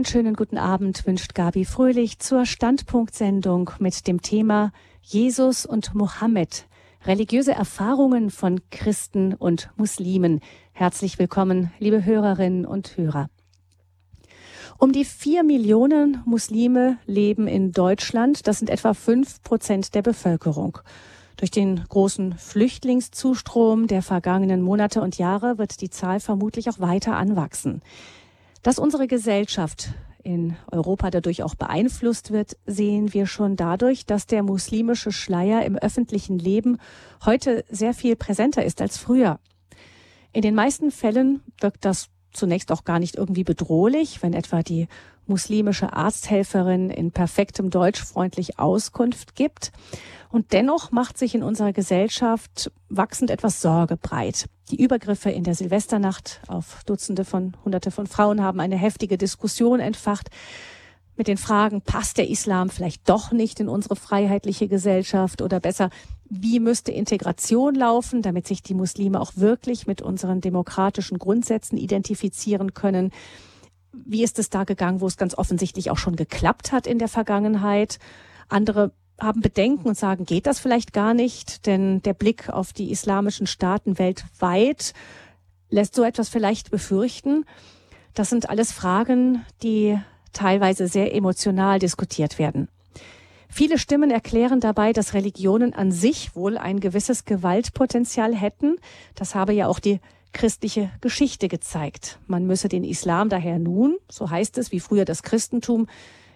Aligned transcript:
Einen 0.00 0.06
schönen 0.06 0.34
guten 0.34 0.56
Abend 0.56 1.06
wünscht 1.06 1.34
Gabi 1.34 1.66
Fröhlich 1.66 2.20
zur 2.20 2.46
Standpunktsendung 2.46 3.72
mit 3.80 4.06
dem 4.06 4.22
Thema 4.22 4.72
Jesus 5.02 5.66
und 5.66 5.94
Mohammed. 5.94 6.64
Religiöse 7.04 7.52
Erfahrungen 7.52 8.30
von 8.30 8.62
Christen 8.70 9.34
und 9.34 9.68
Muslimen. 9.76 10.40
Herzlich 10.72 11.18
willkommen, 11.18 11.70
liebe 11.78 12.02
Hörerinnen 12.02 12.64
und 12.64 12.96
Hörer. 12.96 13.28
Um 14.78 14.92
die 14.92 15.04
vier 15.04 15.42
Millionen 15.42 16.22
Muslime 16.24 16.96
leben 17.04 17.46
in 17.46 17.72
Deutschland. 17.72 18.46
Das 18.46 18.58
sind 18.58 18.70
etwa 18.70 18.94
fünf 18.94 19.42
Prozent 19.42 19.94
der 19.94 20.00
Bevölkerung. 20.00 20.78
Durch 21.36 21.50
den 21.50 21.84
großen 21.86 22.38
Flüchtlingszustrom 22.38 23.86
der 23.86 24.00
vergangenen 24.00 24.62
Monate 24.62 25.02
und 25.02 25.18
Jahre 25.18 25.58
wird 25.58 25.82
die 25.82 25.90
Zahl 25.90 26.20
vermutlich 26.20 26.70
auch 26.70 26.80
weiter 26.80 27.16
anwachsen. 27.16 27.82
Dass 28.62 28.78
unsere 28.78 29.06
Gesellschaft 29.06 29.90
in 30.22 30.56
Europa 30.70 31.10
dadurch 31.10 31.42
auch 31.42 31.54
beeinflusst 31.54 32.30
wird, 32.30 32.56
sehen 32.66 33.14
wir 33.14 33.26
schon 33.26 33.56
dadurch, 33.56 34.04
dass 34.04 34.26
der 34.26 34.42
muslimische 34.42 35.12
Schleier 35.12 35.64
im 35.64 35.76
öffentlichen 35.76 36.38
Leben 36.38 36.78
heute 37.24 37.64
sehr 37.70 37.94
viel 37.94 38.16
präsenter 38.16 38.64
ist 38.64 38.82
als 38.82 38.98
früher. 38.98 39.40
In 40.32 40.42
den 40.42 40.54
meisten 40.54 40.90
Fällen 40.90 41.42
wirkt 41.60 41.84
das 41.84 42.08
zunächst 42.32 42.72
auch 42.72 42.84
gar 42.84 42.98
nicht 42.98 43.16
irgendwie 43.16 43.44
bedrohlich, 43.44 44.22
wenn 44.22 44.32
etwa 44.32 44.62
die 44.62 44.88
muslimische 45.26 45.92
Arzthelferin 45.92 46.90
in 46.90 47.12
perfektem 47.12 47.70
Deutsch 47.70 48.02
freundlich 48.02 48.58
Auskunft 48.58 49.34
gibt. 49.36 49.72
Und 50.28 50.52
dennoch 50.52 50.90
macht 50.92 51.18
sich 51.18 51.34
in 51.34 51.42
unserer 51.42 51.72
Gesellschaft 51.72 52.70
wachsend 52.88 53.30
etwas 53.30 53.60
Sorge 53.60 53.96
breit. 53.96 54.46
Die 54.70 54.80
Übergriffe 54.80 55.30
in 55.30 55.44
der 55.44 55.54
Silvesternacht 55.54 56.40
auf 56.46 56.82
Dutzende 56.84 57.24
von 57.24 57.56
Hunderte 57.64 57.90
von 57.90 58.06
Frauen 58.06 58.42
haben 58.42 58.60
eine 58.60 58.76
heftige 58.76 59.18
Diskussion 59.18 59.80
entfacht 59.80 60.30
mit 61.16 61.28
den 61.28 61.36
Fragen, 61.36 61.82
passt 61.82 62.16
der 62.16 62.30
Islam 62.30 62.70
vielleicht 62.70 63.08
doch 63.08 63.30
nicht 63.30 63.60
in 63.60 63.68
unsere 63.68 63.94
freiheitliche 63.96 64.68
Gesellschaft 64.68 65.42
oder 65.42 65.60
besser, 65.60 65.90
wie 66.30 66.60
müsste 66.60 66.92
Integration 66.92 67.74
laufen, 67.74 68.22
damit 68.22 68.46
sich 68.46 68.62
die 68.62 68.74
Muslime 68.74 69.20
auch 69.20 69.32
wirklich 69.34 69.88
mit 69.88 70.00
unseren 70.00 70.40
demokratischen 70.40 71.18
Grundsätzen 71.18 71.76
identifizieren 71.76 72.72
können? 72.72 73.10
Wie 73.92 74.22
ist 74.22 74.38
es 74.38 74.48
da 74.48 74.62
gegangen, 74.62 75.00
wo 75.00 75.08
es 75.08 75.16
ganz 75.16 75.36
offensichtlich 75.36 75.90
auch 75.90 75.98
schon 75.98 76.14
geklappt 76.14 76.70
hat 76.70 76.86
in 76.86 77.00
der 77.00 77.08
Vergangenheit? 77.08 77.98
Andere 78.48 78.92
haben 79.20 79.40
Bedenken 79.40 79.88
und 79.88 79.98
sagen, 79.98 80.24
geht 80.24 80.46
das 80.46 80.60
vielleicht 80.60 80.92
gar 80.92 81.14
nicht? 81.14 81.66
Denn 81.66 82.00
der 82.02 82.14
Blick 82.14 82.48
auf 82.48 82.72
die 82.72 82.92
islamischen 82.92 83.48
Staaten 83.48 83.98
weltweit 83.98 84.94
lässt 85.68 85.96
so 85.96 86.04
etwas 86.04 86.28
vielleicht 86.28 86.70
befürchten. 86.70 87.44
Das 88.14 88.30
sind 88.30 88.48
alles 88.48 88.70
Fragen, 88.70 89.44
die 89.64 89.98
teilweise 90.32 90.86
sehr 90.86 91.12
emotional 91.12 91.80
diskutiert 91.80 92.38
werden. 92.38 92.68
Viele 93.50 93.78
Stimmen 93.78 94.10
erklären 94.10 94.60
dabei, 94.60 94.92
dass 94.92 95.12
Religionen 95.12 95.74
an 95.74 95.90
sich 95.90 96.36
wohl 96.36 96.56
ein 96.56 96.78
gewisses 96.78 97.24
Gewaltpotenzial 97.24 98.34
hätten. 98.34 98.76
Das 99.16 99.34
habe 99.34 99.52
ja 99.52 99.66
auch 99.66 99.80
die 99.80 100.00
christliche 100.32 100.90
Geschichte 101.00 101.48
gezeigt. 101.48 102.20
Man 102.28 102.46
müsse 102.46 102.68
den 102.68 102.84
Islam 102.84 103.28
daher 103.28 103.58
nun, 103.58 103.98
so 104.08 104.30
heißt 104.30 104.56
es, 104.58 104.70
wie 104.70 104.78
früher 104.78 105.04
das 105.04 105.24
Christentum, 105.24 105.88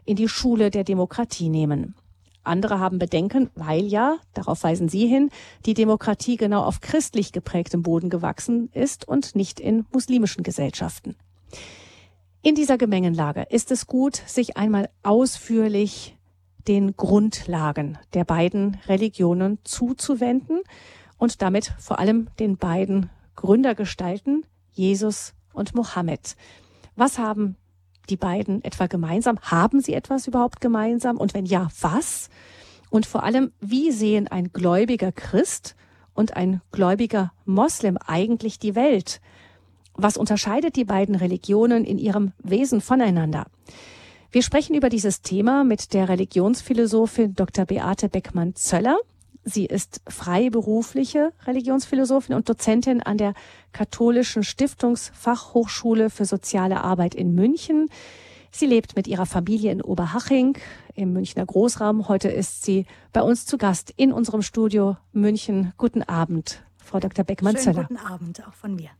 in 0.05 0.17
die 0.17 0.29
Schule 0.29 0.71
der 0.71 0.83
Demokratie 0.83 1.49
nehmen. 1.49 1.95
Andere 2.43 2.79
haben 2.79 2.99
Bedenken, 2.99 3.49
weil 3.55 3.85
ja, 3.85 4.17
darauf 4.35 4.65
weisen 4.65 4.89
Sie 4.89 5.07
hin, 5.07 5.31
die 5.65 5.73
Demokratie 5.73 6.37
genau 6.37 6.63
auf 6.63 6.81
christlich 6.81 7.33
geprägtem 7.33 7.83
Boden 7.83 8.11
gewachsen 8.11 8.69
ist 8.75 9.09
und 9.09 9.35
nicht 9.35 9.61
in 9.61 9.87
muslimischen 9.93 10.43
Gesellschaften. 10.43 11.17
In 12.43 12.55
dieser 12.55 12.77
Gemengenlage 12.77 13.47
ist 13.49 13.71
es 13.71 13.87
gut, 13.87 14.17
sich 14.27 14.59
einmal 14.59 14.91
ausführlich 15.03 16.14
den 16.69 16.97
Grundlagen 16.97 17.99
der 18.15 18.25
beiden 18.25 18.79
Religionen 18.87 19.59
zuzuwenden 19.65 20.61
und 21.19 21.43
damit 21.43 21.75
vor 21.79 21.99
allem 21.99 22.29
den 22.39 22.57
beiden 22.57 23.11
Gründergestalten, 23.37 24.45
Jesus 24.73 25.35
und 25.53 25.75
Mohammed. 25.75 26.37
Was 26.97 27.19
haben 27.19 27.57
die 28.11 28.17
beiden 28.17 28.63
etwa 28.65 28.87
gemeinsam? 28.87 29.39
Haben 29.41 29.81
sie 29.81 29.95
etwas 29.95 30.27
überhaupt 30.27 30.61
gemeinsam? 30.61 31.17
Und 31.17 31.35
wenn 31.35 31.47
ja, 31.47 31.69
was? 31.81 32.29
Und 32.91 33.07
vor 33.07 33.23
allem, 33.25 33.53
wie 33.61 33.91
sehen 33.91 34.29
ein 34.29 34.53
gläubiger 34.53 35.13
Christ 35.13 35.75
und 36.13 36.37
ein 36.37 36.61
gläubiger 36.71 37.33
Moslem 37.45 37.99
eigentlich 37.99 38.59
die 38.59 38.75
Welt? 38.75 39.21
Was 39.95 40.17
unterscheidet 40.17 40.77
die 40.77 40.85
beiden 40.85 41.15
Religionen 41.15 41.85
in 41.85 41.99
ihrem 41.99 42.33
Wesen 42.39 42.81
voneinander? 42.81 43.47
Wir 44.35 44.43
sprechen 44.43 44.75
über 44.75 44.89
dieses 44.89 45.23
Thema 45.23 45.63
mit 45.63 45.95
der 45.95 46.09
Religionsphilosophin 46.09 47.37
Dr. 47.37 47.67
Beate 47.67 48.09
Beckmann-Zöller. 48.09 48.99
Sie 49.45 49.65
ist 49.65 50.01
freiberufliche 50.09 51.33
Religionsphilosophin 51.47 52.35
und 52.35 52.49
Dozentin 52.49 53.01
an 53.01 53.17
der 53.17 53.35
Katholischen 53.71 54.43
Stiftungsfachhochschule 54.43 56.11
für 56.11 56.25
soziale 56.25 56.83
Arbeit 56.83 57.15
in 57.15 57.33
München. 57.37 57.89
Sie 58.51 58.67
lebt 58.67 58.97
mit 58.97 59.07
ihrer 59.07 59.27
Familie 59.27 59.71
in 59.71 59.81
Oberhaching 59.81 60.59
im 60.97 61.13
Münchner 61.13 61.47
Großraum. 61.47 62.09
Heute 62.09 62.27
ist 62.27 62.65
sie 62.65 62.87
bei 63.13 63.23
uns 63.23 63.47
zu 63.47 63.57
Gast 63.57 63.95
in 63.97 64.13
unserem 64.13 64.43
Studio 64.43 64.97
München. 65.13 65.73
Guten 65.79 66.03
Abend, 66.03 66.65
Frau 66.79 66.99
Dr. 66.99 67.25
Beckmann-Zöller. 67.25 67.85
Guten 67.85 68.05
Abend 68.05 68.45
auch 68.49 68.55
von 68.55 68.75
mir. 68.75 68.91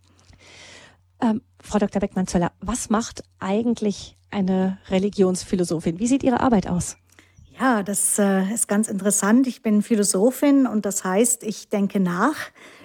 Ähm, 1.21 1.43
Frau 1.61 1.79
Dr. 1.79 2.01
Beckmann-Zöller, 2.01 2.53
was 2.61 2.91
macht 2.91 3.23
eigentlich 3.39 4.17
eine 4.31 4.79
Religionsphilosophin? 4.89 5.99
Wie 5.99 6.07
sieht 6.07 6.23
Ihre 6.23 6.41
Arbeit 6.41 6.69
aus? 6.69 6.97
Ja, 7.59 7.83
das 7.83 8.19
äh, 8.19 8.53
ist 8.53 8.67
ganz 8.67 8.89
interessant. 8.89 9.47
Ich 9.47 9.63
bin 9.63 9.83
Philosophin 9.83 10.67
und 10.67 10.85
das 10.85 11.05
heißt, 11.05 11.45
ich 11.45 11.69
denke 11.69 12.01
nach 12.01 12.37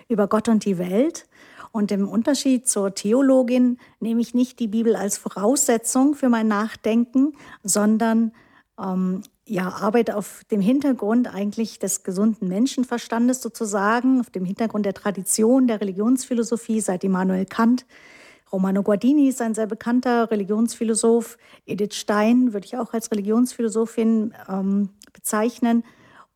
über 0.08 0.28
Gott 0.28 0.48
und 0.48 0.64
die 0.66 0.78
Welt. 0.78 1.26
Und 1.72 1.92
im 1.92 2.08
Unterschied 2.08 2.68
zur 2.68 2.94
Theologin 2.96 3.78
nehme 4.00 4.22
ich 4.22 4.34
nicht 4.34 4.60
die 4.60 4.68
Bibel 4.68 4.96
als 4.96 5.18
Voraussetzung 5.18 6.16
für 6.16 6.30
mein 6.30 6.48
Nachdenken, 6.48 7.34
sondern 7.64 8.32
ähm, 8.80 9.22
ja, 9.46 9.70
arbeite 9.70 10.16
auf 10.16 10.44
dem 10.52 10.62
Hintergrund 10.62 11.34
eigentlich 11.34 11.80
des 11.80 12.04
gesunden 12.04 12.48
Menschenverstandes 12.48 13.42
sozusagen, 13.42 14.20
auf 14.20 14.30
dem 14.30 14.46
Hintergrund 14.46 14.86
der 14.86 14.94
Tradition 14.94 15.68
der 15.68 15.82
Religionsphilosophie 15.82 16.82
seit 16.82 17.04
Immanuel 17.04 17.46
Kant 17.46 17.86
Romano 18.52 18.84
Guardini 18.84 19.28
ist 19.28 19.42
ein 19.42 19.54
sehr 19.54 19.68
bekannter 19.68 20.32
Religionsphilosoph. 20.32 21.38
Edith 21.66 21.96
Stein 21.96 22.54
würde 22.54 22.66
ich 22.66 22.78
auch 22.78 22.94
als 22.94 23.12
Religionsphilosophin 23.12 24.34
ähm, 24.48 24.90
bezeichnen. 25.14 25.84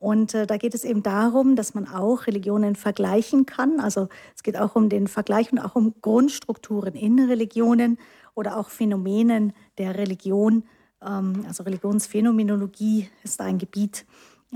Und 0.04 0.34
äh, 0.34 0.46
da 0.46 0.58
geht 0.58 0.76
es 0.76 0.84
eben 0.84 1.02
darum, 1.02 1.56
dass 1.56 1.74
man 1.74 1.88
auch 1.88 2.28
Religionen 2.28 2.76
vergleichen 2.76 3.46
kann. 3.46 3.80
Also 3.80 4.10
es 4.36 4.44
geht 4.44 4.58
auch 4.58 4.76
um 4.76 4.90
den 4.90 5.08
Vergleich 5.08 5.52
und 5.52 5.60
auch 5.60 5.76
um 5.76 5.96
Grundstrukturen 6.02 6.94
in 6.94 7.20
Religionen 7.20 7.98
oder 8.36 8.58
auch 8.58 8.70
Phänomenen 8.70 9.54
der 9.78 9.98
Religion. 9.98 10.64
Ähm, 11.02 11.46
also 11.48 11.64
Religionsphänomenologie 11.64 13.10
ist 13.24 13.40
ein 13.42 13.58
Gebiet, 13.58 14.06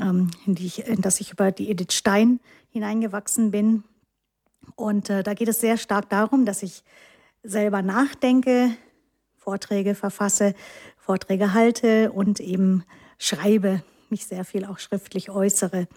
ähm, 0.01 0.29
in, 0.45 0.57
ich, 0.57 0.85
in, 0.85 1.01
das 1.01 1.21
ich 1.21 1.31
über 1.31 1.51
die 1.51 1.69
Edith 1.69 1.93
Stein 1.93 2.39
hineingewachsen 2.69 3.49
bin. 3.51 3.83
Und 4.75 5.09
äh, 5.09 5.23
da 5.23 5.33
geht 5.33 5.47
es 5.47 5.61
sehr 5.61 5.77
stark 5.77 6.09
darum, 6.09 6.45
dass 6.45 6.61
ich 6.61 6.83
selber 7.47 7.81
nachdenke, 7.81 8.71
Vorträge 9.37 9.95
verfasse, 9.95 10.53
Vorträge 10.97 11.53
halte 11.53 12.11
und 12.11 12.39
eben 12.39 12.83
schreibe, 13.17 13.81
mich 14.09 14.25
sehr 14.25 14.45
viel 14.45 14.65
auch 14.65 14.79
schriftlich 14.79 15.29
äußere. 15.29 15.87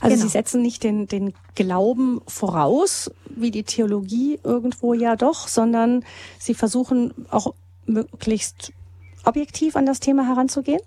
Also 0.00 0.14
genau. 0.14 0.26
Sie 0.26 0.28
setzen 0.28 0.62
nicht 0.62 0.84
den, 0.84 1.06
den 1.06 1.34
Glauben 1.54 2.20
voraus, 2.26 3.10
wie 3.28 3.50
die 3.50 3.64
Theologie 3.64 4.38
irgendwo 4.42 4.94
ja 4.94 5.16
doch, 5.16 5.48
sondern 5.48 6.04
Sie 6.38 6.54
versuchen 6.54 7.26
auch 7.30 7.54
möglichst 7.86 8.72
objektiv 9.24 9.76
an 9.76 9.86
das 9.86 10.00
Thema 10.00 10.26
heranzugehen? 10.26 10.80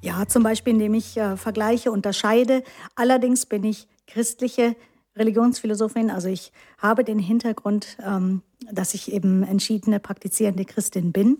Ja, 0.00 0.26
zum 0.26 0.42
Beispiel 0.42 0.74
indem 0.74 0.94
ich 0.94 1.16
äh, 1.16 1.36
Vergleiche 1.36 1.92
unterscheide. 1.92 2.62
Allerdings 2.94 3.46
bin 3.46 3.64
ich 3.64 3.88
christliche 4.06 4.76
Religionsphilosophin. 5.16 6.10
Also 6.10 6.28
ich 6.28 6.52
habe 6.78 7.04
den 7.04 7.18
Hintergrund, 7.18 7.96
ähm, 8.04 8.42
dass 8.70 8.94
ich 8.94 9.12
eben 9.12 9.42
entschiedene 9.42 10.00
praktizierende 10.00 10.64
Christin 10.64 11.12
bin. 11.12 11.38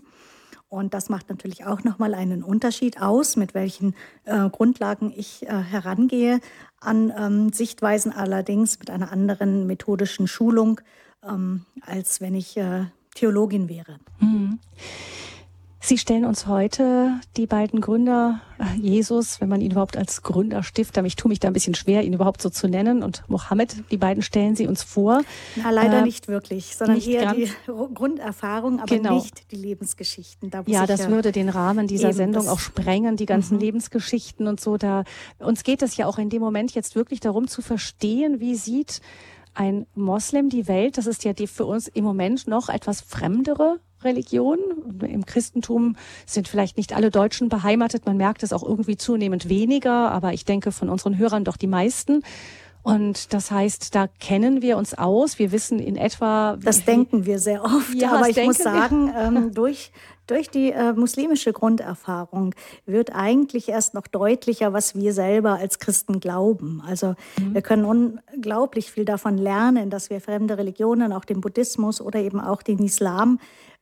Und 0.69 0.95
das 0.95 1.07
macht 1.09 1.29
natürlich 1.29 1.65
auch 1.65 1.83
nochmal 1.83 2.15
einen 2.15 2.43
Unterschied 2.43 2.99
aus, 2.99 3.35
mit 3.35 3.53
welchen 3.53 3.95
äh, 4.25 4.49
Grundlagen 4.49 5.13
ich 5.15 5.43
äh, 5.43 5.51
herangehe 5.51 6.39
an 6.79 7.13
ähm, 7.15 7.53
Sichtweisen, 7.53 8.11
allerdings 8.11 8.79
mit 8.79 8.89
einer 8.89 9.11
anderen 9.11 9.67
methodischen 9.67 10.27
Schulung, 10.27 10.81
ähm, 11.23 11.65
als 11.81 12.21
wenn 12.21 12.33
ich 12.33 12.57
äh, 12.57 12.85
Theologin 13.13 13.69
wäre. 13.69 13.99
Mhm. 14.19 14.59
Sie 15.85 15.97
stellen 15.97 16.23
uns 16.23 16.47
heute 16.47 17.19
die 17.35 17.45
beiden 17.45 17.81
Gründer, 17.81 18.39
äh, 18.57 18.79
Jesus, 18.79 19.41
wenn 19.41 19.49
man 19.49 19.59
ihn 19.59 19.71
überhaupt 19.71 19.97
als 19.97 20.21
Gründerstifter, 20.21 21.03
ich 21.03 21.17
tue 21.17 21.27
mich 21.27 21.41
da 21.41 21.49
ein 21.49 21.53
bisschen 21.53 21.75
schwer, 21.75 22.03
ihn 22.03 22.13
überhaupt 22.13 22.41
so 22.41 22.49
zu 22.49 22.69
nennen, 22.69 23.03
und 23.03 23.23
Mohammed, 23.27 23.83
die 23.91 23.97
beiden 23.97 24.23
stellen 24.23 24.55
Sie 24.55 24.65
uns 24.65 24.81
vor. 24.81 25.23
Na, 25.57 25.71
leider 25.71 25.99
äh, 25.99 26.03
nicht 26.03 26.29
wirklich, 26.29 26.77
sondern 26.77 26.95
nicht 26.95 27.09
eher 27.09 27.33
die 27.33 27.51
Grunderfahrung, 27.67 28.79
aber 28.79 28.95
genau. 28.95 29.15
nicht 29.15 29.51
die 29.51 29.57
Lebensgeschichten. 29.57 30.49
Da 30.49 30.63
ja, 30.67 30.85
das 30.85 31.09
würde 31.09 31.33
den 31.33 31.49
Rahmen 31.49 31.87
dieser 31.87 32.13
Sendung 32.13 32.47
auch 32.47 32.59
sprengen, 32.59 33.17
die 33.17 33.25
ganzen 33.25 33.55
mhm. 33.55 33.63
Lebensgeschichten 33.63 34.47
und 34.47 34.61
so. 34.61 34.77
Da 34.77 35.03
uns 35.39 35.63
geht 35.65 35.81
es 35.81 35.97
ja 35.97 36.05
auch 36.05 36.17
in 36.17 36.29
dem 36.29 36.41
Moment 36.41 36.73
jetzt 36.75 36.95
wirklich 36.95 37.19
darum 37.19 37.49
zu 37.49 37.61
verstehen, 37.61 38.39
wie 38.39 38.55
sieht 38.55 39.01
ein 39.53 39.85
Moslem 39.95 40.49
die 40.49 40.67
Welt. 40.67 40.97
Das 40.97 41.07
ist 41.07 41.23
ja 41.23 41.33
die 41.33 41.47
für 41.47 41.65
uns 41.65 41.87
im 41.87 42.03
Moment 42.03 42.47
noch 42.47 42.69
etwas 42.69 43.01
fremdere 43.01 43.79
Religion. 44.03 44.59
Im 45.01 45.25
Christentum 45.25 45.95
sind 46.25 46.47
vielleicht 46.47 46.77
nicht 46.77 46.93
alle 46.93 47.11
Deutschen 47.11 47.49
beheimatet. 47.49 48.05
Man 48.05 48.17
merkt 48.17 48.43
es 48.43 48.53
auch 48.53 48.63
irgendwie 48.63 48.97
zunehmend 48.97 49.49
weniger, 49.49 50.11
aber 50.11 50.33
ich 50.33 50.45
denke 50.45 50.71
von 50.71 50.89
unseren 50.89 51.17
Hörern 51.17 51.43
doch 51.43 51.57
die 51.57 51.67
meisten. 51.67 52.23
Und 52.83 53.33
das 53.33 53.49
heißt, 53.49 53.95
da 53.95 54.07
kennen 54.07 54.61
wir 54.61 54.77
uns 54.77 54.93
aus. 54.93 55.39
Wir 55.39 55.53
wissen 55.53 55.79
in 55.79 55.95
etwa. 55.95 56.57
Das 56.61 56.83
denken 56.83 57.25
wir 57.25 57.39
sehr 57.39 57.63
oft. 57.63 57.95
Ja, 57.95 58.11
aber 58.11 58.27
ich 58.27 58.43
muss 58.43 58.57
sagen, 58.57 59.09
ähm, 59.17 59.53
durch, 59.53 59.93
durch 60.27 60.49
die 60.49 60.71
äh, 60.71 60.91
muslimische 60.91 61.53
Grunderfahrung 61.53 62.53
wird 62.85 63.15
eigentlich 63.15 63.69
erst 63.69 63.93
noch 63.93 64.05
deutlicher, 64.07 64.73
was 64.73 64.95
wir 64.95 65.13
selber 65.13 65.53
als 65.53 65.79
Christen 65.79 66.19
glauben. 66.19 66.83
Also 66.85 67.15
mhm. 67.39 67.53
wir 67.53 67.61
können 67.61 67.85
unglaublich 67.85 68.91
viel 68.91 69.05
davon 69.05 69.37
lernen, 69.37 69.89
dass 69.89 70.09
wir 70.09 70.19
fremde 70.19 70.57
Religionen, 70.57 71.13
auch 71.13 71.23
den 71.23 71.39
Buddhismus 71.39 72.01
oder 72.01 72.19
eben 72.19 72.41
auch 72.41 72.61
den 72.61 72.79
Islam, 72.79 73.39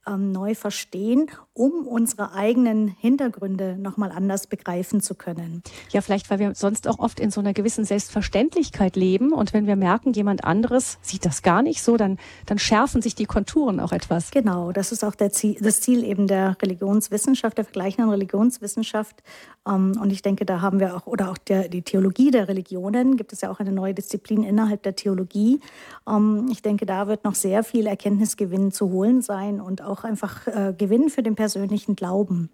ähm, 0.07 0.31
neu 0.31 0.55
verstehen, 0.55 1.29
um 1.53 1.85
unsere 1.85 2.33
eigenen 2.33 2.87
Hintergründe 2.87 3.77
nochmal 3.77 4.11
anders 4.11 4.47
begreifen 4.47 5.01
zu 5.01 5.15
können. 5.15 5.61
Ja, 5.91 6.01
vielleicht, 6.01 6.29
weil 6.29 6.39
wir 6.39 6.55
sonst 6.55 6.87
auch 6.87 6.99
oft 6.99 7.19
in 7.19 7.29
so 7.29 7.41
einer 7.41 7.53
gewissen 7.53 7.85
Selbstverständlichkeit 7.85 8.95
leben 8.95 9.33
und 9.33 9.53
wenn 9.53 9.67
wir 9.67 9.75
merken, 9.75 10.13
jemand 10.13 10.43
anderes 10.43 10.97
sieht 11.01 11.25
das 11.25 11.41
gar 11.41 11.61
nicht 11.61 11.83
so, 11.83 11.97
dann, 11.97 12.17
dann 12.45 12.57
schärfen 12.57 13.01
sich 13.01 13.15
die 13.15 13.25
Konturen 13.25 13.79
auch 13.79 13.91
etwas. 13.91 14.31
Genau, 14.31 14.71
das 14.71 14.91
ist 14.91 15.03
auch 15.03 15.15
Ziel, 15.31 15.57
das 15.59 15.81
Ziel 15.81 16.03
eben 16.03 16.27
der 16.27 16.55
Religionswissenschaft, 16.61 17.57
der 17.57 17.65
vergleichenden 17.65 18.09
Religionswissenschaft. 18.09 19.21
Ähm, 19.67 19.99
und 20.01 20.11
ich 20.11 20.21
denke, 20.21 20.45
da 20.45 20.61
haben 20.61 20.79
wir 20.79 20.95
auch, 20.95 21.05
oder 21.05 21.29
auch 21.29 21.37
der, 21.37 21.67
die 21.67 21.81
Theologie 21.81 22.31
der 22.31 22.47
Religionen, 22.47 23.17
gibt 23.17 23.33
es 23.33 23.41
ja 23.41 23.51
auch 23.51 23.59
eine 23.59 23.71
neue 23.71 23.93
Disziplin 23.93 24.43
innerhalb 24.43 24.83
der 24.83 24.95
Theologie. 24.95 25.59
Ähm, 26.07 26.47
ich 26.51 26.61
denke, 26.61 26.85
da 26.85 27.07
wird 27.07 27.23
noch 27.23 27.35
sehr 27.35 27.63
viel 27.63 27.87
Erkenntnisgewinn 27.87 28.71
zu 28.71 28.89
holen 28.89 29.21
sein 29.21 29.61
und 29.61 29.83
auch 29.83 29.90
einfach 30.03 30.47
äh, 30.47 30.73
Gewinn 30.77 31.09
für 31.09 31.23
den 31.23 31.35
persönlichen 31.35 31.95
Glauben. 31.95 32.49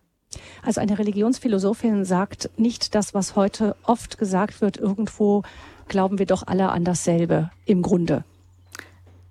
Also 0.63 0.81
eine 0.81 1.00
Religionsphilosophin 1.00 2.06
sagt 2.06 2.50
nicht 2.57 2.95
das, 2.95 3.13
was 3.13 3.36
heute 3.36 3.75
oft 3.84 4.18
gesagt 4.18 4.62
wird, 4.62 4.78
irgendwo 4.78 5.44
glauben 5.88 6.19
wir 6.19 6.25
doch 6.25 6.45
alle 6.45 6.69
an 6.69 6.84
dasselbe 6.84 7.50
im 7.66 7.81
Grunde. 7.81 8.24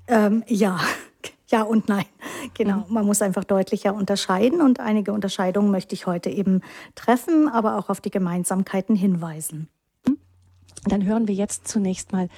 Ähm, 0.08 0.43
ja, 0.47 0.81
ja 1.49 1.62
und 1.62 1.88
nein. 1.88 2.06
Genau, 2.55 2.85
mhm. 2.88 2.94
man 2.94 3.06
muss 3.06 3.23
einfach 3.23 3.44
deutlicher 3.44 3.94
unterscheiden 3.94 4.61
und 4.61 4.81
einige 4.81 5.12
Unterscheidungen 5.12 5.70
möchte 5.70 5.94
ich 5.94 6.06
heute 6.06 6.31
eben 6.31 6.62
treffen, 6.94 7.49
aber 7.49 7.76
auch 7.76 7.88
auf 7.88 8.00
die 8.00 8.11
Gemeinsamkeiten 8.11 8.97
hinweisen. 8.97 9.69
Dann 10.85 11.05
hören 11.05 11.26
wir 11.26 11.35
jetzt 11.35 11.67
zunächst 11.67 12.12
mal 12.12 12.29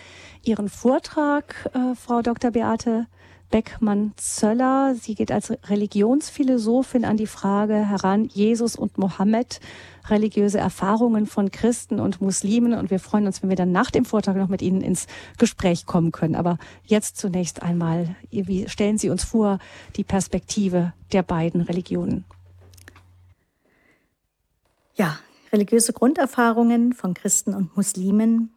Ihren 0.43 0.71
Vortrag, 0.71 1.71
äh, 1.75 1.95
Frau 1.95 2.23
Dr. 2.23 2.51
Beate 2.51 3.07
Beckmann-Zöller. 3.51 4.95
Sie 4.95 5.15
geht 5.15 5.33
als 5.33 5.51
Religionsphilosophin 5.69 7.05
an 7.05 7.17
die 7.17 7.27
Frage 7.27 7.75
heran, 7.75 8.27
Jesus 8.27 8.77
und 8.77 8.99
Mohammed, 8.99 9.61
religiöse 10.09 10.59
Erfahrungen 10.59 11.27
von 11.27 11.51
Christen 11.51 12.01
und 12.01 12.21
Muslimen. 12.21 12.75
Und 12.75 12.91
wir 12.91 13.01
freuen 13.01 13.27
uns, 13.27 13.43
wenn 13.43 13.49
wir 13.49 13.57
dann 13.57 13.73
nach 13.73 13.91
dem 13.91 14.05
Vortrag 14.05 14.37
noch 14.37 14.49
mit 14.49 14.63
Ihnen 14.63 14.81
ins 14.81 15.07
Gespräch 15.39 15.87
kommen 15.87 16.13
können. 16.13 16.35
Aber 16.35 16.59
jetzt 16.85 17.17
zunächst 17.17 17.63
einmal, 17.63 18.17
wie 18.31 18.69
stellen 18.69 18.99
Sie 18.99 19.11
uns 19.11 19.25
vor, 19.25 19.59
die 19.97 20.05
Perspektive 20.05 20.93
der 21.13 21.23
beiden 21.23 21.63
Religionen? 21.63 22.25
Ja, 24.95 25.19
religiöse 25.53 25.93
Grunderfahrungen 25.93 26.93
von 26.93 27.15
Christen 27.15 27.55
und 27.55 27.77
Muslimen. 27.77 28.53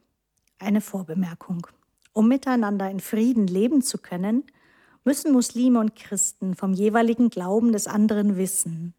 Eine 0.60 0.82
Vorbemerkung. 0.82 1.68
Um 2.14 2.28
miteinander 2.28 2.90
in 2.90 3.00
Frieden 3.00 3.48
leben 3.48 3.82
zu 3.82 3.98
können, 3.98 4.44
müssen 5.04 5.32
Muslime 5.32 5.80
und 5.80 5.96
Christen 5.96 6.56
vom 6.56 6.74
jeweiligen 6.74 7.30
Glauben 7.30 7.72
des 7.72 7.88
anderen 7.88 8.38
wissen. 8.38 8.94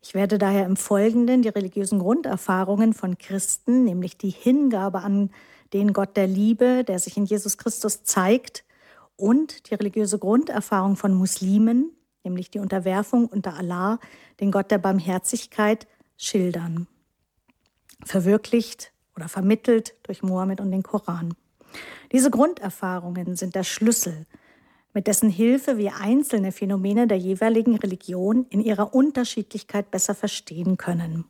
Ich 0.00 0.14
werde 0.14 0.38
daher 0.38 0.64
im 0.66 0.76
Folgenden 0.76 1.42
die 1.42 1.48
religiösen 1.48 1.98
Grunderfahrungen 1.98 2.92
von 2.92 3.18
Christen, 3.18 3.84
nämlich 3.84 4.16
die 4.16 4.30
Hingabe 4.30 5.00
an 5.00 5.30
den 5.72 5.92
Gott 5.92 6.16
der 6.16 6.26
Liebe, 6.26 6.84
der 6.84 6.98
sich 6.98 7.16
in 7.16 7.24
Jesus 7.24 7.58
Christus 7.58 8.04
zeigt, 8.04 8.64
und 9.16 9.68
die 9.68 9.74
religiöse 9.74 10.18
Grunderfahrung 10.18 10.94
von 10.94 11.12
Muslimen, 11.12 11.90
nämlich 12.22 12.50
die 12.50 12.60
Unterwerfung 12.60 13.26
unter 13.26 13.54
Allah, 13.54 13.98
den 14.38 14.52
Gott 14.52 14.70
der 14.70 14.78
Barmherzigkeit, 14.78 15.88
schildern. 16.16 16.86
Verwirklicht 18.04 18.92
oder 19.16 19.28
vermittelt 19.28 19.96
durch 20.04 20.22
Mohammed 20.22 20.60
und 20.60 20.70
den 20.70 20.84
Koran. 20.84 21.34
Diese 22.12 22.30
Grunderfahrungen 22.30 23.34
sind 23.34 23.56
der 23.56 23.64
Schlüssel 23.64 24.26
mit 24.98 25.06
dessen 25.06 25.30
Hilfe 25.30 25.78
wir 25.78 25.94
einzelne 26.00 26.50
Phänomene 26.50 27.06
der 27.06 27.18
jeweiligen 27.18 27.76
Religion 27.76 28.46
in 28.50 28.60
ihrer 28.60 28.92
Unterschiedlichkeit 28.96 29.92
besser 29.92 30.12
verstehen 30.12 30.76
können. 30.76 31.24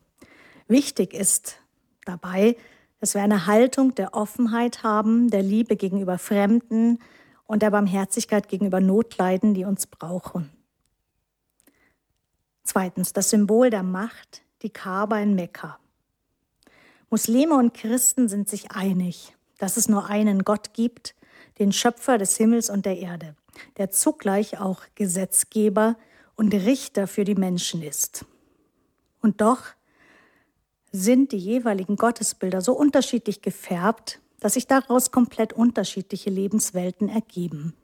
Wichtig 0.69 1.13
ist 1.13 1.61
dabei, 2.07 2.57
dass 2.99 3.13
wir 3.13 3.21
eine 3.21 3.45
Haltung 3.45 3.95
der 3.95 4.15
Offenheit 4.15 4.85
haben, 4.85 5.29
der 5.29 5.43
Liebe 5.43 5.77
gegenüber 5.77 6.17
Fremden 6.17 6.99
und 7.45 7.61
der 7.61 7.71
Barmherzigkeit 7.71 8.49
gegenüber 8.49 8.81
Notleiden, 8.81 9.53
die 9.53 9.67
uns 9.67 9.87
brauchen. 9.87 10.49
Zweitens, 12.65 13.13
das 13.13 13.29
Symbol 13.29 13.69
der 13.69 13.83
Macht, 13.83 14.45
die 14.63 14.71
Kaaba 14.71 15.19
in 15.19 15.35
Mekka. 15.35 15.79
Muslime 17.11 17.55
und 17.55 17.75
Christen 17.75 18.31
sind 18.31 18.49
sich 18.49 18.71
einig, 18.71 19.37
dass 19.59 19.77
es 19.77 19.91
nur 19.91 20.07
einen 20.07 20.43
Gott 20.43 20.73
gibt, 20.73 21.15
den 21.59 21.75
Schöpfer 21.75 22.17
des 22.17 22.35
Himmels 22.39 22.71
und 22.71 22.87
der 22.87 22.97
Erde 22.97 23.37
der 23.77 23.91
zugleich 23.91 24.61
auch 24.61 24.83
Gesetzgeber 24.95 25.97
und 26.37 26.55
Richter 26.55 27.07
für 27.07 27.25
die 27.25 27.35
Menschen 27.35 27.83
ist. 27.83 28.25
Und 29.21 29.41
doch 29.41 29.63
sind 30.93 31.33
die 31.33 31.39
jeweiligen 31.39 31.97
Gottesbilder 31.97 32.61
so 32.61 32.73
unterschiedlich 32.73 33.43
gefärbt, 33.43 34.21
dass 34.41 34.55
sich 34.55 34.67
daraus 34.67 35.11
komplett 35.11 35.53
unterschiedliche 35.53 36.31
Lebenswelten 36.31 37.09
ergeben. 37.09 37.75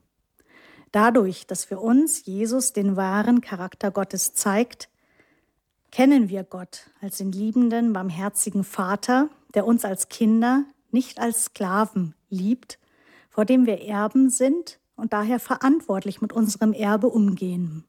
Dadurch, 0.93 1.47
dass 1.47 1.65
für 1.65 1.81
uns 1.81 2.25
Jesus 2.25 2.73
den 2.73 2.97
wahren 2.97 3.41
Charakter 3.41 3.91
Gottes 3.91 4.35
zeigt, 4.35 4.89
kennen 5.91 6.29
wir 6.29 6.45
Gott 6.45 6.91
als 7.01 7.19
den 7.19 7.33
liebenden, 7.33 7.93
barmherzigen 7.93 8.63
Vater, 8.63 9.29
der 9.55 9.67
uns 9.67 9.85
als 9.85 10.09
Kinder, 10.09 10.65
nicht 10.93 11.19
als 11.19 11.47
Sklaven 11.47 12.15
liebt, 12.31 12.79
vor 13.29 13.45
dem 13.45 13.67
wir 13.67 13.81
Erben 13.83 14.31
sind 14.31 14.79
und 14.97 15.13
daher 15.13 15.41
verantwortlich 15.41 16.21
mit 16.21 16.33
unserem 16.33 16.73
Erbe 16.73 17.09
umgehen. 17.09 17.85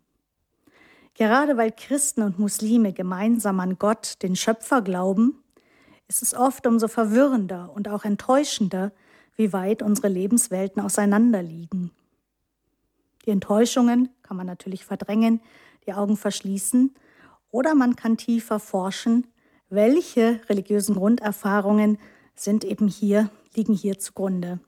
Gerade 1.13 1.55
weil 1.55 1.71
Christen 1.71 2.23
und 2.23 2.39
Muslime 2.39 2.91
gemeinsam 2.91 3.59
an 3.59 3.77
Gott, 3.79 4.21
den 4.21 4.35
Schöpfer, 4.35 4.81
glauben, 4.81 5.41
ist 6.07 6.21
es 6.21 6.33
oft 6.33 6.67
umso 6.67 6.87
verwirrender 6.87 7.71
und 7.73 7.87
auch 7.87 8.03
enttäuschender, 8.03 8.91
wie 9.35 9.53
weit 9.53 9.81
unsere 9.81 10.07
Lebenswelten 10.07 10.81
auseinanderliegen. 10.81 11.91
Die 13.25 13.31
Enttäuschungen 13.31 14.09
kann 14.21 14.37
man 14.37 14.45
natürlich 14.45 14.85
verdrängen, 14.85 15.41
die 15.87 15.93
Augen 15.93 16.17
verschließen 16.17 16.93
oder 17.49 17.75
man 17.75 17.95
kann 17.95 18.17
tiefer 18.17 18.59
forschen, 18.59 19.27
welche 19.69 20.41
religiösen 20.49 20.95
Grunderfahrungen 20.95 21.97
sind 22.35 22.63
eben 22.63 22.87
hier, 22.87 23.29
liegen 23.55 23.73
hier 23.73 23.97
zugrunde. 23.97 24.59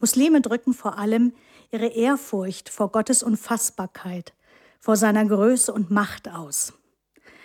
Muslime 0.00 0.40
drücken 0.40 0.74
vor 0.74 0.98
allem 0.98 1.32
ihre 1.70 1.86
Ehrfurcht 1.86 2.68
vor 2.68 2.92
Gottes 2.92 3.22
Unfassbarkeit, 3.22 4.34
vor 4.78 4.96
seiner 4.96 5.24
Größe 5.24 5.72
und 5.72 5.90
Macht 5.90 6.28
aus. 6.28 6.74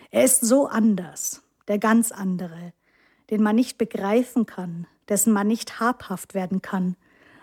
Er 0.10 0.24
ist 0.24 0.42
so 0.42 0.68
anders, 0.68 1.42
der 1.68 1.80
ganz 1.80 2.12
andere, 2.12 2.74
den 3.30 3.42
man 3.42 3.56
nicht 3.56 3.78
begreifen 3.78 4.46
kann, 4.46 4.88
dessen 5.08 5.32
man 5.32 5.48
nicht 5.48 5.80
habhaft 5.80 6.34
werden 6.34 6.62
kann, 6.62 6.98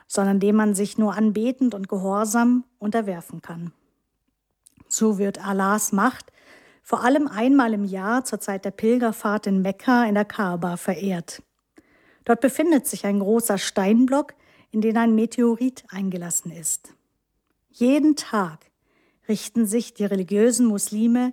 sondern 0.06 0.40
dem 0.40 0.56
man 0.56 0.74
sich 0.74 0.98
nur 0.98 1.14
anbetend 1.14 1.74
und 1.74 1.88
gehorsam 1.88 2.64
unterwerfen 2.78 3.42
kann. 3.42 3.72
So 4.88 5.18
wird 5.18 5.44
Allahs 5.44 5.92
Macht 5.92 6.32
vor 6.82 7.04
allem 7.04 7.28
einmal 7.28 7.74
im 7.74 7.84
Jahr 7.84 8.24
zur 8.24 8.40
Zeit 8.40 8.64
der 8.64 8.70
Pilgerfahrt 8.70 9.46
in 9.46 9.60
Mekka 9.60 10.04
in 10.04 10.14
der 10.14 10.24
Kaaba 10.24 10.78
verehrt. 10.78 11.42
Dort 12.24 12.40
befindet 12.40 12.86
sich 12.86 13.04
ein 13.04 13.20
großer 13.20 13.58
Steinblock, 13.58 14.32
in 14.70 14.80
den 14.80 14.96
ein 14.96 15.14
Meteorit 15.14 15.84
eingelassen 15.88 16.50
ist. 16.50 16.94
Jeden 17.70 18.16
Tag 18.16 18.70
richten 19.28 19.66
sich 19.66 19.94
die 19.94 20.04
religiösen 20.04 20.66
Muslime 20.66 21.32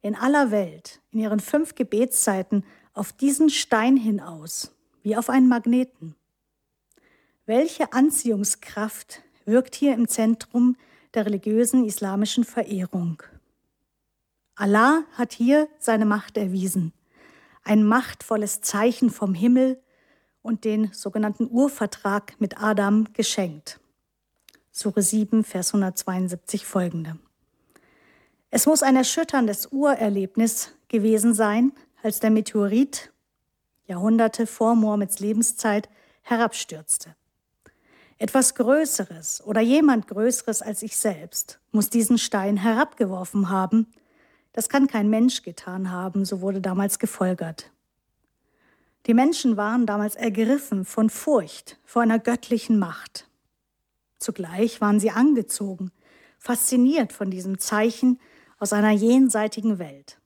in 0.00 0.14
aller 0.14 0.50
Welt 0.50 1.00
in 1.10 1.20
ihren 1.20 1.40
fünf 1.40 1.74
Gebetszeiten 1.74 2.64
auf 2.94 3.12
diesen 3.12 3.50
Stein 3.50 3.96
hinaus, 3.96 4.74
wie 5.02 5.16
auf 5.16 5.30
einen 5.30 5.48
Magneten. 5.48 6.14
Welche 7.46 7.92
Anziehungskraft 7.92 9.22
wirkt 9.44 9.74
hier 9.74 9.94
im 9.94 10.08
Zentrum 10.08 10.76
der 11.14 11.26
religiösen 11.26 11.84
islamischen 11.84 12.44
Verehrung? 12.44 13.22
Allah 14.54 15.02
hat 15.12 15.32
hier 15.32 15.68
seine 15.78 16.04
Macht 16.04 16.36
erwiesen, 16.36 16.92
ein 17.64 17.84
machtvolles 17.84 18.60
Zeichen 18.60 19.10
vom 19.10 19.34
Himmel 19.34 19.82
und 20.42 20.64
den 20.64 20.92
sogenannten 20.92 21.48
Urvertrag 21.50 22.34
mit 22.40 22.60
Adam 22.60 23.12
geschenkt. 23.12 23.80
Sure 24.70 25.00
7, 25.00 25.44
Vers 25.44 25.74
172 25.74 26.66
folgende. 26.66 27.18
Es 28.50 28.66
muss 28.66 28.82
ein 28.82 28.96
erschütterndes 28.96 29.68
Urerlebnis 29.72 30.72
gewesen 30.88 31.32
sein, 31.34 31.72
als 32.02 32.20
der 32.20 32.30
Meteorit 32.30 33.12
Jahrhunderte 33.86 34.46
vor 34.46 34.74
Mohammeds 34.74 35.20
Lebenszeit 35.20 35.88
herabstürzte. 36.22 37.14
Etwas 38.18 38.54
Größeres 38.54 39.42
oder 39.44 39.60
jemand 39.60 40.06
Größeres 40.06 40.62
als 40.62 40.82
ich 40.82 40.96
selbst 40.96 41.58
muss 41.72 41.90
diesen 41.90 42.18
Stein 42.18 42.56
herabgeworfen 42.56 43.48
haben. 43.48 43.88
Das 44.52 44.68
kann 44.68 44.86
kein 44.86 45.10
Mensch 45.10 45.42
getan 45.42 45.90
haben, 45.90 46.24
so 46.24 46.40
wurde 46.40 46.60
damals 46.60 46.98
gefolgert. 47.00 47.71
Die 49.06 49.14
Menschen 49.14 49.56
waren 49.56 49.86
damals 49.86 50.14
ergriffen 50.14 50.84
von 50.84 51.10
Furcht 51.10 51.78
vor 51.84 52.02
einer 52.02 52.18
göttlichen 52.18 52.78
Macht. 52.78 53.28
Zugleich 54.18 54.80
waren 54.80 55.00
sie 55.00 55.10
angezogen, 55.10 55.90
fasziniert 56.38 57.12
von 57.12 57.30
diesem 57.30 57.58
Zeichen 57.58 58.20
aus 58.58 58.72
einer 58.72 58.92
jenseitigen 58.92 59.80
Welt. 59.80 60.20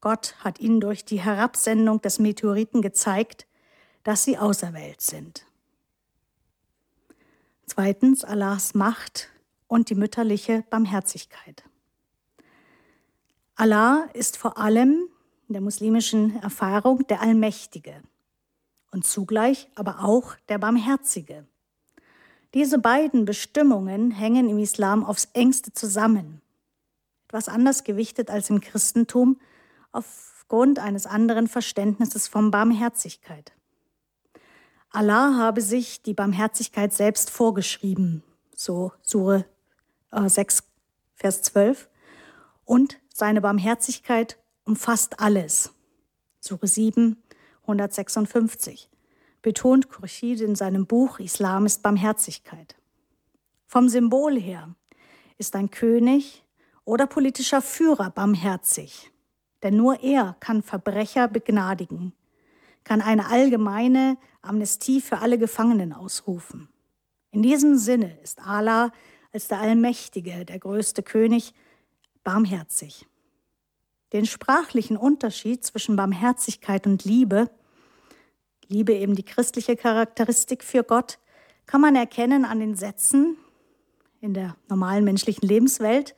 Gott 0.00 0.36
hat 0.38 0.60
ihnen 0.60 0.80
durch 0.80 1.04
die 1.04 1.20
Herabsendung 1.20 2.00
des 2.00 2.20
Meteoriten 2.20 2.80
gezeigt, 2.80 3.46
dass 4.04 4.22
sie 4.22 4.38
auserwählt 4.38 5.00
sind. 5.00 5.44
Zweitens 7.66 8.22
Allahs 8.22 8.74
Macht 8.74 9.30
und 9.66 9.90
die 9.90 9.96
mütterliche 9.96 10.64
Barmherzigkeit. 10.70 11.64
Allah 13.56 14.08
ist 14.12 14.36
vor 14.36 14.58
allem 14.58 15.08
in 15.48 15.52
der 15.52 15.62
muslimischen 15.62 16.42
Erfahrung 16.42 17.06
der 17.06 17.20
Allmächtige 17.20 18.02
und 18.90 19.04
zugleich 19.04 19.68
aber 19.74 20.04
auch 20.04 20.34
der 20.48 20.58
Barmherzige. 20.58 21.46
Diese 22.54 22.78
beiden 22.78 23.24
Bestimmungen 23.24 24.10
hängen 24.10 24.48
im 24.48 24.58
Islam 24.58 25.04
aufs 25.04 25.28
engste 25.34 25.72
zusammen. 25.72 26.40
Etwas 27.28 27.48
anders 27.48 27.84
gewichtet 27.84 28.30
als 28.30 28.50
im 28.50 28.60
Christentum 28.60 29.38
aufgrund 29.92 30.78
eines 30.78 31.06
anderen 31.06 31.48
Verständnisses 31.48 32.28
von 32.28 32.50
Barmherzigkeit. 32.50 33.52
Allah 34.90 35.36
habe 35.36 35.60
sich 35.60 36.02
die 36.02 36.14
Barmherzigkeit 36.14 36.92
selbst 36.92 37.30
vorgeschrieben, 37.30 38.22
so 38.54 38.92
Sure 39.02 39.44
6, 40.12 40.60
äh, 40.60 40.62
Vers 41.16 41.42
12, 41.42 41.90
und 42.64 42.98
seine 43.12 43.40
Barmherzigkeit 43.40 44.38
umfasst 44.66 45.20
alles. 45.20 45.72
Sure 46.40 46.66
7, 46.66 47.16
156 47.62 48.90
betont 49.42 49.88
Khurshid 49.88 50.40
in 50.40 50.56
seinem 50.56 50.86
Buch 50.86 51.20
Islam 51.20 51.66
ist 51.66 51.82
Barmherzigkeit. 51.82 52.74
Vom 53.66 53.88
Symbol 53.88 54.38
her 54.38 54.74
ist 55.38 55.54
ein 55.54 55.70
König 55.70 56.44
oder 56.84 57.06
politischer 57.06 57.62
Führer 57.62 58.10
barmherzig, 58.10 59.12
denn 59.62 59.76
nur 59.76 60.02
er 60.02 60.36
kann 60.40 60.62
Verbrecher 60.62 61.28
begnadigen, 61.28 62.12
kann 62.82 63.00
eine 63.00 63.28
allgemeine 63.28 64.18
Amnestie 64.42 65.00
für 65.00 65.18
alle 65.18 65.38
Gefangenen 65.38 65.92
ausrufen. 65.92 66.68
In 67.30 67.42
diesem 67.42 67.76
Sinne 67.76 68.18
ist 68.22 68.40
Allah 68.40 68.92
als 69.32 69.48
der 69.48 69.60
Allmächtige, 69.60 70.44
der 70.44 70.58
größte 70.58 71.02
König, 71.02 71.54
barmherzig. 72.24 73.06
Den 74.12 74.26
sprachlichen 74.26 74.96
Unterschied 74.96 75.64
zwischen 75.64 75.96
Barmherzigkeit 75.96 76.86
und 76.86 77.04
Liebe 77.04 77.50
Liebe 78.68 78.94
eben 78.94 79.14
die 79.14 79.22
christliche 79.22 79.76
Charakteristik 79.76 80.64
für 80.64 80.82
Gott, 80.82 81.18
kann 81.66 81.80
man 81.80 81.94
erkennen 81.94 82.44
an 82.44 82.60
den 82.60 82.74
Sätzen 82.74 83.36
in 84.20 84.34
der 84.34 84.56
normalen 84.68 85.04
menschlichen 85.04 85.46
Lebenswelt, 85.46 86.16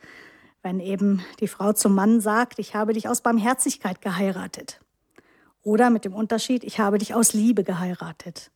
wenn 0.62 0.80
eben 0.80 1.22
die 1.40 1.48
Frau 1.48 1.72
zum 1.72 1.94
Mann 1.94 2.20
sagt, 2.20 2.58
ich 2.58 2.74
habe 2.74 2.94
dich 2.94 3.08
aus 3.08 3.20
Barmherzigkeit 3.20 4.00
geheiratet. 4.00 4.80
Oder 5.62 5.90
mit 5.90 6.04
dem 6.04 6.14
Unterschied, 6.14 6.64
ich 6.64 6.80
habe 6.80 6.98
dich 6.98 7.14
aus 7.14 7.34
Liebe 7.34 7.64
geheiratet. 7.64 8.50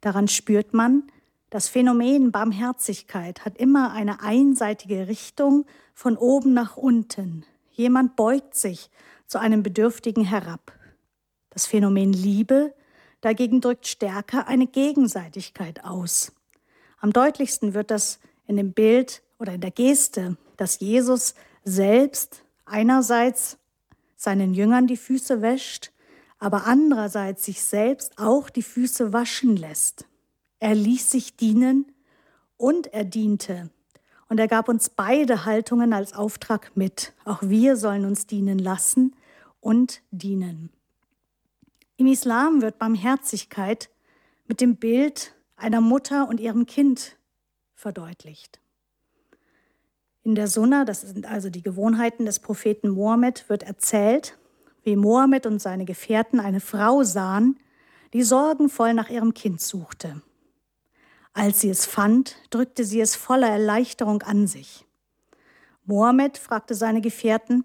Daran 0.00 0.28
spürt 0.28 0.72
man, 0.72 1.04
das 1.50 1.68
Phänomen 1.68 2.30
Barmherzigkeit 2.30 3.44
hat 3.44 3.56
immer 3.58 3.92
eine 3.92 4.20
einseitige 4.20 5.08
Richtung 5.08 5.66
von 5.94 6.16
oben 6.16 6.54
nach 6.54 6.76
unten. 6.76 7.44
Jemand 7.78 8.16
beugt 8.16 8.56
sich 8.56 8.90
zu 9.26 9.38
einem 9.38 9.62
Bedürftigen 9.62 10.24
herab. 10.24 10.72
Das 11.50 11.66
Phänomen 11.66 12.12
Liebe 12.12 12.74
Dagegen 13.20 13.60
drückt 13.60 13.86
stärker 13.86 14.46
eine 14.46 14.66
Gegenseitigkeit 14.66 15.84
aus. 15.84 16.32
Am 17.00 17.12
deutlichsten 17.12 17.74
wird 17.74 17.90
das 17.90 18.20
in 18.46 18.56
dem 18.56 18.72
Bild 18.72 19.22
oder 19.38 19.54
in 19.54 19.60
der 19.60 19.70
Geste, 19.70 20.36
dass 20.56 20.80
Jesus 20.80 21.34
selbst 21.64 22.44
einerseits 22.64 23.58
seinen 24.16 24.54
Jüngern 24.54 24.86
die 24.86 24.96
Füße 24.96 25.42
wäscht, 25.42 25.92
aber 26.38 26.66
andererseits 26.66 27.44
sich 27.44 27.62
selbst 27.62 28.18
auch 28.18 28.50
die 28.50 28.62
Füße 28.62 29.12
waschen 29.12 29.56
lässt. 29.56 30.06
Er 30.60 30.74
ließ 30.74 31.10
sich 31.10 31.36
dienen 31.36 31.92
und 32.56 32.92
er 32.92 33.04
diente. 33.04 33.70
Und 34.28 34.38
er 34.38 34.48
gab 34.48 34.68
uns 34.68 34.90
beide 34.90 35.44
Haltungen 35.44 35.92
als 35.92 36.12
Auftrag 36.12 36.72
mit. 36.74 37.14
Auch 37.24 37.42
wir 37.42 37.76
sollen 37.76 38.04
uns 38.04 38.26
dienen 38.26 38.58
lassen 38.58 39.14
und 39.60 40.02
dienen. 40.10 40.70
Im 41.96 42.06
Islam 42.06 42.62
wird 42.62 42.78
Barmherzigkeit 42.78 43.90
mit 44.46 44.60
dem 44.60 44.76
Bild 44.76 45.34
einer 45.56 45.80
Mutter 45.80 46.28
und 46.28 46.40
ihrem 46.40 46.66
Kind 46.66 47.16
verdeutlicht. 47.74 48.60
In 50.22 50.34
der 50.34 50.46
Sunna, 50.46 50.84
das 50.84 51.00
sind 51.00 51.26
also 51.26 51.48
die 51.48 51.62
Gewohnheiten 51.62 52.26
des 52.26 52.38
Propheten 52.38 52.90
Mohammed, 52.90 53.48
wird 53.48 53.62
erzählt, 53.62 54.38
wie 54.82 54.94
Mohammed 54.94 55.46
und 55.46 55.60
seine 55.60 55.84
Gefährten 55.84 56.38
eine 56.38 56.60
Frau 56.60 57.02
sahen, 57.02 57.58
die 58.12 58.22
sorgenvoll 58.22 58.94
nach 58.94 59.10
ihrem 59.10 59.34
Kind 59.34 59.60
suchte. 59.60 60.22
Als 61.38 61.60
sie 61.60 61.70
es 61.70 61.86
fand, 61.86 62.34
drückte 62.50 62.84
sie 62.84 63.00
es 63.00 63.14
voller 63.14 63.48
Erleichterung 63.48 64.22
an 64.22 64.48
sich. 64.48 64.84
Mohammed 65.84 66.36
fragte 66.36 66.74
seine 66.74 67.00
Gefährten, 67.00 67.64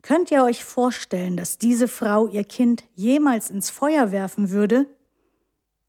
Könnt 0.00 0.30
ihr 0.30 0.42
euch 0.42 0.64
vorstellen, 0.64 1.36
dass 1.36 1.58
diese 1.58 1.86
Frau 1.86 2.28
ihr 2.28 2.44
Kind 2.44 2.84
jemals 2.94 3.50
ins 3.50 3.68
Feuer 3.68 4.10
werfen 4.10 4.48
würde? 4.48 4.86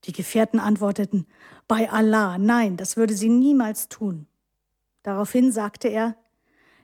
Die 0.04 0.12
Gefährten 0.12 0.60
antworteten, 0.60 1.26
bei 1.70 1.90
Allah, 1.90 2.38
nein, 2.38 2.76
das 2.76 2.98
würde 2.98 3.14
sie 3.14 3.30
niemals 3.30 3.88
tun. 3.88 4.28
Daraufhin 5.02 5.54
sagte 5.54 5.88
er, 5.88 6.18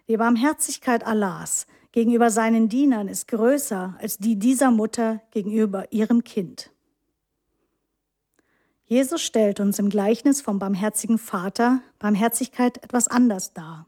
die 0.07 0.15
Barmherzigkeit 0.15 1.05
Allahs 1.05 1.67
gegenüber 1.91 2.29
seinen 2.29 2.69
Dienern 2.69 3.09
ist 3.09 3.27
größer 3.27 3.97
als 3.99 4.17
die 4.17 4.37
dieser 4.37 4.71
Mutter 4.71 5.21
gegenüber 5.31 5.91
ihrem 5.91 6.23
Kind. 6.23 6.71
Jesus 8.91 9.21
stellt 9.21 9.61
uns 9.61 9.79
im 9.79 9.87
Gleichnis 9.87 10.41
vom 10.41 10.59
barmherzigen 10.59 11.17
Vater 11.17 11.79
Barmherzigkeit 11.97 12.83
etwas 12.83 13.07
anders 13.07 13.53
dar. 13.53 13.87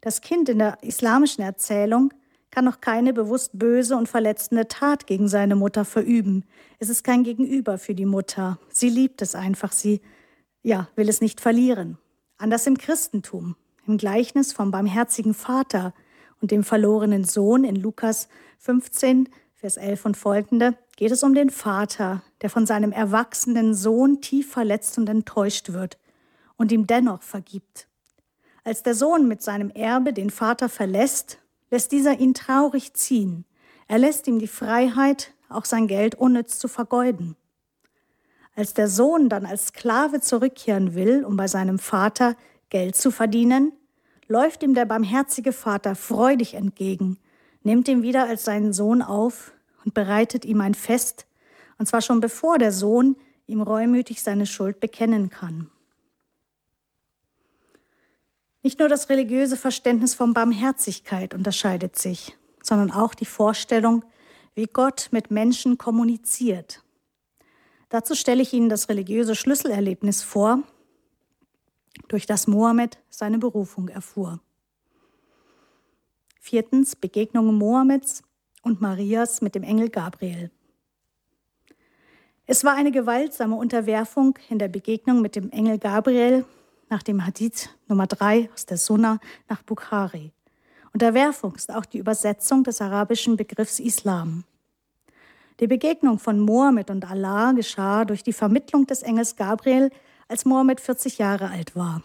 Das 0.00 0.20
Kind 0.22 0.48
in 0.48 0.58
der 0.58 0.78
islamischen 0.82 1.44
Erzählung 1.44 2.12
kann 2.50 2.64
noch 2.64 2.80
keine 2.80 3.12
bewusst 3.12 3.56
böse 3.56 3.96
und 3.96 4.08
verletzende 4.08 4.66
Tat 4.66 5.06
gegen 5.06 5.28
seine 5.28 5.54
Mutter 5.54 5.84
verüben. 5.84 6.44
Es 6.80 6.88
ist 6.88 7.04
kein 7.04 7.22
Gegenüber 7.22 7.78
für 7.78 7.94
die 7.94 8.04
Mutter. 8.04 8.58
Sie 8.70 8.88
liebt 8.88 9.22
es 9.22 9.36
einfach, 9.36 9.70
sie 9.70 10.00
ja, 10.64 10.88
will 10.96 11.08
es 11.08 11.20
nicht 11.20 11.40
verlieren. 11.40 11.96
Anders 12.38 12.66
im 12.66 12.78
Christentum. 12.78 13.54
Im 13.86 13.98
Gleichnis 13.98 14.52
vom 14.52 14.72
barmherzigen 14.72 15.32
Vater 15.32 15.94
und 16.40 16.50
dem 16.50 16.64
verlorenen 16.64 17.22
Sohn 17.22 17.62
in 17.62 17.76
Lukas 17.76 18.26
15, 18.58 19.28
Vers 19.54 19.76
11 19.76 20.06
und 20.06 20.16
folgende 20.16 20.76
geht 20.96 21.10
es 21.10 21.22
um 21.22 21.34
den 21.34 21.50
Vater, 21.50 22.22
der 22.42 22.50
von 22.50 22.66
seinem 22.66 22.92
erwachsenen 22.92 23.74
Sohn 23.74 24.20
tief 24.20 24.50
verletzt 24.50 24.98
und 24.98 25.08
enttäuscht 25.08 25.72
wird 25.72 25.98
und 26.56 26.72
ihm 26.72 26.86
dennoch 26.86 27.22
vergibt. 27.22 27.88
Als 28.64 28.82
der 28.82 28.94
Sohn 28.94 29.26
mit 29.26 29.42
seinem 29.42 29.70
Erbe 29.70 30.12
den 30.12 30.30
Vater 30.30 30.68
verlässt, 30.68 31.38
lässt 31.70 31.90
dieser 31.90 32.20
ihn 32.20 32.34
traurig 32.34 32.94
ziehen. 32.94 33.44
Er 33.88 33.98
lässt 33.98 34.26
ihm 34.28 34.38
die 34.38 34.46
Freiheit, 34.46 35.32
auch 35.48 35.64
sein 35.64 35.88
Geld 35.88 36.14
unnütz 36.14 36.58
zu 36.58 36.68
vergeuden. 36.68 37.36
Als 38.54 38.74
der 38.74 38.88
Sohn 38.88 39.28
dann 39.28 39.46
als 39.46 39.68
Sklave 39.68 40.20
zurückkehren 40.20 40.94
will, 40.94 41.24
um 41.24 41.36
bei 41.36 41.48
seinem 41.48 41.78
Vater 41.78 42.36
Geld 42.68 42.96
zu 42.96 43.10
verdienen, 43.10 43.72
läuft 44.28 44.62
ihm 44.62 44.74
der 44.74 44.84
barmherzige 44.84 45.52
Vater 45.52 45.94
freudig 45.94 46.54
entgegen, 46.54 47.18
nimmt 47.62 47.88
ihn 47.88 48.02
wieder 48.02 48.28
als 48.28 48.44
seinen 48.44 48.72
Sohn 48.72 49.02
auf 49.02 49.52
und 49.84 49.94
bereitet 49.94 50.44
ihm 50.44 50.60
ein 50.60 50.74
Fest, 50.74 51.26
und 51.78 51.86
zwar 51.86 52.02
schon 52.02 52.20
bevor 52.20 52.58
der 52.58 52.72
Sohn 52.72 53.16
ihm 53.46 53.60
reumütig 53.60 54.22
seine 54.22 54.46
Schuld 54.46 54.80
bekennen 54.80 55.30
kann. 55.30 55.70
Nicht 58.62 58.78
nur 58.78 58.88
das 58.88 59.08
religiöse 59.08 59.56
Verständnis 59.56 60.14
von 60.14 60.34
Barmherzigkeit 60.34 61.34
unterscheidet 61.34 61.98
sich, 61.98 62.36
sondern 62.62 62.92
auch 62.92 63.14
die 63.14 63.24
Vorstellung, 63.24 64.04
wie 64.54 64.66
Gott 64.66 65.08
mit 65.10 65.30
Menschen 65.30 65.78
kommuniziert. 65.78 66.82
Dazu 67.88 68.14
stelle 68.14 68.42
ich 68.42 68.52
Ihnen 68.52 68.68
das 68.68 68.88
religiöse 68.88 69.34
Schlüsselerlebnis 69.34 70.22
vor, 70.22 70.62
durch 72.08 72.26
das 72.26 72.46
Mohammed 72.46 72.98
seine 73.10 73.38
Berufung 73.38 73.88
erfuhr. 73.88 74.40
Viertens 76.40 76.96
Begegnung 76.96 77.54
Mohammeds 77.54 78.22
und 78.62 78.80
Marias 78.80 79.42
mit 79.42 79.54
dem 79.54 79.62
Engel 79.62 79.90
Gabriel. 79.90 80.50
Es 82.46 82.64
war 82.64 82.74
eine 82.74 82.90
gewaltsame 82.90 83.54
Unterwerfung 83.54 84.38
in 84.48 84.58
der 84.58 84.68
Begegnung 84.68 85.20
mit 85.22 85.36
dem 85.36 85.50
Engel 85.50 85.78
Gabriel 85.78 86.44
nach 86.88 87.02
dem 87.02 87.24
Hadith 87.24 87.70
Nummer 87.88 88.06
3 88.06 88.50
aus 88.52 88.66
der 88.66 88.76
Sunna 88.76 89.18
nach 89.48 89.62
Bukhari. 89.62 90.32
Unterwerfung 90.92 91.54
ist 91.54 91.72
auch 91.72 91.86
die 91.86 91.98
Übersetzung 91.98 92.64
des 92.64 92.80
arabischen 92.80 93.36
Begriffs 93.36 93.78
Islam. 93.78 94.44
Die 95.60 95.66
Begegnung 95.66 96.18
von 96.18 96.40
Mohammed 96.40 96.90
und 96.90 97.08
Allah 97.08 97.52
geschah 97.52 98.04
durch 98.04 98.22
die 98.22 98.32
Vermittlung 98.32 98.86
des 98.86 99.02
Engels 99.02 99.36
Gabriel, 99.36 99.90
als 100.28 100.44
Mohammed 100.44 100.80
40 100.80 101.18
Jahre 101.18 101.50
alt 101.50 101.76
war. 101.76 102.02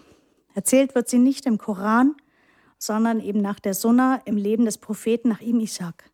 Erzählt 0.54 0.96
wird 0.96 1.10
sie 1.10 1.20
nicht 1.20 1.46
im 1.46 1.58
Koran, 1.58 2.16
sondern 2.78 3.20
eben 3.20 3.42
nach 3.42 3.60
der 3.60 3.74
Sunna 3.74 4.22
im 4.26 4.38
Leben 4.38 4.66
des 4.66 4.78
Propheten 4.78 5.30
nach 5.30 5.42
ihm 5.42 5.60
Ishak. 5.60 6.10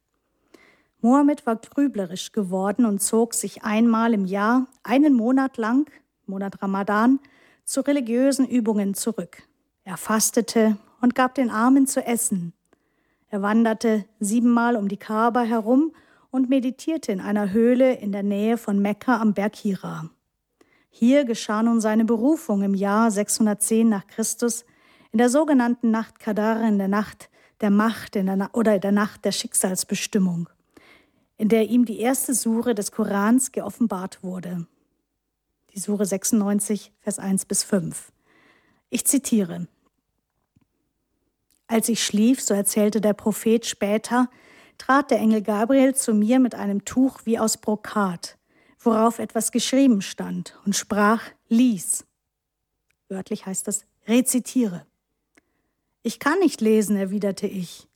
Mohammed 1.03 1.45
war 1.45 1.57
grüblerisch 1.57 2.31
geworden 2.31 2.85
und 2.85 3.01
zog 3.01 3.33
sich 3.33 3.65
einmal 3.65 4.13
im 4.13 4.23
Jahr, 4.23 4.67
einen 4.83 5.13
Monat 5.13 5.57
lang, 5.57 5.91
Monat 6.27 6.61
Ramadan, 6.61 7.19
zu 7.65 7.81
religiösen 7.81 8.47
Übungen 8.47 8.93
zurück. 8.93 9.43
Er 9.83 9.97
fastete 9.97 10.77
und 11.01 11.13
gab 11.13 11.35
den 11.35 11.49
Armen 11.49 11.87
zu 11.87 12.05
essen. 12.05 12.53
Er 13.27 13.41
wanderte 13.41 14.05
siebenmal 14.21 14.77
um 14.77 14.87
die 14.87 14.95
Kaaba 14.95 15.41
herum 15.41 15.91
und 16.31 16.49
meditierte 16.49 17.11
in 17.11 17.19
einer 17.19 17.51
Höhle 17.51 17.95
in 17.95 18.13
der 18.13 18.23
Nähe 18.23 18.57
von 18.57 18.79
Mekka 18.79 19.19
am 19.19 19.33
Berg 19.33 19.57
Hira. 19.57 20.09
Hier 20.89 21.25
geschah 21.25 21.63
nun 21.63 21.81
seine 21.81 22.05
Berufung 22.05 22.63
im 22.63 22.73
Jahr 22.73 23.11
610 23.11 23.89
nach 23.89 24.07
Christus 24.07 24.63
in 25.11 25.17
der 25.17 25.27
sogenannten 25.27 25.91
Nacht 25.91 26.21
Kadar, 26.21 26.65
in 26.65 26.77
der 26.77 26.87
Nacht 26.87 27.29
der 27.59 27.71
Macht 27.71 28.15
in 28.15 28.25
der 28.25 28.49
oder 28.53 28.75
in 28.75 28.81
der 28.81 28.91
Nacht 28.91 29.25
der 29.25 29.31
Schicksalsbestimmung, 29.31 30.49
in 31.37 31.49
der 31.49 31.69
ihm 31.69 31.85
die 31.85 31.99
erste 31.99 32.33
Sure 32.33 32.75
des 32.75 32.91
Korans 32.91 33.51
geoffenbart 33.51 34.23
wurde. 34.23 34.67
Die 35.73 35.79
Sure 35.79 36.05
96, 36.05 36.91
Vers 36.99 37.19
1 37.19 37.45
bis 37.45 37.63
5. 37.63 38.11
Ich 38.89 39.05
zitiere. 39.05 39.67
Als 41.67 41.89
ich 41.89 42.05
schlief, 42.05 42.41
so 42.41 42.53
erzählte 42.53 43.01
der 43.01 43.13
Prophet 43.13 43.65
später, 43.65 44.29
trat 44.77 45.11
der 45.11 45.19
Engel 45.19 45.41
Gabriel 45.41 45.95
zu 45.95 46.13
mir 46.13 46.39
mit 46.39 46.55
einem 46.55 46.85
Tuch 46.85 47.21
wie 47.25 47.39
aus 47.39 47.57
Brokat, 47.57 48.37
worauf 48.79 49.17
etwas 49.17 49.51
geschrieben 49.51 50.01
stand 50.01 50.59
und 50.65 50.75
sprach, 50.75 51.23
lies. 51.47 52.05
Wörtlich 53.09 53.45
heißt 53.45 53.67
das, 53.67 53.85
rezitiere. 54.07 54.85
Ich 56.03 56.19
kann 56.19 56.37
nicht 56.39 56.61
lesen, 56.61 56.97
erwiderte 56.97 57.47
ich. 57.47 57.87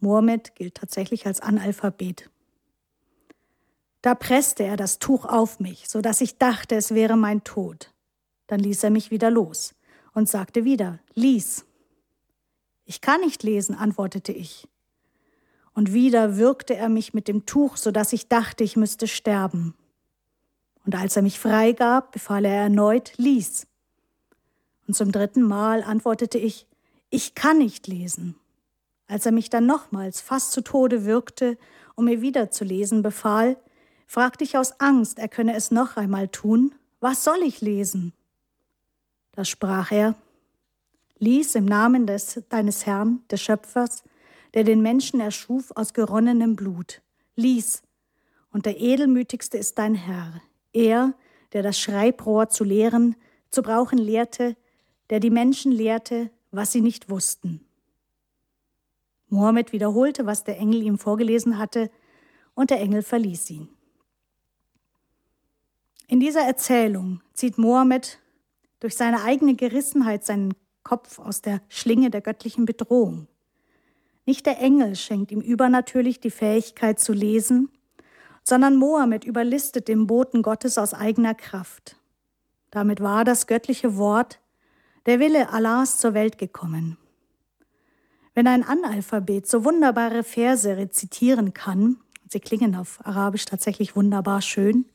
Mohammed 0.00 0.54
gilt 0.54 0.76
tatsächlich 0.76 1.26
als 1.26 1.40
Analphabet. 1.40 2.30
Da 4.02 4.14
presste 4.14 4.62
er 4.62 4.76
das 4.76 4.98
Tuch 4.98 5.24
auf 5.24 5.58
mich, 5.58 5.88
so 5.88 6.00
dass 6.00 6.20
ich 6.20 6.38
dachte, 6.38 6.76
es 6.76 6.94
wäre 6.94 7.16
mein 7.16 7.42
Tod. 7.42 7.92
Dann 8.46 8.60
ließ 8.60 8.84
er 8.84 8.90
mich 8.90 9.10
wieder 9.10 9.30
los 9.30 9.74
und 10.14 10.28
sagte 10.28 10.64
wieder, 10.64 11.00
lies. 11.14 11.64
Ich 12.84 13.00
kann 13.00 13.20
nicht 13.20 13.42
lesen, 13.42 13.74
antwortete 13.74 14.32
ich. 14.32 14.68
Und 15.74 15.92
wieder 15.92 16.36
würgte 16.36 16.74
er 16.74 16.88
mich 16.88 17.12
mit 17.12 17.28
dem 17.28 17.44
Tuch, 17.44 17.76
so 17.76 17.90
dass 17.90 18.12
ich 18.12 18.28
dachte, 18.28 18.64
ich 18.64 18.76
müsste 18.76 19.06
sterben. 19.06 19.74
Und 20.84 20.94
als 20.94 21.16
er 21.16 21.22
mich 21.22 21.38
freigab, 21.38 22.12
befahl 22.12 22.44
er 22.44 22.62
erneut, 22.62 23.12
lies. 23.16 23.66
Und 24.86 24.94
zum 24.94 25.12
dritten 25.12 25.42
Mal 25.42 25.82
antwortete 25.82 26.38
ich, 26.38 26.66
ich 27.10 27.34
kann 27.34 27.58
nicht 27.58 27.86
lesen. 27.86 28.36
Als 29.08 29.26
er 29.26 29.32
mich 29.32 29.50
dann 29.50 29.66
nochmals 29.66 30.20
fast 30.20 30.52
zu 30.52 30.60
Tode 30.60 31.04
würgte, 31.04 31.58
um 31.96 32.04
mir 32.04 32.20
wieder 32.20 32.50
zu 32.50 32.64
lesen 32.64 33.02
befahl, 33.02 33.56
fragte 34.06 34.44
ich 34.44 34.56
aus 34.56 34.80
Angst, 34.80 35.18
er 35.18 35.28
könne 35.28 35.56
es 35.56 35.70
noch 35.70 35.96
einmal 35.96 36.28
tun, 36.28 36.74
was 37.00 37.24
soll 37.24 37.38
ich 37.42 37.60
lesen? 37.60 38.12
Da 39.32 39.44
sprach 39.44 39.90
er, 39.90 40.14
lies 41.18 41.54
im 41.54 41.64
Namen 41.64 42.06
des, 42.06 42.42
deines 42.48 42.86
Herrn, 42.86 43.22
des 43.30 43.40
Schöpfers, 43.40 44.04
der 44.54 44.64
den 44.64 44.82
Menschen 44.82 45.20
erschuf 45.20 45.70
aus 45.74 45.94
geronnenem 45.94 46.54
Blut. 46.54 47.02
Lies, 47.34 47.82
und 48.50 48.66
der 48.66 48.80
edelmütigste 48.80 49.58
ist 49.58 49.78
dein 49.78 49.94
Herr, 49.94 50.40
er, 50.72 51.14
der 51.52 51.62
das 51.62 51.78
Schreibrohr 51.78 52.48
zu 52.48 52.64
lehren, 52.64 53.16
zu 53.50 53.62
brauchen 53.62 53.98
lehrte, 53.98 54.56
der 55.10 55.20
die 55.20 55.30
Menschen 55.30 55.72
lehrte, 55.72 56.30
was 56.50 56.72
sie 56.72 56.80
nicht 56.80 57.10
wussten. 57.10 57.67
Mohammed 59.28 59.72
wiederholte, 59.72 60.26
was 60.26 60.44
der 60.44 60.58
Engel 60.58 60.82
ihm 60.82 60.98
vorgelesen 60.98 61.58
hatte, 61.58 61.90
und 62.54 62.70
der 62.70 62.80
Engel 62.80 63.02
verließ 63.02 63.50
ihn. 63.50 63.68
In 66.08 66.20
dieser 66.20 66.42
Erzählung 66.42 67.20
zieht 67.34 67.58
Mohammed 67.58 68.18
durch 68.80 68.96
seine 68.96 69.22
eigene 69.22 69.54
Gerissenheit 69.54 70.24
seinen 70.24 70.54
Kopf 70.82 71.18
aus 71.18 71.42
der 71.42 71.60
Schlinge 71.68 72.10
der 72.10 72.20
göttlichen 72.20 72.64
Bedrohung. 72.64 73.28
Nicht 74.24 74.46
der 74.46 74.58
Engel 74.58 74.96
schenkt 74.96 75.32
ihm 75.32 75.40
übernatürlich 75.40 76.20
die 76.20 76.30
Fähigkeit 76.30 77.00
zu 77.00 77.12
lesen, 77.12 77.70
sondern 78.42 78.76
Mohammed 78.76 79.24
überlistet 79.24 79.88
den 79.88 80.06
Boten 80.06 80.42
Gottes 80.42 80.78
aus 80.78 80.94
eigener 80.94 81.34
Kraft. 81.34 81.96
Damit 82.70 83.00
war 83.00 83.24
das 83.24 83.46
göttliche 83.46 83.96
Wort 83.96 84.40
der 85.06 85.20
Wille 85.20 85.50
Allahs 85.50 85.98
zur 85.98 86.12
Welt 86.12 86.36
gekommen. 86.36 86.98
Wenn 88.38 88.46
ein 88.46 88.62
Analphabet 88.62 89.48
so 89.48 89.64
wunderbare 89.64 90.22
Verse 90.22 90.76
rezitieren 90.76 91.54
kann, 91.54 91.96
sie 92.28 92.38
klingen 92.38 92.76
auf 92.76 93.00
Arabisch 93.02 93.46
tatsächlich 93.46 93.96
wunderbar 93.96 94.42
schön, 94.42 94.86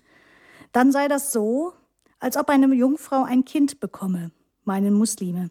dann 0.71 0.93
sei 0.93 1.09
das 1.09 1.33
so, 1.33 1.73
als 2.21 2.37
ob 2.37 2.47
eine 2.47 2.73
Jungfrau 2.73 3.25
ein 3.25 3.43
Kind 3.43 3.81
bekomme, 3.81 4.31
meinen 4.63 4.93
Muslime. 4.93 5.49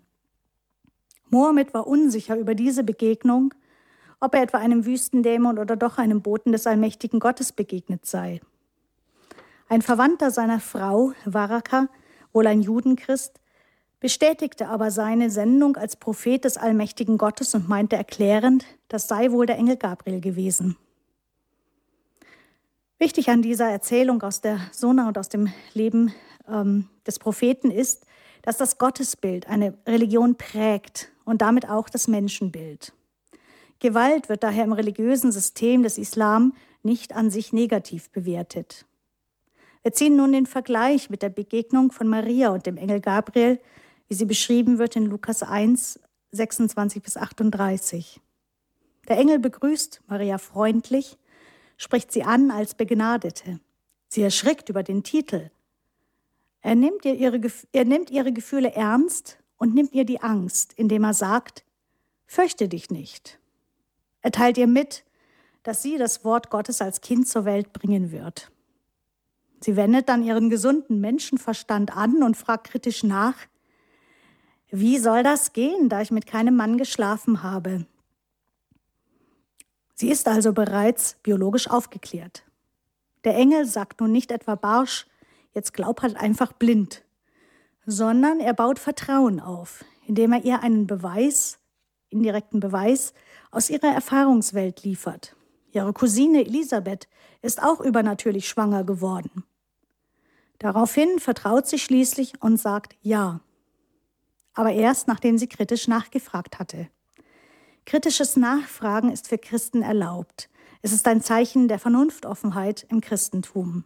Mohammed 1.29 1.75
war 1.75 1.87
unsicher 1.87 2.39
über 2.39 2.55
diese 2.55 2.83
Begegnung, 2.83 3.53
ob 4.21 4.35
er 4.37 4.41
etwa 4.41 4.57
einem 4.57 4.87
Wüstendämon 4.87 5.59
oder 5.59 5.77
doch 5.77 5.99
einem 5.99 6.23
Boten 6.23 6.53
des 6.53 6.67
allmächtigen 6.67 7.21
Gottes 7.21 7.53
begegnet 7.53 8.07
sei. 8.07 8.41
Ein 9.69 9.83
Verwandter 9.83 10.31
seiner 10.31 10.61
Frau, 10.61 11.13
Waraka, 11.27 11.89
wohl 12.33 12.47
ein 12.47 12.63
Judenchrist, 12.63 13.42
bestätigte 14.03 14.69
aber 14.69 14.91
seine 14.91 15.31
Sendung 15.31 15.77
als 15.77 15.95
Prophet 15.95 16.45
des 16.45 16.57
allmächtigen 16.57 17.19
Gottes 17.19 17.55
und 17.55 17.69
meinte 17.69 17.95
erklärend, 17.95 18.67
das 18.89 19.07
sei 19.07 19.31
wohl 19.31 19.47
der 19.47 19.57
Engel 19.57 19.77
Gabriel 19.77 20.21
gewesen. 20.21 20.77
Wichtig 22.99 23.31
an 23.31 23.43
dieser 23.43 23.71
Erzählung 23.71 24.21
aus 24.23 24.41
der 24.41 24.59
Sona 24.73 25.07
und 25.07 25.19
aus 25.19 25.29
dem 25.29 25.53
Leben 25.73 26.13
ähm, 26.49 26.89
des 27.07 27.21
Propheten 27.21 27.71
ist, 27.71 28.05
dass 28.43 28.57
das 28.57 28.77
Gottesbild 28.77 29.47
eine 29.49 29.79
Religion 29.87 30.35
prägt 30.35 31.13
und 31.25 31.41
damit 31.41 31.71
auch 31.71 31.89
das 31.89 32.09
Menschenbild. 32.09 32.93
Gewalt 33.79 34.29
wird 34.29 34.43
daher 34.43 34.65
im 34.65 34.73
religiösen 34.73 35.31
System 35.31 35.85
des 35.85 35.97
Islam 35.97 36.55
nicht 36.83 37.15
an 37.15 37.31
sich 37.31 37.53
negativ 37.53 38.11
bewertet. 38.11 38.85
Wir 39.83 39.93
ziehen 39.93 40.17
nun 40.17 40.33
den 40.33 40.47
Vergleich 40.47 41.09
mit 41.09 41.23
der 41.23 41.29
Begegnung 41.29 41.93
von 41.93 42.09
Maria 42.09 42.51
und 42.51 42.67
dem 42.67 42.77
Engel 42.77 43.01
Gabriel 43.01 43.61
wie 44.13 44.17
sie 44.17 44.27
beschrieben 44.27 44.79
wird 44.79 44.95
in 44.95 45.07
Lukas 45.07 45.43
1, 45.43 45.99
26 46.33 47.03
bis 47.03 47.17
38. 47.17 48.21
Der 49.09 49.17
Engel 49.17 49.39
begrüßt 49.39 50.03
Maria 50.07 50.37
freundlich, 50.37 51.17
spricht 51.79 52.13
sie 52.13 52.23
an 52.23 52.51
als 52.51 52.75
Begnadete. 52.75 53.59
Sie 54.09 54.21
erschrickt 54.21 54.69
über 54.69 54.83
den 54.83 55.03
Titel. 55.03 55.51
Er 56.61 56.75
nimmt, 56.75 57.07
ihr 57.07 57.15
ihre, 57.15 57.41
er 57.73 57.87
nimmt 57.87 58.11
ihre 58.11 58.35
Gefühle 58.35 58.75
ernst 58.75 59.39
und 59.57 59.75
nimmt 59.75 59.95
ihr 59.95 60.05
die 60.05 60.21
Angst, 60.21 60.75
indem 60.75 61.05
er 61.05 61.15
sagt, 61.15 61.65
fürchte 62.27 62.69
dich 62.69 62.91
nicht. 62.91 63.39
Er 64.21 64.31
teilt 64.31 64.59
ihr 64.59 64.67
mit, 64.67 65.07
dass 65.63 65.81
sie 65.81 65.97
das 65.97 66.23
Wort 66.23 66.51
Gottes 66.51 66.83
als 66.83 67.01
Kind 67.01 67.29
zur 67.29 67.47
Welt 67.47 67.73
bringen 67.73 68.13
wird. 68.13 68.53
Sie 69.61 69.75
wendet 69.75 70.11
dann 70.11 70.23
ihren 70.23 70.51
gesunden 70.51 71.01
Menschenverstand 71.01 71.97
an 71.97 72.23
und 72.23 72.37
fragt 72.37 72.67
kritisch 72.67 73.05
nach, 73.05 73.37
wie 74.75 74.99
soll 74.99 75.23
das 75.23 75.53
gehen, 75.53 75.91
da 75.91 76.01
ich 76.01 76.11
mit 76.11 76.27
keinem 76.27 76.57
Mann 76.57 76.79
geschlafen 76.79 77.43
habe? 77.43 77.85
Sie 79.95 80.11
ist 80.11 80.27
also 80.27 80.55
bereits 80.55 81.19
biologisch 81.23 81.69
aufgeklärt. 81.69 82.43
Der 83.25 83.37
Engel 83.37 83.67
sagt 83.67 84.01
nun 84.01 84.11
nicht 84.11 84.33
etwa 84.33 84.55
barsch, 84.55 85.07
jetzt 85.53 85.75
glaub 85.75 86.01
halt 86.01 86.17
einfach 86.17 86.55
blind, 86.55 87.05
sondern 87.85 88.41
er 88.41 88.55
baut 88.55 88.79
Vertrauen 88.79 89.41
auf, 89.41 89.85
indem 90.07 90.33
er 90.33 90.43
ihr 90.43 90.63
einen 90.63 90.87
Beweis, 90.87 91.59
indirekten 92.09 92.59
Beweis, 92.59 93.13
aus 93.51 93.69
ihrer 93.69 93.93
Erfahrungswelt 93.93 94.85
liefert. 94.85 95.37
Ihre 95.73 95.93
Cousine 95.93 96.47
Elisabeth 96.47 97.09
ist 97.43 97.63
auch 97.63 97.81
übernatürlich 97.81 98.49
schwanger 98.49 98.85
geworden. 98.85 99.45
Daraufhin 100.59 101.19
vertraut 101.19 101.67
sie 101.67 101.79
schließlich 101.79 102.41
und 102.41 102.57
sagt 102.57 102.97
Ja. 103.03 103.41
Aber 104.55 104.73
erst 104.73 105.09
nachdem 105.09 105.39
sie 105.39 105.49
kritisch 105.49 105.89
nachgefragt 105.89 106.59
hatte. 106.59 106.89
Kritisches 107.87 108.37
Nachfragen 108.37 109.11
ist 109.11 109.29
für 109.29 109.39
Christen 109.39 109.83
erlaubt. 109.83 110.49
Es 110.83 110.93
ist 110.93 111.07
ein 111.09 111.21
Zeichen 111.21 111.69
der 111.69 111.79
Vernunftoffenheit 111.79 112.87
im 112.89 113.01
Christentum. 113.01 113.85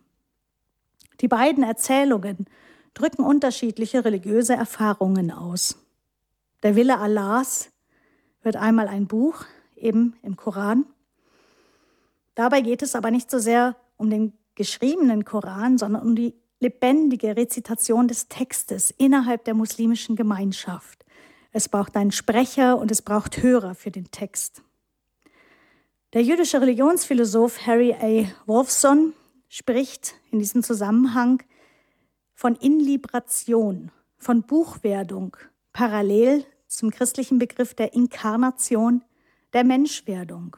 Die 1.21 1.29
beiden 1.29 1.63
Erzählungen 1.63 2.47
drücken 2.95 3.23
unterschiedliche 3.23 4.05
religiöse 4.05 4.55
Erfahrungen 4.55 5.31
aus. 5.31 5.79
Der 6.63 6.77
Wille 6.77 6.99
Allahs 6.99 7.71
wird 8.43 8.57
einmal 8.57 8.89
ein 8.89 9.07
Buch, 9.07 9.45
eben 9.77 10.17
im 10.23 10.37
Koran. 10.37 10.87
Dabei 12.35 12.61
geht 12.61 12.83
es 12.83 12.95
aber 12.95 13.11
nicht 13.11 13.31
so 13.31 13.39
sehr 13.39 13.77
um 13.97 14.11
den 14.11 14.33
geschriebenen 14.55 15.25
Koran, 15.25 15.79
sondern 15.79 16.03
um 16.03 16.17
die 16.17 16.35
lebendige 16.61 17.37
Rezitation 17.37 18.09
des 18.09 18.29
Textes 18.29 18.91
innerhalb 18.97 19.45
der 19.45 19.55
muslimischen 19.55 20.17
Gemeinschaft. 20.17 21.05
Es 21.53 21.69
braucht 21.69 21.97
einen 21.97 22.13
Sprecher 22.13 22.79
und 22.79 22.91
es 22.91 23.03
braucht 23.03 23.43
Hörer 23.43 23.75
für 23.75 23.91
den 23.91 24.11
Text. 24.11 24.63
Der 26.13 26.23
jüdische 26.23 26.61
Religionsphilosoph 26.61 27.67
Harry 27.67 27.93
A. 27.93 28.27
Wolfson 28.47 29.13
spricht 29.49 30.15
in 30.31 30.39
diesem 30.39 30.63
Zusammenhang 30.63 31.43
von 32.35 32.55
Inlibration, 32.57 33.91
von 34.19 34.43
Buchwerdung, 34.43 35.37
parallel 35.73 36.45
zum 36.67 36.91
christlichen 36.91 37.39
Begriff 37.39 37.75
der 37.75 37.95
Inkarnation, 37.95 39.05
der 39.53 39.65
Menschwerdung. 39.65 40.57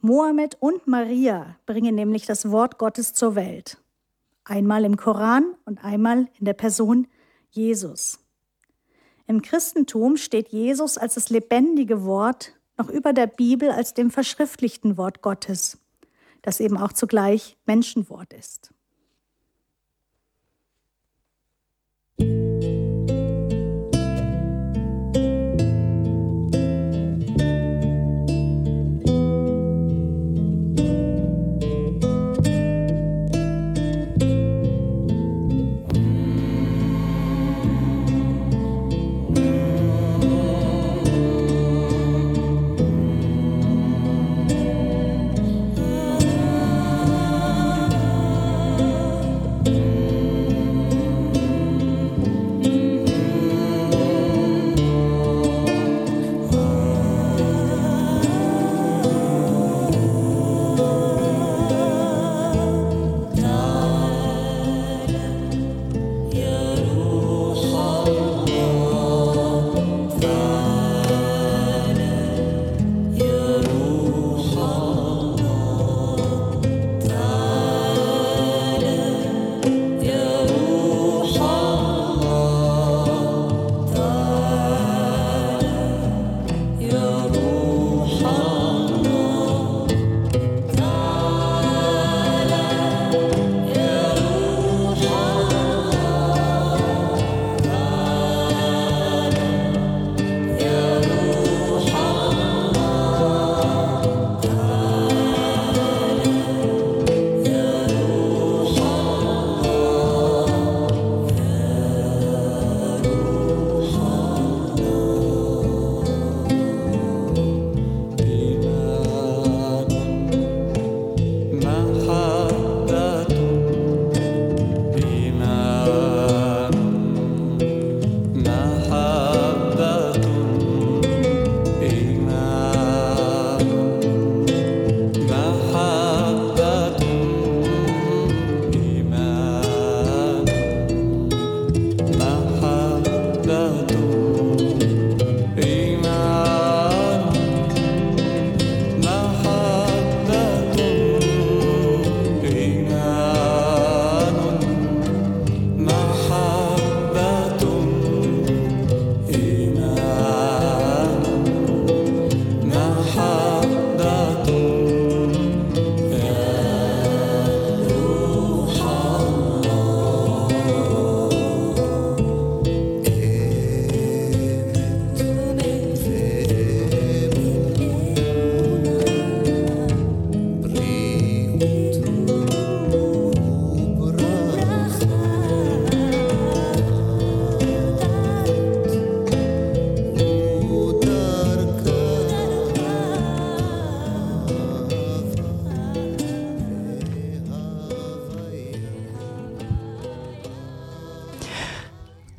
Mohammed 0.00 0.56
und 0.60 0.86
Maria 0.86 1.56
bringen 1.64 1.94
nämlich 1.94 2.26
das 2.26 2.50
Wort 2.50 2.78
Gottes 2.78 3.14
zur 3.14 3.34
Welt. 3.36 3.78
Einmal 4.44 4.84
im 4.84 4.96
Koran 4.96 5.54
und 5.64 5.82
einmal 5.82 6.28
in 6.38 6.44
der 6.44 6.52
Person 6.52 7.06
Jesus. 7.50 8.18
Im 9.26 9.40
Christentum 9.40 10.16
steht 10.16 10.48
Jesus 10.48 10.98
als 10.98 11.14
das 11.14 11.30
lebendige 11.30 12.04
Wort 12.04 12.52
noch 12.76 12.90
über 12.90 13.12
der 13.12 13.26
Bibel 13.26 13.70
als 13.70 13.94
dem 13.94 14.10
verschriftlichten 14.10 14.98
Wort 14.98 15.22
Gottes, 15.22 15.78
das 16.42 16.60
eben 16.60 16.76
auch 16.76 16.92
zugleich 16.92 17.56
Menschenwort 17.64 18.34
ist. 18.34 18.73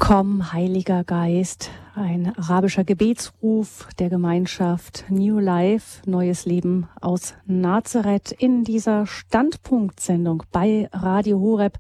Komm, 0.08 0.54
Heiliger 0.54 1.04
Geist, 1.04 1.72
ein 1.96 2.32
arabischer 2.38 2.84
Gebetsruf 2.84 3.88
der 3.98 4.10
Gemeinschaft 4.12 5.06
New 5.10 5.40
Life, 5.40 6.08
neues 6.08 6.46
Leben 6.46 6.88
aus 7.02 7.34
Nazareth 7.48 8.32
in 8.32 8.64
dieser 8.64 9.08
Standpunktsendung 9.08 10.44
bei 10.52 10.88
Radio 10.94 11.40
Horeb 11.40 11.80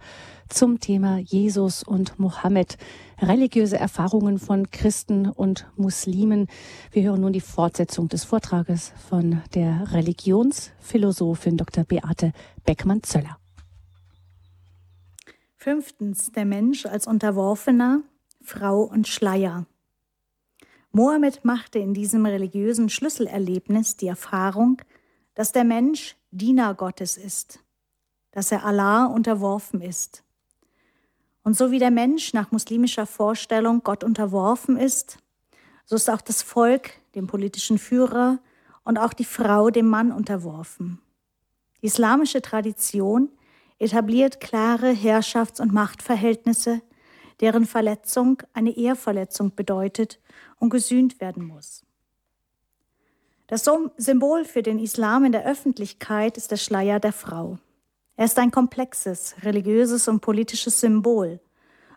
zum 0.49 0.79
Thema 0.79 1.19
Jesus 1.19 1.83
und 1.83 2.17
Mohammed, 2.17 2.79
religiöse 3.21 3.77
Erfahrungen 3.77 4.39
von 4.39 4.71
Christen 4.71 5.29
und 5.29 5.67
Muslimen. 5.75 6.47
Wir 6.91 7.03
hören 7.03 7.21
nun 7.21 7.33
die 7.33 7.41
Fortsetzung 7.41 8.09
des 8.09 8.23
Vortrages 8.23 8.91
von 9.07 9.43
der 9.53 9.93
Religionsphilosophin 9.93 11.57
Dr. 11.57 11.83
Beate 11.83 12.31
Beckmann-Zöller. 12.65 13.37
Fünftens, 15.57 16.31
der 16.31 16.45
Mensch 16.45 16.87
als 16.87 17.05
Unterworfener, 17.05 18.01
Frau 18.45 18.81
und 18.81 19.07
Schleier. 19.07 19.65
Mohammed 20.91 21.43
machte 21.43 21.79
in 21.79 21.93
diesem 21.93 22.25
religiösen 22.25 22.89
Schlüsselerlebnis 22.89 23.97
die 23.97 24.07
Erfahrung, 24.07 24.81
dass 25.33 25.51
der 25.51 25.65
Mensch 25.65 26.15
Diener 26.31 26.73
Gottes 26.73 27.17
ist, 27.17 27.59
dass 28.31 28.51
er 28.51 28.65
Allah 28.65 29.05
unterworfen 29.05 29.81
ist. 29.81 30.23
Und 31.43 31.57
so 31.57 31.71
wie 31.71 31.79
der 31.79 31.91
Mensch 31.91 32.33
nach 32.33 32.51
muslimischer 32.51 33.05
Vorstellung 33.05 33.83
Gott 33.83 34.03
unterworfen 34.03 34.77
ist, 34.77 35.17
so 35.85 35.95
ist 35.95 36.09
auch 36.09 36.21
das 36.21 36.41
Volk 36.41 36.91
dem 37.13 37.27
politischen 37.27 37.77
Führer 37.77 38.39
und 38.83 38.97
auch 38.97 39.13
die 39.13 39.25
Frau 39.25 39.69
dem 39.69 39.87
Mann 39.87 40.11
unterworfen. 40.11 41.01
Die 41.81 41.87
islamische 41.87 42.41
Tradition 42.41 43.29
etabliert 43.79 44.39
klare 44.39 44.91
Herrschafts- 44.91 45.61
und 45.61 45.73
Machtverhältnisse, 45.73 46.81
deren 47.41 47.65
Verletzung 47.65 48.41
eine 48.53 48.75
Ehrverletzung 48.75 49.55
bedeutet 49.55 50.19
und 50.59 50.69
gesühnt 50.69 51.19
werden 51.21 51.45
muss. 51.45 51.83
Das 53.47 53.69
Symbol 53.97 54.43
für 54.45 54.63
den 54.63 54.79
Islam 54.79 55.23
in 55.23 55.31
der 55.31 55.45
Öffentlichkeit 55.45 56.35
ist 56.37 56.49
der 56.49 56.57
Schleier 56.57 56.99
der 56.99 57.13
Frau. 57.13 57.59
Er 58.15 58.25
ist 58.25 58.39
ein 58.39 58.49
komplexes, 58.49 59.35
religiöses 59.43 60.07
und 60.07 60.21
politisches 60.21 60.79
Symbol, 60.79 61.39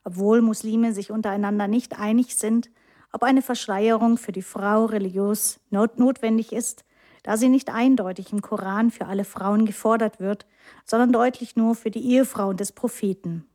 obwohl 0.05 0.43
Muslime 0.43 0.93
sich 0.93 1.11
untereinander 1.11 1.67
nicht 1.67 1.99
einig 1.99 2.37
sind, 2.37 2.71
ob 3.13 3.23
eine 3.23 3.41
Verschleierung 3.41 4.19
für 4.19 4.33
die 4.33 4.43
Frau 4.43 4.85
religiös 4.85 5.61
notwendig 5.71 6.53
ist, 6.53 6.85
da 7.23 7.37
sie 7.37 7.49
nicht 7.49 7.71
eindeutig 7.71 8.33
im 8.33 8.43
Koran 8.43 8.91
für 8.91 9.07
alle 9.07 9.25
Frauen 9.25 9.65
gefordert 9.65 10.21
wird, 10.21 10.45
sondern 10.85 11.13
deutlich 11.13 11.57
nur 11.57 11.75
für 11.75 11.91
die 11.91 12.13
Ehefrauen 12.13 12.57
des 12.57 12.73
Propheten. 12.73 13.48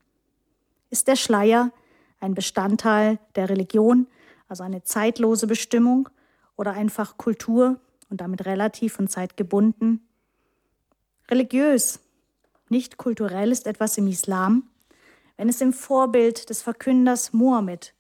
Ist 0.94 1.08
der 1.08 1.16
Schleier 1.16 1.72
ein 2.20 2.36
Bestandteil 2.36 3.18
der 3.34 3.50
Religion, 3.50 4.06
also 4.48 4.62
eine 4.62 4.84
zeitlose 4.84 5.48
Bestimmung 5.48 6.08
oder 6.56 6.74
einfach 6.74 7.18
Kultur 7.18 7.80
und 8.12 8.22
damit 8.22 8.46
relativ 8.46 9.00
und 9.00 9.10
zeitgebunden? 9.10 10.08
Religiös, 11.32 12.00
nicht 12.70 12.98
kulturell 12.98 13.52
ist 13.52 13.66
etwas 13.66 13.98
im 13.98 14.06
Islam, 14.06 14.70
wenn 15.36 15.50
es 15.50 15.62
im 15.62 15.74
Vorbild 15.74 16.52
des 16.52 16.62
Verkünders 16.62 17.34
Mohammed 17.34 17.96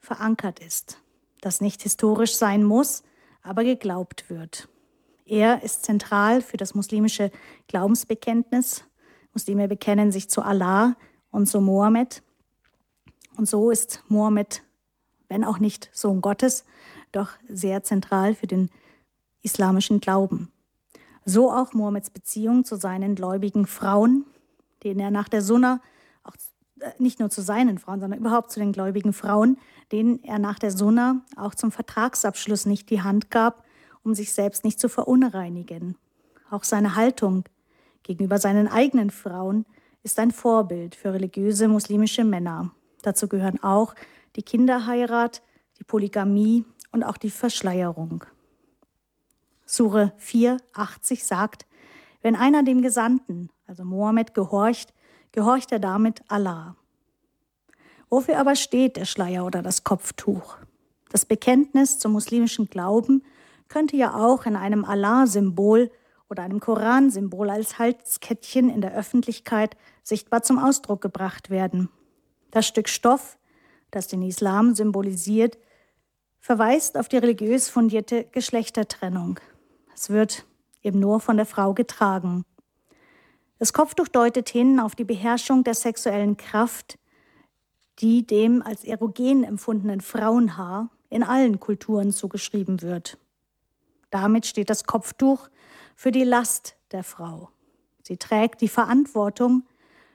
verankert 0.00 0.58
ist, 0.58 0.98
das 1.40 1.60
nicht 1.60 1.82
historisch 1.84 2.34
sein 2.34 2.64
muss, 2.64 3.04
aber 3.44 3.62
geglaubt 3.62 4.28
wird. 4.28 4.68
Er 5.24 5.62
ist 5.62 5.84
zentral 5.84 6.42
für 6.42 6.56
das 6.56 6.74
muslimische 6.74 7.30
Glaubensbekenntnis. 7.68 8.82
Muslime 9.34 9.68
bekennen 9.68 10.10
sich 10.10 10.28
zu 10.28 10.42
Allah 10.42 10.96
und 11.34 11.46
zu 11.46 11.60
Mohammed. 11.60 12.22
Und 13.36 13.48
so 13.48 13.70
ist 13.70 14.04
Mohammed, 14.08 14.62
wenn 15.28 15.44
auch 15.44 15.58
nicht 15.58 15.90
Sohn 15.92 16.20
Gottes, 16.20 16.64
doch 17.10 17.30
sehr 17.48 17.82
zentral 17.82 18.36
für 18.36 18.46
den 18.46 18.70
islamischen 19.42 20.00
Glauben. 20.00 20.52
So 21.24 21.50
auch 21.50 21.72
Mohammeds 21.72 22.10
Beziehung 22.10 22.64
zu 22.64 22.76
seinen 22.76 23.16
gläubigen 23.16 23.66
Frauen, 23.66 24.24
denen 24.84 25.00
er 25.00 25.10
nach 25.10 25.28
der 25.28 25.42
Sunna, 25.42 25.80
auch 26.22 26.36
äh, 26.80 26.90
nicht 26.98 27.18
nur 27.18 27.30
zu 27.30 27.42
seinen 27.42 27.78
Frauen, 27.78 27.98
sondern 27.98 28.20
überhaupt 28.20 28.52
zu 28.52 28.60
den 28.60 28.72
gläubigen 28.72 29.12
Frauen, 29.12 29.58
denen 29.90 30.22
er 30.22 30.38
nach 30.38 30.60
der 30.60 30.70
Sunna 30.70 31.22
auch 31.36 31.56
zum 31.56 31.72
Vertragsabschluss 31.72 32.64
nicht 32.64 32.90
die 32.90 33.02
Hand 33.02 33.30
gab, 33.30 33.64
um 34.04 34.14
sich 34.14 34.32
selbst 34.32 34.62
nicht 34.62 34.78
zu 34.78 34.88
verunreinigen. 34.88 35.96
Auch 36.48 36.62
seine 36.62 36.94
Haltung 36.94 37.44
gegenüber 38.04 38.38
seinen 38.38 38.68
eigenen 38.68 39.10
Frauen 39.10 39.64
ist 40.04 40.18
ein 40.18 40.30
Vorbild 40.30 40.94
für 40.94 41.12
religiöse 41.12 41.66
muslimische 41.66 42.24
Männer. 42.24 42.70
Dazu 43.02 43.26
gehören 43.26 43.62
auch 43.62 43.94
die 44.36 44.42
Kinderheirat, 44.42 45.42
die 45.78 45.84
Polygamie 45.84 46.64
und 46.92 47.02
auch 47.02 47.16
die 47.16 47.30
Verschleierung. 47.30 48.24
Sure 49.64 50.12
4,80 50.20 51.24
sagt, 51.24 51.66
wenn 52.22 52.36
einer 52.36 52.62
dem 52.62 52.82
Gesandten, 52.82 53.48
also 53.66 53.84
Mohammed, 53.84 54.34
gehorcht, 54.34 54.92
gehorcht 55.32 55.72
er 55.72 55.78
damit 55.78 56.22
Allah. 56.28 56.76
Wofür 58.10 58.38
aber 58.38 58.56
steht 58.56 58.96
der 58.96 59.06
Schleier 59.06 59.44
oder 59.44 59.62
das 59.62 59.84
Kopftuch? 59.84 60.58
Das 61.10 61.24
Bekenntnis 61.24 61.98
zum 61.98 62.12
muslimischen 62.12 62.66
Glauben 62.66 63.24
könnte 63.68 63.96
ja 63.96 64.14
auch 64.14 64.44
in 64.46 64.54
einem 64.54 64.84
Allah-Symbol 64.84 65.90
oder 66.28 66.42
einem 66.42 66.60
Koran-Symbol 66.60 67.50
als 67.50 67.78
Halskettchen 67.78 68.68
in 68.68 68.80
der 68.80 68.94
Öffentlichkeit 68.94 69.76
sichtbar 70.02 70.42
zum 70.42 70.58
Ausdruck 70.58 71.00
gebracht 71.00 71.50
werden. 71.50 71.88
Das 72.50 72.66
Stück 72.66 72.88
Stoff, 72.88 73.38
das 73.90 74.08
den 74.08 74.22
Islam 74.22 74.74
symbolisiert, 74.74 75.58
verweist 76.38 76.98
auf 76.98 77.08
die 77.08 77.18
religiös 77.18 77.68
fundierte 77.68 78.24
Geschlechtertrennung. 78.32 79.40
Es 79.94 80.10
wird 80.10 80.46
eben 80.82 81.00
nur 81.00 81.20
von 81.20 81.36
der 81.36 81.46
Frau 81.46 81.74
getragen. 81.74 82.44
Das 83.58 83.72
Kopftuch 83.72 84.08
deutet 84.08 84.48
hin 84.48 84.80
auf 84.80 84.94
die 84.94 85.04
Beherrschung 85.04 85.64
der 85.64 85.74
sexuellen 85.74 86.36
Kraft, 86.36 86.98
die 88.00 88.26
dem 88.26 88.60
als 88.62 88.84
erogen 88.84 89.44
empfundenen 89.44 90.00
Frauenhaar 90.00 90.90
in 91.08 91.22
allen 91.22 91.60
Kulturen 91.60 92.12
zugeschrieben 92.12 92.82
wird. 92.82 93.18
Damit 94.10 94.46
steht 94.46 94.68
das 94.68 94.84
Kopftuch 94.84 95.48
für 95.94 96.10
die 96.10 96.24
Last 96.24 96.76
der 96.92 97.04
Frau. 97.04 97.50
Sie 98.02 98.16
trägt 98.16 98.60
die 98.60 98.68
Verantwortung 98.68 99.64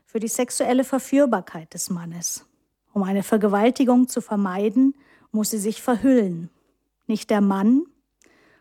für 0.06 0.20
die 0.20 0.28
sexuelle 0.28 0.84
Verführbarkeit 0.84 1.74
des 1.74 1.90
Mannes. 1.90 2.46
Um 2.92 3.02
eine 3.02 3.22
Vergewaltigung 3.22 4.08
zu 4.08 4.20
vermeiden, 4.20 4.94
muss 5.32 5.50
sie 5.50 5.58
sich 5.58 5.82
verhüllen. 5.82 6.50
Nicht 7.06 7.30
der 7.30 7.40
Mann, 7.40 7.84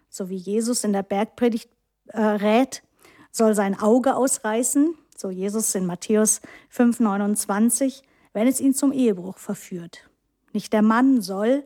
so 0.09 0.29
wie 0.29 0.35
Jesus 0.35 0.83
in 0.83 0.93
der 0.93 1.03
Bergpredigt 1.03 1.69
äh, 2.07 2.21
rät, 2.21 2.83
soll 3.31 3.55
sein 3.55 3.79
Auge 3.79 4.15
ausreißen, 4.15 4.95
so 5.15 5.29
Jesus 5.29 5.75
in 5.75 5.85
Matthäus 5.85 6.41
5,29, 6.73 8.01
wenn 8.33 8.47
es 8.47 8.59
ihn 8.59 8.73
zum 8.73 8.91
Ehebruch 8.91 9.37
verführt. 9.37 10.09
Nicht 10.53 10.73
der 10.73 10.81
Mann 10.81 11.21
soll 11.21 11.63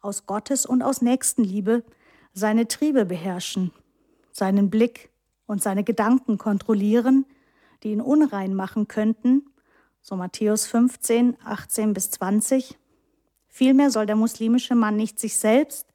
aus 0.00 0.26
Gottes 0.26 0.66
und 0.66 0.82
aus 0.82 1.02
Nächstenliebe 1.02 1.84
seine 2.32 2.66
Triebe 2.68 3.04
beherrschen, 3.04 3.72
seinen 4.32 4.70
Blick 4.70 5.10
und 5.46 5.62
seine 5.62 5.84
Gedanken 5.84 6.38
kontrollieren, 6.38 7.26
die 7.82 7.92
ihn 7.92 8.00
unrein 8.00 8.54
machen 8.54 8.88
könnten, 8.88 9.46
so 10.00 10.16
Matthäus 10.16 10.66
15, 10.66 11.36
18 11.44 11.94
bis 11.94 12.10
20. 12.10 12.78
Vielmehr 13.48 13.90
soll 13.90 14.06
der 14.06 14.16
muslimische 14.16 14.74
Mann 14.74 14.96
nicht 14.96 15.20
sich 15.20 15.36
selbst, 15.36 15.86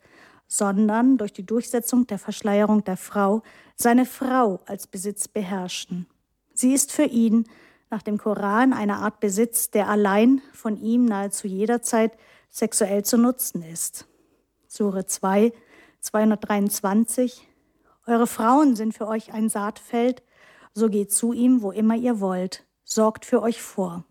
sondern 0.47 1.17
durch 1.17 1.34
die 1.34 1.45
Durchsetzung 1.45 2.08
der 2.08 2.19
Verschleierung 2.19 2.84
der 2.84 2.97
Frau 2.97 3.41
seine 3.76 4.06
Frau 4.06 4.60
als 4.65 4.88
Besitz 4.88 5.28
beherrschen. 5.28 6.08
Sie 6.54 6.73
ist 6.73 6.91
für 6.91 7.04
ihn 7.04 7.45
nach 7.89 8.02
dem 8.02 8.17
Koran 8.17 8.73
eine 8.73 8.97
Art 8.97 9.19
Besitz, 9.19 9.69
der 9.69 9.89
allein 9.89 10.41
von 10.54 10.78
ihm 10.82 11.06
nahezu 11.06 11.47
jederzeit 11.47 12.17
sexuell 12.50 13.04
zu 13.04 13.17
nutzen 13.17 13.62
ist. 13.62 14.08
Sure 14.67 15.06
2, 15.06 15.54
223. 16.02 17.47
Eure 18.08 18.26
Frauen 18.26 18.78
sind 18.78 18.93
für 18.93 19.06
euch 19.06 19.34
ein 19.34 19.50
Saatfeld, 19.50 20.24
so 20.74 20.89
geht 20.89 21.12
zu 21.12 21.34
ihm, 21.34 21.62
wo 21.62 21.72
immer 21.72 21.96
ihr 21.96 22.22
wollt, 22.22 22.65
sorgt 22.86 23.26
für 23.26 23.41
euch 23.41 23.62
vor. 23.62 24.06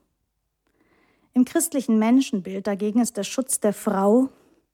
Im 1.32 1.46
christlichen 1.46 1.98
Menschenbild 1.98 2.66
dagegen 2.66 3.00
ist 3.00 3.16
der 3.16 3.24
Schutz 3.24 3.58
der 3.58 3.72
Frau, 3.72 4.28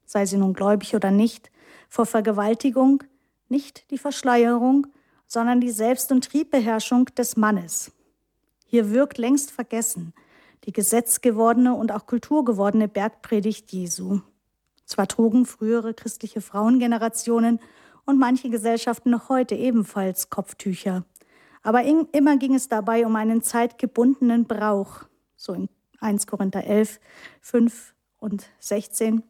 sei 0.05 0.27
sie 0.27 0.39
nun 0.39 0.55
gläubig 0.55 0.97
oder 0.97 1.13
nicht, 1.13 1.53
vor 1.89 2.05
Vergewaltigung 2.05 3.05
nicht 3.49 3.89
die 3.93 3.99
Verschleierung, 3.99 4.89
sondern 5.29 5.61
die 5.61 5.71
Selbst- 5.71 6.11
und 6.11 6.25
Triebbeherrschung 6.25 7.07
des 7.17 7.37
Mannes. 7.37 7.93
Hier 8.67 8.91
wirkt 8.91 9.19
längst 9.19 9.53
vergessen 9.53 10.13
die 10.65 10.73
gesetzgewordene 10.73 11.75
und 11.75 11.91
auch 11.91 12.07
kulturgewordene 12.07 12.87
Bergpredigt 12.87 13.73
Jesu. 13.73 14.21
Zwar 14.85 15.09
trugen 15.09 15.45
frühere 15.45 15.93
christliche 15.93 16.41
Frauengenerationen 16.41 17.59
und 18.05 18.19
manche 18.19 18.51
Gesellschaften 18.51 19.11
noch 19.11 19.29
heute 19.29 19.55
ebenfalls 19.55 20.31
Kopftücher, 20.31 21.05
aber 21.63 21.85
immer 21.85 22.37
ging 22.37 22.55
es 22.55 22.69
dabei 22.69 23.07
um 23.07 23.17
einen 23.17 23.43
zeitgebundenen 23.43 24.47
Brauch, 24.47 25.05
so 25.37 25.53
in 25.53 25.69
1 26.01 26.27
Korinther 26.27 26.65
11, 26.65 27.01
5 27.41 27.95
und 28.19 28.49
16. 28.59 29.23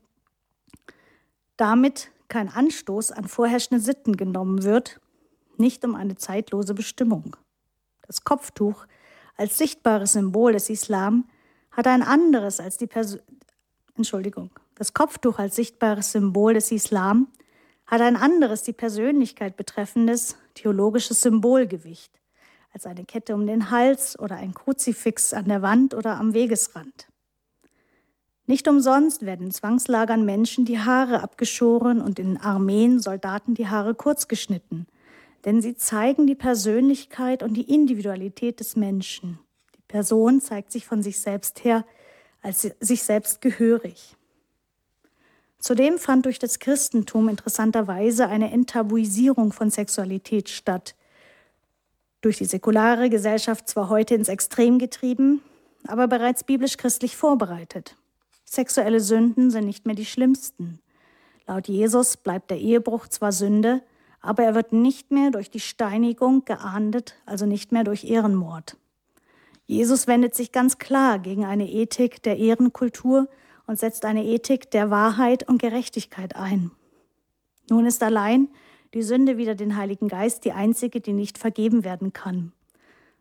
damit 1.56 2.10
kein 2.28 2.48
Anstoß 2.48 3.12
an 3.12 3.28
vorherrschende 3.28 3.82
Sitten 3.82 4.16
genommen 4.16 4.62
wird, 4.62 5.00
nicht 5.58 5.84
um 5.84 5.94
eine 5.94 6.16
zeitlose 6.16 6.72
Bestimmung. 6.72 7.36
Das 8.06 8.24
Kopftuch 8.24 8.86
als 9.36 9.58
sichtbares 9.58 10.12
Symbol 10.12 10.52
des 10.52 10.70
Islam 10.70 11.28
hat 11.70 11.86
ein 11.86 12.02
anderes 12.02 12.58
als 12.58 12.78
die 12.78 12.86
Person 12.86 13.20
Entschuldigung. 13.94 14.50
Das 14.74 14.94
Kopftuch 14.94 15.38
als 15.38 15.56
sichtbares 15.56 16.12
Symbol 16.12 16.54
des 16.54 16.72
Islam 16.72 17.28
hat 17.92 18.00
ein 18.00 18.16
anderes 18.16 18.62
die 18.62 18.72
Persönlichkeit 18.72 19.58
betreffendes 19.58 20.36
theologisches 20.54 21.20
Symbolgewicht 21.20 22.10
als 22.72 22.86
eine 22.86 23.04
Kette 23.04 23.34
um 23.34 23.46
den 23.46 23.70
Hals 23.70 24.18
oder 24.18 24.36
ein 24.36 24.54
Kruzifix 24.54 25.34
an 25.34 25.44
der 25.44 25.60
Wand 25.60 25.92
oder 25.92 26.16
am 26.18 26.32
Wegesrand. 26.32 27.08
Nicht 28.46 28.66
umsonst 28.66 29.26
werden 29.26 29.48
in 29.48 29.52
Zwangslagern 29.52 30.24
Menschen 30.24 30.64
die 30.64 30.78
Haare 30.78 31.22
abgeschoren 31.22 32.00
und 32.00 32.18
in 32.18 32.38
Armeen 32.38 32.98
Soldaten 32.98 33.52
die 33.52 33.68
Haare 33.68 33.94
kurz 33.94 34.26
geschnitten, 34.26 34.86
denn 35.44 35.60
sie 35.60 35.76
zeigen 35.76 36.26
die 36.26 36.34
Persönlichkeit 36.34 37.42
und 37.42 37.52
die 37.52 37.70
Individualität 37.70 38.58
des 38.60 38.74
Menschen. 38.74 39.38
Die 39.76 39.82
Person 39.86 40.40
zeigt 40.40 40.72
sich 40.72 40.86
von 40.86 41.02
sich 41.02 41.20
selbst 41.20 41.62
her 41.62 41.84
als 42.40 42.62
sich 42.80 43.02
selbst 43.02 43.42
gehörig. 43.42 44.16
Zudem 45.62 45.96
fand 45.98 46.26
durch 46.26 46.40
das 46.40 46.58
Christentum 46.58 47.28
interessanterweise 47.28 48.26
eine 48.26 48.50
Enttabuisierung 48.50 49.52
von 49.52 49.70
Sexualität 49.70 50.48
statt. 50.48 50.96
Durch 52.20 52.38
die 52.38 52.46
säkulare 52.46 53.08
Gesellschaft 53.08 53.68
zwar 53.68 53.88
heute 53.88 54.16
ins 54.16 54.28
Extrem 54.28 54.80
getrieben, 54.80 55.40
aber 55.86 56.08
bereits 56.08 56.42
biblisch-christlich 56.42 57.16
vorbereitet. 57.16 57.96
Sexuelle 58.44 58.98
Sünden 58.98 59.52
sind 59.52 59.66
nicht 59.66 59.86
mehr 59.86 59.94
die 59.94 60.04
schlimmsten. 60.04 60.80
Laut 61.46 61.68
Jesus 61.68 62.16
bleibt 62.16 62.50
der 62.50 62.58
Ehebruch 62.58 63.06
zwar 63.06 63.30
Sünde, 63.30 63.82
aber 64.20 64.42
er 64.42 64.56
wird 64.56 64.72
nicht 64.72 65.12
mehr 65.12 65.30
durch 65.30 65.48
die 65.48 65.60
Steinigung 65.60 66.44
geahndet, 66.44 67.14
also 67.24 67.46
nicht 67.46 67.70
mehr 67.70 67.84
durch 67.84 68.02
Ehrenmord. 68.02 68.76
Jesus 69.66 70.08
wendet 70.08 70.34
sich 70.34 70.50
ganz 70.50 70.78
klar 70.78 71.20
gegen 71.20 71.44
eine 71.44 71.70
Ethik 71.70 72.20
der 72.24 72.38
Ehrenkultur 72.38 73.28
und 73.66 73.78
setzt 73.78 74.04
eine 74.04 74.24
Ethik 74.24 74.70
der 74.70 74.90
Wahrheit 74.90 75.48
und 75.48 75.60
Gerechtigkeit 75.60 76.36
ein. 76.36 76.70
Nun 77.70 77.86
ist 77.86 78.02
allein 78.02 78.48
die 78.94 79.02
Sünde 79.02 79.38
wieder 79.38 79.54
den 79.54 79.76
Heiligen 79.76 80.08
Geist 80.08 80.44
die 80.44 80.52
einzige, 80.52 81.00
die 81.00 81.12
nicht 81.12 81.38
vergeben 81.38 81.84
werden 81.84 82.12
kann. 82.12 82.52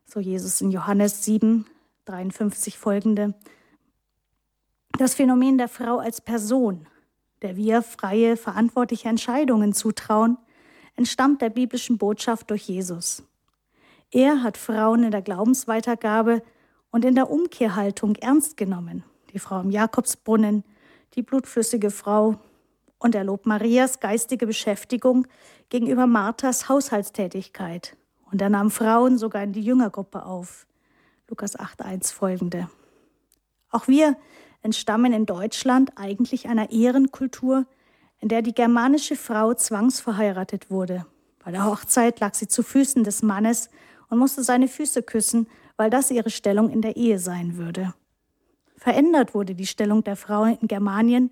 So 0.06 0.20
Jesus 0.20 0.60
in 0.62 0.72
Johannes 0.72 1.24
7, 1.24 1.66
53 2.06 2.78
folgende. 2.78 3.34
Das 4.98 5.16
Phänomen 5.16 5.58
der 5.58 5.70
Frau 5.70 6.00
als 6.00 6.20
Person, 6.20 6.88
der 7.42 7.56
wir 7.56 7.82
freie, 7.82 8.36
verantwortliche 8.36 9.08
Entscheidungen 9.08 9.74
zutrauen, 9.74 10.38
entstammt 10.96 11.42
der 11.42 11.50
biblischen 11.50 11.98
Botschaft 11.98 12.50
durch 12.50 12.64
Jesus. 12.64 13.24
Er 14.12 14.44
hat 14.44 14.58
Frauen 14.58 15.04
in 15.04 15.12
der 15.12 15.22
Glaubensweitergabe 15.22 16.44
und 16.92 17.06
in 17.06 17.16
der 17.16 17.30
Umkehrhaltung 17.30 18.16
ernst 18.16 18.58
genommen 18.58 19.06
die 19.34 19.40
Frau 19.40 19.60
im 19.62 19.72
Jakobsbrunnen, 19.72 20.64
die 21.16 21.22
blutflüssige 21.22 21.92
Frau 21.92 22.38
und 23.00 23.16
er 23.16 23.24
lobt 23.24 23.46
Marias 23.46 24.00
geistige 24.00 24.46
Beschäftigung 24.46 25.28
gegenüber 25.70 26.06
Marthas 26.06 26.70
Haushaltstätigkeit. 26.70 27.98
Und 28.32 28.42
er 28.42 28.50
nahm 28.50 28.72
Frauen 28.72 29.18
sogar 29.18 29.44
in 29.44 29.54
die 29.54 29.62
Jüngergruppe 29.62 30.24
auf. 30.26 30.68
Lukas 31.28 31.58
8.1 31.58 32.14
folgende. 32.14 32.70
Auch 33.72 33.88
wir 33.88 34.16
entstammen 34.62 35.14
in 35.14 35.26
Deutschland 35.26 35.94
eigentlich 35.96 36.48
einer 36.48 36.72
Ehrenkultur, 36.72 37.66
in 38.20 38.28
der 38.28 38.42
die 38.42 38.54
germanische 38.54 39.16
Frau 39.16 39.54
zwangsverheiratet 39.54 40.70
wurde. 40.70 41.06
Bei 41.44 41.52
der 41.52 41.66
Hochzeit 41.66 42.20
lag 42.20 42.36
sie 42.36 42.48
zu 42.48 42.62
Füßen 42.62 43.04
des 43.04 43.24
Mannes 43.24 43.70
und 44.10 44.20
musste 44.20 44.44
seine 44.44 44.68
Füße 44.68 45.02
küssen, 45.02 45.48
weil 45.76 45.90
das 45.90 46.12
ihre 46.12 46.30
Stellung 46.30 46.70
in 46.70 46.82
der 46.82 46.98
Ehe 46.98 47.18
sein 47.18 47.58
würde. 47.58 47.94
Verändert 48.82 49.36
wurde 49.36 49.54
die 49.54 49.68
Stellung 49.68 50.04
der 50.04 50.16
Frau 50.16 50.44
in 50.44 50.68
Germanien 50.68 51.32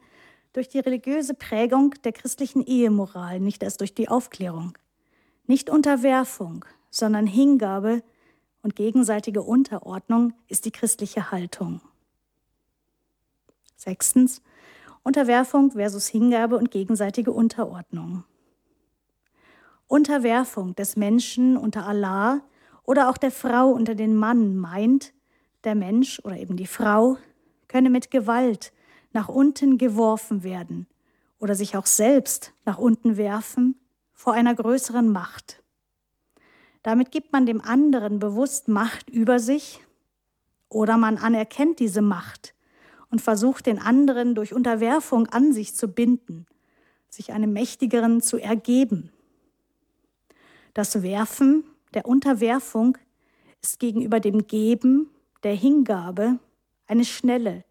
durch 0.54 0.70
die 0.70 0.78
religiöse 0.78 1.34
Prägung 1.34 1.96
der 2.04 2.12
christlichen 2.12 2.64
Ehemoral, 2.64 3.40
nicht 3.40 3.64
erst 3.64 3.82
durch 3.82 3.96
die 3.96 4.08
Aufklärung. 4.08 4.78
Nicht 5.48 5.72
Unterwerfung, 5.72 6.64
sondern 6.92 7.26
Hingabe 7.26 8.04
und 8.62 8.76
gegenseitige 8.76 9.42
Unterordnung 9.42 10.34
ist 10.48 10.66
die 10.66 10.72
christliche 10.72 11.32
Haltung. 11.32 11.82
Sechstens, 13.76 14.44
Unterwerfung 15.02 15.72
versus 15.72 16.08
Hingabe 16.08 16.56
und 16.56 16.70
gegenseitige 16.70 17.32
Unterordnung. 17.32 18.26
Unterwerfung 19.88 20.76
des 20.76 20.98
Menschen 20.98 21.58
unter 21.58 21.88
Allah 21.88 22.42
oder 22.84 23.10
auch 23.10 23.18
der 23.18 23.32
Frau 23.32 23.72
unter 23.72 23.96
den 23.96 24.16
Mann 24.16 24.56
meint, 24.56 25.14
der 25.64 25.74
Mensch 25.74 26.22
oder 26.24 26.38
eben 26.38 26.56
die 26.56 26.68
Frau 26.68 27.18
könne 27.70 27.90
mit 27.90 28.12
Gewalt 28.12 28.74
nach 29.14 29.30
unten 29.30 29.78
geworfen 29.78 30.44
werden 30.44 30.88
oder 31.40 31.56
sich 31.56 31.78
auch 31.78 31.86
selbst 31.86 32.52
nach 32.66 32.78
unten 32.78 33.16
werfen 33.16 33.80
vor 34.14 34.34
einer 34.34 34.54
größeren 34.54 35.10
Macht. 35.10 35.64
Damit 36.84 37.12
gibt 37.12 37.32
man 37.32 37.46
dem 37.46 37.62
anderen 37.62 38.20
bewusst 38.20 38.68
Macht 38.68 39.10
über 39.10 39.40
sich 39.40 39.80
oder 40.68 40.98
man 40.98 41.18
anerkennt 41.18 41.80
diese 41.80 42.02
Macht 42.02 42.54
und 43.10 43.22
versucht 43.22 43.66
den 43.66 43.80
anderen 43.80 44.36
durch 44.36 44.54
Unterwerfung 44.54 45.28
an 45.28 45.54
sich 45.54 45.76
zu 45.76 45.88
binden, 45.88 46.46
sich 47.10 47.32
einem 47.32 47.54
Mächtigeren 47.54 48.22
zu 48.22 48.38
ergeben. 48.38 49.12
Das 50.74 51.02
Werfen 51.02 51.64
der 51.94 52.06
Unterwerfung 52.06 52.98
ist 53.62 53.80
gegenüber 53.80 54.20
dem 54.20 54.48
Geben 54.48 55.10
der 55.44 55.56
Hingabe 55.56 56.40
eine 56.90 57.06
schnelle, 57.06 57.64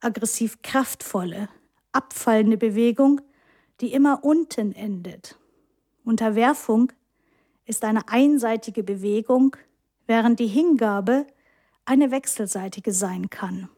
aggressiv 0.00 0.62
kraftvolle, 0.62 1.48
abfallende 1.92 2.56
Bewegung, 2.56 3.20
die 3.80 3.92
immer 3.92 4.24
unten 4.24 4.72
endet. 4.72 5.38
Unterwerfung 6.04 6.92
ist 7.66 7.84
eine 7.84 8.08
einseitige 8.08 8.82
Bewegung, 8.82 9.56
während 10.06 10.40
die 10.40 10.46
Hingabe 10.46 11.26
eine 11.84 12.10
wechselseitige 12.10 12.92
sein 12.92 13.28
kann. 13.28 13.68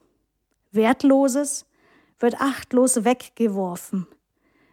Wertloses 0.70 1.66
wird 2.18 2.40
achtlos 2.40 3.04
weggeworfen, 3.04 4.06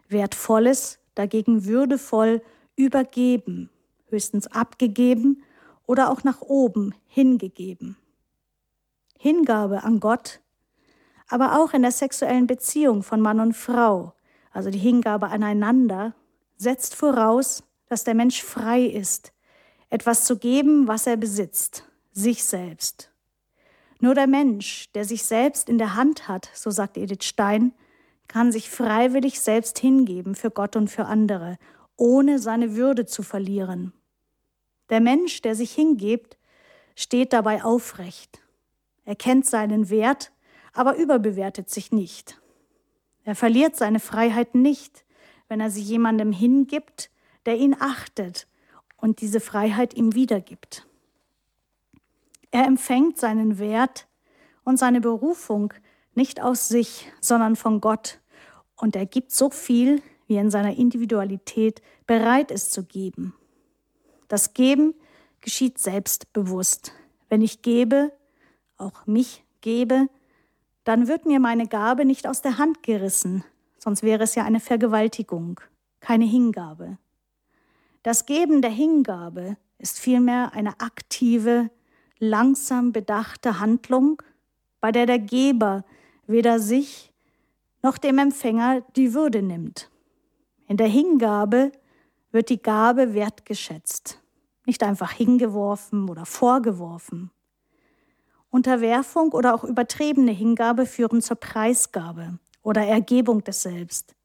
Wertvolles 0.08 0.99
dagegen 1.15 1.65
würdevoll 1.65 2.41
übergeben, 2.75 3.69
höchstens 4.10 4.47
abgegeben 4.47 5.43
oder 5.86 6.12
auch 6.12 6.23
nach 6.23 6.41
oben 6.41 6.93
hingegeben. 7.08 7.97
Hingabe 9.21 9.84
an 9.84 9.99
Gott, 9.99 10.39
aber 11.27 11.60
auch 11.60 11.73
in 11.73 11.82
der 11.82 11.91
sexuellen 11.91 12.47
Beziehung 12.47 13.03
von 13.03 13.19
Mann 13.19 13.41
und 13.41 13.51
Frau, 13.51 14.13
also 14.53 14.69
die 14.69 14.79
Hingabe 14.79 15.27
aneinander, 15.27 16.13
setzt 16.55 16.95
voraus, 16.95 17.62
dass 17.88 18.05
der 18.05 18.13
Mensch 18.13 18.41
frei 18.41 18.82
ist, 18.86 19.34
etwas 19.89 20.23
zu 20.23 20.38
geben, 20.38 20.88
was 20.88 21.05
er 21.05 21.17
besitzt, 21.17 21.84
sich 22.13 22.45
selbst. 22.45 23.12
Nur 23.99 24.15
der 24.15 24.27
Mensch, 24.27 24.89
der 24.93 25.03
sich 25.03 25.25
selbst 25.25 25.67
in 25.67 25.79
der 25.79 25.95
Hand 25.95 26.29
hat, 26.29 26.49
so 26.53 26.71
sagt 26.71 26.95
Edith 26.95 27.25
Stein, 27.25 27.73
kann 28.29 28.53
sich 28.53 28.69
freiwillig 28.69 29.41
selbst 29.41 29.79
hingeben 29.79 30.34
für 30.34 30.49
Gott 30.49 30.77
und 30.77 30.88
für 30.88 31.08
andere, 31.08 31.58
ohne 31.97 32.39
seine 32.39 32.77
Würde 32.77 33.05
zu 33.05 33.21
verlieren. 33.21 33.91
Der 34.89 35.01
Mensch, 35.01 35.41
der 35.41 35.55
sich 35.55 35.73
hingibt, 35.73 36.38
steht 36.95 37.34
dabei 37.34 37.65
aufrecht 37.65 38.39
er 39.10 39.15
kennt 39.15 39.48
seinen 39.48 39.89
Wert, 39.89 40.32
aber 40.72 40.95
überbewertet 40.95 41.67
sich 41.67 41.91
nicht. 41.91 42.39
Er 43.24 43.34
verliert 43.34 43.76
seine 43.76 44.00
Freiheit 44.00 44.54
nicht, 44.54 45.04
wenn 45.48 45.60
er 45.60 45.72
sie 45.72 45.82
jemandem 45.82 46.32
hingibt, 46.32 47.10
der 47.48 47.58
ihn 47.58 47.76
achtet 47.80 48.48
und 48.98 49.22
diese 49.22 49.39
Freiheit 49.39 49.95
ihm 49.95 50.13
wiedergibt. 50.13 50.86
Er 52.52 52.67
empfängt 52.67 53.17
seinen 53.17 53.58
Wert 53.58 54.08
und 54.63 54.78
seine 54.78 55.02
Berufung 55.02 55.74
nicht 56.13 56.39
aus 56.39 56.67
sich, 56.67 57.12
sondern 57.19 57.56
von 57.56 57.82
Gott, 57.82 58.19
und 58.76 58.95
er 58.95 59.08
gibt 59.08 59.32
so 59.32 59.50
viel, 59.50 60.04
wie 60.28 60.36
er 60.36 60.41
in 60.41 60.52
seiner 60.52 60.76
Individualität 60.76 61.82
bereit 62.06 62.52
ist 62.52 62.74
zu 62.74 62.84
geben. 62.84 63.34
Das 64.28 64.54
Geben 64.54 64.93
geschieht 65.41 65.80
selbstbewusst. 65.80 66.93
Wenn 67.28 67.41
ich 67.41 67.63
gebe, 67.63 68.12
auch 68.79 69.05
mich 69.05 69.43
gebe, 69.61 70.07
dann 70.84 71.07
wird 71.07 71.25
mir 71.25 71.39
meine 71.39 71.67
Gabe 71.67 72.05
nicht 72.05 72.27
aus 72.27 72.41
der 72.41 72.57
Hand 72.57 72.84
gerissen, 72.84 73.43
sonst 73.77 74.03
wäre 74.03 74.23
es 74.23 74.36
ja 74.36 74.43
eine 74.43 74.59
Vergewaltigung, 74.59 75.59
keine 75.99 76.25
Hingabe. 76.25 76.97
Das 78.03 78.25
Geben 78.25 78.61
der 78.61 78.71
Hingabe 78.71 79.57
ist 79.77 79.99
vielmehr 79.99 80.53
eine 80.53 80.80
aktive, 80.80 81.69
langsam 82.19 82.91
bedachte 82.91 83.59
Handlung, 83.59 84.21
bei 84.82 84.91
der 84.91 85.05
der 85.05 85.19
Geber 85.19 85.84
weder 86.27 86.59
sich 86.59 87.13
noch 87.82 87.97
dem 87.97 88.17
Empfänger 88.17 88.82
die 88.95 89.13
Würde 89.13 89.41
nimmt. 89.41 89.89
In 90.67 90.77
der 90.77 90.88
Hingabe 90.88 91.71
wird 92.32 92.49
die 92.49 92.61
Gabe 92.61 93.13
wertgeschätzt, 93.13 94.21
nicht 94.65 94.84
einfach 94.84 95.11
hingeworfen 95.11 96.09
oder 96.09 96.25
vorgeworfen. 96.25 97.32
Unterwerfung 98.50 99.32
oder 99.32 99.54
auch 99.54 99.64
übertriebene 99.64 100.32
Hingabe 100.32 100.86
führen 100.86 101.22
zur 101.22 101.38
Preisgabe 101.38 102.39
oder 102.62 102.82
Ergebung 102.82 103.43
des 103.43 103.62
Selbst, 103.62 104.16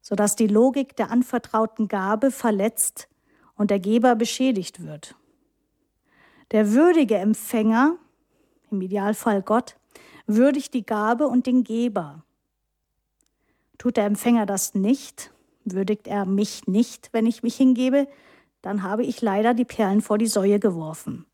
sodass 0.00 0.36
die 0.36 0.46
Logik 0.46 0.96
der 0.96 1.10
anvertrauten 1.10 1.88
Gabe 1.88 2.30
verletzt 2.30 3.08
und 3.54 3.70
der 3.70 3.80
Geber 3.80 4.14
beschädigt 4.16 4.84
wird. 4.84 5.16
Der 6.50 6.72
würdige 6.72 7.16
Empfänger, 7.16 7.96
im 8.70 8.80
Idealfall 8.80 9.42
Gott, 9.42 9.76
würdigt 10.26 10.74
die 10.74 10.84
Gabe 10.84 11.26
und 11.26 11.46
den 11.46 11.64
Geber. 11.64 12.22
Tut 13.78 13.96
der 13.96 14.04
Empfänger 14.04 14.44
das 14.44 14.74
nicht, 14.74 15.32
würdigt 15.64 16.06
er 16.06 16.26
mich 16.26 16.66
nicht, 16.66 17.10
wenn 17.12 17.26
ich 17.26 17.42
mich 17.42 17.56
hingebe, 17.56 18.08
dann 18.62 18.82
habe 18.82 19.04
ich 19.04 19.22
leider 19.22 19.54
die 19.54 19.64
Perlen 19.64 20.02
vor 20.02 20.18
die 20.18 20.26
Säue 20.26 20.58
geworfen. 20.58 21.26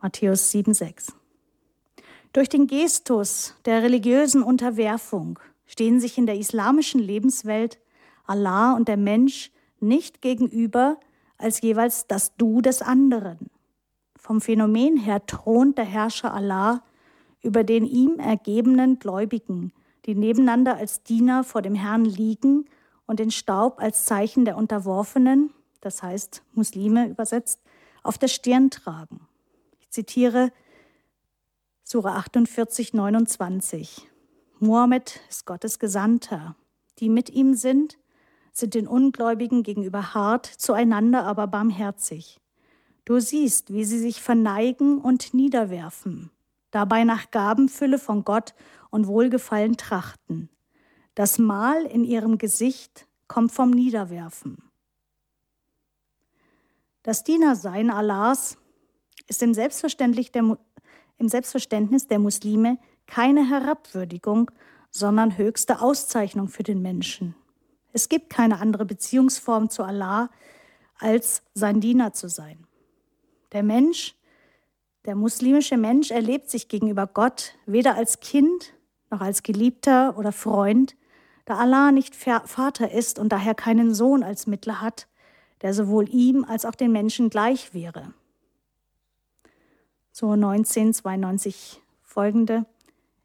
Matthäus 0.00 0.52
7,6. 0.52 1.12
Durch 2.34 2.48
den 2.48 2.66
Gestus 2.66 3.54
der 3.64 3.84
religiösen 3.84 4.42
Unterwerfung 4.42 5.38
stehen 5.66 6.00
sich 6.00 6.18
in 6.18 6.26
der 6.26 6.36
islamischen 6.36 7.00
Lebenswelt 7.00 7.78
Allah 8.26 8.74
und 8.74 8.88
der 8.88 8.96
Mensch 8.96 9.52
nicht 9.78 10.20
gegenüber 10.20 10.98
als 11.38 11.60
jeweils 11.60 12.08
das 12.08 12.34
Du 12.34 12.60
des 12.60 12.82
anderen. 12.82 13.38
Vom 14.16 14.40
Phänomen 14.40 14.96
her 14.96 15.24
thront 15.24 15.78
der 15.78 15.84
Herrscher 15.84 16.34
Allah 16.34 16.82
über 17.40 17.62
den 17.62 17.86
ihm 17.86 18.18
ergebenen 18.18 18.98
Gläubigen, 18.98 19.72
die 20.04 20.16
nebeneinander 20.16 20.76
als 20.76 21.04
Diener 21.04 21.44
vor 21.44 21.62
dem 21.62 21.76
Herrn 21.76 22.04
liegen 22.04 22.64
und 23.06 23.20
den 23.20 23.30
Staub 23.30 23.78
als 23.78 24.06
Zeichen 24.06 24.44
der 24.44 24.56
Unterworfenen, 24.56 25.52
das 25.80 26.02
heißt 26.02 26.42
Muslime 26.52 27.06
übersetzt, 27.10 27.60
auf 28.02 28.18
der 28.18 28.28
Stirn 28.28 28.70
tragen. 28.70 29.20
Ich 29.78 29.90
zitiere 29.90 30.50
Sura 31.94 32.16
48, 32.16 32.92
29. 32.92 34.10
Mohammed 34.58 35.20
ist 35.30 35.46
Gottes 35.46 35.78
Gesandter. 35.78 36.56
Die 36.98 37.08
mit 37.08 37.30
ihm 37.30 37.54
sind, 37.54 37.98
sind 38.52 38.74
den 38.74 38.88
Ungläubigen 38.88 39.62
gegenüber 39.62 40.12
hart, 40.12 40.44
zueinander 40.44 41.22
aber 41.24 41.46
barmherzig. 41.46 42.40
Du 43.04 43.20
siehst, 43.20 43.72
wie 43.72 43.84
sie 43.84 44.00
sich 44.00 44.20
verneigen 44.20 44.98
und 44.98 45.34
niederwerfen, 45.34 46.32
dabei 46.72 47.04
nach 47.04 47.30
Gabenfülle 47.30 48.00
von 48.00 48.24
Gott 48.24 48.54
und 48.90 49.06
Wohlgefallen 49.06 49.76
trachten. 49.76 50.48
Das 51.14 51.38
Mal 51.38 51.84
in 51.84 52.02
ihrem 52.02 52.38
Gesicht 52.38 53.06
kommt 53.28 53.52
vom 53.52 53.70
Niederwerfen. 53.70 54.64
Das 57.04 57.22
Dienersein 57.22 57.88
Allahs 57.88 58.58
ist 59.28 59.44
im, 59.44 59.54
Selbstverständlich 59.54 60.32
der, 60.32 60.58
im 61.18 61.28
Selbstverständnis 61.28 62.06
der 62.06 62.18
Muslime 62.18 62.78
keine 63.06 63.48
Herabwürdigung, 63.48 64.50
sondern 64.90 65.36
höchste 65.36 65.80
Auszeichnung 65.80 66.48
für 66.48 66.62
den 66.62 66.80
Menschen. 66.82 67.34
Es 67.92 68.08
gibt 68.08 68.30
keine 68.30 68.60
andere 68.60 68.84
Beziehungsform 68.84 69.70
zu 69.70 69.82
Allah, 69.82 70.30
als 70.98 71.42
sein 71.54 71.80
Diener 71.80 72.12
zu 72.12 72.28
sein. 72.28 72.66
Der 73.52 73.62
Mensch, 73.62 74.14
der 75.04 75.14
muslimische 75.14 75.76
Mensch 75.76 76.10
erlebt 76.10 76.50
sich 76.50 76.68
gegenüber 76.68 77.06
Gott 77.06 77.54
weder 77.66 77.94
als 77.94 78.20
Kind 78.20 78.74
noch 79.10 79.20
als 79.20 79.42
Geliebter 79.42 80.18
oder 80.18 80.32
Freund, 80.32 80.96
da 81.44 81.58
Allah 81.58 81.92
nicht 81.92 82.16
Vater 82.16 82.90
ist 82.90 83.18
und 83.18 83.30
daher 83.30 83.54
keinen 83.54 83.94
Sohn 83.94 84.22
als 84.22 84.46
Mittler 84.46 84.80
hat, 84.80 85.06
der 85.62 85.72
sowohl 85.72 86.08
ihm 86.08 86.44
als 86.44 86.64
auch 86.64 86.74
den 86.74 86.90
Menschen 86.90 87.30
gleich 87.30 87.74
wäre. 87.74 88.12
So 90.16 90.30
1992 90.30 91.82
folgende. 92.04 92.66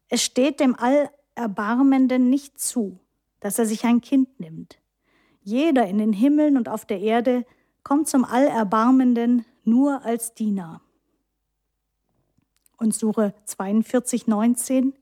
Es 0.08 0.24
steht 0.24 0.58
dem 0.58 0.74
Allerbarmenden 0.74 2.28
nicht 2.28 2.58
zu, 2.58 2.98
dass 3.38 3.60
er 3.60 3.66
sich 3.66 3.84
ein 3.84 4.00
Kind 4.00 4.40
nimmt. 4.40 4.80
Jeder 5.40 5.86
in 5.86 5.98
den 5.98 6.12
Himmeln 6.12 6.56
und 6.56 6.68
auf 6.68 6.84
der 6.84 6.98
Erde 6.98 7.46
kommt 7.84 8.08
zum 8.08 8.24
Allerbarmenden 8.24 9.46
nur 9.62 10.04
als 10.04 10.34
Diener. 10.34 10.80
Und 12.76 12.92
Sure 12.92 13.34
42, 13.44 14.26
19. 14.26 14.92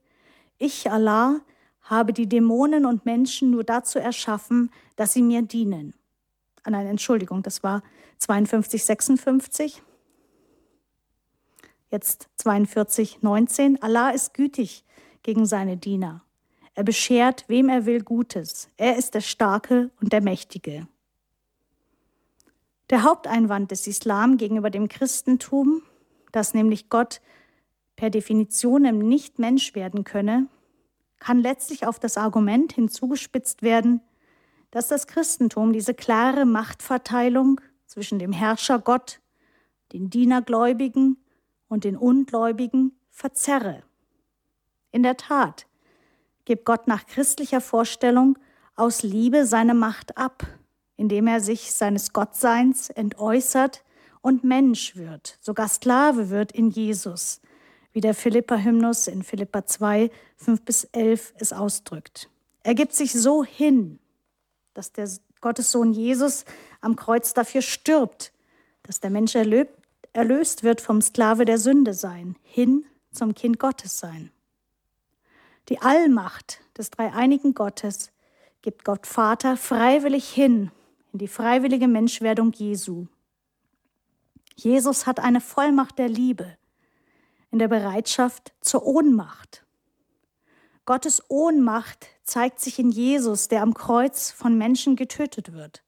Ich, 0.59 0.91
Allah, 0.91 1.41
habe 1.81 2.13
die 2.13 2.29
Dämonen 2.29 2.85
und 2.85 3.05
Menschen 3.05 3.49
nur 3.49 3.63
dazu 3.63 3.97
erschaffen, 3.97 4.69
dass 4.95 5.13
sie 5.13 5.23
mir 5.23 5.41
dienen. 5.41 5.95
Ah 6.61 6.69
nein, 6.69 6.85
Entschuldigung, 6.85 7.41
das 7.41 7.63
war 7.63 7.81
52, 8.19 8.85
56. 8.85 9.81
Jetzt 11.91 12.29
42, 12.37 13.23
19. 13.23 13.81
Allah 13.81 14.11
ist 14.11 14.35
gütig 14.35 14.83
gegen 15.23 15.47
seine 15.47 15.75
Diener. 15.75 16.23
Er 16.75 16.83
beschert, 16.83 17.45
wem 17.47 17.67
er 17.67 17.87
will, 17.87 18.03
Gutes. 18.03 18.69
Er 18.77 18.95
ist 18.95 19.15
der 19.15 19.21
Starke 19.21 19.89
und 19.99 20.13
der 20.13 20.21
Mächtige. 20.21 20.87
Der 22.91 23.03
Haupteinwand 23.03 23.71
des 23.71 23.87
Islam 23.87 24.37
gegenüber 24.37 24.69
dem 24.69 24.87
Christentum, 24.87 25.81
dass 26.31 26.53
nämlich 26.53 26.89
Gott 26.89 27.21
per 27.95 28.11
Definition 28.11 28.83
nicht 28.99 29.39
Mensch 29.39 29.73
werden 29.73 30.03
könne, 30.03 30.47
kann 31.17 31.39
letztlich 31.39 31.87
auf 31.87 31.99
das 31.99 32.17
Argument 32.17 32.71
hinzugespitzt 32.71 33.63
werden, 33.63 34.01
dass 34.71 34.87
das 34.87 35.07
Christentum 35.07 35.73
diese 35.73 35.95
klare 35.95 36.45
Machtverteilung 36.45 37.59
zwischen 37.87 38.19
dem 38.19 38.31
Herrscher 38.31 38.77
Gott, 38.77 39.19
den 39.91 40.11
Dienergläubigen 40.11 41.17
und 41.69 41.85
den 41.85 41.95
Ungläubigen 41.95 42.99
verzerre. 43.09 43.83
In 44.91 45.03
der 45.03 45.15
Tat 45.15 45.67
gibt 46.43 46.65
Gott 46.65 46.87
nach 46.87 47.05
christlicher 47.05 47.61
Vorstellung 47.61 48.37
aus 48.75 49.03
Liebe 49.03 49.45
seine 49.45 49.73
Macht 49.73 50.17
ab 50.17 50.45
indem 50.99 51.27
er 51.27 51.39
sich 51.39 51.71
seines 51.71 52.11
Gottseins 52.11 52.89
entäußert 52.89 53.85
und 54.19 54.43
Mensch 54.43 54.97
wird, 54.97 55.37
sogar 55.39 55.69
Sklave 55.69 56.29
wird 56.29 56.51
in 56.51 56.71
Jesus, 56.71 57.39
wie 57.93 58.01
der 58.01 58.13
Philippa-Hymnus 58.13 59.07
in 59.07 59.23
Philippa 59.23 59.65
2, 59.65 60.11
5 60.35 60.61
bis 60.63 60.83
11 60.83 61.33
es 61.37 61.53
ausdrückt. 61.53 62.29
Er 62.63 62.75
gibt 62.75 62.91
sich 62.91 63.13
so 63.13 63.45
hin, 63.45 63.99
dass 64.73 64.91
der 64.91 65.09
Gottessohn 65.39 65.93
Jesus 65.93 66.43
am 66.81 66.97
Kreuz 66.97 67.33
dafür 67.33 67.61
stirbt, 67.61 68.33
dass 68.83 68.99
der 68.99 69.09
Mensch 69.09 69.35
erlöst 70.13 70.63
wird 70.63 70.81
vom 70.81 71.01
Sklave 71.01 71.45
der 71.45 71.57
Sünde 71.57 71.93
sein, 71.93 72.35
hin 72.43 72.85
zum 73.11 73.33
Kind 73.35 73.59
Gottes 73.59 73.99
sein. 73.99 74.31
Die 75.69 75.81
Allmacht 75.81 76.61
des 76.77 76.89
dreieinigen 76.89 77.53
Gottes 77.53 78.11
gibt 78.61 78.85
Gott 78.85 79.07
Vater 79.07 79.55
freiwillig 79.55 80.29
hin 80.29 80.71
in 81.13 81.19
die 81.19 81.27
freiwillige 81.27 81.87
Menschwerdung 81.87 82.51
Jesu. 82.53 83.07
Jesus 84.55 85.07
hat 85.07 85.19
eine 85.19 85.41
Vollmacht 85.41 85.97
der 85.97 86.09
Liebe 86.09 86.57
in 87.51 87.59
der 87.59 87.67
Bereitschaft 87.67 88.53
zur 88.61 88.85
Ohnmacht. 88.85 89.65
Gottes 90.85 91.23
Ohnmacht 91.29 92.07
zeigt 92.23 92.59
sich 92.59 92.79
in 92.79 92.91
Jesus, 92.91 93.47
der 93.47 93.61
am 93.61 93.73
Kreuz 93.73 94.31
von 94.31 94.57
Menschen 94.57 94.95
getötet 94.95 95.53
wird. 95.53 95.83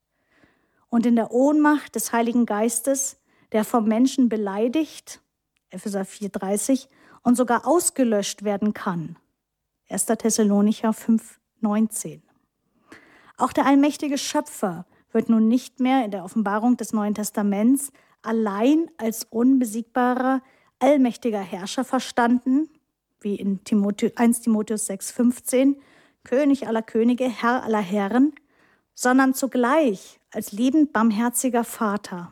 Und 0.90 1.06
in 1.06 1.16
der 1.16 1.32
Ohnmacht 1.32 1.96
des 1.96 2.14
Heiligen 2.14 2.46
Geistes, 2.46 3.18
der 3.52 3.64
vom 3.64 3.86
Menschen 3.86 4.30
beleidigt, 4.30 5.22
Epheser 5.70 6.02
4,30, 6.02 6.88
und 7.24 7.36
sogar 7.36 7.68
ausgelöscht 7.68 8.44
werden 8.44 8.74
kann. 8.74 9.18
1. 9.90 10.06
Thessalonicher 10.06 10.92
5,19. 10.92 12.22
Auch 13.38 13.54
der 13.54 13.66
allmächtige 13.66 14.18
Schöpfer 14.18 14.86
wird 15.12 15.30
nun 15.30 15.48
nicht 15.48 15.80
mehr 15.80 16.06
in 16.06 16.12
der 16.12 16.24
Offenbarung 16.24 16.78
des 16.78 16.94
Neuen 16.94 17.16
Testaments 17.16 17.92
allein 18.22 18.90
als 18.98 19.26
unbesiegbarer, 19.26 20.42
allmächtiger 20.80 21.40
Herrscher 21.40 21.84
verstanden, 21.84 22.70
wie 23.20 23.36
in 23.36 23.64
Timotheus, 23.64 24.16
1 24.16 24.42
Timotheus 24.42 24.90
6,15, 24.90 25.76
König 26.24 26.68
aller 26.68 26.82
Könige, 26.82 27.26
Herr 27.26 27.64
aller 27.64 27.82
Herren, 27.82 28.34
sondern 28.94 29.34
zugleich 29.34 30.20
als 30.32 30.52
liebend 30.52 30.94
barmherziger 30.94 31.64
Vater 31.64 32.32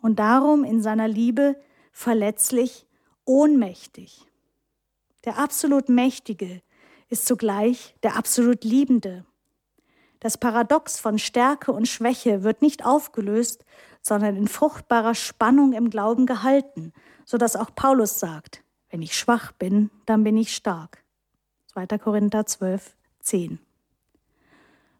und 0.00 0.18
darum 0.18 0.64
in 0.64 0.82
seiner 0.82 1.08
Liebe 1.08 1.56
verletzlich, 1.92 2.86
ohnmächtig. 3.24 4.26
Der 5.24 5.38
absolut 5.38 5.88
Mächtige 5.88 6.62
ist 7.08 7.26
zugleich 7.26 7.94
der 8.02 8.16
absolut 8.16 8.64
Liebende 8.64 9.24
das 10.20 10.36
Paradox 10.36 11.00
von 11.00 11.18
Stärke 11.18 11.72
und 11.72 11.88
Schwäche 11.88 12.42
wird 12.42 12.60
nicht 12.60 12.84
aufgelöst, 12.84 13.64
sondern 14.02 14.36
in 14.36 14.48
fruchtbarer 14.48 15.14
Spannung 15.14 15.72
im 15.72 15.88
Glauben 15.88 16.26
gehalten, 16.26 16.92
so 17.24 17.38
dass 17.38 17.56
auch 17.56 17.74
Paulus 17.74 18.20
sagt, 18.20 18.62
wenn 18.90 19.00
ich 19.02 19.16
schwach 19.16 19.52
bin, 19.52 19.90
dann 20.04 20.22
bin 20.22 20.36
ich 20.36 20.54
stark. 20.54 21.02
2. 21.72 21.86
Korinther 21.98 22.44
12, 22.44 22.94
10. 23.20 23.58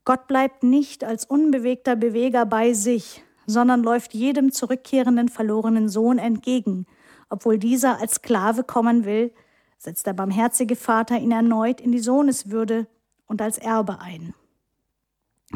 Gott 0.05 0.27
bleibt 0.27 0.63
nicht 0.63 1.05
als 1.05 1.27
unbewegter 1.27 1.97
Beweger 1.97 2.47
bei 2.47 2.73
sich, 2.73 3.23
sondern 3.51 3.83
läuft 3.83 4.15
jedem 4.15 4.53
zurückkehrenden 4.53 5.29
verlorenen 5.29 5.89
Sohn 5.89 6.19
entgegen. 6.19 6.87
Obwohl 7.29 7.59
dieser 7.59 8.01
als 8.01 8.15
Sklave 8.15 8.65
kommen 8.65 9.05
will, 9.05 9.33
setzt 9.77 10.07
der 10.07 10.13
barmherzige 10.13 10.77
Vater 10.77 11.19
ihn 11.19 11.33
erneut 11.33 11.81
in 11.81 11.93
die 11.93 12.01
Sohneswürde 12.01 12.87
und 13.27 13.43
als 13.43 13.59
Erbe 13.59 14.01
ein. 14.01 14.35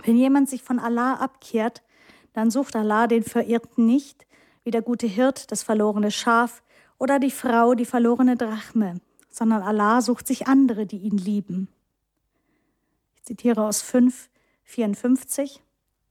Wenn 0.03 0.17
jemand 0.17 0.49
sich 0.49 0.63
von 0.63 0.79
Allah 0.79 1.15
abkehrt, 1.15 1.83
dann 2.33 2.51
sucht 2.51 2.75
Allah 2.77 3.07
den 3.07 3.23
Verirrten 3.23 3.87
nicht, 3.87 4.27
wie 4.65 4.71
der 4.71 4.83
gute 4.83 5.07
Hirt 5.07 5.53
das 5.53 5.63
verlorene 5.63 6.11
Schaf 6.11 6.63
oder 6.99 7.19
die 7.19 7.31
Frau 7.31 7.75
die 7.75 7.85
verlorene 7.85 8.37
Drachme, 8.37 9.01
sondern 9.31 9.63
Allah 9.63 10.01
sucht 10.01 10.27
sich 10.27 10.47
andere, 10.47 10.87
die 10.87 10.99
ihn 10.99 11.19
lieben. 11.19 11.69
Ich 13.17 13.25
zitiere 13.25 13.65
aus 13.65 13.83
5, 13.83 14.29
54. 14.65 15.63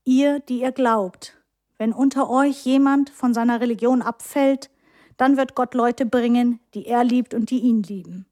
Ihr, 0.05 0.39
die 0.39 0.61
ihr 0.61 0.71
glaubt, 0.71 1.41
wenn 1.77 1.93
unter 1.93 2.29
euch 2.29 2.65
jemand 2.65 3.09
von 3.09 3.33
seiner 3.33 3.61
Religion 3.61 4.01
abfällt, 4.01 4.69
dann 5.17 5.37
wird 5.37 5.55
Gott 5.55 5.73
Leute 5.73 6.05
bringen, 6.05 6.59
die 6.73 6.85
er 6.85 7.03
liebt 7.03 7.33
und 7.33 7.49
die 7.49 7.59
ihn 7.59 7.83
lieben. 7.83 8.25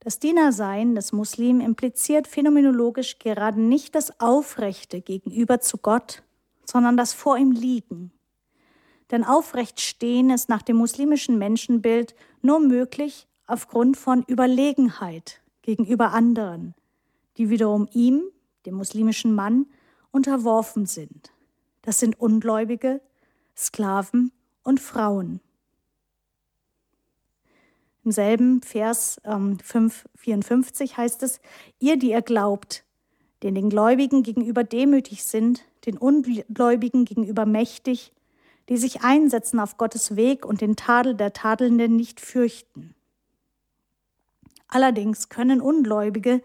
Das 0.00 0.18
Dienersein 0.18 0.94
des 0.94 1.12
Muslim 1.12 1.60
impliziert 1.60 2.26
phänomenologisch 2.26 3.18
gerade 3.18 3.60
nicht 3.60 3.94
das 3.94 4.18
Aufrechte 4.18 5.02
gegenüber 5.02 5.60
zu 5.60 5.76
Gott, 5.76 6.22
sondern 6.64 6.96
das 6.96 7.12
vor 7.12 7.36
ihm 7.36 7.52
Liegen. 7.52 8.12
Denn 9.10 9.24
aufrecht 9.24 9.80
stehen 9.80 10.30
ist 10.30 10.48
nach 10.48 10.62
dem 10.62 10.76
muslimischen 10.76 11.36
Menschenbild 11.36 12.14
nur 12.40 12.60
möglich 12.60 13.28
aufgrund 13.46 13.96
von 13.96 14.22
Überlegenheit 14.22 15.42
gegenüber 15.62 16.12
anderen, 16.12 16.74
die 17.36 17.50
wiederum 17.50 17.88
ihm, 17.92 18.22
dem 18.64 18.76
muslimischen 18.76 19.34
Mann, 19.34 19.66
unterworfen 20.12 20.86
sind. 20.86 21.32
Das 21.82 21.98
sind 21.98 22.20
Ungläubige, 22.20 23.00
Sklaven 23.56 24.32
und 24.62 24.80
Frauen. 24.80 25.40
Im 28.04 28.12
selben 28.12 28.62
Vers 28.62 29.20
ähm, 29.24 29.58
5,54 29.58 30.96
heißt 30.96 31.22
es, 31.22 31.40
ihr, 31.78 31.98
die 31.98 32.10
ihr 32.10 32.22
glaubt, 32.22 32.84
den 33.42 33.54
den 33.54 33.70
Gläubigen 33.70 34.22
gegenüber 34.22 34.64
demütig 34.64 35.24
sind, 35.24 35.64
den 35.86 35.98
Ungläubigen 35.98 37.04
gegenüber 37.04 37.46
mächtig, 37.46 38.12
die 38.68 38.76
sich 38.76 39.02
einsetzen 39.02 39.60
auf 39.60 39.76
Gottes 39.76 40.16
Weg 40.16 40.46
und 40.46 40.60
den 40.60 40.76
Tadel 40.76 41.14
der 41.14 41.32
Tadelnden 41.32 41.96
nicht 41.96 42.20
fürchten. 42.20 42.94
Allerdings 44.68 45.28
können 45.28 45.60
Ungläubige 45.60 46.42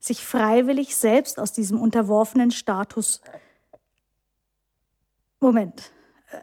sich 0.00 0.24
freiwillig 0.24 0.96
selbst 0.96 1.38
aus 1.38 1.52
diesem 1.52 1.80
unterworfenen 1.80 2.50
Status 2.50 3.20
Moment. 5.40 5.92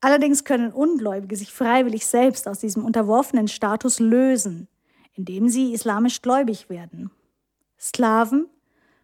Allerdings 0.00 0.44
können 0.44 0.72
Ungläubige 0.72 1.36
sich 1.36 1.52
freiwillig 1.52 2.06
selbst 2.06 2.48
aus 2.48 2.60
diesem 2.60 2.84
unterworfenen 2.84 3.48
Status 3.48 3.98
lösen, 3.98 4.68
indem 5.14 5.48
sie 5.48 5.72
islamisch 5.72 6.22
gläubig 6.22 6.68
werden. 6.70 7.10
Sklaven 7.78 8.48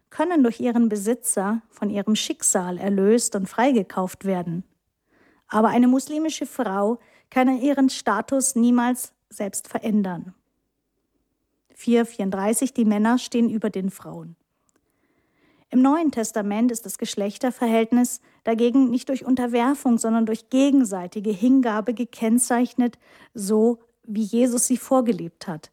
können 0.09 0.43
durch 0.43 0.59
ihren 0.59 0.89
Besitzer 0.89 1.61
von 1.69 1.89
ihrem 1.89 2.15
Schicksal 2.15 2.77
erlöst 2.77 3.35
und 3.35 3.47
freigekauft 3.47 4.25
werden. 4.25 4.63
Aber 5.47 5.69
eine 5.69 5.87
muslimische 5.87 6.45
Frau 6.45 6.99
kann 7.29 7.59
ihren 7.59 7.89
Status 7.89 8.55
niemals 8.55 9.13
selbst 9.29 9.67
verändern. 9.67 10.33
434 11.73 12.73
Die 12.73 12.85
Männer 12.85 13.17
stehen 13.17 13.49
über 13.49 13.69
den 13.69 13.89
Frauen. 13.89 14.35
Im 15.73 15.81
Neuen 15.81 16.11
Testament 16.11 16.71
ist 16.71 16.85
das 16.85 16.99
Geschlechterverhältnis 16.99 18.21
dagegen 18.43 18.91
nicht 18.91 19.09
durch 19.09 19.25
Unterwerfung, 19.25 19.97
sondern 19.97 20.27
durch 20.27 20.51
gegenseitige 20.51 21.31
Hingabe 21.31 21.95
gekennzeichnet, 21.95 22.99
so 23.33 23.79
wie 24.03 24.21
Jesus 24.21 24.67
sie 24.67 24.77
vorgelebt 24.77 25.47
hat. 25.47 25.71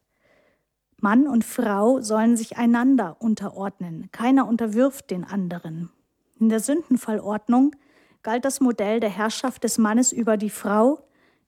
Mann 0.97 1.27
und 1.27 1.45
Frau 1.45 2.01
sollen 2.01 2.35
sich 2.35 2.57
einander 2.57 3.17
unterordnen, 3.19 4.09
keiner 4.11 4.47
unterwirft 4.47 5.11
den 5.11 5.23
anderen. 5.23 5.91
In 6.39 6.49
der 6.49 6.61
Sündenfallordnung 6.61 7.75
galt 8.23 8.43
das 8.43 8.59
Modell 8.59 9.01
der 9.01 9.11
Herrschaft 9.11 9.63
des 9.63 9.77
Mannes 9.77 10.11
über 10.11 10.35
die 10.35 10.49
Frau, 10.49 10.97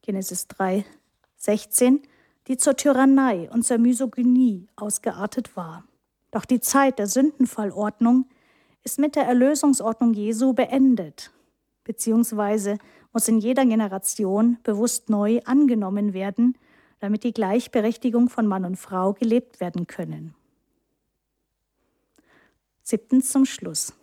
Genesis 0.04 0.48
3, 0.50 0.86
16, 1.38 2.04
die 2.48 2.58
zur 2.58 2.76
Tyrannei 2.76 3.50
und 3.50 3.66
zur 3.66 3.80
Misogynie 3.80 4.68
ausgeartet 4.76 5.58
war. 5.58 5.86
Doch 6.30 6.46
die 6.46 6.60
Zeit 6.60 7.00
der 7.00 7.08
Sündenfallordnung 7.08 8.28
ist 8.84 9.00
mit 9.00 9.16
der 9.16 9.24
Erlösungsordnung 9.26 10.14
Jesu 10.14 10.54
beendet, 10.54 11.32
beziehungsweise 11.84 12.78
muss 13.14 13.28
in 13.28 13.40
jeder 13.40 13.66
Generation 13.66 14.58
bewusst 14.64 15.10
neu 15.10 15.42
angenommen 15.46 16.14
werden, 16.14 16.58
damit 17.00 17.24
die 17.24 17.34
Gleichberechtigung 17.34 18.30
von 18.30 18.48
Mann 18.48 18.66
und 18.66 18.78
Frau 18.78 19.14
gelebt 19.14 19.60
werden 19.60 19.88
können. 19.88 20.36
Siebtens 22.82 23.30
zum 23.30 23.46
Schluss. 23.46 23.94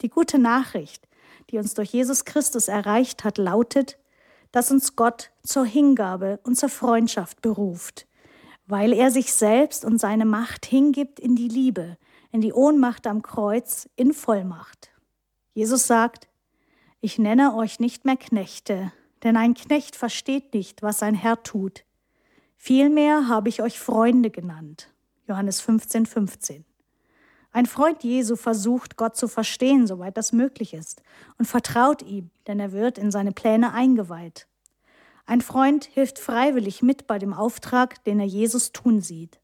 Die 0.00 0.08
gute 0.08 0.38
Nachricht, 0.38 1.06
die 1.50 1.58
uns 1.58 1.74
durch 1.74 1.90
Jesus 1.90 2.24
Christus 2.24 2.68
erreicht 2.68 3.22
hat, 3.24 3.38
lautet, 3.38 3.98
dass 4.52 4.70
uns 4.70 4.96
Gott 4.96 5.30
zur 5.42 5.64
Hingabe 5.64 6.40
und 6.42 6.56
zur 6.56 6.68
Freundschaft 6.68 7.42
beruft, 7.42 8.06
weil 8.66 8.92
er 8.92 9.10
sich 9.10 9.32
selbst 9.32 9.84
und 9.84 9.98
seine 9.98 10.24
Macht 10.24 10.66
hingibt 10.66 11.20
in 11.20 11.36
die 11.36 11.48
Liebe, 11.48 11.96
in 12.30 12.40
die 12.40 12.52
Ohnmacht 12.52 13.06
am 13.06 13.22
Kreuz 13.22 13.88
in 13.96 14.12
Vollmacht. 14.12 14.90
Jesus 15.52 15.86
sagt, 15.86 16.28
ich 17.00 17.18
nenne 17.18 17.54
euch 17.54 17.80
nicht 17.80 18.04
mehr 18.04 18.16
Knechte, 18.16 18.92
denn 19.22 19.36
ein 19.36 19.54
Knecht 19.54 19.96
versteht 19.96 20.54
nicht, 20.54 20.82
was 20.82 20.98
sein 20.98 21.14
Herr 21.14 21.42
tut. 21.42 21.84
Vielmehr 22.56 23.28
habe 23.28 23.48
ich 23.48 23.62
euch 23.62 23.78
Freunde 23.78 24.30
genannt. 24.30 24.92
Johannes 25.26 25.60
15, 25.60 26.06
15. 26.06 26.64
Ein 27.52 27.66
Freund 27.66 28.04
Jesu 28.04 28.36
versucht, 28.36 28.96
Gott 28.96 29.16
zu 29.16 29.26
verstehen, 29.26 29.86
soweit 29.86 30.16
das 30.16 30.32
möglich 30.32 30.72
ist, 30.72 31.02
und 31.38 31.46
vertraut 31.46 32.02
ihm, 32.02 32.30
denn 32.46 32.60
er 32.60 32.72
wird 32.72 32.96
in 32.96 33.10
seine 33.10 33.32
Pläne 33.32 33.72
eingeweiht. 33.72 34.46
Ein 35.26 35.40
Freund 35.40 35.84
hilft 35.84 36.18
freiwillig 36.18 36.82
mit 36.82 37.06
bei 37.06 37.18
dem 37.18 37.32
Auftrag, 37.32 38.04
den 38.04 38.20
er 38.20 38.26
Jesus 38.26 38.72
tun 38.72 39.00
sieht. 39.00 39.40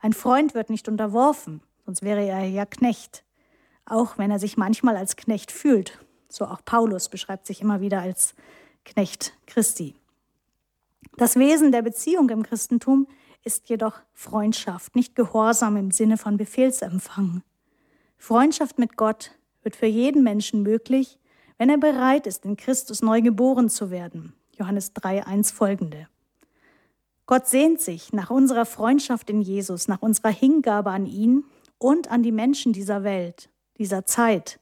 Ein 0.00 0.12
Freund 0.12 0.54
wird 0.54 0.70
nicht 0.70 0.88
unterworfen, 0.88 1.60
sonst 1.88 2.02
wäre 2.02 2.22
er 2.22 2.44
ja 2.44 2.66
Knecht, 2.66 3.24
auch 3.86 4.18
wenn 4.18 4.30
er 4.30 4.38
sich 4.38 4.58
manchmal 4.58 4.94
als 4.94 5.16
Knecht 5.16 5.50
fühlt. 5.50 5.98
So 6.28 6.44
auch 6.44 6.62
Paulus 6.62 7.08
beschreibt 7.08 7.46
sich 7.46 7.62
immer 7.62 7.80
wieder 7.80 8.02
als 8.02 8.34
Knecht 8.84 9.32
Christi. 9.46 9.94
Das 11.16 11.36
Wesen 11.36 11.72
der 11.72 11.80
Beziehung 11.80 12.28
im 12.28 12.42
Christentum 12.42 13.08
ist 13.42 13.70
jedoch 13.70 13.94
Freundschaft, 14.12 14.96
nicht 14.96 15.16
Gehorsam 15.16 15.78
im 15.78 15.90
Sinne 15.90 16.18
von 16.18 16.36
Befehlsempfang. 16.36 17.42
Freundschaft 18.18 18.78
mit 18.78 18.98
Gott 18.98 19.30
wird 19.62 19.74
für 19.74 19.86
jeden 19.86 20.22
Menschen 20.22 20.62
möglich, 20.62 21.18
wenn 21.56 21.70
er 21.70 21.78
bereit 21.78 22.26
ist, 22.26 22.44
in 22.44 22.58
Christus 22.58 23.00
neu 23.00 23.22
geboren 23.22 23.70
zu 23.70 23.90
werden. 23.90 24.34
Johannes 24.58 24.92
3, 24.92 25.26
1 25.26 25.52
folgende. 25.52 26.06
Gott 27.24 27.46
sehnt 27.46 27.80
sich 27.80 28.12
nach 28.12 28.28
unserer 28.28 28.66
Freundschaft 28.66 29.30
in 29.30 29.40
Jesus, 29.40 29.88
nach 29.88 30.02
unserer 30.02 30.30
Hingabe 30.30 30.90
an 30.90 31.06
ihn 31.06 31.44
und 31.78 32.10
an 32.10 32.22
die 32.22 32.32
Menschen 32.32 32.72
dieser 32.72 33.04
Welt, 33.04 33.50
dieser 33.78 34.04
Zeit, 34.04 34.60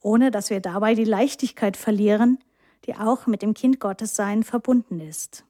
ohne 0.00 0.30
dass 0.30 0.50
wir 0.50 0.60
dabei 0.60 0.94
die 0.94 1.04
Leichtigkeit 1.04 1.76
verlieren, 1.76 2.38
die 2.86 2.94
auch 2.94 3.26
mit 3.26 3.42
dem 3.42 3.54
Kind 3.54 3.80
Gottes 3.80 4.14
sein 4.14 4.42
verbunden 4.42 5.00
ist. 5.00 5.44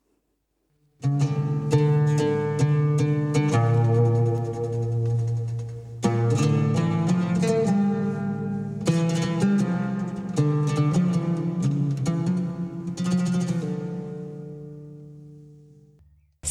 Musik 1.02 1.63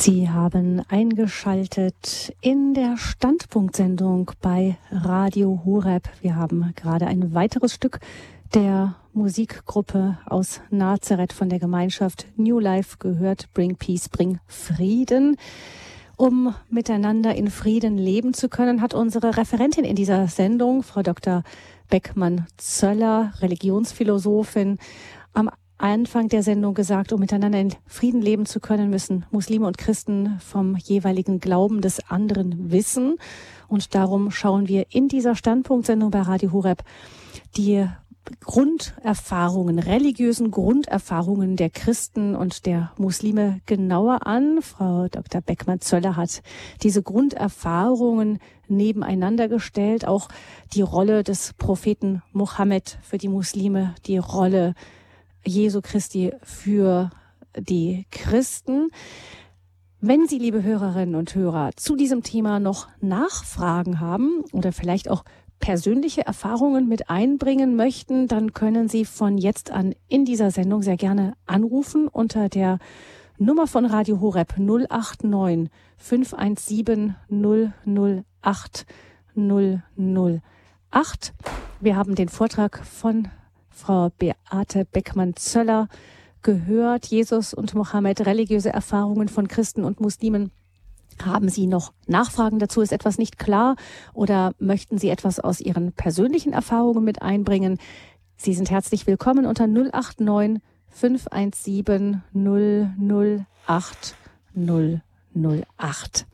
Sie 0.06 0.30
haben 0.30 0.82
eingeschaltet 0.90 2.36
in 2.42 2.74
der 2.74 2.98
Standpunktsendung 2.98 4.32
bei 4.42 4.76
Radio 4.92 5.62
Horeb. 5.64 6.10
Wir 6.22 6.36
haben 6.36 6.74
gerade 6.76 7.08
ein 7.08 7.34
weiteres 7.34 7.74
Stück 7.74 8.02
der 8.54 8.96
Musikgruppe 9.14 10.18
aus 10.26 10.60
Nazareth 10.70 11.32
von 11.32 11.48
der 11.48 11.60
Gemeinschaft 11.60 12.28
New 12.36 12.60
Life 12.60 12.98
gehört. 13.00 13.48
Bring 13.54 13.78
Peace, 13.78 14.10
bring 14.10 14.42
Frieden. 14.46 15.38
Um 16.18 16.54
miteinander 16.70 17.34
in 17.34 17.50
Frieden 17.50 17.98
leben 17.98 18.34
zu 18.34 18.50
können, 18.50 18.82
hat 18.82 18.94
unsere 18.94 19.38
Referentin 19.38 19.86
in 19.86 19.96
dieser 19.96 20.28
Sendung, 20.28 20.84
Frau 20.84 21.02
Dr. 21.02 21.44
Beckmann-Zöller, 21.88 23.32
Religionsphilosophin, 23.40 24.80
am 25.32 25.50
Anfang 25.78 26.30
der 26.30 26.44
Sendung 26.44 26.74
gesagt, 26.74 27.12
um 27.12 27.20
miteinander 27.20 27.60
in 27.60 27.74
Frieden 27.88 28.22
leben 28.22 28.46
zu 28.46 28.60
können, 28.60 28.90
müssen 28.90 29.26
Muslime 29.32 29.68
und 29.68 29.78
Christen 29.78 30.40
vom 30.40 30.78
jeweiligen 30.78 31.40
Glauben 31.40 31.82
des 31.82 32.10
anderen 32.10 32.72
wissen. 32.72 33.18
Und 33.68 33.96
darum 33.96 34.32
schauen 34.32 34.68
wir 34.68 34.86
in 34.92 35.08
dieser 35.08 35.36
Standpunktsendung 35.36 36.12
bei 36.12 36.22
Radio 36.22 36.52
Horeb 36.52 36.84
die 37.58 37.86
Grunderfahrungen, 38.40 39.80
religiösen 39.80 40.52
Grunderfahrungen 40.52 41.58
der 41.58 41.70
Christen 41.70 42.36
und 42.36 42.66
der 42.66 42.92
Muslime 42.98 43.60
genauer 43.66 44.26
an. 44.26 44.62
Frau 44.62 45.08
Dr. 45.10 45.42
Beckmann-Zöller 45.42 46.16
hat 46.16 46.42
diese 46.84 47.04
Grunderfahrungen 47.04 48.40
nebeneinander 48.68 49.50
gestellt, 49.50 50.08
auch 50.08 50.30
die 50.74 50.82
Rolle 50.82 51.24
des 51.24 51.54
Propheten 51.54 52.22
Mohammed 52.32 52.98
für 53.02 53.18
die 53.18 53.28
Muslime, 53.28 53.94
die 54.06 54.18
Rolle 54.18 54.74
Jesu 55.46 55.82
Christi 55.82 56.32
für 56.44 57.10
die 57.58 58.06
Christen. 58.12 58.90
Wenn 60.00 60.28
Sie, 60.28 60.38
liebe 60.38 60.64
Hörerinnen 60.64 61.16
und 61.16 61.34
Hörer, 61.34 61.72
zu 61.76 61.96
diesem 61.96 62.24
Thema 62.24 62.60
noch 62.60 62.88
Nachfragen 63.00 64.00
haben 64.00 64.44
oder 64.52 64.72
vielleicht 64.72 65.10
auch 65.10 65.24
persönliche 65.60 66.26
Erfahrungen 66.26 66.90
mit 66.90 67.10
einbringen 67.10 67.76
möchten, 67.78 68.28
dann 68.28 68.54
können 68.54 68.90
Sie 68.90 69.06
von 69.06 69.38
jetzt 69.38 69.72
an 69.72 69.96
in 70.10 70.26
dieser 70.26 70.52
Sendung 70.52 70.82
sehr 70.82 70.98
gerne 70.98 71.36
anrufen 71.46 72.10
unter 72.10 72.50
der 72.50 72.80
Nummer 73.38 73.66
von 73.66 73.86
Radio 73.86 74.20
Horeb 74.20 74.56
089 74.58 75.70
517 75.98 77.16
008 77.30 78.86
008. 79.36 81.34
Wir 81.80 81.96
haben 81.96 82.16
den 82.16 82.30
Vortrag 82.30 82.86
von 82.86 83.30
Frau 83.74 84.10
Beate 84.18 84.86
Beckmann-Zöller 84.86 85.88
gehört. 86.42 87.08
Jesus 87.08 87.54
und 87.54 87.74
Mohammed, 87.74 88.26
religiöse 88.26 88.72
Erfahrungen 88.72 89.28
von 89.28 89.48
Christen 89.48 89.84
und 89.84 90.00
Muslimen 90.00 90.52
haben 91.24 91.50
Sie 91.50 91.68
noch 91.68 91.94
Nachfragen 92.08 92.60
dazu? 92.60 92.82
Ist 92.82 92.92
etwas 92.92 93.18
nicht 93.18 93.38
klar 93.38 93.76
oder 94.14 94.54
möchten 94.60 94.98
Sie 94.98 95.10
etwas 95.10 95.40
aus 95.40 95.60
Ihren 95.60 95.92
persönlichen 95.94 96.54
Erfahrungen 96.54 97.04
mit 97.04 97.22
einbringen? 97.22 97.78
Sie 98.36 98.54
sind 98.54 98.72
herzlich 98.72 99.08
willkommen 99.08 99.46
unter 99.46 99.68
089 99.68 100.62
517 100.90 102.24
008 102.34 104.16
008. 104.56 106.26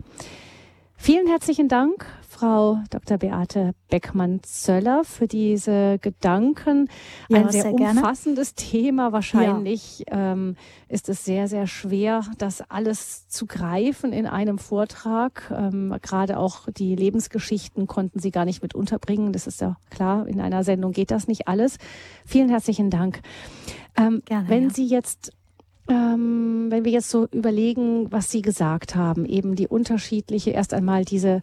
Vielen 0.96 1.28
herzlichen 1.28 1.70
Dank, 1.70 2.06
Frau 2.40 2.80
Dr. 2.90 3.18
Beate 3.18 3.74
Beckmann-Zöller, 3.90 5.04
für 5.04 5.28
diese 5.28 6.00
Gedanken. 6.00 6.88
Ja, 7.28 7.40
Ein 7.40 7.52
sehr, 7.52 7.64
sehr 7.64 7.74
umfassendes 7.74 8.56
Thema. 8.56 9.12
Wahrscheinlich 9.12 10.06
ja. 10.08 10.32
ähm, 10.32 10.56
ist 10.88 11.10
es 11.10 11.26
sehr, 11.26 11.50
sehr 11.50 11.68
schwer, 11.68 12.24
das 12.38 12.62
alles 12.62 13.28
zu 13.28 13.46
greifen 13.46 14.14
in 14.14 14.26
einem 14.26 14.58
Vortrag. 14.58 15.52
Ähm, 15.54 15.94
gerade 16.02 16.38
auch 16.38 16.70
die 16.72 16.96
Lebensgeschichten 16.96 17.88
konnten 17.88 18.20
Sie 18.20 18.32
gar 18.32 18.46
nicht 18.46 18.62
mit 18.62 18.74
unterbringen. 18.74 19.34
Das 19.34 19.46
ist 19.46 19.60
ja 19.60 19.76
klar, 19.90 20.26
in 20.26 20.40
einer 20.40 20.64
Sendung 20.64 20.94
geht 20.94 21.12
das 21.12 21.28
nicht 21.28 21.50
alles. 21.50 21.76
Vielen 22.26 22.48
herzlichen 22.48 22.90
Dank. 22.90 23.20
Ähm, 23.98 24.22
Gerne, 24.24 24.48
wenn 24.48 24.64
ja. 24.64 24.70
Sie 24.70 24.86
jetzt 24.88 25.34
ähm, 25.90 26.68
wenn 26.70 26.86
wir 26.86 26.92
jetzt 26.92 27.10
so 27.10 27.28
überlegen, 27.32 28.12
was 28.12 28.32
Sie 28.32 28.42
gesagt 28.42 28.96
haben, 28.96 29.26
eben 29.26 29.56
die 29.56 29.68
unterschiedliche, 29.68 30.52
erst 30.52 30.74
einmal 30.74 31.04
diese 31.04 31.42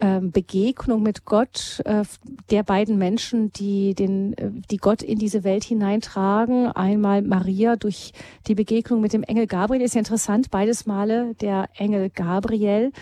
ähm, 0.00 0.30
Begegnung 0.30 1.02
mit 1.02 1.24
Gott 1.24 1.82
äh, 1.84 2.04
der 2.50 2.62
beiden 2.62 2.98
Menschen, 2.98 3.52
die 3.52 3.94
den, 3.94 4.32
äh, 4.34 4.50
die 4.70 4.76
Gott 4.76 5.02
in 5.02 5.18
diese 5.18 5.42
Welt 5.42 5.64
hineintragen. 5.64 6.68
Einmal 6.68 7.22
Maria 7.22 7.74
durch 7.74 8.12
die 8.46 8.54
Begegnung 8.54 9.00
mit 9.00 9.12
dem 9.12 9.24
Engel 9.24 9.48
Gabriel 9.48 9.82
ist 9.82 9.96
ja 9.96 9.98
interessant. 9.98 10.52
Beides 10.52 10.86
Male 10.86 11.34
der 11.40 11.68
Engel 11.76 12.10
Gabriel. 12.10 12.92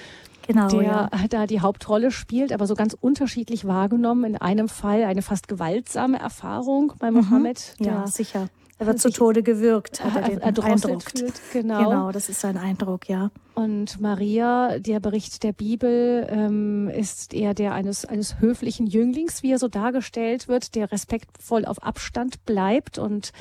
Genau, 0.47 0.69
der 0.69 0.83
ja. 0.83 1.11
da 1.29 1.47
die 1.47 1.61
Hauptrolle 1.61 2.11
spielt, 2.11 2.51
aber 2.51 2.67
so 2.67 2.75
ganz 2.75 2.97
unterschiedlich 2.99 3.67
wahrgenommen. 3.67 4.25
In 4.25 4.37
einem 4.37 4.69
Fall 4.69 5.05
eine 5.05 5.21
fast 5.21 5.49
gewaltsame 5.49 6.19
Erfahrung 6.19 6.95
bei 6.99 7.11
mhm. 7.11 7.19
Mohammed. 7.19 7.75
Ja, 7.79 8.07
sicher. 8.07 8.49
Er 8.79 8.87
wird 8.87 9.01
zu 9.01 9.11
Tode 9.11 9.43
gewirkt, 9.43 10.05
hat 10.05 10.17
er 10.17 10.29
den 10.29 10.43
Eindruck. 10.43 11.03
Genau. 11.53 11.79
genau, 11.79 12.13
das 12.13 12.29
ist 12.29 12.41
sein 12.41 12.59
Eindruck, 12.59 13.09
ja. 13.09 13.31
Und 13.55 13.99
Maria, 14.01 14.79
der 14.79 15.01
Bericht 15.01 15.43
der 15.45 15.53
Bibel, 15.53 16.27
ähm, 16.29 16.91
ist 16.91 17.33
eher 17.33 17.55
der 17.55 17.73
eines, 17.73 18.05
eines 18.05 18.39
höflichen 18.39 18.87
Jünglings, 18.87 19.43
wie 19.43 19.53
er 19.53 19.59
so 19.59 19.69
dargestellt 19.69 20.47
wird, 20.47 20.75
der 20.75 20.93
respektvoll 20.93 21.65
auf 21.65 21.83
Abstand 21.83 22.45
bleibt 22.45 22.99
und 22.99 23.33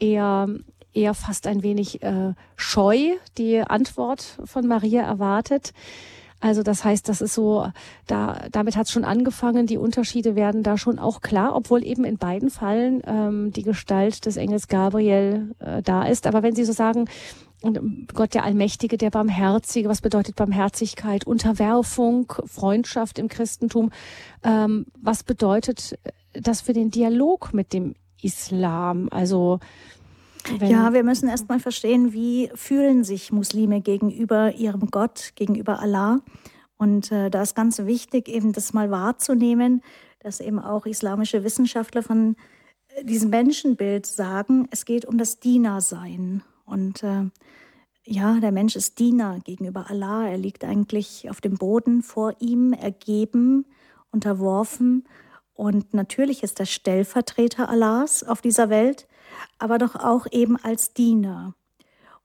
eher 0.00 0.48
eher 0.92 1.14
fast 1.14 1.46
ein 1.46 1.62
wenig 1.62 2.02
äh, 2.02 2.34
scheu 2.56 3.16
die 3.38 3.60
Antwort 3.60 4.40
von 4.44 4.66
Maria 4.66 5.02
erwartet. 5.02 5.72
Also 6.40 6.62
das 6.62 6.84
heißt, 6.84 7.08
das 7.08 7.20
ist 7.20 7.34
so, 7.34 7.66
da 8.06 8.46
damit 8.50 8.76
hat 8.76 8.86
es 8.86 8.92
schon 8.92 9.04
angefangen. 9.04 9.66
Die 9.66 9.76
Unterschiede 9.76 10.34
werden 10.34 10.62
da 10.62 10.78
schon 10.78 10.98
auch 10.98 11.20
klar, 11.20 11.54
obwohl 11.54 11.84
eben 11.84 12.04
in 12.04 12.16
beiden 12.16 12.50
Fällen 12.50 13.02
ähm, 13.06 13.52
die 13.52 13.62
Gestalt 13.62 14.24
des 14.24 14.36
Engels 14.36 14.68
Gabriel 14.68 15.54
äh, 15.58 15.82
da 15.82 16.04
ist. 16.04 16.26
Aber 16.26 16.42
wenn 16.42 16.54
Sie 16.54 16.64
so 16.64 16.72
sagen, 16.72 17.06
Gott 18.14 18.32
der 18.32 18.44
Allmächtige, 18.44 18.96
der 18.96 19.10
Barmherzige, 19.10 19.90
was 19.90 20.00
bedeutet 20.00 20.34
Barmherzigkeit, 20.34 21.26
Unterwerfung, 21.26 22.32
Freundschaft 22.46 23.18
im 23.18 23.28
Christentum, 23.28 23.90
ähm, 24.42 24.86
was 24.98 25.22
bedeutet 25.22 25.98
das 26.32 26.62
für 26.62 26.72
den 26.72 26.90
Dialog 26.90 27.52
mit 27.52 27.74
dem 27.74 27.94
Islam? 28.22 29.08
Also 29.10 29.60
ja, 30.60 30.92
wir 30.92 31.04
müssen 31.04 31.28
erst 31.28 31.48
mal 31.48 31.60
verstehen, 31.60 32.12
wie 32.12 32.50
fühlen 32.54 33.04
sich 33.04 33.32
Muslime 33.32 33.80
gegenüber 33.80 34.54
ihrem 34.54 34.90
Gott, 34.90 35.32
gegenüber 35.34 35.80
Allah. 35.80 36.20
Und 36.76 37.12
äh, 37.12 37.30
da 37.30 37.42
ist 37.42 37.54
ganz 37.54 37.78
wichtig, 37.80 38.28
eben 38.28 38.52
das 38.52 38.72
mal 38.72 38.90
wahrzunehmen, 38.90 39.82
dass 40.20 40.40
eben 40.40 40.58
auch 40.58 40.86
islamische 40.86 41.44
Wissenschaftler 41.44 42.02
von 42.02 42.36
äh, 42.88 43.04
diesem 43.04 43.30
Menschenbild 43.30 44.06
sagen, 44.06 44.66
es 44.70 44.84
geht 44.84 45.04
um 45.04 45.18
das 45.18 45.40
Dienersein. 45.40 46.42
Und 46.64 47.02
äh, 47.02 47.26
ja, 48.06 48.40
der 48.40 48.52
Mensch 48.52 48.76
ist 48.76 48.98
Diener 48.98 49.40
gegenüber 49.44 49.90
Allah. 49.90 50.28
Er 50.28 50.38
liegt 50.38 50.64
eigentlich 50.64 51.28
auf 51.30 51.40
dem 51.40 51.56
Boden 51.56 52.02
vor 52.02 52.34
ihm, 52.38 52.72
ergeben, 52.72 53.66
unterworfen. 54.10 55.04
Und 55.52 55.92
natürlich 55.92 56.42
ist 56.42 56.60
er 56.60 56.66
Stellvertreter 56.66 57.68
Allahs 57.68 58.24
auf 58.24 58.40
dieser 58.40 58.70
Welt 58.70 59.06
aber 59.58 59.78
doch 59.78 59.96
auch 59.96 60.26
eben 60.30 60.56
als 60.56 60.92
Diener. 60.92 61.54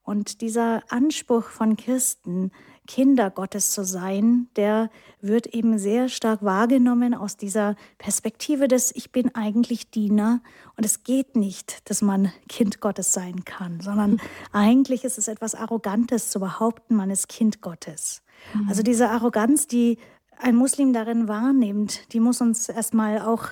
Und 0.04 0.42
dieser 0.42 0.84
Anspruch 0.90 1.46
von 1.46 1.78
Christen, 1.78 2.52
Kinder 2.88 3.32
Gottes 3.32 3.72
zu 3.72 3.84
sein, 3.84 4.48
der 4.56 4.92
wird 5.20 5.48
eben 5.48 5.80
sehr 5.80 6.10
stark 6.10 6.44
wahrgenommen 6.44 7.16
aus 7.16 7.38
dieser 7.38 7.76
Perspektive 7.98 8.68
des 8.68 8.96
Ich 8.96 9.12
bin 9.12 9.34
eigentlich 9.34 9.90
Diener 9.90 10.42
und 10.78 10.86
es 10.86 11.04
geht 11.04 11.36
nicht, 11.36 11.90
dass 11.90 12.04
man 12.04 12.32
Kind 12.48 12.82
Gottes 12.82 13.14
sein 13.14 13.44
kann, 13.46 13.82
sondern 13.82 14.22
eigentlich 14.52 15.04
ist 15.04 15.18
es 15.18 15.28
etwas 15.28 15.56
Arrogantes 15.56 16.30
zu 16.30 16.40
behaupten, 16.40 16.96
man 16.96 17.10
ist 17.10 17.28
Kind 17.28 17.62
Gottes. 17.62 18.22
Mhm. 18.54 18.70
Also 18.70 18.84
diese 18.84 19.10
Arroganz, 19.10 19.66
die 19.66 19.98
ein 20.38 20.56
Muslim 20.56 20.94
darin 20.94 21.28
wahrnimmt, 21.28 22.14
die 22.14 22.20
muss 22.20 22.42
uns 22.42 22.70
erstmal 22.70 23.22
auch 23.22 23.48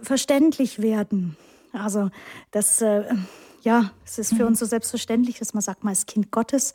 verständlich 0.00 0.80
werden. 0.80 1.36
Also 1.72 2.10
das, 2.50 2.80
äh, 2.80 3.04
ja, 3.62 3.90
es 4.04 4.18
ist 4.18 4.34
für 4.34 4.42
mhm. 4.42 4.48
uns 4.48 4.60
so 4.60 4.66
selbstverständlich, 4.66 5.38
dass 5.40 5.52
man 5.52 5.60
sagt, 5.60 5.82
man 5.82 5.92
ist 5.92 6.06
Kind 6.06 6.30
Gottes, 6.30 6.72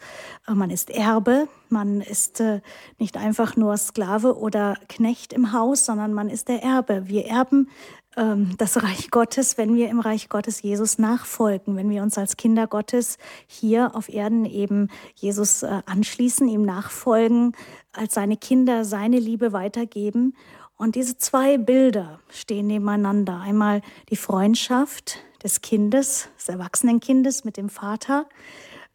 äh, 0.48 0.54
man 0.54 0.70
ist 0.70 0.89
Erbe, 0.89 1.48
man 1.70 2.02
ist 2.02 2.42
äh, 2.42 2.62
nicht 3.00 3.16
einfach 3.16 3.56
nur 3.56 3.78
Sklave 3.78 4.38
oder 4.38 4.76
Knecht 4.89 5.32
im 5.32 5.54
Haus, 5.54 5.86
sondern 5.86 6.14
man 6.14 6.30
ist 6.30 6.50
der 6.50 6.64
Erbe. 6.64 7.08
Wir 7.08 7.28
erben 7.28 7.70
ähm, 8.18 8.56
das 8.58 8.76
Reich 8.84 9.10
Gottes, 9.10 9.58
wenn 9.58 9.76
wir 9.76 9.89
im 9.89 10.00
Reich 10.00 10.28
Gottes 10.28 10.62
Jesus 10.62 10.98
nachfolgen, 10.98 11.76
wenn 11.78 11.89
wir 11.89 12.04
uns 12.04 12.18
als 12.18 12.36
Kinder 12.36 12.68
Gottes 12.68 13.18
hier 13.48 13.96
auf 13.96 14.10
Erden 14.10 14.46
eben 14.46 14.89
Jesus 15.16 15.64
äh, 15.64 15.82
anschließen, 15.86 16.48
ihm 16.48 16.64
nachfolgen, 16.64 17.54
als 17.94 18.14
seine 18.14 18.38
Kinder 18.38 18.86
seine 18.86 19.20
Liebe 19.20 19.54
weitergeben. 19.54 20.36
Und 20.82 20.96
diese 20.96 21.16
zwei 21.16 21.60
Bilder 21.60 22.22
stehen 22.32 22.66
nebeneinander. 22.66 23.40
Einmal 23.40 23.84
die 24.10 24.16
Freundschaft 24.16 25.20
des 25.44 25.62
Kindes, 25.62 26.30
des 26.40 26.50
erwachsenen 26.50 27.00
Kindes 27.00 27.46
mit 27.46 27.56
dem 27.56 27.70
Vater. 27.70 28.26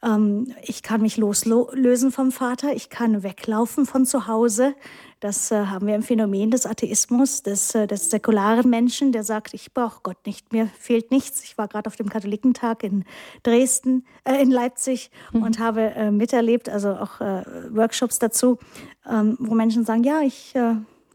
Ähm, 0.02 0.52
ich 0.62 0.82
kann 0.82 1.00
mich 1.00 1.16
loslösen 1.16 2.10
vom 2.10 2.32
Vater, 2.32 2.74
ich 2.74 2.90
kann 2.90 3.22
weglaufen 3.22 3.86
von 3.86 4.04
zu 4.04 4.26
Hause. 4.26 4.74
Das 5.20 5.52
äh, 5.52 5.66
haben 5.66 5.86
wir 5.86 5.94
im 5.94 6.02
Phänomen 6.02 6.50
des 6.50 6.66
Atheismus, 6.66 7.44
des, 7.44 7.72
äh, 7.76 7.86
des 7.86 8.10
säkularen 8.10 8.68
Menschen, 8.68 9.12
der 9.12 9.22
sagt, 9.22 9.54
ich 9.54 9.72
brauche 9.72 10.00
Gott 10.02 10.18
nicht, 10.26 10.52
mir 10.52 10.68
fehlt 10.80 11.12
nichts. 11.12 11.44
Ich 11.44 11.56
war 11.56 11.68
gerade 11.68 11.86
auf 11.86 11.94
dem 11.94 12.08
Katholikentag 12.08 12.82
in 12.82 13.04
Dresden, 13.44 14.04
äh, 14.24 14.42
in 14.42 14.50
Leipzig 14.50 15.12
mhm. 15.32 15.44
und 15.44 15.60
habe 15.60 15.82
äh, 15.82 16.10
miterlebt, 16.10 16.68
also 16.68 16.96
auch 16.96 17.20
äh, 17.20 17.44
Workshops 17.70 18.18
dazu, 18.18 18.58
ähm, 19.08 19.36
wo 19.38 19.54
Menschen 19.54 19.84
sagen, 19.84 20.02
ja, 20.02 20.22
ich 20.22 20.52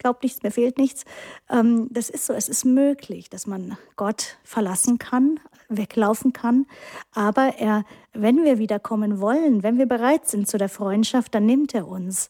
glaube 0.02 0.20
nichts, 0.24 0.44
mir 0.44 0.52
fehlt 0.52 0.78
nichts. 0.78 1.06
Ähm, 1.50 1.88
das 1.92 2.10
ist 2.10 2.26
so, 2.26 2.34
es 2.34 2.50
ist 2.50 2.66
möglich, 2.66 3.30
dass 3.30 3.48
man 3.48 3.78
Gott 3.96 4.38
verlassen 4.44 4.98
kann, 4.98 5.40
weglaufen 5.70 6.34
kann. 6.34 6.66
Aber 7.14 7.56
er, 7.58 7.86
wenn 8.14 8.44
wir 8.44 8.58
wiederkommen 8.58 9.22
wollen, 9.22 9.64
wenn 9.64 9.78
wir 9.78 9.86
bereit 9.86 10.28
sind 10.28 10.48
zu 10.48 10.58
der 10.58 10.70
Freundschaft, 10.70 11.34
dann 11.34 11.46
nimmt 11.46 11.74
er 11.74 11.88
uns. 11.88 12.30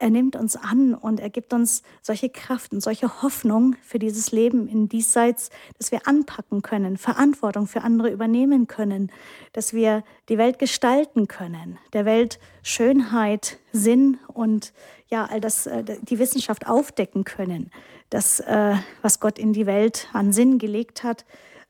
Er 0.00 0.10
nimmt 0.10 0.36
uns 0.36 0.54
an 0.54 0.94
und 0.94 1.18
er 1.18 1.28
gibt 1.28 1.52
uns 1.52 1.82
solche 2.02 2.30
Kraft 2.30 2.72
und 2.72 2.80
solche 2.80 3.22
Hoffnung 3.22 3.74
für 3.82 3.98
dieses 3.98 4.30
Leben 4.30 4.68
in 4.68 4.88
diesseits, 4.88 5.50
dass 5.76 5.90
wir 5.90 6.06
anpacken 6.06 6.62
können, 6.62 6.96
Verantwortung 6.96 7.66
für 7.66 7.82
andere 7.82 8.10
übernehmen 8.10 8.68
können, 8.68 9.10
dass 9.52 9.72
wir 9.72 10.04
die 10.28 10.38
Welt 10.38 10.60
gestalten 10.60 11.26
können, 11.26 11.78
der 11.94 12.04
Welt 12.04 12.38
Schönheit, 12.62 13.58
Sinn 13.72 14.18
und 14.28 14.72
ja, 15.08 15.24
all 15.24 15.40
das, 15.40 15.66
äh, 15.66 15.82
die 16.02 16.20
Wissenschaft 16.20 16.68
aufdecken 16.68 17.24
können, 17.24 17.72
das, 18.08 18.38
äh, 18.38 18.76
was 19.02 19.18
Gott 19.18 19.38
in 19.38 19.52
die 19.52 19.66
Welt 19.66 20.08
an 20.12 20.32
Sinn 20.32 20.58
gelegt 20.58 21.02
hat, 21.02 21.24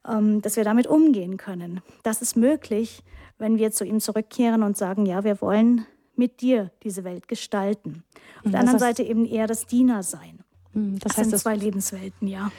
ähm, 0.06 0.42
dass 0.42 0.56
wir 0.56 0.64
damit 0.64 0.86
umgehen 0.86 1.38
können. 1.38 1.80
Das 2.02 2.20
ist 2.20 2.36
möglich, 2.36 3.02
wenn 3.38 3.56
wir 3.56 3.70
zu 3.70 3.84
ihm 3.84 4.00
zurückkehren 4.00 4.62
und 4.62 4.76
sagen, 4.76 5.06
ja, 5.06 5.24
wir 5.24 5.40
wollen 5.40 5.86
mit 6.18 6.40
dir 6.40 6.70
diese 6.82 7.04
Welt 7.04 7.28
gestalten. 7.28 8.04
Auf 8.40 8.46
mhm, 8.46 8.50
der 8.50 8.60
anderen 8.60 8.78
Seite 8.78 9.02
eben 9.02 9.24
eher 9.24 9.46
das 9.46 9.66
Dienersein. 9.66 10.40
Mhm, 10.72 10.98
das, 10.98 11.12
das 11.12 11.18
heißt, 11.18 11.30
sind 11.30 11.38
zwei 11.38 11.56
Lebenswelten, 11.56 12.28
ja. 12.28 12.50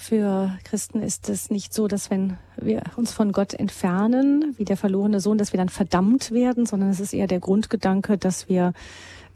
Für 0.00 0.56
Christen 0.62 1.02
ist 1.02 1.28
es 1.28 1.50
nicht 1.50 1.74
so, 1.74 1.88
dass 1.88 2.08
wenn 2.08 2.38
wir 2.56 2.82
uns 2.94 3.12
von 3.12 3.32
Gott 3.32 3.52
entfernen, 3.52 4.54
wie 4.56 4.64
der 4.64 4.76
verlorene 4.76 5.18
Sohn, 5.18 5.38
dass 5.38 5.52
wir 5.52 5.58
dann 5.58 5.68
verdammt 5.68 6.30
werden, 6.30 6.66
sondern 6.66 6.90
es 6.90 7.00
ist 7.00 7.12
eher 7.12 7.26
der 7.26 7.40
Grundgedanke, 7.40 8.16
dass 8.16 8.48
wir 8.48 8.74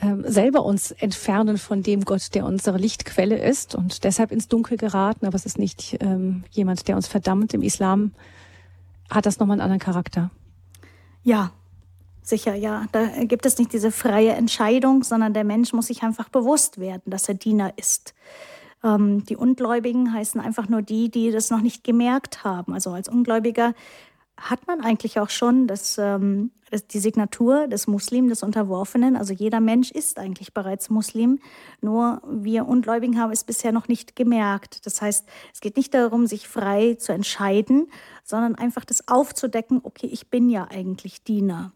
ähm, 0.00 0.24
selber 0.24 0.64
uns 0.64 0.92
entfernen 0.92 1.58
von 1.58 1.82
dem 1.82 2.04
Gott, 2.04 2.34
der 2.36 2.44
unsere 2.46 2.78
Lichtquelle 2.78 3.38
ist 3.38 3.74
und 3.74 4.04
deshalb 4.04 4.30
ins 4.30 4.46
Dunkel 4.46 4.76
geraten. 4.76 5.26
Aber 5.26 5.34
es 5.34 5.46
ist 5.46 5.58
nicht 5.58 5.96
ähm, 5.98 6.44
jemand, 6.50 6.86
der 6.86 6.94
uns 6.94 7.08
verdammt. 7.08 7.54
Im 7.54 7.62
Islam 7.62 8.12
hat 9.10 9.26
das 9.26 9.40
nochmal 9.40 9.56
einen 9.56 9.62
anderen 9.62 9.80
Charakter. 9.80 10.30
Ja, 11.24 11.52
Sicher, 12.22 12.54
ja. 12.54 12.86
Da 12.92 13.06
gibt 13.24 13.46
es 13.46 13.58
nicht 13.58 13.72
diese 13.72 13.90
freie 13.90 14.32
Entscheidung, 14.32 15.02
sondern 15.02 15.34
der 15.34 15.44
Mensch 15.44 15.72
muss 15.72 15.88
sich 15.88 16.02
einfach 16.02 16.28
bewusst 16.28 16.78
werden, 16.78 17.02
dass 17.06 17.28
er 17.28 17.34
Diener 17.34 17.72
ist. 17.76 18.14
Ähm, 18.84 19.24
die 19.24 19.36
Ungläubigen 19.36 20.12
heißen 20.12 20.40
einfach 20.40 20.68
nur 20.68 20.82
die, 20.82 21.10
die 21.10 21.32
das 21.32 21.50
noch 21.50 21.60
nicht 21.60 21.82
gemerkt 21.84 22.44
haben. 22.44 22.74
Also 22.74 22.90
als 22.90 23.08
Ungläubiger 23.08 23.74
hat 24.36 24.66
man 24.66 24.80
eigentlich 24.80 25.18
auch 25.20 25.30
schon 25.30 25.66
das, 25.66 25.98
ähm, 25.98 26.52
das, 26.70 26.86
die 26.86 27.00
Signatur 27.00 27.68
des 27.68 27.86
Muslim, 27.86 28.28
des 28.28 28.42
Unterworfenen. 28.42 29.16
Also 29.16 29.32
jeder 29.32 29.60
Mensch 29.60 29.90
ist 29.90 30.18
eigentlich 30.18 30.54
bereits 30.54 30.90
Muslim. 30.90 31.38
Nur 31.80 32.22
wir 32.28 32.66
Ungläubigen 32.66 33.20
haben 33.20 33.32
es 33.32 33.44
bisher 33.44 33.72
noch 33.72 33.88
nicht 33.88 34.16
gemerkt. 34.16 34.86
Das 34.86 35.02
heißt, 35.02 35.28
es 35.52 35.60
geht 35.60 35.76
nicht 35.76 35.92
darum, 35.92 36.26
sich 36.26 36.48
frei 36.48 36.94
zu 36.94 37.12
entscheiden, 37.12 37.88
sondern 38.24 38.54
einfach 38.54 38.84
das 38.84 39.08
aufzudecken, 39.08 39.80
okay, 39.82 40.06
ich 40.06 40.28
bin 40.30 40.48
ja 40.48 40.66
eigentlich 40.70 41.24
Diener. 41.24 41.72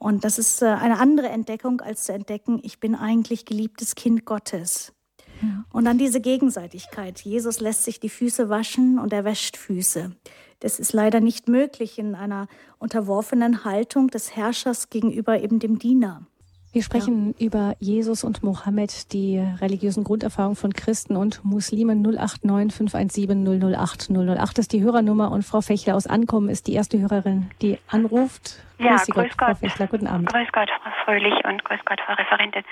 Und 0.00 0.24
das 0.24 0.38
ist 0.38 0.62
äh, 0.62 0.66
eine 0.66 0.98
andere 0.98 1.28
Entdeckung, 1.28 1.82
als 1.82 2.04
zu 2.04 2.14
entdecken, 2.14 2.58
ich 2.62 2.80
bin 2.80 2.94
eigentlich 2.94 3.44
geliebtes 3.44 3.94
Kind 3.94 4.24
Gottes. 4.24 4.94
Ja. 5.42 5.64
Und 5.72 5.84
dann 5.84 5.98
diese 5.98 6.22
Gegenseitigkeit. 6.22 7.20
Jesus 7.20 7.60
lässt 7.60 7.84
sich 7.84 8.00
die 8.00 8.08
Füße 8.08 8.48
waschen 8.48 8.98
und 8.98 9.12
er 9.12 9.24
wäscht 9.24 9.58
Füße. 9.58 10.16
Das 10.60 10.78
ist 10.78 10.94
leider 10.94 11.20
nicht 11.20 11.48
möglich 11.48 11.98
in 11.98 12.14
einer 12.14 12.48
unterworfenen 12.78 13.64
Haltung 13.64 14.08
des 14.08 14.34
Herrschers 14.34 14.88
gegenüber 14.88 15.40
eben 15.42 15.58
dem 15.58 15.78
Diener. 15.78 16.26
Wir 16.72 16.84
sprechen 16.84 17.34
ja. 17.36 17.46
über 17.46 17.74
Jesus 17.80 18.22
und 18.22 18.44
Mohammed, 18.44 19.12
die 19.12 19.42
religiösen 19.60 20.04
Grunderfahrungen 20.04 20.54
von 20.54 20.72
Christen 20.72 21.16
und 21.16 21.44
Muslimen 21.44 22.00
089 22.00 22.72
517 22.72 23.74
008 23.74 24.08
008 24.08 24.58
ist 24.58 24.72
die 24.72 24.80
Hörernummer 24.80 25.32
und 25.32 25.42
Frau 25.42 25.62
Fechler 25.62 25.96
aus 25.96 26.06
Ankommen 26.06 26.48
ist 26.48 26.68
die 26.68 26.74
erste 26.74 27.00
Hörerin, 27.00 27.50
die 27.60 27.78
anruft. 27.90 28.62
Ja, 28.78 28.94
grüß, 28.94 29.06
grüß 29.06 29.14
Gott, 29.14 29.30
Gott, 29.36 29.48
Frau 29.48 29.54
Fechler, 29.66 29.86
guten 29.88 30.06
Abend. 30.06 30.32
Grüß 30.32 30.52
Gott, 30.52 30.70
Frau 30.70 30.90
Fröhlich 31.04 31.44
und 31.44 31.64
grüß 31.64 31.80
Gott, 31.84 32.00
Frau 32.06 32.14
Referentin. 32.14 32.62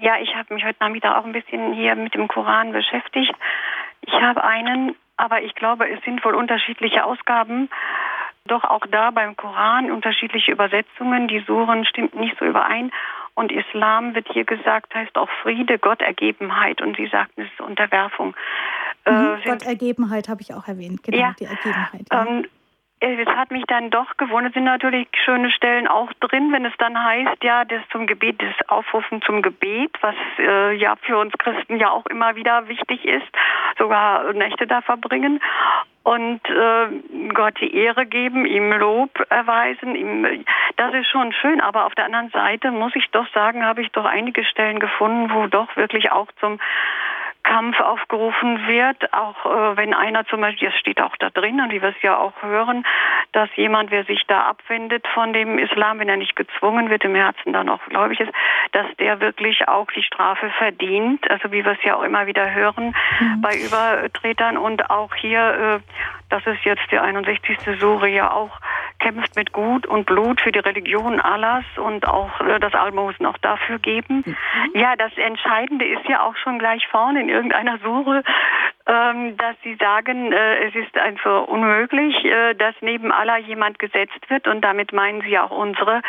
Ja, 0.00 0.18
ich 0.20 0.34
habe 0.34 0.52
mich 0.52 0.64
heute 0.64 0.78
Nachmittag 0.80 1.16
auch 1.16 1.24
ein 1.24 1.32
bisschen 1.32 1.72
hier 1.74 1.94
mit 1.94 2.14
dem 2.14 2.26
Koran 2.26 2.72
beschäftigt. 2.72 3.32
Ich 4.00 4.14
habe 4.14 4.42
einen, 4.42 4.96
aber 5.16 5.42
ich 5.42 5.54
glaube, 5.54 5.88
es 5.88 6.02
sind 6.04 6.24
wohl 6.24 6.34
unterschiedliche 6.34 7.04
Ausgaben. 7.04 7.70
Doch 8.46 8.64
auch 8.64 8.86
da 8.90 9.10
beim 9.12 9.36
Koran 9.36 9.90
unterschiedliche 9.90 10.50
Übersetzungen. 10.52 11.28
Die 11.28 11.44
Suren 11.46 11.84
stimmt 11.84 12.14
nicht 12.16 12.36
so 12.38 12.44
überein. 12.44 12.90
Und 13.36 13.52
Islam 13.52 14.14
wird 14.14 14.26
hier 14.32 14.44
gesagt, 14.44 14.94
heißt 14.94 15.16
auch 15.16 15.28
Friede, 15.42 15.78
Gottergebenheit. 15.78 16.80
Und 16.80 16.96
Sie 16.96 17.06
sagten, 17.06 17.42
es 17.42 17.52
ist 17.52 17.60
Unterwerfung. 17.60 18.34
Äh, 19.04 19.12
mhm, 19.12 19.38
äh, 19.44 19.50
Gottergebenheit 19.50 20.28
habe 20.28 20.40
ich 20.40 20.54
auch 20.54 20.66
erwähnt, 20.66 21.02
genau, 21.02 21.18
ja, 21.18 21.34
die 21.38 21.44
Ergebenheit. 21.44 22.06
Ja. 22.10 22.26
Ähm, 22.26 22.46
es 22.98 23.28
hat 23.28 23.50
mich 23.50 23.64
dann 23.66 23.90
doch 23.90 24.16
gewundert, 24.16 24.54
sind 24.54 24.64
natürlich 24.64 25.06
schöne 25.22 25.50
Stellen 25.50 25.86
auch 25.86 26.10
drin, 26.14 26.50
wenn 26.50 26.64
es 26.64 26.72
dann 26.78 26.98
heißt, 26.98 27.44
ja, 27.44 27.66
das 27.66 27.82
zum 27.92 28.06
Gebet, 28.06 28.40
das 28.40 28.68
Aufrufen 28.68 29.20
zum 29.20 29.42
Gebet, 29.42 29.90
was 30.00 30.14
äh, 30.38 30.74
ja 30.74 30.96
für 31.02 31.18
uns 31.18 31.34
Christen 31.38 31.76
ja 31.76 31.90
auch 31.90 32.06
immer 32.06 32.36
wieder 32.36 32.68
wichtig 32.68 33.04
ist, 33.04 33.26
sogar 33.78 34.32
Nächte 34.32 34.66
da 34.66 34.80
verbringen 34.80 35.40
und 36.06 36.40
äh, 36.48 37.32
Gott 37.34 37.54
die 37.60 37.74
Ehre 37.74 38.06
geben, 38.06 38.46
ihm 38.46 38.70
Lob 38.70 39.10
erweisen, 39.28 39.96
ihm, 39.96 40.44
das 40.76 40.94
ist 40.94 41.08
schon 41.08 41.32
schön, 41.32 41.60
aber 41.60 41.84
auf 41.84 41.96
der 41.96 42.04
anderen 42.04 42.30
Seite 42.30 42.70
muss 42.70 42.94
ich 42.94 43.10
doch 43.10 43.26
sagen, 43.34 43.66
habe 43.66 43.82
ich 43.82 43.90
doch 43.90 44.04
einige 44.04 44.44
Stellen 44.44 44.78
gefunden, 44.78 45.34
wo 45.34 45.48
doch 45.48 45.76
wirklich 45.76 46.12
auch 46.12 46.28
zum 46.38 46.60
Kampf 47.46 47.80
aufgerufen 47.80 48.66
wird, 48.66 49.12
auch 49.14 49.46
äh, 49.46 49.76
wenn 49.76 49.94
einer 49.94 50.26
zum 50.26 50.40
Beispiel, 50.40 50.68
das 50.68 50.78
steht 50.78 51.00
auch 51.00 51.16
da 51.16 51.30
drin 51.30 51.60
und 51.60 51.72
wie 51.72 51.80
wir 51.80 51.90
es 51.90 52.02
ja 52.02 52.18
auch 52.18 52.42
hören, 52.42 52.84
dass 53.32 53.48
jemand, 53.54 53.90
wer 53.90 54.04
sich 54.04 54.24
da 54.26 54.42
abwendet 54.42 55.06
von 55.14 55.32
dem 55.32 55.58
Islam, 55.58 56.00
wenn 56.00 56.08
er 56.08 56.16
nicht 56.16 56.34
gezwungen 56.34 56.90
wird, 56.90 57.04
im 57.04 57.14
Herzen 57.14 57.52
dann 57.52 57.68
auch 57.68 57.80
gläubig 57.88 58.20
ist, 58.20 58.32
dass 58.72 58.86
der 58.98 59.20
wirklich 59.20 59.68
auch 59.68 59.86
die 59.92 60.02
Strafe 60.02 60.50
verdient, 60.58 61.30
also 61.30 61.52
wie 61.52 61.64
wir 61.64 61.72
es 61.72 61.84
ja 61.84 61.96
auch 61.96 62.02
immer 62.02 62.26
wieder 62.26 62.52
hören 62.52 62.94
mhm. 63.20 63.40
bei 63.40 63.56
Übertretern 63.56 64.56
und 64.56 64.90
auch 64.90 65.14
hier, 65.14 65.80
äh, 66.25 66.25
das 66.28 66.44
ist 66.46 66.64
jetzt 66.64 66.82
die 66.90 66.98
61. 66.98 67.58
Sure 67.78 68.08
ja 68.08 68.32
auch 68.32 68.60
kämpft 68.98 69.36
mit 69.36 69.52
Gut 69.52 69.86
und 69.86 70.06
Blut 70.06 70.40
für 70.40 70.52
die 70.52 70.58
Religion 70.58 71.20
Allahs 71.20 71.64
und 71.76 72.06
auch 72.08 72.40
äh, 72.40 72.58
das 72.58 72.74
Almosen 72.74 73.26
auch 73.26 73.38
dafür 73.38 73.78
geben. 73.78 74.22
Mhm. 74.24 74.36
Ja, 74.74 74.96
das 74.96 75.12
Entscheidende 75.16 75.84
ist 75.86 76.08
ja 76.08 76.22
auch 76.22 76.36
schon 76.36 76.58
gleich 76.58 76.86
vorne 76.88 77.20
in 77.20 77.28
irgendeiner 77.28 77.78
ähm, 77.84 78.22
dass 78.86 79.56
sie 79.64 79.74
sagen, 79.80 80.32
äh, 80.32 80.68
es 80.68 80.74
ist 80.76 80.96
einfach 80.96 81.48
unmöglich, 81.48 82.24
äh, 82.24 82.54
dass 82.54 82.74
neben 82.82 83.10
Allah 83.10 83.38
jemand 83.38 83.80
gesetzt 83.80 84.28
wird 84.28 84.46
und 84.46 84.60
damit 84.60 84.92
meinen 84.92 85.22
sie 85.22 85.36
auch 85.38 85.50
unsere, 85.50 86.02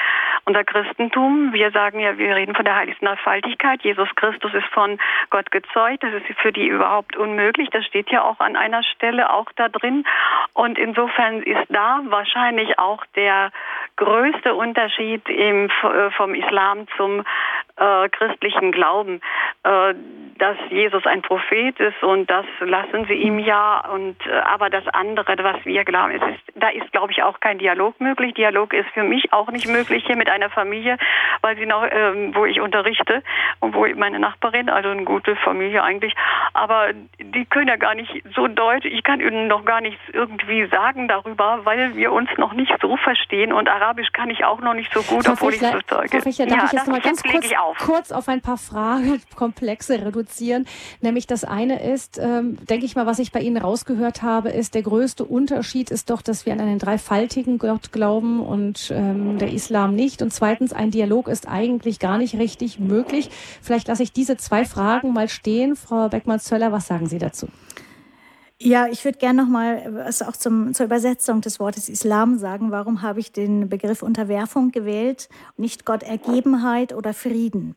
unser 0.46 0.64
Christentum. 0.64 1.54
Wir 1.54 1.72
sagen 1.72 2.00
ja, 2.00 2.20
wir 2.20 2.36
reden 2.36 2.54
von 2.54 2.66
der 2.66 2.76
heiligsten 2.76 3.08
Dreifaltigkeit. 3.08 3.82
Jesus 3.82 4.08
Christus 4.16 4.54
ist 4.54 4.68
von 4.68 5.00
Gott 5.32 5.50
gezeugt. 5.50 6.04
Das 6.04 6.14
ist 6.14 6.40
für 6.40 6.52
die 6.52 6.68
überhaupt 6.68 7.16
unmöglich. 7.18 7.70
Das 7.72 7.84
steht 7.84 8.12
ja 8.12 8.24
auch 8.24 8.40
an 8.40 8.56
einer 8.56 8.84
Stelle 8.84 9.34
auch 9.34 9.52
da 9.56 9.70
drin. 9.70 10.06
Und 10.54 10.78
insofern 10.78 11.42
ist 11.42 11.66
da 11.70 12.02
wahrscheinlich 12.06 12.78
auch 12.78 13.04
der 13.16 13.52
größte 13.96 14.54
Unterschied 14.54 15.28
im, 15.30 15.66
äh, 15.66 16.12
vom 16.12 16.36
Islam 16.36 16.88
zum 16.96 17.24
äh, 17.78 18.10
christlichen 18.10 18.72
Glauben, 18.72 19.22
äh, 19.64 19.94
dass 20.40 20.58
Jesus 20.70 21.06
ein 21.06 21.22
Prophet 21.22 21.80
ist 21.80 22.02
und 22.04 22.30
das 22.30 22.46
lassen 22.60 23.06
sie 23.06 23.14
ihm 23.14 23.40
ja. 23.40 23.84
Und 23.92 24.18
äh, 24.26 24.32
aber 24.32 24.70
das 24.70 24.88
andere, 24.90 25.36
was 25.44 25.66
wir 25.66 25.84
glauben, 25.84 26.12
es 26.12 26.22
ist, 26.22 26.44
da 26.56 26.70
ist, 26.70 26.92
glaube 26.92 27.12
ich, 27.12 27.24
auch 27.24 27.40
kein 27.40 27.58
Dialog 27.58 28.00
möglich. 28.00 28.34
Dialog 28.34 28.74
ist 28.74 28.90
für 28.94 29.04
mich 29.04 29.32
auch 29.34 29.50
nicht 29.52 29.68
möglich 29.68 30.04
hier 30.06 30.16
mit 30.16 30.30
einer 30.30 30.50
Familie, 30.50 30.98
weil 31.42 31.58
sie 31.58 31.66
noch, 31.66 31.86
ähm, 31.90 32.36
wo 32.36 32.46
ich 32.46 32.62
unterrichte 32.62 33.24
und 33.60 33.74
wo 33.74 33.88
meine 33.96 34.20
Nachbarin, 34.20 34.70
also 34.70 34.90
eine 34.90 35.04
gute 35.04 35.36
Familie 35.38 35.84
eigentlich, 35.84 36.14
aber 36.54 36.90
die 37.20 37.46
können 37.46 37.68
ja 37.68 37.78
gar 37.78 37.96
nicht 37.96 38.24
so 38.36 38.48
deutsch. 38.48 38.86
Ich 38.86 39.04
kann 39.04 39.20
ihnen 39.20 39.48
noch 39.48 39.66
gar 39.66 39.82
nichts 39.82 40.02
irgendwie 40.14 40.66
sagen 40.68 41.08
darüber, 41.08 41.62
weil 41.64 41.96
wir 41.96 42.12
uns 42.12 42.30
noch 42.38 42.54
nicht 42.54 42.74
so 42.82 42.98
verstehen 42.98 43.54
und 43.54 43.70
Arabisch 43.70 44.12
kann 44.14 44.30
ich 44.30 44.46
auch 44.46 44.62
noch 44.62 44.74
nicht 44.74 44.94
so 44.94 45.02
gut, 45.04 45.26
Frau 45.26 45.34
obwohl 45.34 45.52
Fischler, 45.52 45.78
ich 45.78 45.86
so. 45.88 45.96
Frau 45.96 46.20
Fischler, 46.20 46.46
darf 46.46 46.58
ja, 46.58 46.66
ich 46.66 46.72
jetzt 46.74 46.88
mal 46.88 47.02
ganz 47.02 47.24
kurz, 47.24 47.52
kurz 47.80 48.12
auf 48.12 48.28
ein 48.28 48.42
paar 48.42 48.58
Fragenkomplexe 48.58 50.06
reduzieren? 50.06 50.66
Nämlich 51.02 51.28
das 51.28 51.44
eine 51.44 51.82
ist, 51.82 52.18
ähm, 52.18 52.58
denke 52.68 52.86
ich 52.86 52.96
mal, 52.96 53.06
was 53.06 53.20
ich 53.20 53.32
bei 53.32 53.42
Ihnen 53.42 53.58
rausgehört 53.58 54.22
habe, 54.22 54.50
ist, 54.50 54.76
der 54.76 54.84
größte 54.84 55.24
Unterschied 55.24 55.92
ist 55.92 56.10
doch, 56.10 56.22
dass 56.22 56.46
wir 56.46 56.54
an 56.54 56.60
einen 56.60 56.80
dreifaltigen 56.80 57.58
Gott 57.58 57.92
glauben 57.92 58.40
und 58.40 58.92
ähm, 58.92 59.38
der 59.38 59.52
Islam 59.52 59.96
nicht. 59.96 60.22
Und 60.22 60.34
zweitens, 60.34 60.74
ein 60.74 60.92
Dialog 60.92 61.28
ist 61.28 61.48
eigentlich 61.48 62.00
gar 62.00 62.18
nicht 62.18 62.36
richtig 62.36 62.80
möglich. 62.80 63.30
Vielleicht 63.62 63.88
lasse 63.88 64.04
ich 64.04 64.12
diese 64.12 64.38
zwei 64.38 64.66
Fragen 64.66 65.14
mal 65.14 65.30
stehen. 65.30 65.76
Frau 65.76 66.10
Beckmann-Zöller, 66.10 66.72
was 66.72 66.88
sagen 66.88 67.08
Sie 67.08 67.18
dazu? 67.18 67.48
Ja, 68.60 68.88
ich 68.88 69.06
würde 69.06 69.20
gerne 69.20 69.44
noch 69.44 69.50
mal 69.50 69.94
was 69.94 70.24
auch 70.24 70.36
zum, 70.36 70.74
zur 70.74 70.88
Übersetzung 70.88 71.42
des 71.42 71.60
Wortes 71.60 71.90
Islam 71.90 72.40
sagen. 72.40 72.72
Warum 72.72 73.04
habe 73.04 73.20
ich 73.20 73.32
den 73.32 73.70
Begriff 73.70 74.02
Unterwerfung 74.02 74.72
gewählt, 74.72 75.30
nicht 75.58 75.86
Gott 75.86 76.02
Ergebenheit 76.02 76.92
oder 76.92 77.14
Frieden? 77.14 77.76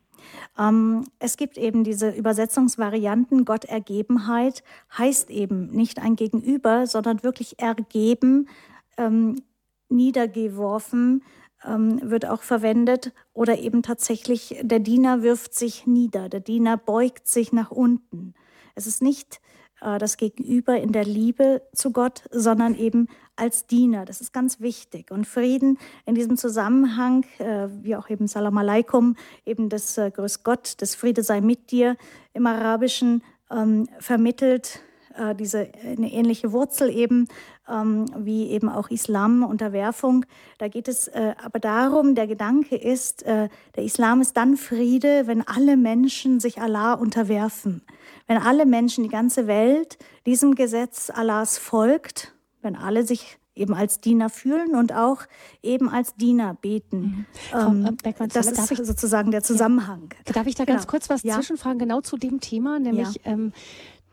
Ähm, 0.59 1.05
es 1.18 1.37
gibt 1.37 1.59
eben 1.59 1.85
diese 1.85 2.11
Übersetzungsvarianten. 2.11 3.45
Gott 3.45 3.66
Ergebenheit 3.66 4.62
heißt 4.97 5.28
eben 5.28 5.66
nicht 5.66 5.99
ein 5.99 6.16
Gegenüber, 6.16 6.87
sondern 6.87 7.22
wirklich 7.22 7.59
ergeben, 7.59 8.49
ähm, 8.97 9.43
niedergeworfen, 9.91 11.24
ähm, 11.62 12.01
wird 12.03 12.24
auch 12.24 12.41
verwendet. 12.41 13.12
Oder 13.35 13.59
eben 13.59 13.83
tatsächlich, 13.83 14.57
der 14.62 14.81
Diener 14.81 15.22
wirft 15.22 15.55
sich 15.55 15.87
nieder, 15.87 16.31
der 16.31 16.41
Diener 16.41 16.78
beugt 16.78 17.28
sich 17.28 17.53
nach 17.53 17.70
unten. 17.70 18.33
Es 18.74 18.87
ist 18.87 19.03
nicht 19.03 19.43
äh, 19.81 19.99
das 19.99 20.16
Gegenüber 20.16 20.81
in 20.81 20.93
der 20.93 21.05
Liebe 21.05 21.62
zu 21.72 21.93
Gott, 21.93 22.22
sondern 22.31 22.74
eben 22.74 23.09
als 23.37 23.66
Diener. 23.66 24.05
Das 24.05 24.20
ist 24.20 24.33
ganz 24.33 24.61
wichtig. 24.61 25.11
Und 25.11 25.26
Frieden 25.26 25.78
in 26.07 26.14
diesem 26.14 26.37
Zusammenhang, 26.37 27.24
äh, 27.39 27.68
wie 27.83 27.97
auch 27.97 28.11
eben 28.11 28.26
Salam 28.26 28.59
Aleikum, 28.59 29.16
eben 29.47 29.68
das 29.68 29.97
äh, 29.99 30.11
Grüß 30.11 30.43
Gott, 30.43 30.74
das 30.78 30.95
Friede 30.95 31.22
sei 31.22 31.41
mit 31.41 31.70
dir 31.70 31.97
im 32.33 32.47
Arabischen 32.47 33.22
ähm, 33.51 33.89
vermittelt 33.99 34.81
äh, 35.21 35.35
diese 35.35 35.68
eine 35.85 36.12
ähnliche 36.12 36.53
Wurzel 36.53 36.91
eben 36.91 37.29
ähm, 37.68 38.07
wie 38.16 38.49
eben 38.49 38.68
auch 38.68 38.91
Islam 38.91 39.43
Unterwerfung. 39.43 40.25
Da 40.59 40.68
geht 40.68 40.89
es 40.89 41.09
äh, 41.09 41.35
aber 41.43 41.61
darum, 41.61 42.14
der 42.14 42.27
Gedanke 42.27 42.77
ist, 42.77 43.23
äh, 43.25 43.49
der 43.77 43.85
Islam 43.85 44.21
ist 44.21 44.37
dann 44.37 44.57
Friede, 44.57 45.27
wenn 45.27 45.47
alle 45.47 45.77
Menschen 45.77 46.41
sich 46.41 46.61
Allah 46.61 46.95
unterwerfen, 46.95 47.83
wenn 48.27 48.39
alle 48.39 48.66
Menschen, 48.66 49.05
die 49.05 49.11
ganze 49.11 49.47
Welt 49.47 49.99
diesem 50.27 50.55
Gesetz 50.55 51.11
Allahs 51.11 51.59
folgt, 51.59 52.35
wenn 52.62 52.77
alle 52.77 53.05
sich 53.05 53.39
eben 53.55 53.75
als 53.75 54.01
Diener 54.01 54.31
fühlen 54.31 54.75
und 54.75 54.93
auch 54.95 55.23
eben 55.62 55.89
als 55.89 56.14
Diener 56.14 56.55
beten. 56.55 57.27
Mhm. 57.53 57.87
Ähm, 57.87 57.97
Beckmann, 58.03 58.31
das 58.31 58.47
ist 58.47 58.71
ich, 58.71 58.79
sozusagen 58.79 59.31
der 59.31 59.43
Zusammenhang. 59.43 60.11
Darf 60.25 60.47
ich 60.47 60.55
da 60.55 60.64
ganz 60.64 60.83
genau. 60.83 60.91
kurz 60.91 61.11
was 61.11 61.23
ja. 61.23 61.35
zwischenfragen, 61.35 61.79
genau 61.79 62.01
zu 62.01 62.16
dem 62.16 62.41
Thema, 62.41 62.79
nämlich 62.79 63.16
ja. 63.16 63.33
ähm, 63.33 63.53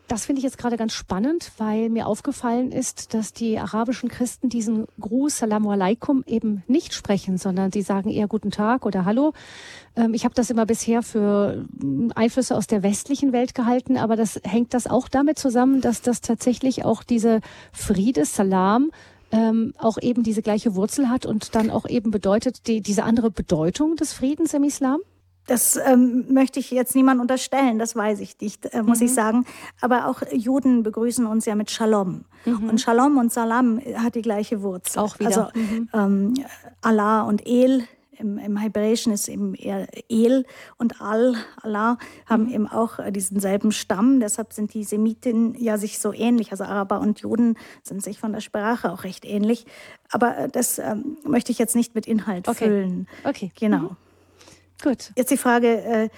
das 0.07 0.25
finde 0.25 0.39
ich 0.39 0.43
jetzt 0.43 0.57
gerade 0.57 0.77
ganz 0.77 0.93
spannend, 0.93 1.51
weil 1.57 1.89
mir 1.89 2.07
aufgefallen 2.07 2.71
ist, 2.71 3.13
dass 3.13 3.33
die 3.33 3.59
arabischen 3.59 4.09
Christen 4.09 4.49
diesen 4.49 4.85
Gruß 4.99 5.37
Salamu 5.37 5.71
alaikum 5.71 6.23
eben 6.25 6.63
nicht 6.67 6.93
sprechen, 6.93 7.37
sondern 7.37 7.71
sie 7.71 7.81
sagen 7.81 8.09
eher 8.09 8.27
Guten 8.27 8.51
Tag 8.51 8.85
oder 8.85 9.05
Hallo. 9.05 9.33
Ähm, 9.95 10.13
ich 10.13 10.23
habe 10.23 10.33
das 10.33 10.49
immer 10.49 10.65
bisher 10.65 11.03
für 11.03 11.65
hm, 11.79 12.11
Einflüsse 12.15 12.55
aus 12.55 12.67
der 12.67 12.83
westlichen 12.83 13.33
Welt 13.33 13.53
gehalten, 13.53 13.97
aber 13.97 14.15
das 14.15 14.39
hängt 14.43 14.73
das 14.73 14.87
auch 14.87 15.09
damit 15.09 15.37
zusammen, 15.37 15.81
dass 15.81 16.01
das 16.01 16.21
tatsächlich 16.21 16.85
auch 16.85 17.03
diese 17.03 17.41
Friede, 17.73 18.23
Salam, 18.25 18.91
ähm, 19.31 19.73
auch 19.77 19.97
eben 20.01 20.23
diese 20.23 20.41
gleiche 20.41 20.75
Wurzel 20.75 21.09
hat 21.09 21.25
und 21.25 21.53
dann 21.53 21.69
auch 21.69 21.85
eben 21.87 22.11
bedeutet, 22.11 22.67
die, 22.67 22.79
diese 22.81 23.03
andere 23.03 23.29
Bedeutung 23.29 23.97
des 23.97 24.13
Friedens 24.13 24.53
im 24.53 24.63
Islam? 24.63 25.01
Das 25.47 25.77
ähm, 25.77 26.25
möchte 26.29 26.59
ich 26.59 26.71
jetzt 26.71 26.93
niemand 26.95 27.21
unterstellen, 27.21 27.79
das 27.79 27.95
weiß 27.95 28.19
ich 28.19 28.39
nicht, 28.39 28.65
äh, 28.73 28.83
muss 28.83 28.99
mhm. 28.99 29.05
ich 29.05 29.13
sagen. 29.13 29.45
Aber 29.81 30.07
auch 30.07 30.21
Juden 30.31 30.83
begrüßen 30.83 31.25
uns 31.25 31.45
ja 31.45 31.55
mit 31.55 31.71
Shalom. 31.71 32.25
Mhm. 32.45 32.69
Und 32.69 32.81
Shalom 32.81 33.17
und 33.17 33.31
Salam 33.31 33.79
hat 33.95 34.15
die 34.15 34.21
gleiche 34.21 34.61
Wurzel. 34.61 34.99
Auch 34.99 35.19
wieder. 35.19 35.51
Also 35.53 35.59
mhm. 35.59 35.89
ähm, 35.93 36.33
Allah 36.81 37.21
und 37.21 37.47
El 37.47 37.87
im, 38.19 38.37
im 38.37 38.57
Hebräischen 38.57 39.13
ist 39.13 39.27
eben 39.27 39.53
eher 39.53 39.87
El 40.09 40.45
und 40.77 41.01
Al, 41.01 41.35
Allah, 41.61 41.97
haben 42.25 42.45
mhm. 42.45 42.53
eben 42.53 42.67
auch 42.67 42.99
äh, 42.99 43.11
diesen 43.11 43.39
selben 43.39 43.71
Stamm. 43.71 44.19
Deshalb 44.19 44.53
sind 44.53 44.73
die 44.73 44.83
Semiten 44.83 45.55
ja 45.57 45.77
sich 45.77 45.99
so 45.99 46.13
ähnlich. 46.13 46.51
Also 46.51 46.63
Araber 46.63 46.99
und 46.99 47.19
Juden 47.19 47.57
sind 47.83 48.03
sich 48.03 48.19
von 48.19 48.33
der 48.33 48.41
Sprache 48.41 48.91
auch 48.91 49.03
recht 49.03 49.25
ähnlich. 49.25 49.65
Aber 50.11 50.37
äh, 50.37 50.49
das 50.49 50.79
ähm, 50.79 51.17
möchte 51.23 51.51
ich 51.51 51.59
jetzt 51.59 51.75
nicht 51.75 51.95
mit 51.95 52.07
Inhalt 52.07 52.47
okay. 52.47 52.65
füllen. 52.65 53.07
Okay. 53.23 53.51
Genau. 53.55 53.77
Mhm. 53.77 53.97
Gut. 54.81 55.11
Jetzt 55.15 55.31
die 55.31 55.37
Frage, 55.37 55.81
äh, 55.83 56.09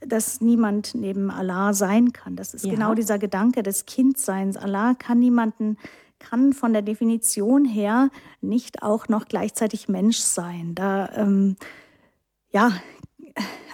dass 0.00 0.40
niemand 0.40 0.94
neben 0.94 1.30
Allah 1.30 1.72
sein 1.72 2.12
kann. 2.12 2.36
Das 2.36 2.54
ist 2.54 2.64
ja. 2.64 2.72
genau 2.72 2.94
dieser 2.94 3.18
Gedanke 3.18 3.62
des 3.62 3.86
Kindseins. 3.86 4.56
Allah 4.56 4.94
kann 4.94 5.18
niemanden, 5.18 5.76
kann 6.18 6.52
von 6.52 6.72
der 6.72 6.82
Definition 6.82 7.64
her 7.64 8.10
nicht 8.40 8.82
auch 8.82 9.08
noch 9.08 9.26
gleichzeitig 9.26 9.88
Mensch 9.88 10.18
sein. 10.18 10.74
Da 10.74 11.10
ähm, 11.14 11.56
ja, 12.50 12.72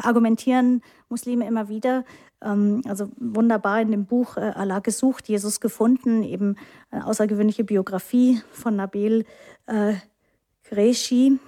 argumentieren 0.03 0.83
Muslime 1.09 1.47
immer 1.47 1.69
wieder. 1.69 2.05
Ähm, 2.43 2.83
also 2.87 3.09
wunderbar 3.17 3.81
in 3.81 3.91
dem 3.91 4.07
Buch 4.07 4.37
äh, 4.37 4.53
Allah 4.55 4.81
gesucht, 4.81 5.29
Jesus 5.29 5.61
gefunden, 5.61 6.23
eben 6.23 6.57
eine 6.91 7.07
außergewöhnliche 7.07 7.65
Biografie 7.65 8.41
von 8.51 8.77
Nabil 8.77 9.25
äh, 9.67 9.95
Qureshi 10.65 11.39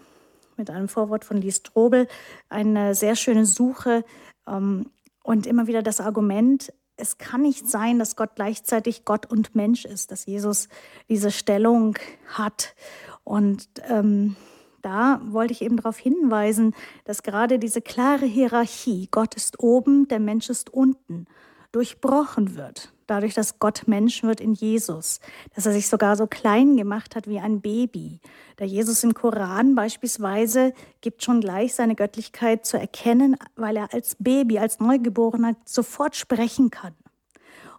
mit 0.59 0.71
einem 0.71 0.89
Vorwort 0.89 1.25
von 1.25 1.37
Lee 1.39 1.53
Strobel, 1.53 2.09
eine 2.49 2.95
sehr 2.95 3.17
schöne 3.17 3.47
Suche 3.47 4.05
ähm, 4.47 4.91
und 5.23 5.47
immer 5.47 5.67
wieder 5.67 5.83
das 5.83 6.01
Argument, 6.01 6.73
es 6.97 7.19
kann 7.19 7.43
nicht 7.43 7.69
sein, 7.69 7.99
dass 7.99 8.17
Gott 8.17 8.31
gleichzeitig 8.37 9.05
Gott 9.05 9.27
und 9.27 9.55
Mensch 9.55 9.85
ist, 9.85 10.11
dass 10.11 10.25
Jesus 10.25 10.69
diese 11.09 11.31
Stellung 11.31 11.99
hat. 12.29 12.75
Und 13.23 13.69
ähm, 13.89 14.37
da 14.81 15.21
wollte 15.25 15.53
ich 15.53 15.63
eben 15.63 15.77
darauf 15.77 15.99
hinweisen, 15.99 16.75
dass 17.05 17.23
gerade 17.23 17.59
diese 17.59 17.83
klare 17.83 18.25
Hierarchie, 18.25 19.09
Gott 19.11 19.35
ist 19.35 19.61
oben, 19.61 20.09
der 20.09 20.21
Mensch 20.21 20.49
ist 20.49 20.73
unten, 20.73 21.27
durchbrochen 21.73 22.57
wird 22.57 22.95
dadurch, 23.07 23.35
dass 23.35 23.59
Gott 23.59 23.85
Mensch 23.87 24.23
wird 24.23 24.41
in 24.41 24.55
Jesus, 24.55 25.21
dass 25.55 25.67
er 25.67 25.73
sich 25.73 25.89
sogar 25.89 26.17
so 26.17 26.27
klein 26.27 26.77
gemacht 26.77 27.17
hat 27.17 27.29
wie 27.29 27.39
ein 27.39 27.61
Baby. 27.61 28.21
Der 28.59 28.67
Jesus 28.67 29.05
im 29.05 29.15
Koran 29.15 29.75
beispielsweise 29.75 30.73
gibt 31.01 31.23
schon 31.23 31.41
gleich 31.41 31.75
seine 31.75 31.95
Göttlichkeit 31.95 32.67
zu 32.67 32.79
erkennen, 32.79 33.37
weil 33.55 33.77
er 33.77 33.93
als 33.93 34.17
Baby, 34.19 34.59
als 34.59 34.81
Neugeborener 34.81 35.57
sofort 35.65 36.17
sprechen 36.17 36.71
kann. 36.71 36.95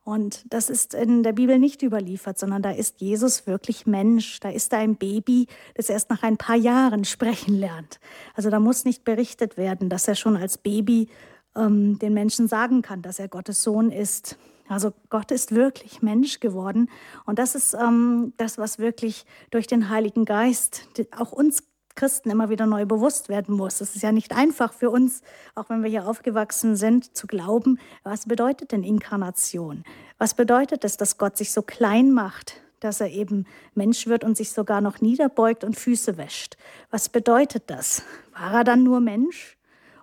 Und 0.07 0.45
das 0.53 0.69
ist 0.69 0.93
in 0.93 1.21
der 1.21 1.33
Bibel 1.33 1.59
nicht 1.59 1.83
überliefert, 1.83 2.39
sondern 2.39 2.61
da 2.61 2.71
ist 2.71 3.01
Jesus 3.01 3.45
wirklich 3.45 3.85
Mensch. 3.85 4.39
Da 4.39 4.49
ist 4.49 4.71
er 4.71 4.79
ein 4.79 4.95
Baby, 4.95 5.47
das 5.75 5.89
erst 5.89 6.09
nach 6.09 6.23
ein 6.23 6.37
paar 6.37 6.55
Jahren 6.55 7.03
sprechen 7.03 7.53
lernt. 7.59 7.99
Also 8.33 8.49
da 8.49 8.61
muss 8.61 8.85
nicht 8.85 9.03
berichtet 9.03 9.57
werden, 9.57 9.89
dass 9.89 10.07
er 10.07 10.15
schon 10.15 10.37
als 10.37 10.57
Baby 10.57 11.09
ähm, 11.57 11.99
den 11.99 12.13
Menschen 12.13 12.47
sagen 12.47 12.81
kann, 12.81 13.01
dass 13.01 13.19
er 13.19 13.27
Gottes 13.27 13.61
Sohn 13.61 13.91
ist. 13.91 14.37
Also 14.67 14.93
Gott 15.09 15.31
ist 15.31 15.53
wirklich 15.53 16.01
Mensch 16.01 16.39
geworden. 16.39 16.89
Und 17.25 17.39
das 17.39 17.55
ist 17.55 17.73
ähm, 17.73 18.33
das, 18.37 18.57
was 18.57 18.79
wirklich 18.79 19.25
durch 19.49 19.67
den 19.67 19.89
Heiligen 19.89 20.25
Geist 20.25 20.87
auch 21.17 21.31
uns 21.31 21.63
Christen 21.97 22.29
immer 22.29 22.49
wieder 22.49 22.65
neu 22.65 22.85
bewusst 22.85 23.27
werden 23.27 23.55
muss. 23.55 23.81
Es 23.81 23.95
ist 23.95 24.03
ja 24.03 24.13
nicht 24.13 24.31
einfach 24.31 24.71
für 24.71 24.89
uns, 24.89 25.21
auch 25.55 25.69
wenn 25.69 25.83
wir 25.83 25.89
hier 25.89 26.07
aufgewachsen 26.07 26.77
sind, 26.77 27.17
zu 27.17 27.27
glauben, 27.27 27.79
was 28.03 28.27
bedeutet 28.27 28.71
denn 28.71 28.83
Inkarnation? 28.83 29.83
Was 30.17 30.33
bedeutet 30.33 30.85
es, 30.85 30.95
dass 30.95 31.17
Gott 31.17 31.35
sich 31.35 31.51
so 31.51 31.61
klein 31.61 32.13
macht, 32.13 32.61
dass 32.79 33.01
er 33.01 33.09
eben 33.09 33.45
Mensch 33.73 34.07
wird 34.07 34.23
und 34.23 34.37
sich 34.37 34.51
sogar 34.51 34.79
noch 34.79 35.01
niederbeugt 35.01 35.63
und 35.63 35.75
Füße 35.75 36.17
wäscht? 36.17 36.55
Was 36.91 37.09
bedeutet 37.09 37.63
das? 37.67 38.03
War 38.33 38.53
er 38.53 38.63
dann 38.63 38.83
nur 38.83 39.01
Mensch? 39.01 39.57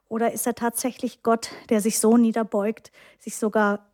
Oder 0.09 0.33
ist 0.33 0.47
er 0.47 0.55
tatsächlich 0.55 1.23
Gott, 1.23 1.51
der 1.71 1.81
sich 1.81 1.99
so 1.99 2.17
niederbeugt, 2.17 2.93
sich 3.19 3.37
sogar 3.37 3.87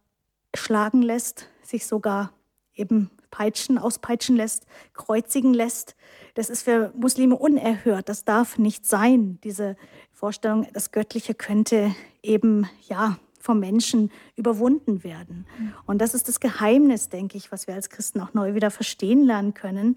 schlagen 0.55 1.03
lässt, 1.03 1.49
sich 1.63 1.87
sogar 1.87 2.33
eben 2.75 3.11
peitschen, 3.31 3.79
auspeitschen 3.79 4.37
lässt, 4.37 4.67
kreuzigen 4.93 5.55
lässt. 5.55 5.95
Das 6.35 6.51
ist 6.51 6.63
für 6.63 6.93
Muslime 6.97 7.37
unerhört. 7.37 8.09
Das 8.09 8.25
darf 8.25 8.59
nicht 8.59 8.87
sein. 8.87 9.39
Diese 9.45 9.77
Vorstellung, 10.13 10.67
das 10.73 10.91
Göttliche 10.91 11.35
könnte 11.35 11.95
eben, 12.23 12.69
ja, 12.89 13.19
vom 13.39 13.59
Menschen 13.59 14.11
überwunden 14.37 15.03
werden. 15.03 15.47
Mhm. 15.59 15.75
Und 15.87 15.99
das 15.99 16.13
ist 16.13 16.29
das 16.29 16.41
Geheimnis, 16.41 17.09
denke 17.09 17.39
ich, 17.39 17.51
was 17.51 17.67
wir 17.67 17.75
als 17.75 17.89
Christen 17.89 18.21
auch 18.21 18.35
neu 18.35 18.55
wieder 18.55 18.71
verstehen 18.71 19.25
lernen 19.25 19.55
können. 19.55 19.97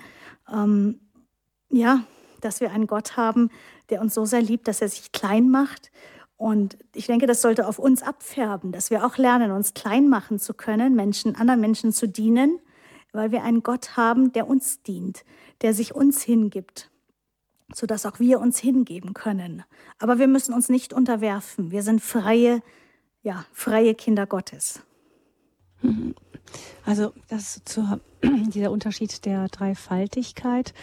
Ähm, 0.51 1.01
ja, 1.69 2.03
dass 2.39 2.61
wir 2.61 2.71
einen 2.71 2.87
Gott 2.87 3.17
haben, 3.17 3.49
der 3.89 3.99
uns 3.99 4.13
so 4.13 4.23
sehr 4.25 4.41
liebt, 4.41 4.67
dass 4.67 4.81
er 4.81 4.87
sich 4.87 5.11
klein 5.11 5.49
macht 5.49 5.91
und 6.43 6.77
ich 6.93 7.05
denke, 7.05 7.25
das 7.25 7.41
sollte 7.41 7.65
auf 7.69 7.79
uns 7.79 8.03
abfärben, 8.03 8.73
dass 8.73 8.89
wir 8.89 9.05
auch 9.05 9.15
lernen, 9.15 9.51
uns 9.51 9.73
klein 9.73 10.09
machen 10.09 10.39
zu 10.39 10.53
können, 10.53 10.93
Menschen, 10.93 11.37
anderen 11.37 11.61
Menschen 11.61 11.93
zu 11.93 12.05
dienen, 12.05 12.59
weil 13.13 13.31
wir 13.31 13.43
einen 13.43 13.63
Gott 13.63 13.95
haben, 13.95 14.33
der 14.33 14.49
uns 14.49 14.83
dient, 14.83 15.23
der 15.61 15.73
sich 15.73 15.95
uns 15.95 16.21
hingibt, 16.21 16.91
sodass 17.73 18.05
auch 18.05 18.19
wir 18.19 18.41
uns 18.41 18.59
hingeben 18.59 19.13
können. 19.13 19.63
Aber 19.99 20.19
wir 20.19 20.27
müssen 20.27 20.53
uns 20.53 20.67
nicht 20.67 20.91
unterwerfen. 20.91 21.71
Wir 21.71 21.81
sind 21.81 22.01
freie, 22.01 22.61
ja, 23.21 23.45
freie 23.53 23.95
Kinder 23.95 24.27
Gottes. 24.27 24.81
Mhm. 25.81 26.13
Also 26.85 27.13
das 27.29 27.55
ist 27.55 27.69
zu, 27.69 28.01
dieser 28.21 28.71
Unterschied 28.71 29.23
der 29.23 29.47
Dreifaltigkeit 29.47 30.73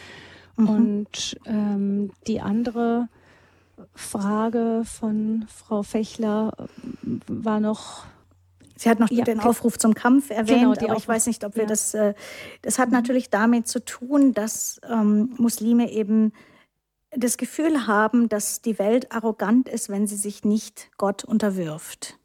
mhm. 0.56 0.68
und 0.70 1.38
ähm, 1.44 2.12
die 2.26 2.40
andere 2.40 3.10
Frage 3.94 4.82
von 4.84 5.46
Frau 5.48 5.82
Fechler 5.82 6.52
war 7.26 7.60
noch. 7.60 8.04
Sie 8.76 8.88
hat 8.88 8.98
noch 8.98 9.10
ja, 9.10 9.24
den 9.24 9.40
Aufruf 9.40 9.78
zum 9.78 9.92
Kampf 9.92 10.30
erwähnt, 10.30 10.78
genau, 10.78 10.92
aber 10.92 10.96
ich 10.96 11.06
weiß 11.06 11.26
nicht, 11.26 11.44
ob 11.44 11.54
wir 11.54 11.64
ja. 11.64 11.68
das. 11.68 11.94
Äh, 11.94 12.14
das 12.62 12.78
hat 12.78 12.88
mhm. 12.88 12.94
natürlich 12.94 13.28
damit 13.30 13.68
zu 13.68 13.84
tun, 13.84 14.32
dass 14.32 14.80
ähm, 14.88 15.34
Muslime 15.36 15.90
eben 15.90 16.32
das 17.10 17.36
Gefühl 17.36 17.86
haben, 17.86 18.28
dass 18.28 18.62
die 18.62 18.78
Welt 18.78 19.12
arrogant 19.12 19.68
ist, 19.68 19.88
wenn 19.88 20.06
sie 20.06 20.16
sich 20.16 20.44
nicht 20.44 20.90
Gott 20.96 21.24
unterwirft. 21.24 22.19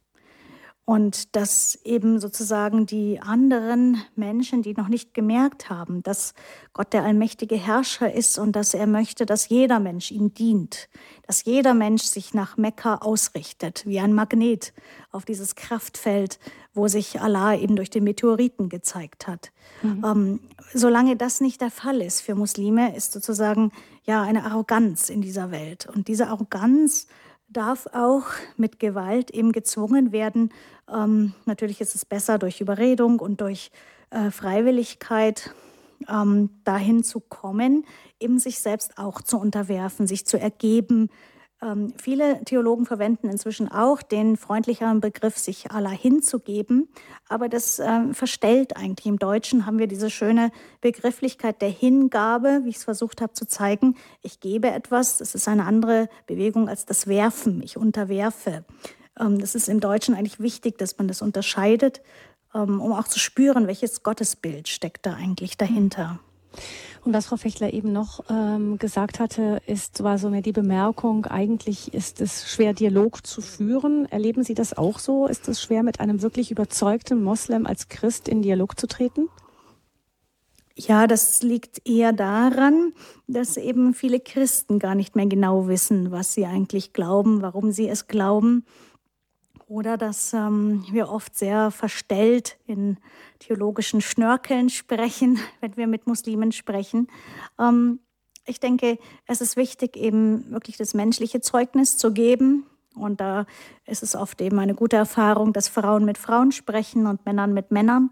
Und 0.86 1.36
dass 1.36 1.80
eben 1.84 2.20
sozusagen 2.20 2.86
die 2.86 3.20
anderen 3.20 4.04
Menschen, 4.16 4.62
die 4.62 4.76
noch 4.76 4.88
nicht 4.88 5.16
gemerkt 5.16 5.72
haben, 5.72 6.04
dass 6.04 6.36
Gott 6.74 6.94
der 6.94 7.04
allmächtige 7.04 7.56
Herrscher 7.56 8.14
ist 8.14 8.38
und 8.38 8.56
dass 8.56 8.76
er 8.76 8.86
möchte, 8.86 9.26
dass 9.26 9.50
jeder 9.50 9.80
Mensch 9.80 10.12
ihm 10.12 10.36
dient, 10.36 10.88
dass 11.26 11.44
jeder 11.44 11.74
Mensch 11.74 12.04
sich 12.04 12.36
nach 12.36 12.58
Mekka 12.58 12.98
ausrichtet, 12.98 13.84
wie 13.88 14.00
ein 14.00 14.14
Magnet 14.14 14.74
auf 15.12 15.26
dieses 15.26 15.56
Kraftfeld, 15.56 16.40
wo 16.76 16.88
sich 16.88 17.20
Allah 17.20 17.56
eben 17.56 17.76
durch 17.76 17.90
den 17.90 18.04
Meteoriten 18.04 18.70
gezeigt 18.70 19.26
hat. 19.26 19.52
Mhm. 19.82 20.06
Ähm, 20.06 20.40
solange 20.72 21.16
das 21.16 21.42
nicht 21.42 21.62
der 21.62 21.72
Fall 21.72 22.00
ist 22.00 22.22
für 22.22 22.36
Muslime, 22.36 22.96
ist 22.96 23.12
sozusagen 23.12 23.72
ja 24.04 24.22
eine 24.22 24.44
Arroganz 24.44 25.10
in 25.10 25.22
dieser 25.22 25.50
Welt. 25.50 25.88
Und 25.88 26.08
diese 26.08 26.28
Arroganz 26.28 27.08
darf 27.56 27.88
auch 27.93 28.26
mit 28.58 28.80
Gewalt 28.80 29.32
eben 29.32 29.51
gezwungen 29.51 30.12
werden. 30.12 30.51
Ähm, 30.93 31.34
natürlich 31.45 31.82
ist 31.82 31.95
es 31.95 32.06
besser 32.06 32.38
durch 32.38 32.62
Überredung 32.62 33.20
und 33.20 33.41
durch 33.41 33.72
äh, 34.10 34.30
Freiwilligkeit 34.30 35.53
ähm, 36.10 36.49
dahin 36.64 37.03
zu 37.03 37.20
kommen, 37.20 37.86
eben 38.20 38.39
sich 38.39 38.60
selbst 38.60 38.97
auch 38.97 39.22
zu 39.22 39.39
unterwerfen, 39.39 40.08
sich 40.08 40.26
zu 40.26 40.39
ergeben, 40.39 41.10
ähm, 41.66 41.93
viele 41.97 42.43
Theologen 42.45 42.86
verwenden 42.86 43.28
inzwischen 43.28 43.72
auch 43.72 44.01
den 44.01 44.38
freundlicheren 44.38 45.01
Begriff, 45.01 45.38
sich 45.38 45.72
Allah 45.72 45.89
hinzugeben, 45.89 46.89
aber 47.28 47.49
das 47.49 47.80
ähm, 47.80 48.13
verstellt 48.13 48.78
eigentlich. 48.78 49.07
Im 49.07 49.18
Deutschen 49.18 49.66
haben 49.66 49.80
wir 49.80 49.88
diese 49.88 50.09
schöne 50.09 50.51
Begrifflichkeit 50.82 51.61
der 51.61 51.70
Hingabe, 51.70 52.61
wie 52.63 52.70
ich 52.70 52.78
es 52.78 52.84
versucht 52.84 53.22
habe 53.22 53.34
zu 53.34 53.47
zeigen. 53.47 53.95
Ich 54.22 54.39
gebe 54.39 54.70
etwas, 54.70 55.18
das 55.18 55.34
ist 55.34 55.47
eine 55.47 55.66
andere 55.66 56.07
Bewegung 56.28 56.70
als 56.70 56.86
das 56.86 57.07
Werfen, 57.07 57.61
ich 57.63 57.78
unterwerfe. 57.78 58.63
Ähm, 59.20 59.39
das 59.39 59.55
ist 59.55 59.68
im 59.68 59.80
Deutschen 59.80 60.13
eigentlich 60.13 60.39
wichtig, 60.39 60.78
dass 60.78 60.97
man 60.97 61.07
das 61.07 61.22
unterscheidet, 61.22 62.01
ähm, 62.53 62.80
um 62.80 62.93
auch 62.93 63.07
zu 63.07 63.20
spüren, 63.20 63.68
welches 63.68 64.03
Gottesbild 64.03 64.68
steckt 64.68 65.05
da 65.05 65.13
eigentlich 65.13 65.57
dahinter. 65.57 66.20
Und 67.03 67.14
was 67.14 67.28
Frau 67.28 67.38
Fechtler 67.38 67.74
eben 67.74 67.91
noch 67.91 68.24
ähm, 68.30 68.78
gesagt 68.78 69.20
hatte, 69.20 69.62
ist, 69.68 70.03
war 70.03 70.18
so 70.18 70.30
mehr 70.30 70.41
die 70.41 70.51
Bemerkung, 70.51 71.26
eigentlich 71.26 71.93
ist 71.93 72.22
es 72.22 72.49
schwer, 72.49 72.74
Dialog 72.74 73.26
zu 73.26 73.41
führen. 73.41 74.06
Erleben 74.12 74.43
Sie 74.43 74.56
das 74.56 74.76
auch 74.76 74.99
so? 74.99 75.28
Ist 75.28 75.47
es 75.47 75.62
schwer, 75.62 75.84
mit 75.84 75.99
einem 75.99 76.22
wirklich 76.22 76.51
überzeugten 76.51 77.24
Moslem 77.24 77.66
als 77.66 77.89
Christ 77.89 78.28
in 78.28 78.41
Dialog 78.41 78.80
zu 78.80 78.88
treten? 78.88 79.30
Ja, 80.78 81.08
das 81.08 81.41
liegt 81.41 81.88
eher 81.88 82.12
daran, 82.12 82.91
dass 83.28 83.56
eben 83.56 83.93
viele 83.93 84.20
Christen 84.20 84.78
gar 84.78 84.93
nicht 84.93 85.16
mehr 85.16 85.26
genau 85.26 85.68
wissen, 85.68 86.12
was 86.12 86.34
sie 86.34 86.45
eigentlich 86.45 86.91
glauben, 86.91 87.41
warum 87.41 87.72
sie 87.72 87.88
es 87.88 88.08
glauben 88.08 88.66
oder 89.68 89.97
dass 89.97 90.34
ähm, 90.34 90.86
wir 90.91 91.09
oft 91.09 91.38
sehr 91.38 91.72
verstellt 91.72 92.57
in 92.68 92.97
theologischen 93.39 94.01
Schnörkeln 94.01 94.70
sprechen, 94.70 95.39
wenn 95.61 95.78
wir 95.78 95.88
mit 95.88 96.07
Muslimen 96.07 96.51
sprechen. 96.51 97.07
Ähm, 97.59 97.99
ich 98.45 98.59
denke, 98.59 98.99
es 99.26 99.41
ist 99.41 99.57
wichtig, 99.57 99.97
eben 99.97 100.51
wirklich 100.51 100.78
das 100.78 100.93
menschliche 100.93 101.41
Zeugnis 101.41 101.97
zu 101.97 102.13
geben. 102.13 102.66
Und 102.95 103.20
da 103.20 103.45
ist 103.86 104.03
es 104.03 104.16
oft 104.16 104.39
eben 104.39 104.59
eine 104.59 104.76
gute 104.76 104.95
Erfahrung, 104.95 105.51
dass 105.51 105.68
Frauen 105.68 106.05
mit 106.05 106.18
Frauen 106.18 106.51
sprechen 106.51 107.07
und 107.07 107.26
Männern 107.26 107.53
mit 107.53 107.72
Männern. 107.72 108.11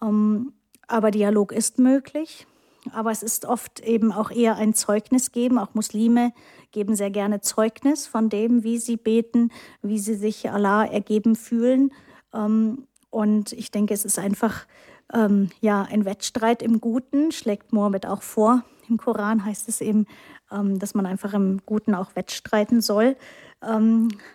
Ähm, 0.00 0.52
aber 0.86 1.10
Dialog 1.10 1.52
ist 1.52 1.78
möglich. 1.78 2.46
Aber 2.90 3.10
es 3.12 3.22
ist 3.22 3.44
oft 3.44 3.80
eben 3.80 4.12
auch 4.12 4.30
eher 4.30 4.56
ein 4.56 4.74
Zeugnis 4.74 5.30
geben. 5.30 5.58
Auch 5.58 5.74
Muslime 5.74 6.32
geben 6.72 6.96
sehr 6.96 7.10
gerne 7.10 7.40
Zeugnis 7.40 8.06
von 8.06 8.28
dem, 8.28 8.64
wie 8.64 8.78
sie 8.78 8.96
beten, 8.96 9.50
wie 9.82 9.98
sie 9.98 10.14
sich 10.14 10.50
Allah 10.50 10.84
ergeben 10.84 11.36
fühlen. 11.36 11.92
Ähm, 12.34 12.88
und 13.10 13.52
ich 13.52 13.70
denke, 13.70 13.94
es 13.94 14.04
ist 14.04 14.18
einfach 14.18 14.66
ähm, 15.12 15.50
ja, 15.60 15.82
ein 15.82 16.04
Wettstreit 16.04 16.62
im 16.62 16.80
Guten, 16.80 17.30
schlägt 17.30 17.72
Mohammed 17.72 18.06
auch 18.06 18.22
vor. 18.22 18.64
Im 18.88 18.96
Koran 18.96 19.44
heißt 19.44 19.68
es 19.68 19.80
eben, 19.80 20.06
ähm, 20.50 20.78
dass 20.78 20.94
man 20.94 21.06
einfach 21.06 21.34
im 21.34 21.60
Guten 21.64 21.94
auch 21.94 22.16
wettstreiten 22.16 22.80
soll. 22.80 23.16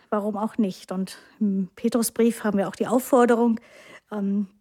warum 0.10 0.38
auch 0.38 0.58
nicht? 0.58 0.94
Und 0.94 1.18
im 1.42 1.68
Petrusbrief 1.76 2.46
haben 2.46 2.58
wir 2.58 2.70
auch 2.70 2.78
die 2.78 2.88
Aufforderung, 2.88 3.60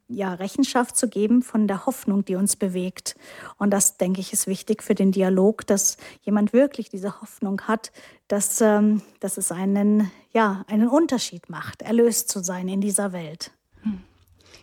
ja, 0.09 0.35
Rechenschaft 0.35 0.97
zu 0.97 1.09
geben 1.09 1.43
von 1.43 1.67
der 1.67 1.87
Hoffnung, 1.87 2.25
die 2.25 2.37
uns 2.37 2.57
bewegt. 2.57 3.17
Und 3.59 3.71
das, 3.71 3.97
denke 3.97 4.21
ich, 4.21 4.33
ist 4.33 4.47
wichtig 4.47 4.83
für 4.83 4.95
den 4.95 5.13
Dialog, 5.13 5.67
dass 5.67 5.97
jemand 6.23 6.53
wirklich 6.53 6.89
diese 6.89 7.21
Hoffnung 7.21 7.63
hat, 7.63 7.91
dass, 8.29 8.61
ähm, 8.61 9.03
dass 9.21 9.37
es 9.37 9.51
einen, 9.51 10.11
ja, 10.33 10.65
einen 10.69 10.89
Unterschied 10.89 11.49
macht, 11.51 11.83
erlöst 11.83 12.29
zu 12.29 12.43
sein 12.43 12.69
in 12.69 12.81
dieser 12.81 13.13
Welt. 13.13 13.51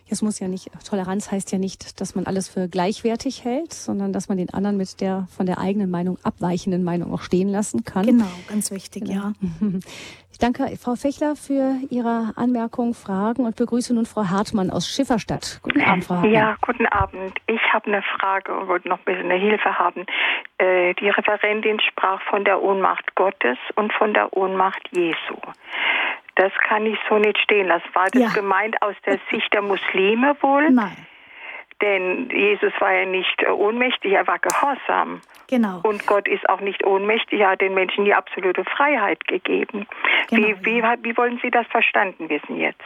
Es 0.10 0.22
muss 0.22 0.40
ja 0.40 0.48
nicht, 0.48 0.70
Toleranz 0.88 1.32
heißt 1.32 1.52
ja 1.52 1.58
nicht, 1.58 2.00
dass 2.02 2.16
man 2.16 2.26
alles 2.26 2.50
für 2.50 2.68
gleichwertig 2.68 3.46
hält, 3.46 3.74
sondern 3.74 4.14
dass 4.14 4.30
man 4.30 4.38
den 4.38 4.54
anderen 4.54 4.78
mit 4.78 5.02
der 5.02 5.28
von 5.36 5.46
der 5.46 5.60
eigenen 5.60 5.90
Meinung 5.90 6.18
abweichenden 6.24 6.84
Meinung 6.84 7.14
auch 7.14 7.22
stehen 7.22 7.50
lassen 7.50 7.84
kann. 7.84 8.06
Genau, 8.06 8.28
ganz 8.48 8.72
wichtig, 8.72 9.06
genau. 9.06 9.14
ja. 9.14 9.34
Ich 10.34 10.40
danke 10.40 10.66
Frau 10.82 10.96
Fechler 10.96 11.36
für 11.36 11.76
Ihre 11.92 12.34
Anmerkungen, 12.36 12.96
Fragen 12.96 13.46
und 13.46 13.56
begrüße 13.56 13.94
nun 13.94 14.08
Frau 14.08 14.32
Hartmann 14.32 14.72
aus 14.72 14.90
Schifferstadt. 14.90 15.60
Guten 15.62 15.82
Abend, 15.82 16.06
Frau 16.06 16.16
Hartmann. 16.16 16.34
Ja, 16.34 16.58
guten 16.66 16.88
Abend. 16.88 17.38
Ich 17.46 17.62
habe 17.72 17.86
eine 17.86 18.02
Frage 18.02 18.52
und 18.52 18.68
wollte 18.68 18.90
noch 18.90 18.98
ein 18.98 19.06
bisschen 19.06 19.30
eine 19.30 19.40
Hilfe 19.40 19.78
haben. 19.78 20.08
Äh, 20.58 20.96
die 20.96 21.10
Referentin 21.10 21.80
sprach 21.82 22.20
von 22.24 22.46
der 22.46 22.64
Ohnmacht 22.64 23.14
Gottes 23.14 23.60
und 23.76 23.94
von 23.94 24.16
der 24.16 24.36
Ohnmacht 24.36 24.90
Jesu. 24.92 25.38
Das 26.36 26.52
kann 26.68 26.86
ich 26.86 26.98
so 27.10 27.18
nicht 27.18 27.38
stehen 27.40 27.68
lassen. 27.68 27.88
War 27.94 28.08
das 28.12 28.22
ja. 28.22 28.30
gemeint 28.30 28.82
aus 28.82 28.96
der 29.06 29.20
Sicht 29.32 29.54
der 29.54 29.62
Muslime 29.62 30.36
wohl? 30.42 30.70
Nein. 30.72 30.98
Denn 31.82 32.30
Jesus 32.30 32.72
war 32.80 32.94
ja 32.94 33.06
nicht 33.06 33.42
äh, 33.42 33.50
ohnmächtig, 33.50 34.14
er 34.14 34.26
war 34.26 34.40
gehorsam. 34.40 35.22
Genau. 35.48 35.82
Und 35.84 36.08
Gott 36.08 36.28
ist 36.28 36.48
auch 36.48 36.62
nicht 36.62 36.86
ohnmächtig, 36.86 37.42
er 37.42 37.52
hat 37.52 37.62
den 37.62 37.74
Menschen 37.74 38.06
die 38.06 38.14
absolute 38.14 38.64
Freiheit 38.64 39.26
gegeben. 39.28 39.86
Genau, 40.30 40.48
wie, 40.48 40.66
wie, 40.66 40.82
wie 40.82 41.18
wollen 41.18 41.40
Sie 41.42 41.52
das 41.52 41.68
verstanden 41.68 42.30
wissen 42.30 42.58
jetzt? 42.58 42.82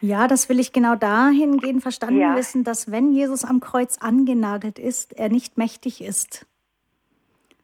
Ja, 0.00 0.28
das 0.28 0.48
will 0.48 0.60
ich 0.60 0.72
genau 0.72 0.94
dahingehend 0.94 1.82
verstanden 1.82 2.20
ja. 2.20 2.36
wissen, 2.36 2.64
dass 2.64 2.90
wenn 2.90 3.12
Jesus 3.12 3.44
am 3.44 3.60
Kreuz 3.60 3.98
angenagelt 3.98 4.78
ist, 4.78 5.12
er 5.18 5.28
nicht 5.28 5.58
mächtig 5.58 6.00
ist. 6.02 6.46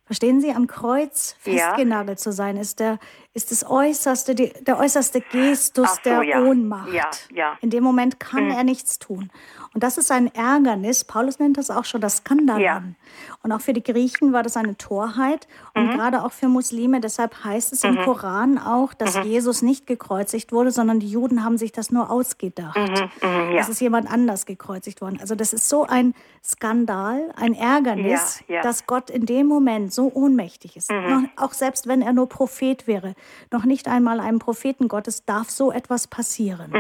Verstehen 0.05 0.40
Sie, 0.40 0.51
am 0.51 0.66
Kreuz 0.66 1.36
festgenagelt 1.40 2.18
ja. 2.18 2.22
zu 2.22 2.32
sein, 2.32 2.57
ist 2.57 2.80
der, 2.80 2.99
ist 3.35 3.51
das 3.51 3.68
äußerste, 3.68 4.37
die, 4.37 4.53
der 4.64 4.78
äußerste 4.78 5.20
Gestus 5.20 5.97
so, 5.97 6.01
der 6.05 6.22
ja. 6.22 6.41
Ohnmacht. 6.41 6.93
Ja, 6.93 7.11
ja. 7.35 7.59
In 7.61 7.70
dem 7.70 7.82
Moment 7.82 8.20
kann 8.20 8.45
mhm. 8.45 8.51
er 8.53 8.62
nichts 8.62 9.01
tun. 9.01 9.30
Und 9.74 9.82
das 9.82 9.99
ist 9.99 10.12
ein 10.12 10.32
Ärgernis. 10.32 11.03
Paulus 11.03 11.41
nennt 11.41 11.59
das 11.59 11.68
auch 11.68 11.85
schon 11.85 12.01
das 12.01 12.18
Skandalon. 12.18 12.95
Und 13.43 13.51
auch 13.51 13.61
für 13.61 13.72
die 13.72 13.82
Griechen 13.82 14.32
war 14.32 14.45
das 14.45 14.57
eine 14.57 14.76
Torheit 14.76 15.49
und 15.74 15.89
mhm. 15.89 15.91
gerade 15.97 16.22
auch 16.22 16.30
für 16.30 16.47
Muslime. 16.47 17.01
Deshalb 17.01 17.43
heißt 17.43 17.72
es 17.72 17.82
mhm. 17.82 17.91
im 17.91 18.05
Koran 18.05 18.59
auch, 18.59 18.95
dass 18.95 19.16
mhm. 19.16 19.24
Jesus 19.24 19.62
nicht 19.62 19.89
gekreuzigt 19.89 20.53
wurde, 20.53 20.70
sondern 20.70 21.01
die 21.01 21.09
Juden 21.09 21.45
haben 21.45 21.59
sich 21.59 21.72
das 21.72 21.91
nur 21.91 22.11
ausgedacht. 22.11 22.78
Mhm. 22.78 23.28
Mhm. 23.28 23.57
Es 23.59 23.68
ist 23.68 23.80
jemand 23.80 24.09
anders 24.09 24.47
gekreuzigt 24.47 25.01
worden. 25.01 25.18
Also 25.20 25.35
das 25.35 25.53
ist 25.53 25.68
so 25.68 25.85
ein 25.85 26.14
Skandal, 26.45 27.32
ein 27.35 27.55
Ärgernis, 27.55 28.45
dass 28.62 28.87
Gott 28.87 29.11
in 29.11 29.26
dem 29.26 29.49
Moment 29.49 29.93
so 29.93 30.12
ohnmächtig 30.14 30.76
ist. 30.76 30.93
Auch 31.37 31.53
selbst 31.53 31.89
wenn 31.89 32.01
er 32.01 32.12
nur 32.12 32.28
Prophet 32.28 32.87
wäre, 32.87 33.14
noch 33.51 33.64
nicht 33.64 33.89
einmal 33.89 34.20
einem 34.20 34.39
Propheten 34.39 34.89
Gottes 34.89 35.25
darf 35.25 35.51
so 35.51 35.72
etwas 35.72 36.07
passieren. 36.07 36.70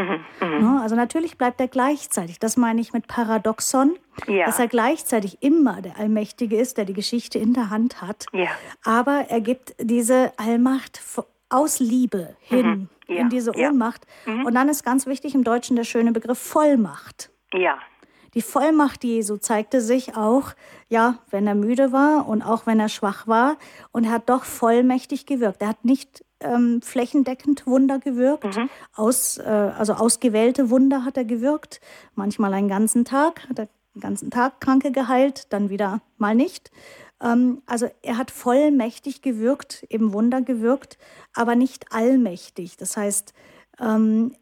Ne? 0.40 0.80
Also 0.82 0.96
natürlich 0.96 1.38
bleibt 1.38 1.60
er 1.60 1.68
gleichzeitig. 1.68 2.38
Das 2.38 2.56
meine 2.56 2.80
ich 2.80 2.92
mit 2.92 3.06
Paradoxon, 3.06 3.96
ja. 4.26 4.46
dass 4.46 4.58
er 4.58 4.68
gleichzeitig 4.68 5.42
immer 5.42 5.82
der 5.82 5.98
Allmächtige 5.98 6.56
ist, 6.56 6.78
der 6.78 6.84
die 6.84 6.92
Geschichte 6.92 7.38
in 7.38 7.52
der 7.52 7.70
Hand 7.70 8.02
hat. 8.02 8.26
Ja. 8.32 8.50
Aber 8.84 9.26
er 9.28 9.40
gibt 9.40 9.74
diese 9.80 10.32
Allmacht 10.36 11.00
aus 11.48 11.78
Liebe 11.78 12.36
hin 12.40 12.88
mhm. 13.08 13.14
ja. 13.14 13.20
in 13.20 13.30
diese 13.30 13.52
Ohnmacht. 13.56 14.06
Mhm. 14.26 14.46
Und 14.46 14.54
dann 14.54 14.68
ist 14.68 14.84
ganz 14.84 15.06
wichtig 15.06 15.34
im 15.34 15.44
Deutschen 15.44 15.76
der 15.76 15.84
schöne 15.84 16.12
Begriff 16.12 16.38
Vollmacht. 16.38 17.30
Ja. 17.52 17.78
Die 18.34 18.42
Vollmacht 18.42 19.04
Jesu 19.04 19.36
zeigte 19.36 19.80
sich 19.80 20.16
auch, 20.16 20.54
ja, 20.88 21.18
wenn 21.30 21.46
er 21.46 21.54
müde 21.54 21.92
war 21.92 22.26
und 22.28 22.42
auch 22.42 22.66
wenn 22.66 22.80
er 22.80 22.88
schwach 22.88 23.28
war. 23.28 23.56
Und 23.92 24.04
er 24.04 24.10
hat 24.10 24.28
doch 24.28 24.44
vollmächtig 24.44 25.26
gewirkt. 25.26 25.62
Er 25.62 25.68
hat 25.68 25.84
nicht 25.84 26.24
ähm, 26.44 26.80
flächendeckend 26.82 27.66
Wunder 27.66 27.98
gewirkt. 27.98 28.56
Mhm. 28.56 28.68
Aus, 28.94 29.38
äh, 29.38 29.42
also 29.42 29.94
ausgewählte 29.94 30.70
Wunder 30.70 31.04
hat 31.04 31.16
er 31.16 31.24
gewirkt. 31.24 31.80
Manchmal 32.14 32.54
einen 32.54 32.68
ganzen 32.68 33.04
Tag, 33.04 33.48
hat 33.48 33.58
er 33.58 33.68
den 33.94 34.00
ganzen 34.00 34.30
Tag 34.30 34.60
Kranke 34.60 34.92
geheilt, 34.92 35.52
dann 35.52 35.70
wieder 35.70 36.00
mal 36.18 36.34
nicht. 36.34 36.70
Ähm, 37.20 37.62
also 37.66 37.88
er 38.02 38.18
hat 38.18 38.30
vollmächtig 38.30 39.22
gewirkt, 39.22 39.86
eben 39.88 40.12
Wunder 40.12 40.42
gewirkt, 40.42 40.98
aber 41.32 41.54
nicht 41.54 41.92
allmächtig. 41.92 42.76
Das 42.76 42.96
heißt, 42.96 43.32
ähm, 43.80 44.34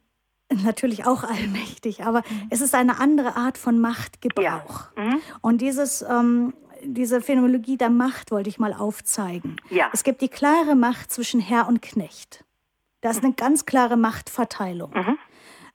natürlich 0.62 1.07
auch 1.07 1.24
allmächtig, 1.28 2.05
aber 2.05 2.20
mhm. 2.20 2.48
es 2.50 2.61
ist 2.61 2.74
eine 2.74 3.00
andere 3.00 3.36
Art 3.36 3.59
von 3.59 3.78
Machtgebrauch. 3.78 4.90
Ja. 4.96 5.03
Mhm. 5.05 5.20
Und 5.40 5.61
dieses, 5.61 6.03
ähm, 6.03 6.55
diese 6.85 7.20
Phänomenologie 7.20 7.76
der 7.76 7.91
Macht 7.91 8.30
wollte 8.30 8.49
ich 8.49 8.59
mal 8.59 8.72
aufzeigen. 8.72 9.57
Ja. 9.70 9.91
Es 9.93 10.05
gibt 10.05 10.20
die 10.20 10.28
klare 10.28 10.74
Macht 10.74 11.12
zwischen 11.12 11.41
Herr 11.41 11.68
und 11.68 11.83
Knecht. 11.83 12.45
Da 13.01 13.11
ist 13.11 13.24
eine 13.24 13.33
ganz 13.33 13.66
klare 13.66 13.97
Machtverteilung. 13.97 14.93
Mhm. 14.95 15.18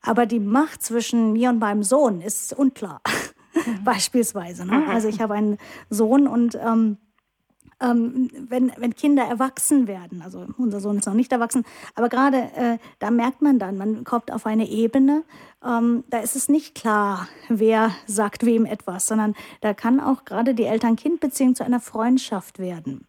Aber 0.01 0.25
die 0.25 0.39
Macht 0.39 0.83
zwischen 0.83 1.33
mir 1.33 1.49
und 1.49 1.59
meinem 1.59 1.83
Sohn 1.83 2.21
ist 2.21 2.53
unklar. 2.53 3.01
Beispielsweise. 3.83 4.65
Ne? 4.65 4.79
Mhm. 4.79 4.89
Also 4.89 5.07
ich 5.07 5.19
habe 5.19 5.33
einen 5.33 5.57
Sohn 5.89 6.27
und 6.27 6.55
ähm, 6.55 6.97
ähm, 7.81 8.29
wenn, 8.49 8.71
wenn 8.77 8.95
Kinder 8.95 9.23
erwachsen 9.23 9.87
werden, 9.87 10.21
also 10.21 10.45
unser 10.57 10.79
Sohn 10.79 10.97
ist 10.97 11.05
noch 11.05 11.13
nicht 11.13 11.31
erwachsen, 11.31 11.63
aber 11.95 12.09
gerade 12.09 12.37
äh, 12.55 12.77
da 12.99 13.11
merkt 13.11 13.41
man 13.41 13.59
dann, 13.59 13.77
man 13.77 14.03
kommt 14.03 14.31
auf 14.31 14.45
eine 14.45 14.67
Ebene, 14.67 15.23
ähm, 15.65 16.03
da 16.09 16.19
ist 16.19 16.35
es 16.35 16.49
nicht 16.49 16.75
klar, 16.75 17.27
wer 17.49 17.91
sagt 18.05 18.45
wem 18.45 18.65
etwas, 18.65 19.07
sondern 19.07 19.35
da 19.61 19.73
kann 19.73 19.99
auch 19.99 20.25
gerade 20.25 20.53
die 20.53 20.65
Eltern-Kind-Beziehung 20.65 21.55
zu 21.55 21.63
einer 21.63 21.79
Freundschaft 21.79 22.59
werden. 22.59 23.07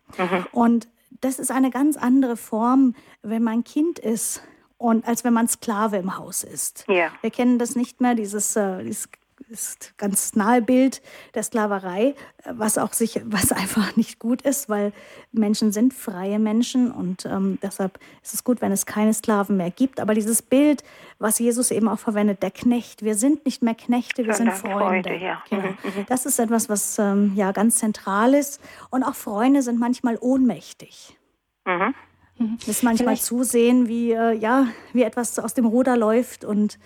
Und 0.53 0.89
das 1.21 1.39
ist 1.39 1.51
eine 1.51 1.71
ganz 1.71 1.97
andere 1.97 2.37
Form, 2.37 2.95
wenn 3.23 3.43
man 3.43 3.65
Kind 3.65 3.99
ist 3.99 4.43
und 4.77 5.07
als 5.07 5.25
wenn 5.25 5.33
man 5.33 5.49
Sklave 5.49 5.97
im 5.97 6.17
Haus 6.17 6.45
ist. 6.45 6.85
Ja. 6.89 7.11
Wir 7.21 7.31
kennen 7.31 7.59
das 7.59 7.75
nicht 7.75 8.01
mehr, 8.01 8.15
dieses, 8.15 8.55
äh, 8.57 8.85
dieses 8.85 9.09
ist 9.51 9.97
ganz 9.99 10.35
nahe 10.35 10.61
Bild 10.63 11.01
der 11.35 11.43
Sklaverei, 11.43 12.15
äh, 12.45 12.53
was 12.53 12.79
auch 12.79 12.93
sich, 12.93 13.21
was 13.25 13.53
einfach 13.53 13.97
nicht 13.97 14.19
gut 14.19 14.43
ist, 14.43 14.69
weil 14.69 14.93
Menschen 15.33 15.73
sind 15.73 15.95
freie 15.95 16.39
Menschen 16.39 16.91
und 16.91 17.25
ähm, 17.27 17.59
deshalb 17.63 17.99
ist 18.23 18.35
es 18.35 18.45
gut, 18.45 18.61
wenn 18.61 18.73
es 18.73 18.87
keine 18.87 19.15
Sklaven 19.15 19.57
mehr 19.57 19.71
gibt. 19.71 20.01
Aber 20.01 20.15
dieses 20.15 20.43
Bild, 20.43 20.83
was 21.19 21.39
Jesus 21.39 21.71
eben 21.71 21.89
auch 21.89 21.99
verwendet, 21.99 22.43
der 22.43 22.51
Knecht, 22.51 23.03
wir 23.03 23.15
sind 23.15 23.45
nicht 23.47 23.63
mehr 23.63 23.75
Knechte, 23.75 24.25
wir 24.27 24.35
sind 24.35 24.53
Freunde. 24.53 24.79
Freunde, 25.11 25.17
ja. 25.17 25.43
Genau. 25.51 25.69
Mhm, 25.69 26.07
Das 26.09 26.27
ist 26.27 26.39
etwas, 26.39 26.69
was 26.69 26.99
ähm, 26.99 27.33
ja 27.35 27.53
ganz 27.53 27.77
zentral 27.77 28.35
ist. 28.35 28.61
Und 28.91 29.03
auch 29.03 29.15
Freunde 29.15 29.63
sind 29.63 29.79
manchmal 29.79 30.19
ohnmächtig. 30.21 31.17
Mhm. 31.65 31.95
Müssen 32.39 32.85
manchmal 32.87 33.17
Vielleicht- 33.17 33.25
zusehen, 33.25 33.89
wie, 33.89 34.13
äh, 34.13 34.33
ja, 34.33 34.69
wie 34.93 35.03
etwas 35.03 35.39
aus 35.41 35.55
dem 35.55 35.67
Ruder 35.67 35.97
läuft 35.97 36.45
und 36.45 36.79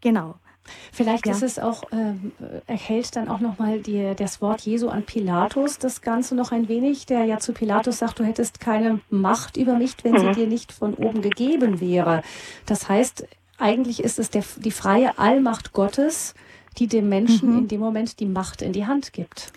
genau. 0.00 0.36
Vielleicht 0.92 1.26
Ja. 1.26 1.32
ist 1.32 1.42
es 1.42 1.58
auch, 1.58 1.82
ähm, 1.92 2.32
erhält 2.66 3.16
dann 3.16 3.28
auch 3.28 3.40
nochmal 3.40 3.80
das 4.16 4.40
Wort 4.40 4.62
Jesu 4.62 4.88
an 4.88 5.02
Pilatus 5.04 5.78
das 5.78 6.00
Ganze 6.02 6.34
noch 6.34 6.52
ein 6.52 6.68
wenig, 6.68 7.06
der 7.06 7.24
ja 7.24 7.38
zu 7.38 7.52
Pilatus 7.52 7.98
sagt, 7.98 8.18
du 8.18 8.24
hättest 8.24 8.60
keine 8.60 9.00
Macht 9.10 9.56
über 9.56 9.74
mich, 9.76 9.94
wenn 10.02 10.18
sie 10.18 10.30
dir 10.32 10.46
nicht 10.46 10.72
von 10.72 10.94
oben 10.94 11.22
gegeben 11.22 11.80
wäre. 11.80 12.22
Das 12.66 12.88
heißt, 12.88 13.26
eigentlich 13.58 14.02
ist 14.02 14.18
es 14.18 14.30
der, 14.30 14.44
die 14.56 14.70
freie 14.70 15.18
Allmacht 15.18 15.72
Gottes, 15.72 16.34
die 16.78 16.86
dem 16.86 17.08
Menschen 17.08 17.58
in 17.58 17.68
dem 17.68 17.80
Moment 17.80 18.18
die 18.20 18.26
Macht 18.26 18.62
in 18.62 18.72
die 18.72 18.86
Hand 18.86 19.12
gibt. 19.12 19.52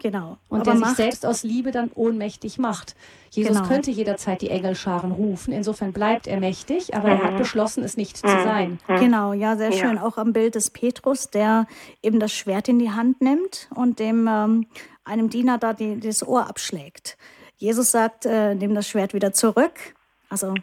Genau. 0.00 0.38
Und 0.48 0.60
Aber 0.60 0.72
der 0.78 0.86
sich 0.88 0.96
selbst 0.96 1.26
aus 1.26 1.42
Liebe 1.42 1.72
dann 1.72 1.90
ohnmächtig 1.92 2.58
macht. 2.58 2.94
Jesus 3.30 3.56
Genau. 3.56 3.68
könnte 3.68 3.90
jederzeit 3.90 4.40
die 4.42 4.50
Engelscharen 4.50 5.10
rufen. 5.10 5.52
Insofern 5.52 5.92
bleibt 5.92 6.28
er 6.28 6.38
mächtig, 6.38 6.94
aber 6.94 7.08
er 7.08 7.22
hat 7.24 7.36
beschlossen, 7.36 7.82
es 7.82 7.96
nicht 7.96 8.16
zu 8.16 8.28
sein. 8.28 8.78
Genau, 8.86 9.32
ja, 9.32 9.56
sehr 9.56 9.70
Ja. 9.70 9.76
schön. 9.76 9.98
Auch 9.98 10.16
am 10.16 10.32
Bild 10.32 10.54
des 10.54 10.70
Petrus, 10.70 11.30
der 11.30 11.66
eben 12.00 12.20
das 12.20 12.32
Schwert 12.32 12.68
in 12.68 12.78
die 12.78 12.92
Hand 12.92 13.20
nimmt 13.20 13.68
und 13.74 13.98
dem 13.98 14.28
ähm, 14.28 14.66
einem 15.04 15.30
Diener 15.30 15.58
da 15.58 15.72
die, 15.72 15.98
das 15.98 16.26
Ohr 16.26 16.48
abschlägt. 16.48 17.16
Jesus 17.56 17.90
sagt, 17.90 18.24
äh, 18.24 18.54
nimm 18.54 18.74
das 18.76 18.86
Schwert 18.86 19.14
wieder 19.14 19.32
zurück. 19.32 19.96
Also 20.28 20.54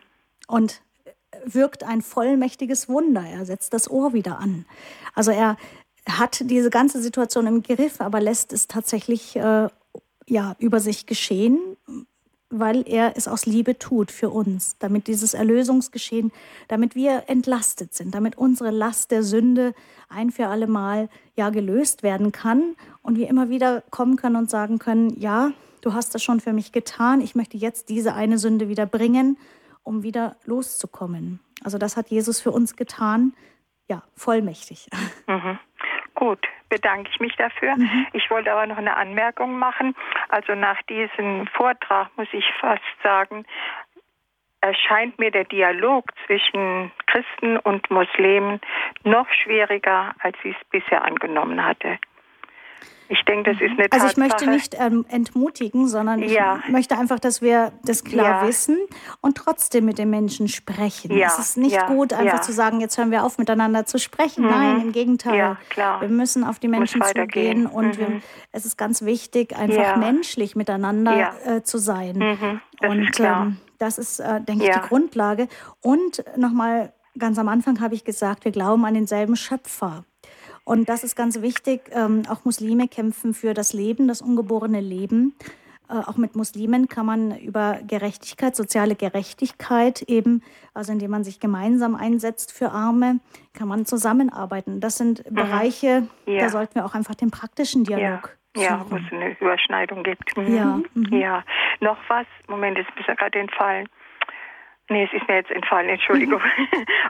und 0.47 0.81
wirkt 1.43 1.83
ein 1.83 2.01
vollmächtiges 2.01 2.87
Wunder. 2.87 3.21
Er 3.21 3.45
setzt 3.45 3.73
das 3.73 3.89
Ohr 3.91 4.13
wieder 4.13 4.39
an. 4.39 4.65
Also 5.13 5.31
er 5.31 5.57
hat 6.07 6.41
diese 6.49 6.69
ganze 6.69 7.01
Situation 7.01 7.47
im 7.47 7.63
Griff, 7.63 8.01
aber 8.01 8.21
lässt 8.21 8.53
es 8.53 8.67
tatsächlich 8.67 9.35
äh, 9.35 9.67
ja 10.27 10.55
über 10.59 10.79
sich 10.79 11.05
geschehen, 11.05 11.59
weil 12.49 12.87
er 12.87 13.17
es 13.17 13.27
aus 13.27 13.45
Liebe 13.45 13.77
tut 13.77 14.11
für 14.11 14.29
uns, 14.29 14.77
damit 14.77 15.07
dieses 15.07 15.33
Erlösungsgeschehen, 15.33 16.31
damit 16.67 16.95
wir 16.95 17.23
entlastet 17.27 17.93
sind, 17.93 18.13
damit 18.13 18.37
unsere 18.37 18.71
Last 18.71 19.11
der 19.11 19.23
Sünde 19.23 19.73
ein 20.09 20.31
für 20.31 20.47
alle 20.47 20.67
Mal 20.67 21.09
ja 21.35 21.49
gelöst 21.49 22.03
werden 22.03 22.31
kann 22.31 22.75
und 23.01 23.17
wir 23.17 23.27
immer 23.27 23.49
wieder 23.49 23.81
kommen 23.89 24.15
können 24.15 24.35
und 24.35 24.49
sagen 24.49 24.79
können, 24.79 25.19
ja, 25.19 25.51
du 25.81 25.93
hast 25.93 26.13
das 26.13 26.23
schon 26.23 26.39
für 26.39 26.53
mich 26.53 26.71
getan, 26.71 27.19
ich 27.19 27.35
möchte 27.35 27.57
jetzt 27.57 27.89
diese 27.89 28.13
eine 28.13 28.37
Sünde 28.37 28.69
wieder 28.69 28.85
bringen, 28.85 29.37
um 29.83 30.03
wieder 30.03 30.35
loszukommen. 30.45 31.39
Also 31.63 31.77
das 31.77 31.97
hat 31.97 32.09
Jesus 32.09 32.39
für 32.39 32.51
uns 32.51 32.75
getan, 32.75 33.33
ja, 33.87 34.03
vollmächtig. 34.15 34.89
Mhm. 35.27 35.59
Gut, 36.15 36.47
bedanke 36.69 37.09
ich 37.13 37.19
mich 37.19 37.35
dafür. 37.35 37.75
Ich 38.13 38.31
wollte 38.31 38.51
aber 38.51 38.65
noch 38.65 38.77
eine 38.77 38.95
Anmerkung 38.95 39.59
machen. 39.59 39.95
Also 40.29 40.55
nach 40.55 40.81
diesem 40.83 41.45
Vortrag 41.47 42.09
muss 42.17 42.29
ich 42.31 42.45
fast 42.59 42.81
sagen, 43.03 43.45
erscheint 44.61 45.19
mir 45.19 45.29
der 45.29 45.43
Dialog 45.43 46.05
zwischen 46.25 46.91
Christen 47.05 47.57
und 47.57 47.91
Muslimen 47.91 48.59
noch 49.03 49.27
schwieriger, 49.43 50.15
als 50.19 50.37
ich 50.43 50.55
es 50.55 50.67
bisher 50.69 51.03
angenommen 51.03 51.63
hatte. 51.63 51.99
Ich 53.07 53.21
denke, 53.25 53.51
das 53.53 53.61
ist 53.61 53.71
eine 53.71 53.83
Also 53.91 54.07
Tatsache. 54.07 54.11
ich 54.11 54.17
möchte 54.17 54.49
nicht 54.49 54.75
ähm, 54.79 55.05
entmutigen, 55.09 55.87
sondern 55.87 56.23
ich 56.23 56.31
Ja. 56.31 56.61
möchte 56.69 56.97
einfach, 56.97 57.19
dass 57.19 57.41
wir 57.41 57.71
das 57.83 58.03
klar 58.03 58.41
Ja. 58.41 58.47
wissen 58.47 58.77
und 59.21 59.37
trotzdem 59.37 59.85
mit 59.85 59.97
den 59.99 60.09
Menschen 60.09 60.47
sprechen. 60.47 61.15
Ja, 61.15 61.27
Es 61.27 61.37
ist 61.39 61.57
nicht 61.57 61.85
gut, 61.87 62.13
einfach 62.13 62.41
zu 62.41 62.51
sagen, 62.51 62.81
jetzt 62.81 62.97
hören 62.97 63.11
wir 63.11 63.23
auf, 63.23 63.37
miteinander 63.37 63.85
zu 63.85 63.99
sprechen. 63.99 64.45
Nein, 64.47 64.81
im 64.81 64.91
Gegenteil. 64.91 65.57
Wir 65.75 66.09
müssen 66.09 66.43
auf 66.43 66.57
die 66.59 66.67
Menschen 66.67 67.01
zugehen 67.03 67.67
und 67.67 67.97
wir, 67.99 68.09
Mhm. 68.09 68.21
es 68.51 68.65
ist 68.65 68.77
ganz 68.77 69.03
wichtig, 69.03 69.55
einfach 69.55 69.95
menschlich 69.97 70.55
miteinander 70.55 71.33
äh, 71.45 71.61
zu 71.63 71.77
sein. 71.77 72.17
Mhm, 72.17 72.61
das 72.79 72.89
und. 72.89 73.19
Ähm, 73.19 73.57
das 73.77 73.97
ist, 73.97 74.19
äh, 74.19 74.41
denke 74.41 74.65
ich, 74.65 74.71
die 74.71 74.79
Grundlage. 74.87 75.47
Und 75.81 76.23
nochmal, 76.37 76.93
ganz 77.19 77.37
am 77.37 77.49
Anfang 77.49 77.81
habe 77.81 77.93
ich 77.93 78.03
gesagt, 78.05 78.45
wir 78.45 78.51
glauben 78.51 78.83
an 78.85 78.93
denselben 78.93 79.35
Schöpfer. 79.35 80.05
Und 80.65 80.89
das 80.89 81.03
ist 81.03 81.15
ganz 81.15 81.41
wichtig. 81.41 81.89
Ähm, 81.91 82.23
auch 82.29 82.43
Muslime 82.43 82.87
kämpfen 82.87 83.33
für 83.33 83.53
das 83.53 83.71
Leben, 83.73 84.07
das 84.07 84.21
ungeborene 84.21 84.81
Leben. 84.81 85.35
Äh, 85.87 85.93
auch 85.93 86.17
mit 86.17 86.35
Muslimen 86.35 86.87
kann 86.87 87.05
man 87.05 87.37
über 87.37 87.79
Gerechtigkeit, 87.87 88.55
soziale 88.55 88.95
Gerechtigkeit 88.95 90.01
eben, 90.01 90.41
also 90.73 90.91
indem 90.91 91.11
man 91.11 91.23
sich 91.23 91.39
gemeinsam 91.39 91.93
einsetzt 91.95 92.51
für 92.51 92.71
Arme, 92.71 93.19
kann 93.53 93.67
man 93.67 93.85
zusammenarbeiten. 93.85 94.79
Das 94.81 94.97
sind 94.97 95.23
Bereiche, 95.29 96.07
Mhm. 96.25 96.33
Ja. 96.33 96.39
da 96.39 96.49
sollten 96.49 96.75
wir 96.75 96.85
auch 96.85 96.95
einfach 96.95 97.15
den 97.15 97.29
praktischen 97.29 97.85
ja, 97.85 97.97
Dialog 97.97 98.35
ja, 98.57 98.79
wo 98.89 98.95
suchen. 98.95 99.05
es 99.05 99.13
eine 99.13 99.37
Überschneidung 99.39 100.01
gibt. 100.01 100.35
Mhm. 100.35 100.55
Ja, 100.55 100.79
mhm. 100.95 101.13
ja. 101.13 101.43
Noch 101.81 101.97
was? 102.07 102.25
Moment, 102.47 102.79
es 102.79 102.87
ist 102.97 103.07
mir 103.07 103.15
gerade 103.15 103.37
entfallen. 103.37 103.87
Nee, 104.87 105.03
es 105.11 105.13
ist 105.19 105.27
mir 105.27 105.35
jetzt 105.35 105.51
entfallen, 105.51 105.89
Entschuldigung. 105.89 106.41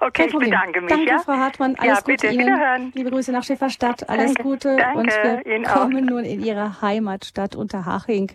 Okay, 0.02 0.28
Kein 0.28 0.28
ich 0.30 0.38
bedanke 0.38 0.82
mich. 0.82 0.90
Danke, 0.90 1.06
ja? 1.10 1.20
Frau 1.20 1.34
Hartmann. 1.34 1.76
Alles 1.78 1.88
ja, 1.88 1.96
Gute 2.02 2.12
bitte, 2.12 2.28
Ihnen. 2.28 2.40
wiederhören. 2.48 2.92
Liebe 2.96 3.12
Grüße 3.12 3.32
nach 3.32 3.44
Schifferstadt. 3.44 4.08
Alles 4.10 4.34
Danke, 4.34 4.44
Gute. 4.44 4.76
danke, 4.78 5.00
Und 5.00 5.08
wir 5.08 5.46
Ihnen 5.46 5.66
auch. 5.66 5.74
kommen 5.74 6.06
nun 6.06 6.26
in 6.26 6.42
Ihre 6.44 6.82
Heimatstadt 6.82 7.56
Unterhaching 7.56 8.32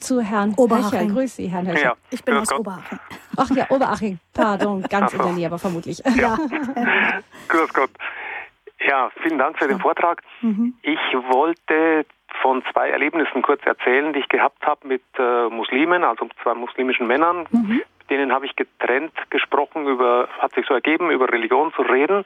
zu 0.00 0.20
Herrn 0.20 0.54
Oberhaching. 0.56 1.00
Höcher. 1.08 1.14
Grüß 1.14 1.36
Sie, 1.36 1.46
Herrn 1.46 1.68
Höcher. 1.68 1.80
Ja, 1.80 1.94
Ich 2.10 2.24
bin 2.24 2.36
aus 2.36 2.48
Gott. 2.48 2.60
Oberhaching. 2.60 2.98
Ach 3.36 3.50
ja, 3.50 3.66
Oberaching. 3.70 4.18
Pardon, 4.34 4.82
ganz 4.90 5.12
in 5.14 5.22
der 5.22 5.32
Nähe, 5.32 5.46
aber 5.46 5.58
vermutlich. 5.60 6.02
Ja. 6.16 6.36
Grüß 7.48 7.72
Gott. 7.72 7.90
Ja, 8.80 9.10
vielen 9.22 9.38
Dank 9.38 9.58
für 9.58 9.68
den 9.68 9.78
Vortrag. 9.80 10.22
Mhm. 10.42 10.74
Ich 10.82 10.98
wollte 11.30 12.04
von 12.42 12.62
zwei 12.72 12.90
Erlebnissen 12.90 13.42
kurz 13.42 13.64
erzählen, 13.64 14.12
die 14.12 14.18
ich 14.20 14.28
gehabt 14.28 14.64
habe 14.66 14.86
mit 14.86 15.02
äh, 15.18 15.48
Muslimen, 15.48 16.02
also 16.04 16.28
zwei 16.42 16.54
muslimischen 16.54 17.06
Männern. 17.06 17.46
Mit 18.08 18.18
denen 18.18 18.32
habe 18.32 18.46
ich 18.46 18.56
getrennt 18.56 19.12
gesprochen, 19.28 19.86
über, 19.86 20.28
hat 20.38 20.54
sich 20.54 20.66
so 20.66 20.72
ergeben, 20.72 21.10
über 21.10 21.30
Religion 21.30 21.74
zu 21.74 21.82
reden. 21.82 22.24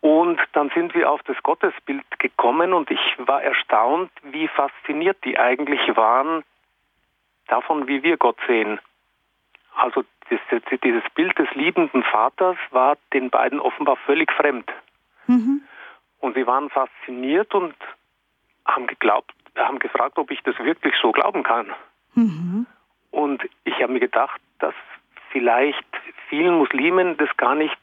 Und 0.00 0.40
dann 0.52 0.70
sind 0.74 0.94
wir 0.94 1.10
auf 1.10 1.22
das 1.22 1.40
Gottesbild 1.44 2.04
gekommen 2.18 2.72
und 2.72 2.90
ich 2.90 3.00
war 3.18 3.40
erstaunt, 3.40 4.10
wie 4.22 4.48
fasziniert 4.48 5.16
die 5.24 5.38
eigentlich 5.38 5.96
waren 5.96 6.42
davon, 7.46 7.86
wie 7.86 8.02
wir 8.02 8.16
Gott 8.16 8.36
sehen. 8.48 8.80
Also 9.76 10.04
dieses 10.82 11.02
Bild 11.14 11.38
des 11.38 11.50
liebenden 11.54 12.02
Vaters 12.02 12.56
war 12.70 12.96
den 13.12 13.30
beiden 13.30 13.60
offenbar 13.60 13.96
völlig 13.96 14.32
fremd. 14.32 14.70
Mhm. 15.26 15.62
Und 16.18 16.34
sie 16.34 16.46
waren 16.46 16.68
fasziniert 16.68 17.54
und 17.54 17.74
haben 18.66 18.86
geglaubt, 18.88 19.32
haben 19.56 19.78
gefragt, 19.78 20.18
ob 20.18 20.30
ich 20.30 20.42
das 20.42 20.58
wirklich 20.58 20.94
so 21.00 21.12
glauben 21.12 21.44
kann. 21.44 21.72
Mhm. 22.14 22.66
Und 23.14 23.44
ich 23.62 23.74
habe 23.80 23.92
mir 23.92 24.00
gedacht, 24.00 24.40
dass 24.64 24.74
vielleicht 25.30 25.84
vielen 26.30 26.56
Muslimen 26.56 27.16
das 27.18 27.28
gar 27.36 27.54
nicht 27.54 27.76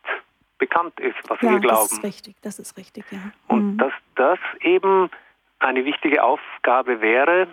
bekannt 0.57 0.99
ist, 0.99 1.17
was 1.27 1.39
Ja, 1.41 1.51
wir 1.51 1.59
glauben. 1.59 1.81
das 1.89 1.91
ist 1.91 2.03
richtig, 2.03 2.35
das 2.41 2.59
ist 2.59 2.77
richtig, 2.77 3.05
ja. 3.11 3.19
Und 3.47 3.73
Mhm. 3.73 3.77
dass 3.77 3.93
das 4.15 4.39
eben 4.61 5.09
eine 5.59 5.85
wichtige 5.85 6.23
Aufgabe 6.23 7.01
wäre, 7.01 7.47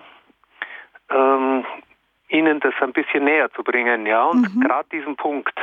ähm, 1.11 1.67
Ihnen 2.31 2.61
das 2.61 2.75
ein 2.81 2.93
bisschen 2.93 3.25
näher 3.25 3.51
zu 3.53 3.63
bringen, 3.63 4.07
ja. 4.07 4.25
Und 4.25 4.55
Mhm. 4.55 4.61
gerade 4.61 4.89
diesen 4.91 5.17
Punkt, 5.17 5.59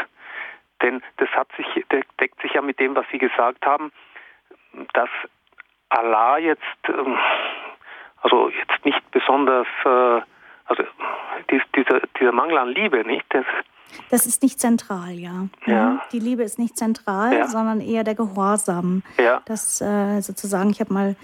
denn 0.82 1.02
das 1.18 1.30
hat 1.30 1.48
sich, 1.58 1.68
der 1.92 2.04
deckt 2.20 2.40
sich 2.42 2.54
ja 2.54 2.62
mit 2.62 2.80
dem, 2.80 2.96
was 2.96 3.06
Sie 3.12 3.18
gesagt 3.20 3.66
haben, 3.66 3.92
dass 4.94 5.10
Allah 5.90 6.38
jetzt 6.38 6.62
ähm, 6.88 7.18
also 8.22 8.50
jetzt 8.50 8.84
nicht 8.86 9.10
besonders, 9.12 9.68
äh, 9.86 10.22
also 10.66 10.84
dies, 11.52 11.62
dieser, 11.76 12.02
dieser 12.20 12.32
Mangel 12.32 12.58
an 12.58 12.70
Liebe, 12.70 13.06
nicht? 13.06 13.26
Das, 13.30 13.46
das 14.10 14.26
ist 14.26 14.44
nicht 14.44 14.60
zentral, 14.60 15.12
ja. 15.12 15.48
ja. 15.66 16.02
Die 16.12 16.20
Liebe 16.20 16.44
ist 16.44 16.60
nicht 16.60 16.78
zentral, 16.78 17.34
ja. 17.34 17.48
sondern 17.48 17.82
eher 17.82 18.04
der 18.04 18.16
Gehorsam. 18.16 19.04
Ja. 19.18 19.42
Das 19.46 19.82
äh, 19.82 20.22
sozusagen, 20.22 20.70
ich 20.70 20.80
habe 20.80 20.94
mal 20.94 21.16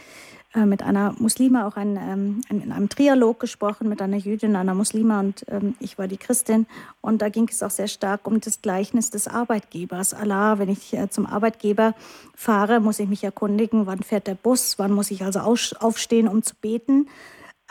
äh, 0.54 0.66
mit 0.66 0.84
einer 0.84 1.16
Muslime 1.18 1.66
auch 1.66 1.78
ein, 1.78 1.96
ähm, 1.96 2.42
in 2.50 2.74
einem 2.74 2.90
Trialog 2.90 3.40
gesprochen, 3.40 3.88
mit 3.88 4.02
einer 4.02 4.18
Jüdin, 4.18 4.58
einer 4.58 4.74
Muslime 4.74 5.20
und 5.20 5.46
ähm, 5.50 5.76
ich 5.80 5.98
war 5.98 6.08
die 6.08 6.18
Christin. 6.18 6.68
Und 7.00 7.22
da 7.22 7.30
ging 7.30 7.48
es 7.48 7.64
auch 7.64 7.70
sehr 7.70 7.88
stark 7.88 8.28
um 8.28 8.42
das 8.42 8.62
Gleichnis 8.62 9.10
des 9.10 9.30
Arbeitgebers. 9.30 10.14
Allah, 10.14 10.60
wenn 10.60 10.68
ich 10.68 10.94
äh, 10.94 11.10
zum 11.10 11.26
Arbeitgeber 11.26 11.94
fahre, 12.36 12.82
muss 12.82 13.00
ich 13.00 13.08
mich 13.08 13.24
erkundigen, 13.24 13.88
wann 13.88 14.04
fährt 14.04 14.28
der 14.28 14.36
Bus, 14.36 14.78
wann 14.78 14.92
muss 14.92 15.10
ich 15.12 15.24
also 15.24 15.40
aufstehen, 15.40 16.28
um 16.28 16.44
zu 16.44 16.56
beten. 16.56 17.08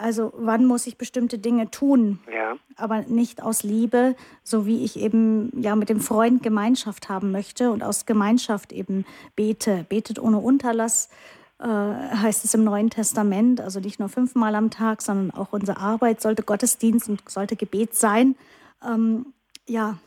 Also 0.00 0.32
wann 0.34 0.64
muss 0.64 0.86
ich 0.86 0.96
bestimmte 0.96 1.38
Dinge 1.38 1.70
tun, 1.70 2.20
ja. 2.32 2.56
aber 2.76 3.02
nicht 3.02 3.42
aus 3.42 3.62
Liebe, 3.62 4.16
so 4.42 4.64
wie 4.64 4.82
ich 4.82 4.98
eben 4.98 5.52
ja 5.60 5.76
mit 5.76 5.90
dem 5.90 6.00
Freund 6.00 6.42
Gemeinschaft 6.42 7.10
haben 7.10 7.32
möchte 7.32 7.70
und 7.70 7.82
aus 7.82 8.06
Gemeinschaft 8.06 8.72
eben 8.72 9.04
bete, 9.36 9.84
betet 9.90 10.18
ohne 10.18 10.38
Unterlass, 10.38 11.10
äh, 11.58 11.66
heißt 11.66 12.46
es 12.46 12.54
im 12.54 12.64
Neuen 12.64 12.88
Testament, 12.88 13.60
also 13.60 13.78
nicht 13.78 14.00
nur 14.00 14.08
fünfmal 14.08 14.54
am 14.54 14.70
Tag, 14.70 15.02
sondern 15.02 15.32
auch 15.32 15.52
unsere 15.52 15.78
Arbeit 15.78 16.22
sollte 16.22 16.44
Gottesdienst 16.44 17.10
und 17.10 17.28
sollte 17.28 17.56
Gebet 17.56 17.94
sein. 17.94 18.36
Ähm, 18.82 19.26
ja, 19.66 19.98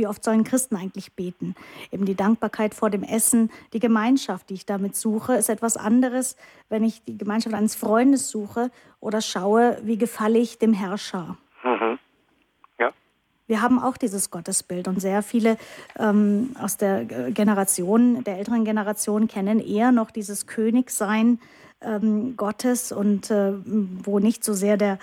wie 0.00 0.06
oft 0.06 0.24
sollen 0.24 0.42
Christen 0.42 0.74
eigentlich 0.74 1.12
beten? 1.12 1.54
Eben 1.92 2.06
die 2.06 2.16
Dankbarkeit 2.16 2.74
vor 2.74 2.90
dem 2.90 3.02
Essen, 3.02 3.50
die 3.74 3.80
Gemeinschaft, 3.80 4.50
die 4.50 4.54
ich 4.54 4.66
damit 4.66 4.96
suche, 4.96 5.34
ist 5.34 5.50
etwas 5.50 5.76
anderes, 5.76 6.36
wenn 6.70 6.82
ich 6.82 7.04
die 7.04 7.18
Gemeinschaft 7.18 7.54
eines 7.54 7.74
Freundes 7.74 8.30
suche 8.30 8.70
oder 8.98 9.20
schaue, 9.20 9.78
wie 9.84 9.98
gefalle 9.98 10.38
ich 10.38 10.58
dem 10.58 10.72
Herrscher. 10.72 11.36
Mhm. 11.62 11.98
Wir 13.50 13.62
haben 13.62 13.80
auch 13.80 13.96
dieses 13.96 14.30
Gottesbild 14.30 14.86
und 14.86 15.00
sehr 15.00 15.24
viele 15.24 15.56
ähm, 15.98 16.54
aus 16.56 16.76
der 16.76 17.04
Generation, 17.04 18.22
der 18.22 18.38
älteren 18.38 18.64
Generation 18.64 19.26
kennen 19.26 19.58
eher 19.58 19.90
noch 19.90 20.12
dieses 20.12 20.46
Königsein 20.46 21.40
ähm, 21.80 22.36
Gottes 22.36 22.92
und 22.92 23.28
äh, 23.32 23.54
wo 23.64 24.20
nicht 24.20 24.44
so 24.44 24.52
sehr 24.52 24.76
der, 24.76 25.00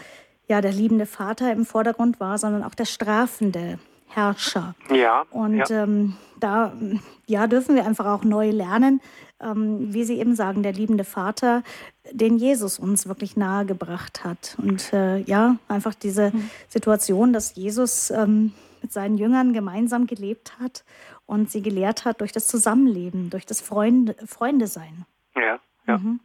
ja, 0.47 0.61
der 0.61 0.71
liebende 0.71 1.05
Vater 1.05 1.51
im 1.51 1.65
Vordergrund 1.65 2.21
war, 2.21 2.37
sondern 2.37 2.63
auch 2.63 2.73
der 2.73 2.85
strafende 2.85 3.79
Herrscher. 4.17 4.75
Ja. 4.89 5.25
Und 5.29 5.69
ja. 5.69 5.83
Ähm, 5.83 6.17
da 6.39 6.73
ja, 7.27 7.47
dürfen 7.47 7.75
wir 7.75 7.85
einfach 7.85 8.05
auch 8.07 8.23
neu 8.23 8.49
lernen, 8.49 9.01
ähm, 9.39 9.93
wie 9.93 10.03
Sie 10.03 10.19
eben 10.19 10.35
sagen, 10.35 10.63
der 10.63 10.73
liebende 10.73 11.03
Vater, 11.03 11.61
den 12.11 12.37
Jesus 12.37 12.79
uns 12.79 13.07
wirklich 13.07 13.37
nahegebracht 13.37 14.23
hat. 14.23 14.55
Und 14.57 14.91
äh, 14.93 15.19
ja, 15.19 15.57
einfach 15.67 15.93
diese 15.93 16.31
mhm. 16.31 16.49
Situation, 16.67 17.33
dass 17.33 17.55
Jesus 17.55 18.09
ähm, 18.09 18.53
mit 18.81 18.91
seinen 18.91 19.17
Jüngern 19.17 19.53
gemeinsam 19.53 20.07
gelebt 20.07 20.53
hat 20.59 20.83
und 21.25 21.51
sie 21.51 21.61
gelehrt 21.61 22.05
hat 22.05 22.21
durch 22.21 22.31
das 22.31 22.47
Zusammenleben, 22.47 23.29
durch 23.29 23.45
das 23.45 23.61
Freunde, 23.61 24.15
Freunde-Sein. 24.25 25.05
Ja, 25.35 25.59
ja. 25.87 25.97
Mhm. 25.97 26.19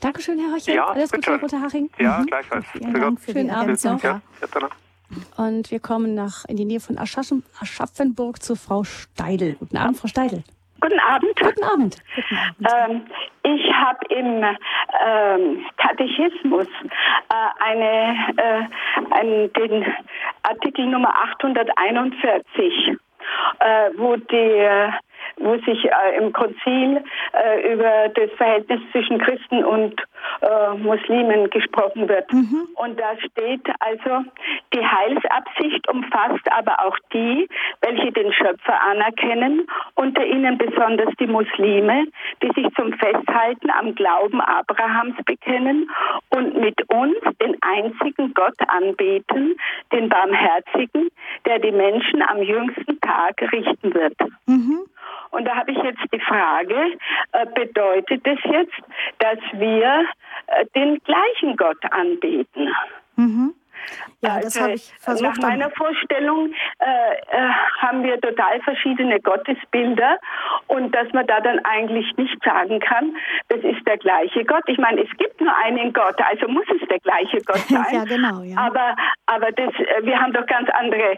Dankeschön, 0.00 0.38
Herr 0.38 0.52
Haching. 0.52 0.74
Ja, 0.76 0.86
Alles 0.86 1.10
Gute, 1.10 1.32
Herr 1.32 1.62
Haching. 1.62 1.90
Ja, 1.98 2.18
mhm. 2.20 2.26
gleichfalls. 2.26 2.66
Vielen 2.70 2.94
Dank 2.94 3.20
für 3.20 3.32
Schönen 3.32 3.46
die 3.46 3.52
Abend 3.52 3.84
noch. 3.84 4.02
Ja, 4.02 4.20
und 5.36 5.70
wir 5.70 5.80
kommen 5.80 6.14
nach, 6.14 6.44
in 6.48 6.56
die 6.56 6.64
Nähe 6.64 6.80
von 6.80 6.98
Aschaffenburg 6.98 8.42
zu 8.42 8.56
Frau 8.56 8.84
Steidel. 8.84 9.54
Guten 9.54 9.76
Abend, 9.76 9.96
Frau 9.96 10.08
Steidel. 10.08 10.44
Guten 10.80 11.00
Abend. 11.00 11.40
Guten 11.40 11.64
Abend. 11.64 11.96
Guten 12.14 12.36
Abend. 12.36 12.66
Ähm, 12.90 13.06
ich 13.42 13.72
habe 13.72 13.98
im 14.10 14.44
ähm, 15.04 15.66
Katechismus 15.76 16.68
äh, 17.28 17.62
eine, 17.64 18.16
äh, 18.36 19.14
einen, 19.14 19.52
den 19.54 19.86
Artikel 20.42 20.86
Nummer 20.86 21.12
841, 21.40 22.96
äh, 23.60 23.90
wo 23.96 24.16
die 24.16 24.92
wo 25.40 25.56
sich 25.58 25.84
äh, 25.84 26.16
im 26.18 26.32
Konzil 26.32 27.02
äh, 27.32 27.72
über 27.72 28.08
das 28.14 28.30
Verhältnis 28.36 28.80
zwischen 28.92 29.18
Christen 29.18 29.64
und 29.64 30.00
äh, 30.40 30.74
Muslimen 30.78 31.50
gesprochen 31.50 32.08
wird. 32.08 32.32
Mhm. 32.32 32.68
Und 32.74 32.98
da 32.98 33.16
steht 33.18 33.66
also, 33.80 34.24
die 34.74 34.84
Heilsabsicht 34.84 35.88
umfasst 35.88 36.46
aber 36.50 36.84
auch 36.84 36.96
die, 37.12 37.48
welche 37.82 38.12
den 38.12 38.32
Schöpfer 38.32 38.80
anerkennen, 38.90 39.66
unter 39.94 40.24
ihnen 40.24 40.58
besonders 40.58 41.12
die 41.18 41.26
Muslime, 41.26 42.06
die 42.42 42.50
sich 42.60 42.72
zum 42.74 42.92
Festhalten 42.94 43.70
am 43.70 43.94
Glauben 43.94 44.40
Abrahams 44.40 45.16
bekennen 45.24 45.90
und 46.30 46.56
mit 46.58 46.76
uns 46.92 47.16
den 47.42 47.56
einzigen 47.62 48.34
Gott 48.34 48.56
anbeten, 48.68 49.56
den 49.92 50.08
Barmherzigen, 50.08 51.08
der 51.46 51.58
die 51.58 51.72
Menschen 51.72 52.22
am 52.22 52.42
jüngsten 52.42 53.00
Tag 53.00 53.40
richten 53.52 53.94
wird. 53.94 54.16
Mhm. 54.46 54.80
Und 55.30 55.44
da 55.44 55.56
habe 55.56 55.72
ich 55.72 55.78
jetzt 55.78 56.00
die 56.12 56.20
Frage, 56.20 56.98
äh, 57.32 57.46
bedeutet 57.54 58.26
das 58.26 58.38
jetzt, 58.44 58.74
dass 59.18 59.38
wir 59.52 60.04
äh, 60.46 60.64
den 60.74 60.98
gleichen 61.04 61.56
Gott 61.56 61.84
anbeten? 61.90 62.74
Mhm. 63.16 63.54
Ja, 64.20 64.40
das 64.40 64.60
habe 64.60 64.72
ich 64.72 64.92
versucht. 64.98 65.38
Nach 65.38 65.48
meiner 65.48 65.70
Vorstellung 65.70 66.52
äh, 66.80 66.84
äh, 66.84 67.50
haben 67.78 68.02
wir 68.02 68.20
total 68.20 68.60
verschiedene 68.62 69.20
Gottesbilder 69.20 70.18
und 70.66 70.92
dass 70.92 71.12
man 71.12 71.24
da 71.28 71.40
dann 71.40 71.60
eigentlich 71.64 72.16
nicht 72.16 72.36
sagen 72.44 72.80
kann, 72.80 73.16
das 73.48 73.60
ist 73.60 73.86
der 73.86 73.96
gleiche 73.98 74.44
Gott. 74.44 74.64
Ich 74.66 74.78
meine, 74.78 75.02
es 75.02 75.10
gibt 75.18 75.40
nur 75.40 75.54
einen 75.64 75.92
Gott, 75.92 76.16
also 76.20 76.48
muss 76.48 76.66
es 76.80 76.88
der 76.88 76.98
gleiche 76.98 77.40
Gott 77.46 77.58
sein. 77.68 77.84
ja, 77.92 78.04
genau. 78.04 78.42
Ja. 78.42 78.58
Aber, 78.58 78.96
aber 79.26 79.52
das, 79.52 79.72
äh, 79.74 80.04
wir 80.04 80.18
haben 80.20 80.32
doch 80.32 80.46
ganz 80.46 80.68
andere 80.70 81.12
äh, 81.12 81.16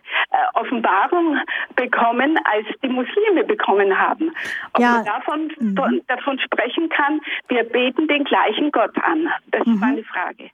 Offenbarung 0.54 1.38
bekommen, 1.76 2.38
als 2.44 2.66
die 2.82 2.88
Muslime 2.88 3.44
bekommen 3.44 3.98
haben. 3.98 4.30
Ob 4.74 4.82
ja. 4.82 4.96
man 4.96 5.04
davon, 5.06 5.52
mhm. 5.58 6.02
davon 6.06 6.38
sprechen 6.38 6.90
kann, 6.90 7.20
wir 7.48 7.64
beten 7.64 8.06
den 8.08 8.24
gleichen 8.24 8.70
Gott 8.72 8.96
an. 9.02 9.30
Das 9.52 9.66
mhm. 9.66 9.74
ist 9.74 9.80
meine 9.80 10.04
Frage. 10.04 10.50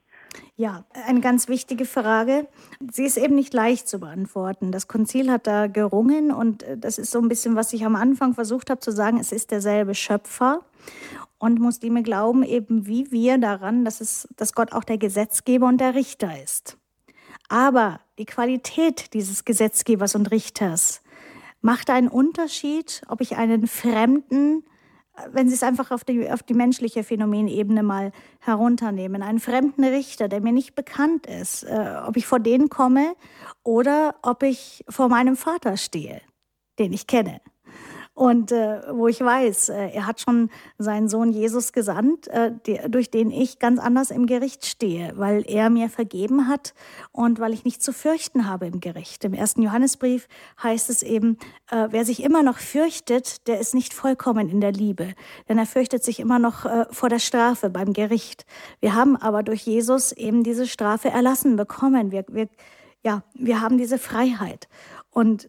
Ja, 0.57 0.85
eine 1.07 1.21
ganz 1.21 1.49
wichtige 1.49 1.85
Frage. 1.85 2.49
Sie 2.91 3.05
ist 3.05 3.19
eben 3.19 3.35
nicht 3.35 3.53
leicht 3.53 3.89
zu 3.89 3.99
beantworten. 3.99 4.73
Das 4.73 4.89
Konzil 4.89 5.31
hat 5.31 5.47
da 5.47 5.67
gerungen 5.67 6.31
und 6.31 6.63
äh, 6.63 6.79
das 6.79 6.99
ist 6.99 7.11
so 7.11 7.19
ein 7.21 7.29
bisschen, 7.29 7.57
was 7.57 7.73
ich 7.73 7.85
am 7.85 7.97
Anfang 7.97 8.35
versucht 8.35 8.71
habe 8.71 8.81
zu 8.81 8.91
sagen. 8.91 9.19
Es 9.19 9.33
ist 9.33 9.51
derselbe 9.51 9.95
Schöpfer 9.95 10.61
und 11.39 11.61
Muslime 11.61 12.03
glauben 12.03 12.43
eben 12.43 12.87
wie 12.87 13.11
wir 13.11 13.39
daran, 13.39 13.85
dass, 13.85 14.01
es, 14.01 14.29
dass 14.37 14.55
Gott 14.55 14.73
auch 14.73 14.85
der 14.85 14.99
Gesetzgeber 14.99 15.67
und 15.67 15.79
der 15.79 15.95
Richter 15.95 16.43
ist. 16.43 16.79
Aber 17.49 18.01
die 18.19 18.25
Qualität 18.25 19.13
dieses 19.13 19.45
Gesetzgebers 19.45 20.15
und 20.15 20.31
Richters 20.31 21.03
macht 21.61 21.91
einen 21.91 22.09
Unterschied, 22.09 23.03
ob 23.09 23.21
ich 23.21 23.37
einen 23.37 23.67
Fremden 23.67 24.65
wenn 25.33 25.49
Sie 25.49 25.55
es 25.55 25.63
einfach 25.63 25.91
auf 25.91 26.05
die, 26.05 26.31
auf 26.31 26.43
die 26.43 26.55
menschliche 26.55 27.05
Phänomenebene 27.05 27.83
mal 27.83 28.13
herunternehmen, 28.41 29.23
einen 29.23 29.41
fremden 29.41 29.85
Richter, 29.85 30.29
der 30.29 30.41
mir 30.41 30.53
nicht 30.53 30.75
bekannt 30.75 31.27
ist, 31.27 31.65
äh, 31.65 31.97
ob 32.07 32.17
ich 32.17 32.27
vor 32.27 32.41
den 32.41 32.69
komme 32.69 33.15
oder 33.63 34.17
ob 34.23 34.43
ich 34.43 34.85
vor 34.89 35.09
meinem 35.09 35.37
Vater 35.37 35.77
stehe, 35.77 36.21
den 36.79 36.93
ich 36.93 37.07
kenne 37.07 37.41
und 38.17 38.51
äh, 38.51 38.81
wo 38.93 39.09
ich 39.09 39.21
weiß, 39.21 39.69
äh, 39.69 39.91
er 39.91 40.07
hat 40.07 40.23
schon 40.23 40.49
seinen 40.79 41.07
Sohn 41.11 41.35
Jesus 41.35 41.75
gesandt, 41.75 42.29
äh, 42.29 42.51
die, 42.65 42.81
durch 42.89 43.11
den 43.11 43.31
ich 43.31 43.59
ganz 43.59 43.79
anders 43.79 44.11
im 44.11 44.25
Gericht 44.25 44.65
stehe, 44.65 45.13
weil 45.17 45.45
er 45.47 45.69
mir 45.69 45.91
vergeben 45.91 46.49
hat 46.49 46.73
und 47.13 47.41
weil 47.41 47.53
ich 47.53 47.67
nicht 47.67 47.83
zu 47.83 47.93
fürchten 47.93 48.49
habe 48.49 48.69
im 48.69 48.81
Gericht. 48.81 49.23
Im 49.27 49.35
ersten 49.35 49.61
Johannesbrief 49.61 50.29
heißt 50.63 50.89
es 50.89 51.03
eben, 51.03 51.37
äh, 51.71 51.89
wer 51.91 52.07
sich 52.07 52.23
immer 52.23 52.43
noch 52.43 52.57
fürchtet, 52.57 53.47
der 53.49 53.61
ist 53.61 53.75
nicht 53.75 53.93
vollkommen 53.93 54.49
in 54.49 54.63
der 54.63 54.73
Liebe, 54.73 55.13
denn 55.51 55.59
er 55.59 55.67
fürchtet 55.67 56.03
sich 56.03 56.19
immer 56.19 56.39
noch 56.39 56.65
äh, 56.65 56.87
vor 56.91 57.11
der 57.11 57.19
Strafe 57.19 57.69
beim 57.69 57.93
Gericht. 57.93 58.47
Wir 58.81 58.95
haben 58.95 59.19
aber 59.19 59.43
durch 59.43 59.67
Jesus 59.67 60.13
eben 60.13 60.43
diese 60.43 60.67
Strafe 60.67 61.11
erlassen 61.11 61.57
bekommen. 61.57 62.13
Wir, 62.13 62.25
wir, 62.29 62.49
ja, 63.05 63.25
wir 63.35 63.61
haben 63.61 63.77
diese 63.77 63.99
Freiheit. 63.99 64.69
Und 65.11 65.49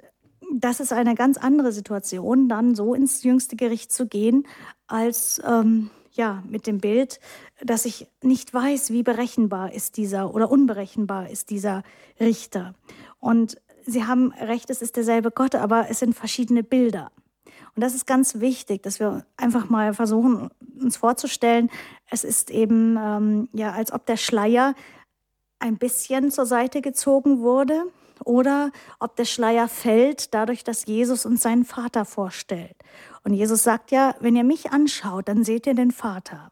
das 0.53 0.80
ist 0.80 0.94
eine 0.94 1.15
ganz 1.15 1.38
andere 1.38 1.72
Situation, 1.72 2.49
dann 2.49 2.76
so 2.76 2.94
ins 2.94 3.24
jüngste 3.24 3.56
Gericht 3.56 3.91
zu 3.91 4.07
gehen, 4.07 4.48
als 4.88 5.41
ähm, 5.45 5.90
ja, 6.14 6.44
mit 6.48 6.68
dem 6.68 6.80
Bild, 6.80 7.19
dass 7.64 7.86
ich 7.86 8.07
nicht 8.24 8.53
weiß, 8.53 8.91
wie 8.91 9.03
berechenbar 9.03 9.74
ist 9.74 9.98
dieser 9.98 10.34
oder 10.34 10.49
unberechenbar 10.49 11.30
ist 11.30 11.49
dieser 11.49 11.84
Richter. 12.19 12.74
Und 13.19 13.61
Sie 13.90 14.03
haben 14.03 14.34
recht, 14.34 14.69
es 14.69 14.82
ist 14.82 14.98
derselbe 14.98 15.32
Gott, 15.32 15.56
aber 15.56 15.90
es 15.90 15.99
sind 15.99 16.14
verschiedene 16.14 16.61
Bilder. 16.61 17.10
Und 17.74 17.82
das 17.82 17.95
ist 17.95 18.06
ganz 18.06 18.41
wichtig, 18.41 18.84
dass 18.84 18.99
wir 18.99 19.26
einfach 19.38 19.69
mal 19.69 19.94
versuchen, 19.94 20.49
uns 20.82 20.98
vorzustellen, 20.98 21.69
es 22.10 22.26
ist 22.26 22.49
eben 22.49 22.98
ähm, 22.99 23.49
ja, 23.53 23.72
als 23.72 23.94
ob 23.94 24.06
der 24.06 24.18
Schleier 24.18 24.76
ein 25.60 25.78
bisschen 25.78 26.32
zur 26.32 26.45
Seite 26.45 26.82
gezogen 26.82 27.40
wurde 27.40 27.86
oder 28.26 28.72
ob 28.99 29.15
der 29.15 29.26
Schleier 29.26 29.68
fällt 29.68 30.34
dadurch, 30.34 30.64
dass 30.64 30.85
Jesus 30.85 31.26
uns 31.26 31.41
seinen 31.41 31.65
Vater 31.65 32.06
vorstellt. 32.06 32.76
Und 33.23 33.34
Jesus 33.34 33.64
sagt 33.64 33.91
ja, 33.91 34.15
wenn 34.19 34.35
ihr 34.35 34.44
mich 34.44 34.72
anschaut, 34.72 35.27
dann 35.27 35.44
seht 35.44 35.68
ihr 35.68 35.73
den 35.73 35.91
Vater. 35.91 36.52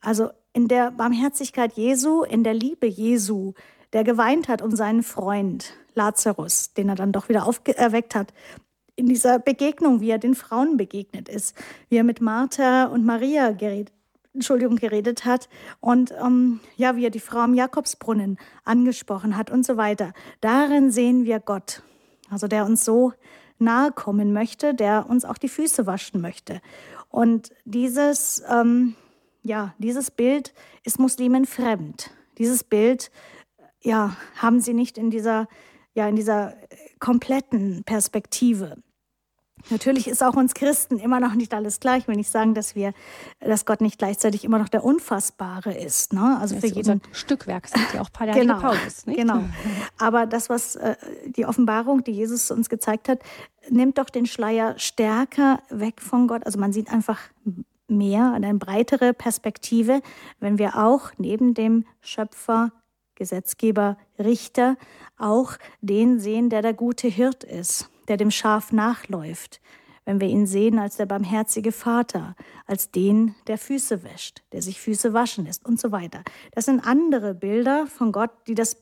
Also 0.00 0.30
in 0.52 0.68
der 0.68 0.90
Barmherzigkeit 0.90 1.74
Jesu, 1.74 2.22
in 2.22 2.44
der 2.44 2.54
Liebe 2.54 2.86
Jesu, 2.86 3.52
der 3.92 4.04
geweint 4.04 4.48
hat 4.48 4.62
um 4.62 4.74
seinen 4.74 5.02
Freund 5.02 5.74
Lazarus, 5.94 6.72
den 6.74 6.88
er 6.88 6.94
dann 6.94 7.12
doch 7.12 7.28
wieder 7.28 7.46
auferweckt 7.46 8.14
hat, 8.14 8.32
in 8.96 9.06
dieser 9.06 9.38
Begegnung, 9.38 10.00
wie 10.00 10.10
er 10.10 10.18
den 10.18 10.34
Frauen 10.34 10.76
begegnet 10.76 11.28
ist, 11.28 11.56
wie 11.88 11.96
er 11.96 12.04
mit 12.04 12.20
Martha 12.20 12.84
und 12.84 13.04
Maria 13.04 13.52
geredet, 13.52 13.92
Entschuldigung, 14.34 14.76
geredet 14.76 15.26
hat 15.26 15.48
und 15.80 16.12
ähm, 16.12 16.60
ja, 16.76 16.96
wie 16.96 17.04
er 17.04 17.10
die 17.10 17.20
Frau 17.20 17.40
am 17.40 17.54
Jakobsbrunnen 17.54 18.38
angesprochen 18.64 19.36
hat 19.36 19.50
und 19.50 19.66
so 19.66 19.76
weiter. 19.76 20.14
Darin 20.40 20.90
sehen 20.90 21.24
wir 21.24 21.38
Gott, 21.38 21.82
also 22.30 22.48
der 22.48 22.64
uns 22.64 22.84
so 22.84 23.12
nahe 23.58 23.92
kommen 23.92 24.32
möchte, 24.32 24.74
der 24.74 25.08
uns 25.08 25.24
auch 25.24 25.36
die 25.36 25.48
Füße 25.48 25.86
waschen 25.86 26.20
möchte. 26.20 26.60
Und 27.10 27.50
dieses, 27.66 28.42
ähm, 28.48 28.94
ja, 29.42 29.74
dieses 29.78 30.10
Bild 30.10 30.54
ist 30.82 30.98
Muslimen 30.98 31.44
fremd. 31.44 32.10
Dieses 32.38 32.64
Bild, 32.64 33.10
ja, 33.82 34.16
haben 34.36 34.60
sie 34.60 34.72
nicht 34.72 34.96
in 34.96 35.10
dieser, 35.10 35.46
ja, 35.94 36.08
in 36.08 36.16
dieser 36.16 36.54
kompletten 36.98 37.84
Perspektive. 37.84 38.76
Natürlich 39.70 40.08
ist 40.08 40.22
auch 40.22 40.34
uns 40.34 40.54
Christen 40.54 40.98
immer 40.98 41.20
noch 41.20 41.34
nicht 41.34 41.54
alles 41.54 41.80
gleich. 41.80 42.02
Ich 42.02 42.08
will 42.08 42.16
nicht 42.16 42.30
sagen, 42.30 42.54
dass 42.54 42.74
wir, 42.74 42.92
dass 43.40 43.64
Gott 43.64 43.80
nicht 43.80 43.98
gleichzeitig 43.98 44.44
immer 44.44 44.58
noch 44.58 44.68
der 44.68 44.84
Unfassbare 44.84 45.72
ist. 45.72 46.12
Ne? 46.12 46.38
Also 46.40 46.56
für 46.56 46.66
jeden 46.66 47.00
Stückwerk 47.12 47.68
sind 47.68 47.86
ja 47.94 48.00
auch 48.00 48.12
Paul 48.12 48.32
genau, 48.32 48.60
Paulus. 48.60 49.06
Nicht? 49.06 49.18
Genau. 49.18 49.44
Aber 49.98 50.26
das, 50.26 50.48
was 50.48 50.76
äh, 50.76 50.96
die 51.26 51.46
Offenbarung, 51.46 52.04
die 52.04 52.12
Jesus 52.12 52.50
uns 52.50 52.68
gezeigt 52.68 53.08
hat, 53.08 53.20
nimmt 53.70 53.98
doch 53.98 54.10
den 54.10 54.26
Schleier 54.26 54.78
stärker 54.78 55.60
weg 55.70 56.00
von 56.00 56.26
Gott. 56.26 56.44
Also 56.44 56.58
man 56.58 56.72
sieht 56.72 56.90
einfach 56.90 57.18
mehr, 57.88 58.32
eine 58.32 58.54
breitere 58.54 59.12
Perspektive, 59.12 60.00
wenn 60.40 60.58
wir 60.58 60.76
auch 60.76 61.10
neben 61.18 61.54
dem 61.54 61.84
Schöpfer, 62.00 62.72
Gesetzgeber, 63.14 63.98
Richter 64.18 64.76
auch 65.18 65.52
den 65.80 66.18
sehen, 66.18 66.48
der 66.48 66.62
der 66.62 66.72
gute 66.72 67.06
Hirt 67.06 67.44
ist 67.44 67.91
der 68.08 68.16
dem 68.16 68.30
Schaf 68.30 68.72
nachläuft, 68.72 69.60
wenn 70.04 70.20
wir 70.20 70.28
ihn 70.28 70.46
sehen 70.46 70.78
als 70.78 70.96
der 70.96 71.06
barmherzige 71.06 71.72
Vater, 71.72 72.34
als 72.66 72.90
den, 72.90 73.34
der 73.46 73.58
Füße 73.58 74.02
wäscht, 74.02 74.42
der 74.52 74.62
sich 74.62 74.80
Füße 74.80 75.12
waschen 75.12 75.44
lässt 75.44 75.64
und 75.64 75.80
so 75.80 75.92
weiter. 75.92 76.22
Das 76.52 76.64
sind 76.64 76.80
andere 76.86 77.34
Bilder 77.34 77.86
von 77.86 78.12
Gott, 78.12 78.30
die 78.46 78.54
das 78.54 78.76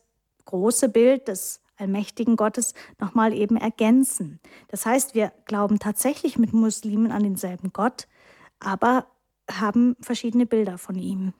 große 0.45 0.89
Bild 0.89 1.27
des 1.27 1.61
allmächtigen 1.77 2.35
Gottes 2.35 2.73
nochmal 2.99 3.33
eben 3.33 3.57
ergänzen. 3.57 4.39
Das 4.67 4.85
heißt, 4.85 5.15
wir 5.15 5.31
glauben 5.45 5.79
tatsächlich 5.79 6.37
mit 6.37 6.53
Muslimen 6.53 7.11
an 7.11 7.23
denselben 7.23 7.73
Gott, 7.73 8.07
aber 8.59 9.07
haben 9.49 9.95
verschiedene 9.99 10.45
Bilder 10.45 10.77
von 10.77 10.95
ihm. 10.95 11.33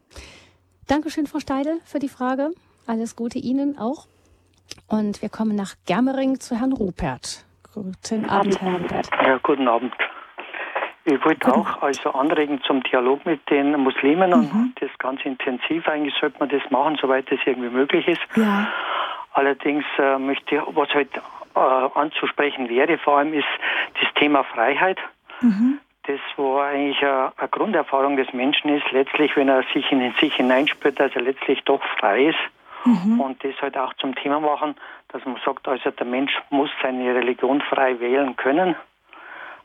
Dankeschön, 0.87 1.27
Frau 1.27 1.39
Steidel, 1.39 1.79
für 1.85 1.99
die 1.99 2.09
Frage. 2.09 2.51
Alles 2.87 3.15
Gute 3.15 3.39
Ihnen 3.39 3.77
auch. 3.77 4.07
Und 4.87 5.21
wir 5.21 5.29
kommen 5.29 5.55
nach 5.55 5.75
Germering 5.85 6.39
zu 6.39 6.59
Herrn 6.59 6.73
Rupert. 6.73 7.45
Guten 7.73 8.25
Abend, 8.29 8.61
Herr 8.61 8.71
Lambert. 8.71 9.09
Ja, 9.25 9.39
guten 9.41 9.67
Abend. 9.67 9.93
Ich 11.05 11.23
wollte 11.25 11.53
auch 11.53 11.81
also 11.81 12.11
anregen 12.11 12.61
zum 12.63 12.83
Dialog 12.83 13.25
mit 13.25 13.49
den 13.49 13.71
Muslimen 13.79 14.29
mhm. 14.29 14.35
und 14.35 14.73
das 14.81 14.89
ganz 14.99 15.21
intensiv. 15.23 15.87
Eigentlich 15.87 16.13
sollte 16.19 16.37
man 16.39 16.49
das 16.49 16.61
machen, 16.69 16.97
soweit 17.01 17.31
das 17.31 17.39
irgendwie 17.45 17.69
möglich 17.69 18.07
ist. 18.07 18.21
Ja. 18.35 18.67
Allerdings 19.33 19.85
äh, 19.97 20.19
möchte 20.19 20.55
ich, 20.55 20.61
was 20.67 20.89
halt 20.89 21.09
äh, 21.55 21.59
anzusprechen 21.59 22.69
wäre, 22.69 22.97
vor 22.97 23.17
allem 23.17 23.33
ist 23.33 23.47
das 24.01 24.13
Thema 24.15 24.43
Freiheit. 24.43 24.99
Mhm. 25.39 25.79
Das, 26.03 26.19
wo 26.35 26.59
eigentlich 26.59 27.01
eine, 27.01 27.31
eine 27.37 27.47
Grunderfahrung 27.47 28.17
des 28.17 28.31
Menschen 28.33 28.69
ist, 28.69 28.91
letztlich, 28.91 29.35
wenn 29.37 29.47
er 29.47 29.63
sich 29.73 29.91
in 29.91 30.13
sich 30.19 30.35
hineinspürt, 30.35 30.99
dass 30.99 31.15
er 31.15 31.21
letztlich 31.21 31.63
doch 31.63 31.81
frei 31.97 32.25
ist 32.25 32.39
mhm. 32.85 33.19
und 33.19 33.43
das 33.43 33.53
halt 33.61 33.77
auch 33.77 33.93
zum 33.95 34.15
Thema 34.15 34.39
machen, 34.39 34.75
dass 35.09 35.23
man 35.25 35.37
sagt, 35.45 35.67
also 35.67 35.91
der 35.91 36.05
Mensch 36.05 36.31
muss 36.49 36.69
seine 36.81 37.13
Religion 37.13 37.61
frei 37.61 37.99
wählen 37.99 38.35
können, 38.35 38.75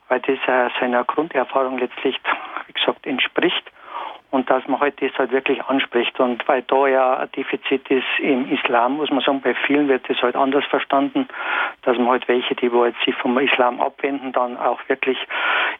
weil 0.07 0.19
das 0.21 0.37
äh, 0.47 0.69
seiner 0.79 1.03
Grunderfahrung 1.03 1.77
letztlich, 1.77 2.19
wie 2.67 2.73
gesagt, 2.73 3.05
entspricht 3.05 3.71
und 4.29 4.49
dass 4.49 4.67
man 4.67 4.79
halt 4.79 5.01
das 5.01 5.11
halt 5.17 5.31
wirklich 5.31 5.63
anspricht. 5.65 6.19
Und 6.19 6.47
weil 6.47 6.61
da 6.63 6.87
ja 6.87 7.17
ein 7.17 7.31
Defizit 7.31 7.89
ist 7.89 8.05
im 8.19 8.51
Islam, 8.51 8.97
muss 8.97 9.09
man 9.09 9.21
sagen, 9.21 9.41
bei 9.41 9.55
vielen 9.65 9.87
wird 9.87 10.09
das 10.09 10.21
halt 10.21 10.35
anders 10.35 10.65
verstanden, 10.65 11.27
dass 11.83 11.97
man 11.97 12.09
halt 12.09 12.27
welche, 12.27 12.55
die 12.55 12.67
jetzt 12.67 13.01
sich 13.05 13.15
vom 13.15 13.37
Islam 13.39 13.79
abwenden, 13.79 14.33
dann 14.33 14.57
auch 14.57 14.79
wirklich 14.87 15.17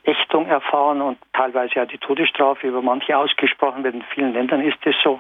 Ächtung 0.04 0.48
erfahren 0.48 1.02
und 1.02 1.18
teilweise 1.34 1.76
ja 1.76 1.86
die 1.86 1.98
Todesstrafe 1.98 2.68
über 2.68 2.82
manche 2.82 3.18
ausgesprochen 3.18 3.84
wird. 3.84 3.96
In 3.96 4.04
vielen 4.14 4.34
Ländern 4.34 4.62
ist 4.62 4.78
das 4.86 4.96
so. 5.04 5.20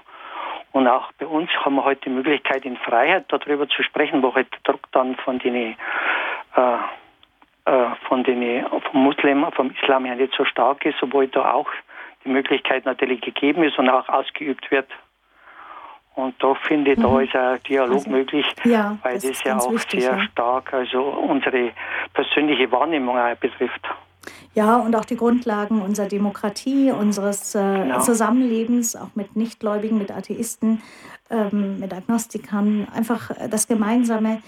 Und 0.77 0.87
auch 0.87 1.11
bei 1.13 1.25
uns 1.25 1.49
haben 1.65 1.73
wir 1.73 1.85
heute 1.85 2.01
die 2.01 2.11
Möglichkeit, 2.11 2.63
in 2.63 2.77
Freiheit 2.77 3.25
darüber 3.29 3.67
zu 3.67 3.81
sprechen, 3.81 4.21
wo 4.21 4.35
halt 4.35 4.47
der 4.51 4.59
Druck 4.73 4.83
dann 4.91 5.15
von 5.15 5.39
den, 5.39 5.55
äh, 5.55 5.75
äh, 7.65 7.95
von 8.07 8.23
den 8.23 8.63
vom 8.91 9.03
Muslim, 9.03 9.47
vom 9.53 9.71
Islam 9.71 10.05
her 10.05 10.15
nicht 10.15 10.35
so 10.37 10.45
stark 10.45 10.85
ist, 10.85 11.01
obwohl 11.01 11.29
da 11.29 11.51
auch 11.51 11.67
die 12.23 12.29
Möglichkeit 12.29 12.85
natürlich 12.85 13.21
gegeben 13.21 13.63
ist 13.63 13.79
und 13.79 13.89
auch 13.89 14.07
ausgeübt 14.07 14.69
wird. 14.69 14.87
Und 16.13 16.35
da 16.43 16.53
finde 16.53 16.91
ich, 16.91 16.99
mhm. 16.99 17.01
da 17.01 17.21
ist 17.21 17.35
ein 17.35 17.63
Dialog 17.63 17.93
also, 17.93 18.09
möglich, 18.11 18.45
ja, 18.63 18.99
weil 19.01 19.15
das, 19.15 19.23
das 19.23 19.43
ja 19.45 19.57
auch 19.57 19.71
wichtig, 19.71 20.03
sehr 20.03 20.15
ja. 20.15 20.23
stark 20.25 20.75
also 20.75 21.01
unsere 21.01 21.71
persönliche 22.13 22.71
Wahrnehmung 22.71 23.17
betrifft. 23.39 23.81
Ja, 24.53 24.77
und 24.77 24.95
auch 24.95 25.05
die 25.05 25.15
Grundlagen 25.15 25.81
unserer 25.81 26.07
Demokratie, 26.07 26.91
unseres 26.91 27.55
äh, 27.55 27.59
genau. 27.59 28.01
Zusammenlebens, 28.01 28.95
auch 28.95 29.09
mit 29.15 29.35
Nichtgläubigen, 29.35 29.97
mit 29.97 30.11
Atheisten, 30.11 30.81
ähm, 31.29 31.79
mit 31.79 31.93
Agnostikern, 31.93 32.87
einfach 32.93 33.31
das 33.49 33.67
gemeinsame 33.67 34.41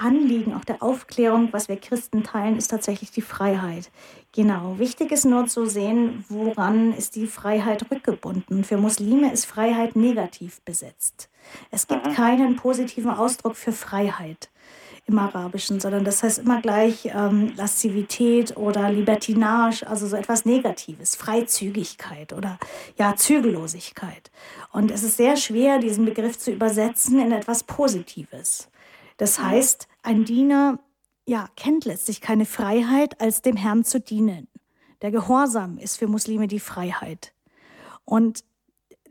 Anliegen, 0.00 0.54
auch 0.54 0.64
der 0.64 0.82
Aufklärung, 0.82 1.48
was 1.52 1.68
wir 1.68 1.76
Christen 1.76 2.22
teilen, 2.22 2.56
ist 2.56 2.68
tatsächlich 2.68 3.10
die 3.10 3.20
Freiheit. 3.20 3.90
Genau. 4.32 4.78
Wichtig 4.78 5.12
ist 5.12 5.26
nur 5.26 5.46
zu 5.46 5.66
sehen, 5.66 6.24
woran 6.28 6.94
ist 6.94 7.16
die 7.16 7.26
Freiheit 7.26 7.90
rückgebunden. 7.90 8.64
Für 8.64 8.78
Muslime 8.78 9.30
ist 9.32 9.44
Freiheit 9.44 9.96
negativ 9.96 10.62
besetzt. 10.62 11.28
Es 11.70 11.86
gibt 11.86 12.06
mhm. 12.06 12.12
keinen 12.14 12.56
positiven 12.56 13.10
Ausdruck 13.10 13.56
für 13.56 13.72
Freiheit 13.72 14.50
im 15.10 15.18
Arabischen, 15.18 15.80
sondern 15.80 16.04
das 16.04 16.22
heißt 16.22 16.38
immer 16.38 16.60
gleich 16.60 17.10
ähm, 17.14 17.52
Lascivität 17.56 18.56
oder 18.56 18.90
Libertinage, 18.90 19.86
also 19.86 20.06
so 20.06 20.16
etwas 20.16 20.44
Negatives, 20.44 21.16
Freizügigkeit 21.16 22.32
oder 22.32 22.58
ja, 22.96 23.16
Zügellosigkeit. 23.16 24.30
Und 24.72 24.90
es 24.90 25.02
ist 25.02 25.16
sehr 25.16 25.36
schwer, 25.36 25.78
diesen 25.78 26.04
Begriff 26.04 26.38
zu 26.38 26.50
übersetzen 26.50 27.20
in 27.20 27.32
etwas 27.32 27.64
Positives. 27.64 28.68
Das 29.16 29.38
mhm. 29.38 29.46
heißt, 29.46 29.88
ein 30.02 30.24
Diener 30.24 30.78
ja, 31.26 31.48
kennt 31.56 31.84
letztlich 31.84 32.20
keine 32.20 32.46
Freiheit, 32.46 33.20
als 33.20 33.42
dem 33.42 33.56
Herrn 33.56 33.84
zu 33.84 34.00
dienen. 34.00 34.48
Der 35.02 35.10
Gehorsam 35.10 35.78
ist 35.78 35.98
für 35.98 36.08
Muslime 36.08 36.48
die 36.48 36.60
Freiheit. 36.60 37.32
Und 38.04 38.44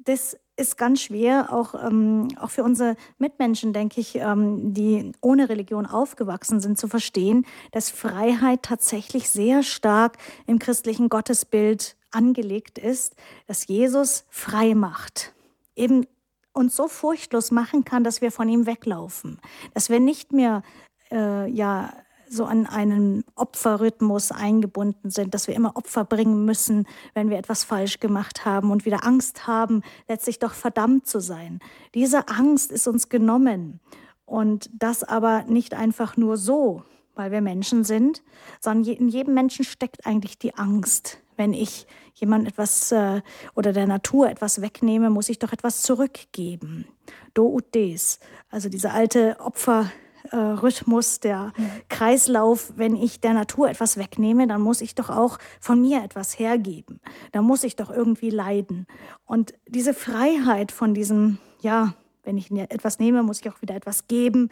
das 0.04 0.38
ist 0.60 0.77
ganz 0.77 1.02
schwer, 1.02 1.53
auch, 1.53 1.73
ähm, 1.73 2.27
auch 2.40 2.49
für 2.49 2.64
unsere 2.64 2.95
Mitmenschen, 3.18 3.73
denke 3.73 4.02
ich, 4.02 4.15
ähm, 4.15 4.73
die 4.73 5.11
ohne 5.22 5.49
Religion 5.49 5.86
aufgewachsen 5.86 6.60
sind, 6.60 6.77
zu 6.77 6.88
verstehen, 6.88 7.45
dass 7.72 7.90
Freiheit 7.90 8.64
tatsächlich 8.64 9.30
sehr 9.30 9.64
stark 9.64 10.18
im 10.48 10.60
christlichen 10.60 11.10
Gottesbild 11.10 11.95
angelegt 12.11 12.77
ist, 12.77 13.15
dass 13.48 13.68
Jesus 13.68 14.26
frei 14.30 14.76
macht. 14.76 15.34
Eben 15.76 16.06
uns 16.52 16.76
so 16.76 16.88
furchtlos 16.88 17.52
machen 17.52 17.86
kann, 17.86 18.03
dass 18.03 18.22
wir 18.22 18.31
von 18.31 18.49
ihm 18.49 18.65
weglaufen, 18.65 19.40
dass 19.73 19.90
wir 19.90 19.99
nicht 19.99 20.34
mehr 20.34 20.64
äh, 21.11 21.49
ja 21.49 21.94
so 22.30 22.46
an 22.46 22.66
einen 22.66 23.24
Opferrhythmus 23.36 24.32
eingebunden 24.32 25.10
sind, 25.10 25.34
dass 25.34 25.48
wir 25.48 25.56
immer 25.56 25.76
Opfer 25.76 26.06
bringen 26.06 26.46
müssen, 26.46 26.88
wenn 27.14 27.30
wir 27.30 27.38
etwas 27.38 27.64
falsch 27.64 28.00
gemacht 28.00 28.46
haben 28.46 28.72
und 28.72 28.86
wieder 28.86 29.06
Angst 29.06 29.48
haben, 29.48 29.82
letztlich 30.08 30.40
doch 30.40 30.54
verdammt 30.54 31.08
zu 31.08 31.20
sein. 31.20 31.60
Diese 31.94 32.28
Angst 32.28 32.72
ist 32.72 32.88
uns 32.88 33.10
genommen 33.10 33.80
und 34.26 34.70
das 34.74 35.04
aber 35.04 35.44
nicht 35.44 35.74
einfach 35.74 36.18
nur 36.18 36.38
so, 36.38 36.84
weil 37.16 37.32
wir 37.32 37.42
Menschen 37.42 37.84
sind, 37.84 38.24
sondern 38.60 38.94
in 38.94 39.10
jedem 39.10 39.34
Menschen 39.34 39.66
steckt 39.66 40.06
eigentlich 40.06 40.38
die 40.38 40.56
Angst. 40.56 41.20
Wenn 41.36 41.54
ich 41.54 41.88
jemand 42.14 42.48
etwas 42.48 42.92
äh, 42.92 43.22
oder 43.56 43.74
der 43.74 43.88
Natur 43.88 44.30
etwas 44.30 44.62
wegnehme, 44.62 45.10
muss 45.10 45.30
ich 45.30 45.40
doch 45.40 45.54
etwas 45.54 45.82
zurückgeben. 45.82 46.86
Do 47.34 47.48
ut 47.48 47.74
des, 47.74 48.20
also 48.50 48.70
diese 48.70 48.92
alte 48.92 49.38
Opfer 49.40 49.90
äh, 50.32 50.36
Rhythmus, 50.38 51.20
der 51.20 51.54
mhm. 51.56 51.72
Kreislauf, 51.90 52.74
wenn 52.76 52.96
ich 52.96 53.22
der 53.22 53.34
Natur 53.34 53.70
etwas 53.70 53.98
wegnehme, 53.98 54.48
dann 54.48 54.62
muss 54.62 54.82
ich 54.82 54.96
doch 54.96 55.10
auch 55.10 55.38
von 55.60 55.82
mir 55.82 56.04
etwas 56.04 56.38
hergeben. 56.38 57.00
Da 57.32 57.41
muss 57.41 57.64
ich 57.64 57.76
doch 57.76 57.90
irgendwie 57.90 58.30
leiden. 58.30 58.88
Und 59.26 59.54
diese 59.68 59.94
Freiheit 59.94 60.72
von 60.72 60.94
diesem, 60.94 61.38
ja, 61.62 61.94
wenn 62.24 62.38
ich 62.38 62.52
etwas 62.52 63.00
nehme, 63.00 63.24
muss 63.24 63.41
ich 63.41 63.50
auch 63.50 63.62
wieder 63.62 63.76
etwas 63.76 64.08
geben, 64.08 64.50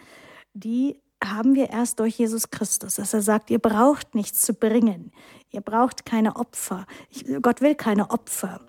die 0.54 1.00
haben 1.24 1.56
wir 1.56 1.70
erst 1.70 2.00
durch 2.00 2.18
Jesus 2.18 2.52
Christus, 2.52 2.96
dass 2.96 3.14
er 3.14 3.22
sagt, 3.22 3.50
ihr 3.50 3.60
braucht 3.60 4.16
nichts 4.16 4.42
zu 4.42 4.54
bringen. 4.54 5.12
Ihr 5.50 5.62
braucht 5.62 6.06
keine 6.06 6.36
Opfer. 6.36 6.86
Ich, 7.10 7.26
Gott 7.42 7.62
will 7.62 7.76
keine 7.76 8.12
Opfer. 8.12 8.62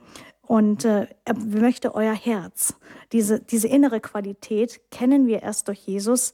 Und 0.49 0.87
äh, 0.87 1.07
er 1.27 1.35
möchte 1.37 1.95
euer 1.95 2.15
Herz. 2.15 2.75
Diese, 3.13 3.39
diese 3.39 3.69
innere 3.69 4.01
Qualität 4.01 4.81
kennen 4.91 5.27
wir 5.27 5.43
erst 5.43 5.69
durch 5.69 5.81
Jesus. 5.81 6.33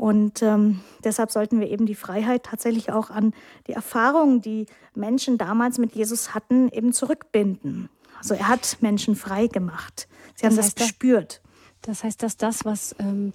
Und 0.00 0.40
ähm, 0.40 0.80
deshalb 1.04 1.30
sollten 1.30 1.60
wir 1.60 1.68
eben 1.68 1.84
die 1.84 1.94
Freiheit 1.94 2.44
tatsächlich 2.44 2.90
auch 2.90 3.10
an 3.10 3.34
die 3.66 3.72
Erfahrungen, 3.72 4.40
die 4.40 4.64
Menschen 4.94 5.36
damals 5.36 5.76
mit 5.76 5.94
Jesus 5.94 6.34
hatten, 6.34 6.70
eben 6.70 6.94
zurückbinden. 6.94 7.90
Also 8.16 8.32
er 8.32 8.48
hat 8.48 8.78
Menschen 8.80 9.14
frei 9.14 9.46
gemacht. 9.46 10.08
Sie 10.36 10.46
das 10.46 10.52
haben 10.52 10.56
das 10.56 10.74
gespürt. 10.74 11.42
Das 11.82 12.02
heißt, 12.02 12.22
dass 12.22 12.38
das, 12.38 12.64
was 12.64 12.96
ähm, 12.98 13.34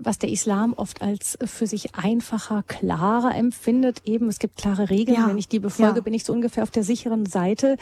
was 0.00 0.18
der 0.18 0.30
Islam 0.30 0.74
oft 0.74 1.02
als 1.02 1.38
für 1.44 1.66
sich 1.66 1.94
einfacher, 1.94 2.64
klarer 2.66 3.34
empfindet. 3.34 4.02
Eben, 4.04 4.28
es 4.28 4.38
gibt 4.38 4.56
klare 4.56 4.90
Regeln. 4.90 5.16
Ja. 5.16 5.28
Wenn 5.28 5.38
ich 5.38 5.48
die 5.48 5.60
befolge, 5.60 5.96
ja. 5.96 6.02
bin 6.02 6.14
ich 6.14 6.24
so 6.24 6.32
ungefähr 6.32 6.62
auf 6.62 6.70
der 6.70 6.82
sicheren 6.82 7.26
Seite. 7.26 7.76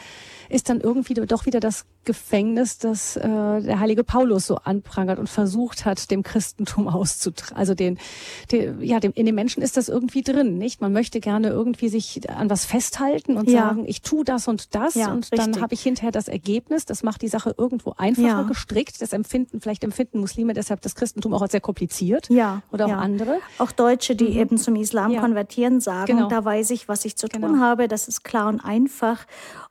Ist 0.49 0.69
dann 0.69 0.79
irgendwie 0.79 1.15
doch 1.15 1.45
wieder 1.45 1.59
das 1.59 1.85
Gefängnis, 2.05 2.77
das 2.77 3.17
äh, 3.17 3.21
der 3.21 3.79
heilige 3.79 4.03
Paulus 4.03 4.47
so 4.47 4.57
anprangert 4.57 5.19
und 5.19 5.27
versucht 5.27 5.85
hat, 5.85 6.11
dem 6.11 6.23
Christentum 6.23 6.87
auszutragen. 6.87 7.57
Also 7.57 7.73
den, 7.73 7.97
den, 8.51 8.81
ja, 8.81 8.99
dem, 8.99 9.13
in 9.13 9.25
den 9.25 9.35
Menschen 9.35 9.63
ist 9.63 9.77
das 9.77 9.89
irgendwie 9.89 10.21
drin, 10.21 10.57
nicht? 10.57 10.81
Man 10.81 10.93
möchte 10.93 11.19
gerne 11.19 11.49
irgendwie 11.49 11.89
sich 11.89 12.29
an 12.29 12.49
was 12.49 12.65
festhalten 12.65 13.37
und 13.37 13.49
ja. 13.49 13.69
sagen, 13.69 13.85
ich 13.87 14.01
tu 14.01 14.23
das 14.23 14.47
und 14.47 14.75
das 14.75 14.95
und 14.95 15.31
richtig. 15.31 15.39
dann 15.39 15.61
habe 15.61 15.73
ich 15.73 15.81
hinterher 15.81 16.11
das 16.11 16.27
Ergebnis. 16.27 16.85
Das 16.85 17.03
macht 17.03 17.21
die 17.21 17.27
Sache 17.27 17.55
irgendwo 17.57 17.93
einfacher 17.97 18.45
gestrickt. 18.45 19.01
Das 19.01 19.13
empfinden, 19.13 19.61
vielleicht 19.61 19.83
empfinden 19.83 20.19
Muslime 20.19 20.53
deshalb 20.53 20.81
das 20.81 20.95
Christentum 20.95 21.33
auch 21.33 21.38
als 21.41 21.51
sehr 21.51 21.61
kompliziert. 21.61 22.29
Ja. 22.29 22.61
Oder 22.71 22.87
auch 22.87 22.91
andere. 22.91 23.39
Auch 23.57 23.71
Deutsche, 23.71 24.15
die 24.15 24.29
mhm. 24.29 24.39
eben 24.39 24.57
zum 24.57 24.75
Islam 24.75 25.15
konvertieren, 25.17 25.79
sagen, 25.79 26.17
genau. 26.17 26.27
da 26.27 26.43
weiß 26.43 26.71
ich, 26.71 26.87
was 26.87 27.05
ich 27.05 27.15
zu 27.15 27.27
tun 27.27 27.41
genau. 27.41 27.59
habe. 27.59 27.87
Das 27.87 28.07
ist 28.07 28.23
klar 28.23 28.47
und 28.47 28.59
einfach. 28.59 29.25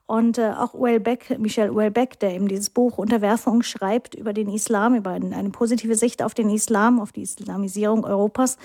Und 0.07 0.39
äh, 0.39 0.53
auch 0.57 0.73
Welbeck, 0.75 1.39
Michel 1.39 1.77
Welbeck, 1.77 2.19
der 2.19 2.35
eben 2.35 2.49
dieses 2.49 2.71
Buch 2.71 2.97
Unterwerfung 2.97 3.63
schreibt 3.63 4.15
über 4.15 4.33
den 4.33 4.49
Islam, 4.49 4.95
über 4.95 5.11
eine, 5.11 5.37
eine 5.37 5.51
positive 5.51 5.97
Sicht 5.97 6.23
auf 6.23 6.33
den 6.33 6.49
Islam, 6.49 6.99
auf 6.99 7.13
die 7.13 7.23
Islamisierung 7.23 8.05
Europas, 8.05 8.57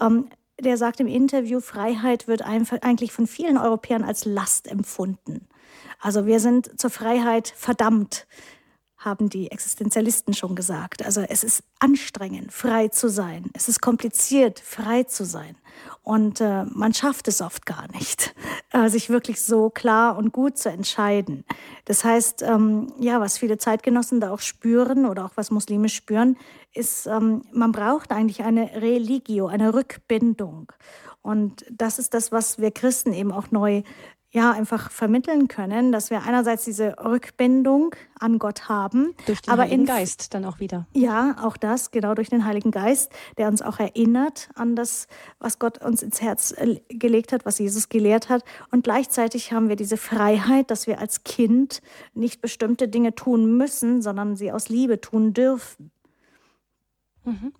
ähm, 0.00 0.28
der 0.60 0.76
sagt 0.76 1.00
im 1.00 1.08
Interview, 1.08 1.58
Freiheit 1.58 2.28
wird 2.28 2.42
einfach 2.42 2.78
eigentlich 2.82 3.12
von 3.12 3.26
vielen 3.26 3.58
Europäern 3.58 4.04
als 4.04 4.24
Last 4.24 4.68
empfunden. 4.70 5.48
Also 6.00 6.26
wir 6.26 6.38
sind 6.38 6.78
zur 6.78 6.90
Freiheit 6.90 7.52
verdammt 7.56 8.26
haben 9.04 9.28
die 9.28 9.50
Existenzialisten 9.50 10.34
schon 10.34 10.54
gesagt. 10.54 11.04
Also 11.04 11.20
es 11.20 11.44
ist 11.44 11.62
anstrengend, 11.78 12.52
frei 12.52 12.88
zu 12.88 13.08
sein. 13.08 13.50
Es 13.52 13.68
ist 13.68 13.80
kompliziert, 13.80 14.60
frei 14.60 15.04
zu 15.04 15.24
sein. 15.24 15.56
Und 16.02 16.40
äh, 16.40 16.64
man 16.64 16.92
schafft 16.92 17.28
es 17.28 17.40
oft 17.40 17.66
gar 17.66 17.90
nicht, 17.92 18.34
äh, 18.72 18.88
sich 18.88 19.10
wirklich 19.10 19.40
so 19.40 19.70
klar 19.70 20.16
und 20.16 20.32
gut 20.32 20.58
zu 20.58 20.68
entscheiden. 20.68 21.44
Das 21.86 22.04
heißt, 22.04 22.42
ähm, 22.42 22.92
ja, 22.98 23.20
was 23.20 23.38
viele 23.38 23.58
Zeitgenossen 23.58 24.20
da 24.20 24.30
auch 24.30 24.40
spüren 24.40 25.06
oder 25.06 25.24
auch 25.24 25.32
was 25.36 25.50
Muslime 25.50 25.88
spüren, 25.88 26.36
ist, 26.74 27.06
ähm, 27.06 27.42
man 27.52 27.72
braucht 27.72 28.10
eigentlich 28.10 28.42
eine 28.42 28.82
Religio, 28.82 29.46
eine 29.46 29.74
Rückbindung. 29.74 30.72
Und 31.22 31.64
das 31.70 31.98
ist 31.98 32.12
das, 32.12 32.32
was 32.32 32.58
wir 32.58 32.70
Christen 32.70 33.14
eben 33.14 33.32
auch 33.32 33.50
neu 33.50 33.82
ja 34.34 34.50
einfach 34.50 34.90
vermitteln 34.90 35.46
können, 35.46 35.92
dass 35.92 36.10
wir 36.10 36.24
einerseits 36.24 36.64
diese 36.64 36.96
Rückbindung 36.98 37.94
an 38.18 38.40
Gott 38.40 38.68
haben, 38.68 39.14
durch 39.26 39.40
den 39.42 39.52
aber 39.52 39.62
Heiligen 39.62 39.82
in, 39.82 39.86
Geist 39.86 40.34
dann 40.34 40.44
auch 40.44 40.58
wieder. 40.58 40.86
Ja, 40.92 41.36
auch 41.40 41.56
das 41.56 41.92
genau 41.92 42.14
durch 42.14 42.30
den 42.30 42.44
Heiligen 42.44 42.72
Geist, 42.72 43.12
der 43.38 43.46
uns 43.46 43.62
auch 43.62 43.78
erinnert 43.78 44.50
an 44.56 44.74
das, 44.74 45.06
was 45.38 45.60
Gott 45.60 45.82
uns 45.84 46.02
ins 46.02 46.20
Herz 46.20 46.52
äh, 46.56 46.80
gelegt 46.88 47.32
hat, 47.32 47.46
was 47.46 47.60
Jesus 47.60 47.88
gelehrt 47.88 48.28
hat. 48.28 48.42
Und 48.72 48.82
gleichzeitig 48.82 49.52
haben 49.52 49.68
wir 49.68 49.76
diese 49.76 49.96
Freiheit, 49.96 50.70
dass 50.70 50.88
wir 50.88 50.98
als 50.98 51.22
Kind 51.22 51.80
nicht 52.12 52.40
bestimmte 52.40 52.88
Dinge 52.88 53.14
tun 53.14 53.56
müssen, 53.56 54.02
sondern 54.02 54.34
sie 54.34 54.50
aus 54.50 54.68
Liebe 54.68 55.00
tun 55.00 55.32
dürfen. 55.32 55.92
Mhm. 57.24 57.52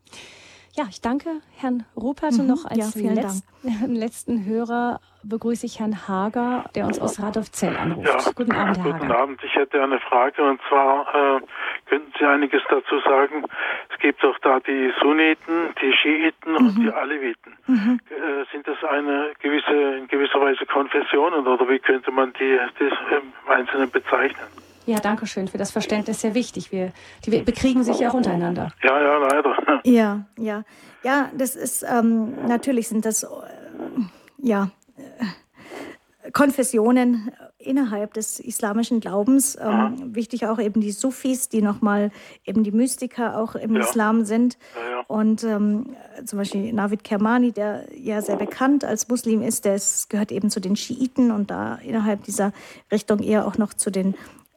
Ja, 0.76 0.86
ich 0.90 1.00
danke 1.00 1.28
Herrn 1.56 1.84
Rupert 1.96 2.32
mhm, 2.32 2.40
und 2.40 2.46
noch 2.48 2.64
als 2.64 2.96
ja, 2.96 3.12
Letz 3.12 3.44
letzten 3.86 4.44
Hörer 4.44 4.98
begrüße 5.22 5.66
ich 5.66 5.78
Herrn 5.78 6.08
Hager, 6.08 6.64
der 6.74 6.86
uns 6.86 6.98
aus 6.98 7.22
Radolfzell 7.22 7.76
anruft. 7.76 8.08
Ja, 8.08 8.32
guten 8.34 8.52
Abend, 8.52 8.78
Herr 8.78 8.84
Guten 8.84 9.04
Hager. 9.04 9.18
Abend. 9.18 9.44
Ich 9.44 9.54
hätte 9.54 9.80
eine 9.80 10.00
Frage 10.00 10.42
und 10.42 10.60
zwar 10.68 11.14
äh, 11.14 11.40
könnten 11.86 12.12
Sie 12.18 12.24
einiges 12.24 12.60
dazu 12.68 12.98
sagen. 13.04 13.44
Es 13.92 13.98
gibt 14.00 14.24
doch 14.24 14.36
da 14.40 14.58
die 14.58 14.92
Sunniten, 15.00 15.74
die 15.80 15.92
Schiiten 15.92 16.50
mhm. 16.50 16.56
und 16.56 16.74
die 16.74 16.90
Aleviten. 16.90 17.56
Mhm. 17.68 18.00
Äh, 18.10 18.44
sind 18.50 18.66
das 18.66 18.82
eine 18.82 19.30
gewisse, 19.40 19.98
in 19.98 20.08
gewisser 20.08 20.40
Weise 20.40 20.66
Konfessionen 20.66 21.46
oder 21.46 21.68
wie 21.68 21.78
könnte 21.78 22.10
man 22.10 22.32
die, 22.32 22.58
die 22.80 22.84
im 23.14 23.32
Einzelnen 23.48 23.90
bezeichnen? 23.92 24.48
Ja, 24.86 25.00
danke 25.00 25.26
schön 25.26 25.48
für 25.48 25.58
das 25.58 25.70
Verständnis. 25.70 26.20
Sehr 26.20 26.34
wichtig. 26.34 26.70
Wir, 26.70 26.92
die 27.24 27.38
bekriegen 27.40 27.84
sich 27.84 28.00
ja 28.00 28.10
auch 28.10 28.14
untereinander. 28.14 28.72
Ja, 28.82 29.00
ja, 29.00 29.16
leider. 29.18 29.80
Ja, 29.84 30.26
ja. 30.38 30.64
Ja, 31.02 31.30
das 31.36 31.56
ist, 31.56 31.84
ähm, 31.88 32.46
natürlich 32.46 32.88
sind 32.88 33.04
das, 33.04 33.22
äh, 33.22 33.28
ja, 34.38 34.70
äh, 34.96 36.30
Konfessionen 36.32 37.30
innerhalb 37.58 38.14
des 38.14 38.40
islamischen 38.40 39.00
Glaubens. 39.00 39.56
Ähm, 39.60 40.14
wichtig 40.14 40.46
auch 40.46 40.58
eben 40.58 40.80
die 40.80 40.92
Sufis, 40.92 41.48
die 41.48 41.62
nochmal 41.62 42.10
eben 42.44 42.64
die 42.64 42.72
Mystiker 42.72 43.38
auch 43.38 43.54
im 43.54 43.74
ja. 43.74 43.80
Islam 43.80 44.24
sind. 44.24 44.58
Ja, 44.74 44.90
ja. 44.90 45.00
Und 45.06 45.44
ähm, 45.44 45.96
zum 46.24 46.38
Beispiel 46.38 46.72
Navid 46.72 47.04
Kermani, 47.04 47.52
der 47.52 47.86
ja 47.94 48.22
sehr 48.22 48.36
bekannt 48.36 48.84
als 48.84 49.08
Muslim 49.08 49.42
ist, 49.42 49.64
der 49.64 49.74
ist, 49.74 50.08
gehört 50.10 50.32
eben 50.32 50.50
zu 50.50 50.60
den 50.60 50.76
Schiiten 50.76 51.30
und 51.30 51.50
da 51.50 51.76
innerhalb 51.76 52.24
dieser 52.24 52.52
Richtung 52.90 53.20
eher 53.20 53.46
auch 53.46 53.58
noch 53.58 53.74
zu 53.74 53.90
den 53.90 54.14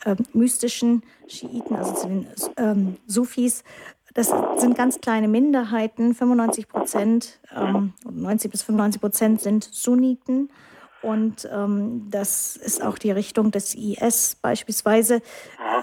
äh, 0.07 0.15
mystischen 0.33 1.03
Schiiten, 1.27 1.75
also 1.75 1.93
zu 1.93 2.07
den 2.07 2.27
ähm, 2.55 2.97
Sufis. 3.05 3.63
Das 4.13 4.33
sind 4.55 4.75
ganz 4.75 5.01
kleine 5.01 5.27
Minderheiten. 5.27 6.15
95 6.15 6.67
Prozent, 6.67 7.39
ähm, 7.55 7.93
90 8.09 8.49
bis 8.49 8.63
95 8.63 9.01
Prozent 9.01 9.41
sind 9.41 9.63
Sunniten. 9.63 10.49
Und 11.01 11.47
ähm, 11.53 12.07
das 12.09 12.55
ist 12.55 12.81
auch 12.81 12.97
die 12.97 13.11
Richtung 13.11 13.51
des 13.51 13.75
IS 13.75 14.37
beispielsweise. 14.41 15.21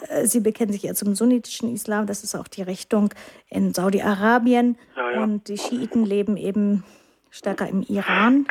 Äh, 0.09 0.27
sie 0.27 0.41
bekennen 0.41 0.73
sich 0.73 0.85
eher 0.85 0.95
zum 0.95 1.15
sunnitischen 1.15 1.73
Islam. 1.73 2.07
Das 2.07 2.25
ist 2.25 2.35
auch 2.35 2.49
die 2.49 2.63
Richtung 2.63 3.11
in 3.49 3.73
Saudi-Arabien. 3.73 4.77
Ja, 4.97 5.11
ja. 5.13 5.23
Und 5.23 5.49
die 5.49 5.59
Schiiten 5.59 6.05
leben 6.05 6.37
eben 6.37 6.83
stärker 7.31 7.69
im 7.69 7.83
Iran. 7.83 8.47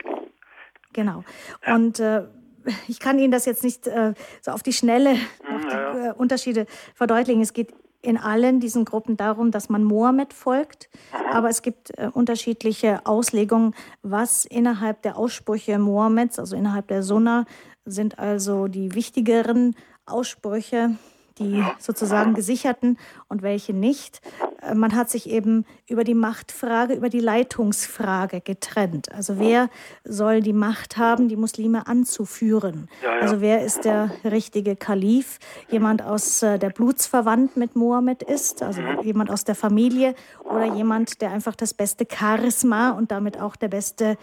Genau. 0.93 1.23
Und 1.65 1.99
äh, 1.99 2.23
ich 2.87 2.99
kann 2.99 3.19
Ihnen 3.19 3.31
das 3.31 3.45
jetzt 3.45 3.63
nicht 3.63 3.87
äh, 3.87 4.13
so 4.41 4.51
auf 4.51 4.63
die 4.63 4.73
Schnelle 4.73 5.15
noch 5.49 5.61
die 5.61 5.99
äh, 6.07 6.13
Unterschiede 6.13 6.65
verdeutlichen. 6.95 7.41
Es 7.41 7.53
geht 7.53 7.73
in 8.01 8.17
allen 8.17 8.59
diesen 8.59 8.85
Gruppen 8.85 9.15
darum, 9.15 9.49
dass 9.51 9.69
man 9.69 9.83
Mohammed 9.83 10.33
folgt, 10.33 10.89
aber 11.31 11.49
es 11.49 11.61
gibt 11.61 11.97
äh, 11.97 12.09
unterschiedliche 12.11 13.05
Auslegungen, 13.05 13.73
was 14.01 14.45
innerhalb 14.45 15.01
der 15.01 15.17
Aussprüche 15.17 15.79
Mohammeds, 15.79 16.37
also 16.37 16.55
innerhalb 16.55 16.87
der 16.89 17.01
Sunna, 17.01 17.45
sind 17.85 18.19
also 18.19 18.67
die 18.67 18.93
wichtigeren 18.93 19.75
Aussprüche 20.05 20.95
die 21.39 21.63
sozusagen 21.79 22.33
gesicherten 22.33 22.97
und 23.27 23.41
welche 23.41 23.73
nicht. 23.73 24.21
Äh, 24.61 24.75
man 24.75 24.95
hat 24.95 25.09
sich 25.09 25.29
eben 25.29 25.65
über 25.87 26.03
die 26.03 26.13
Machtfrage, 26.13 26.93
über 26.93 27.09
die 27.09 27.19
Leitungsfrage 27.19 28.41
getrennt. 28.41 29.11
Also 29.11 29.39
wer 29.39 29.69
soll 30.03 30.41
die 30.41 30.53
Macht 30.53 30.97
haben, 30.97 31.27
die 31.27 31.35
Muslime 31.35 31.87
anzuführen? 31.87 32.89
Ja, 33.01 33.15
ja. 33.15 33.21
Also 33.21 33.41
wer 33.41 33.63
ist 33.63 33.85
der 33.85 34.11
richtige 34.23 34.75
Kalif? 34.75 35.39
Jemand 35.69 36.01
aus 36.01 36.43
äh, 36.43 36.59
der 36.59 36.69
Blutsverwandt 36.69 37.57
mit 37.57 37.75
Mohammed 37.75 38.23
ist, 38.23 38.63
also 38.63 38.81
mhm. 38.81 39.01
jemand 39.03 39.31
aus 39.31 39.43
der 39.43 39.55
Familie 39.55 40.15
oder 40.43 40.73
jemand, 40.75 41.21
der 41.21 41.31
einfach 41.31 41.55
das 41.55 41.73
beste 41.73 42.05
Charisma 42.09 42.91
und 42.91 43.11
damit 43.11 43.39
auch 43.39 43.55
der 43.55 43.67
beste 43.67 44.17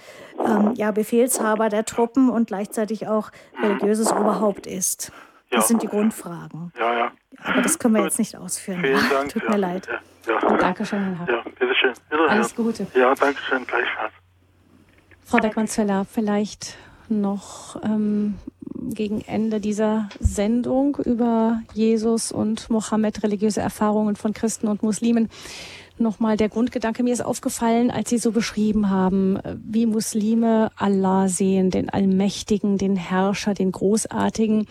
ähm, 0.45 0.73
ja, 0.77 0.91
Befehlshaber 0.91 1.69
der 1.69 1.85
Truppen 1.85 2.31
und 2.31 2.49
gleichzeitig 2.49 3.09
auch 3.09 3.31
religiöses 3.63 4.13
Oberhaupt 4.13 4.67
ist. 4.67 5.13
Das 5.51 5.65
ja. 5.65 5.69
sind 5.69 5.83
die 5.83 5.89
Grundfragen. 5.89 6.73
Ja, 6.79 6.95
ja. 6.97 7.13
Aber 7.43 7.63
das 7.63 7.79
können 7.79 7.95
wir 7.95 8.05
jetzt 8.05 8.19
nicht 8.19 8.37
ausführen. 8.37 8.81
Vielen 8.81 9.11
Dank. 9.11 9.31
Tut 9.31 9.49
mir 9.49 9.57
leid. 9.57 9.89
Ja. 10.27 10.41
ja. 10.41 10.57
Dankeschön, 10.57 11.05
Herr 11.05 11.19
Hack. 11.19 11.29
Ja, 11.29 11.43
bitteschön. 11.59 11.93
Alles 12.29 12.55
Gute. 12.55 12.87
Ja, 12.95 13.15
danke 13.15 13.41
schön. 13.43 13.67
Gleichfalls. 13.67 14.13
Frau 15.25 15.39
Beckmann-Zeller, 15.39 16.07
vielleicht 16.11 16.77
noch 17.09 17.81
ähm, 17.85 18.35
gegen 18.89 19.21
Ende 19.23 19.61
dieser 19.61 20.09
Sendung 20.19 20.97
über 20.97 21.63
Jesus 21.75 22.33
und 22.33 22.71
Mohammed, 22.71 23.23
religiöse 23.23 23.61
Erfahrungen 23.61 24.17
von 24.17 24.33
Christen 24.33 24.69
und 24.69 24.83
Muslimen 24.83 25.29
nochmal 25.99 26.37
der 26.37 26.49
Grundgedanke. 26.49 27.03
Mir 27.03 27.13
ist 27.13 27.25
aufgefallen, 27.25 27.91
als 27.91 28.11
Sie 28.11 28.19
so 28.19 28.33
beschrieben 28.33 28.91
haben, 28.91 29.39
wie 29.55 29.87
Muslime 29.87 30.71
Allah 30.77 31.29
sehen, 31.29 31.71
den 31.71 31.91
Allmächtigen, 31.91 32.79
den 32.79 32.97
Herrscher, 32.97 33.55
den 33.55 33.71
Großartigen. 33.71 34.67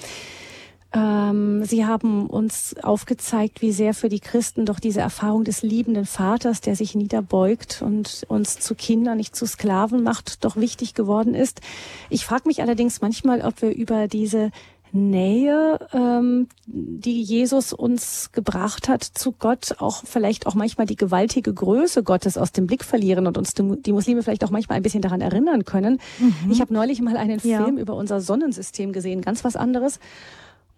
Ähm, 0.92 1.64
Sie 1.66 1.86
haben 1.86 2.28
uns 2.28 2.76
aufgezeigt, 2.82 3.62
wie 3.62 3.72
sehr 3.72 3.94
für 3.94 4.10
die 4.10 4.20
Christen 4.20 4.66
doch 4.66 4.80
diese 4.80 5.02
Erfahrung 5.02 5.44
des 5.44 5.62
liebenden 5.62 6.06
Vaters, 6.06 6.62
der 6.62 6.76
sich 6.76 6.96
niederbeugt 6.96 7.84
und 7.84 8.26
uns 8.28 8.60
zu 8.60 8.74
Kindern, 8.74 9.18
nicht 9.18 9.36
zu 9.36 9.46
Sklaven 9.46 10.02
macht, 10.02 10.44
doch 10.44 10.56
wichtig 10.56 10.96
geworden 10.96 11.36
ist. 11.36 11.62
Ich 12.10 12.26
frage 12.26 12.48
mich 12.48 12.62
allerdings 12.62 13.02
manchmal, 13.02 13.42
ob 13.42 13.62
wir 13.62 13.76
über 13.76 14.08
diese 14.08 14.52
Nähe, 14.92 15.80
ähm, 15.94 16.48
die 16.66 17.22
Jesus 17.22 17.74
uns 17.74 18.32
gebracht 18.32 18.90
hat 18.90 19.04
zu 19.04 19.32
Gott, 19.32 19.76
auch 19.80 20.04
vielleicht 20.04 20.48
auch 20.48 20.56
manchmal 20.56 20.88
die 20.88 20.96
gewaltige 20.96 21.54
Größe 21.54 22.02
Gottes 22.02 22.38
aus 22.38 22.52
dem 22.52 22.66
Blick 22.66 22.84
verlieren 22.84 23.28
und 23.28 23.38
uns 23.38 23.54
die 23.54 23.92
Muslime 23.92 24.24
vielleicht 24.24 24.44
auch 24.44 24.50
manchmal 24.50 24.78
ein 24.78 24.84
bisschen 24.84 25.02
daran 25.02 25.22
erinnern 25.22 25.66
können. 25.66 26.00
Mhm. 26.18 26.52
Ich 26.52 26.62
habe 26.62 26.74
neulich 26.74 27.02
mal 27.02 27.18
einen 27.18 27.40
Film 27.40 27.78
ja. 27.78 27.82
über 27.82 27.96
unser 27.96 28.22
Sonnensystem 28.22 28.92
gesehen, 28.92 29.22
ganz 29.22 29.44
was 29.44 29.56
anderes. 29.56 30.00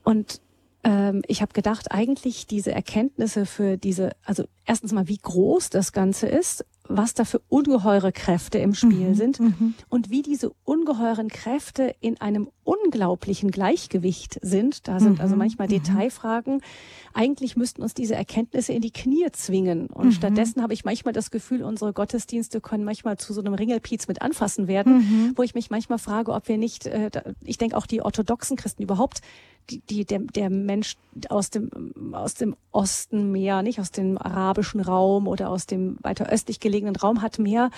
Und 0.04 0.42
ähm, 0.84 1.22
ich 1.28 1.42
habe 1.42 1.54
gedacht, 1.54 1.92
eigentlich 1.92 2.48
diese 2.48 2.72
Erkenntnisse 2.72 3.46
für 3.46 3.78
diese, 3.78 4.12
also 4.26 4.44
erstens 4.66 4.92
mal, 4.92 5.08
wie 5.08 5.18
groß 5.18 5.70
das 5.70 5.92
Ganze 5.92 6.28
ist, 6.28 6.66
was 6.88 7.14
da 7.14 7.24
für 7.24 7.42
ungeheure 7.48 8.12
Kräfte 8.12 8.58
im 8.58 8.74
Spiel 8.74 9.10
mhm, 9.10 9.16
sind 9.16 9.40
mhm. 9.40 9.76
und 9.90 10.10
wie 10.10 10.22
diese 10.22 10.52
ungeheuren 10.66 11.30
Kräfte 11.30 11.96
in 12.00 12.20
einem 12.20 12.50
unglaublichen 12.64 13.52
Gleichgewicht 13.52 14.40
sind. 14.42 14.88
Da 14.88 15.00
sind 15.00 15.20
also 15.20 15.36
mhm, 15.36 15.40
manchmal 15.40 15.68
mhm. 15.68 15.72
Detailfragen. 15.72 16.62
Eigentlich 17.14 17.56
müssten 17.56 17.82
uns 17.82 17.94
diese 17.94 18.16
Erkenntnisse 18.16 18.74
in 18.74 18.82
die 18.82 18.92
Knie 18.92 19.28
zwingen. 19.32 19.88
Und 19.88 20.08
mhm. 20.08 20.12
stattdessen 20.12 20.62
habe 20.62 20.74
ich 20.74 20.86
manchmal 20.86 21.14
das 21.14 21.32
Gefühl, 21.32 21.64
unsere 21.64 21.94
Gottesdienste 21.94 22.62
können 22.62 22.84
manchmal 22.84 23.18
zu 23.18 23.34
so 23.34 23.42
einem 23.42 23.54
Ringelpiez 23.54 24.08
mit 24.08 24.22
anfassen 24.22 24.68
werden, 24.68 24.98
mhm. 24.98 25.34
wo 25.36 25.44
ich 25.44 25.56
mich 25.56 25.70
manchmal 25.70 26.00
frage, 26.00 26.32
ob 26.34 26.48
wir 26.48 26.58
nicht, 26.58 26.86
äh, 26.86 27.10
ich 27.44 27.58
denke 27.58 27.78
auch 27.78 27.86
die 27.86 28.02
orthodoxen 28.02 28.58
Christen 28.58 28.84
überhaupt 28.84 29.22
die, 29.70 29.80
die, 29.82 30.06
der, 30.06 30.20
der 30.20 30.50
Mensch 30.50 30.98
aus 31.30 31.50
dem, 31.50 31.70
aus 32.14 32.34
dem 32.36 32.56
Osten 32.72 33.32
mehr, 33.32 33.62
nicht 33.62 33.80
aus 33.80 33.92
dem 33.92 34.18
arabischen 34.18 34.82
Raum 34.82 35.28
oder 35.28 35.50
aus 35.50 35.66
dem 35.66 35.98
weiter 36.02 36.30
östlich 36.30 36.60
gelegenen 36.60 36.96
Raum 36.96 37.22
hat 37.22 37.40
mehr 37.40 37.70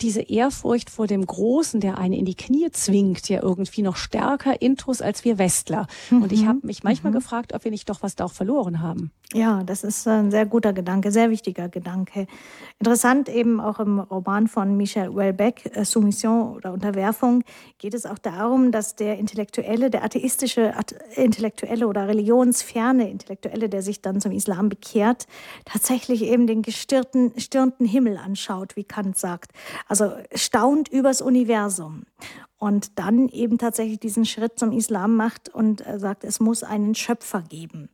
diese 0.00 0.22
Ehrfurcht 0.22 0.90
vor 0.90 1.06
dem 1.06 1.24
Großen, 1.24 1.80
der 1.80 1.98
einen 1.98 2.14
in 2.14 2.24
die 2.24 2.34
Knie 2.34 2.70
zwingt, 2.70 3.28
ja 3.28 3.42
irgendwie 3.42 3.82
noch 3.82 3.96
stärker 3.96 4.60
intus 4.60 5.02
als 5.02 5.24
wir 5.24 5.38
Westler. 5.38 5.86
Mhm. 6.10 6.22
Und 6.22 6.32
ich 6.32 6.46
habe 6.46 6.60
mich 6.62 6.82
manchmal 6.82 7.12
mhm. 7.12 7.16
gefragt, 7.16 7.54
ob 7.54 7.64
wir 7.64 7.70
nicht 7.70 7.88
doch 7.88 8.02
was 8.02 8.16
da 8.16 8.24
auch 8.24 8.32
verloren 8.32 8.80
haben. 8.80 9.12
Ja, 9.34 9.62
das 9.62 9.82
ist 9.82 10.06
ein 10.06 10.30
sehr 10.30 10.44
guter 10.44 10.74
Gedanke, 10.74 11.10
sehr 11.10 11.30
wichtiger 11.30 11.68
Gedanke. 11.68 12.26
Interessant 12.78 13.30
eben 13.30 13.60
auch 13.60 13.80
im 13.80 13.98
Roman 13.98 14.46
von 14.46 14.76
Michel 14.76 15.08
Houellebecq, 15.08 15.74
äh, 15.74 15.84
Soumission 15.84 16.54
oder 16.54 16.72
Unterwerfung, 16.72 17.42
geht 17.78 17.94
es 17.94 18.04
auch 18.04 18.18
darum, 18.18 18.72
dass 18.72 18.94
der 18.94 19.18
Intellektuelle, 19.18 19.88
der 19.88 20.04
atheistische 20.04 20.74
Intellektuelle 21.14 21.86
oder 21.86 22.08
religionsferne 22.08 23.08
Intellektuelle, 23.08 23.70
der 23.70 23.82
sich 23.82 24.02
dann 24.02 24.20
zum 24.20 24.32
Islam 24.32 24.68
bekehrt, 24.68 25.26
tatsächlich 25.64 26.22
eben 26.24 26.46
den 26.46 26.60
gestirnten, 26.60 27.32
stirnten 27.38 27.86
Himmel 27.86 28.18
anschaut, 28.18 28.76
wie 28.76 28.84
Kant 28.84 29.16
sagt. 29.16 29.52
Also 29.86 30.12
staunt 30.34 30.88
übers 30.88 31.20
Universum 31.20 32.04
und 32.58 32.98
dann 32.98 33.28
eben 33.28 33.58
tatsächlich 33.58 33.98
diesen 33.98 34.24
Schritt 34.24 34.58
zum 34.58 34.70
Islam 34.70 35.16
macht 35.16 35.48
und 35.48 35.82
sagt, 35.96 36.22
es 36.22 36.38
muss 36.38 36.62
einen 36.62 36.94
Schöpfer 36.94 37.42
geben. 37.42 37.88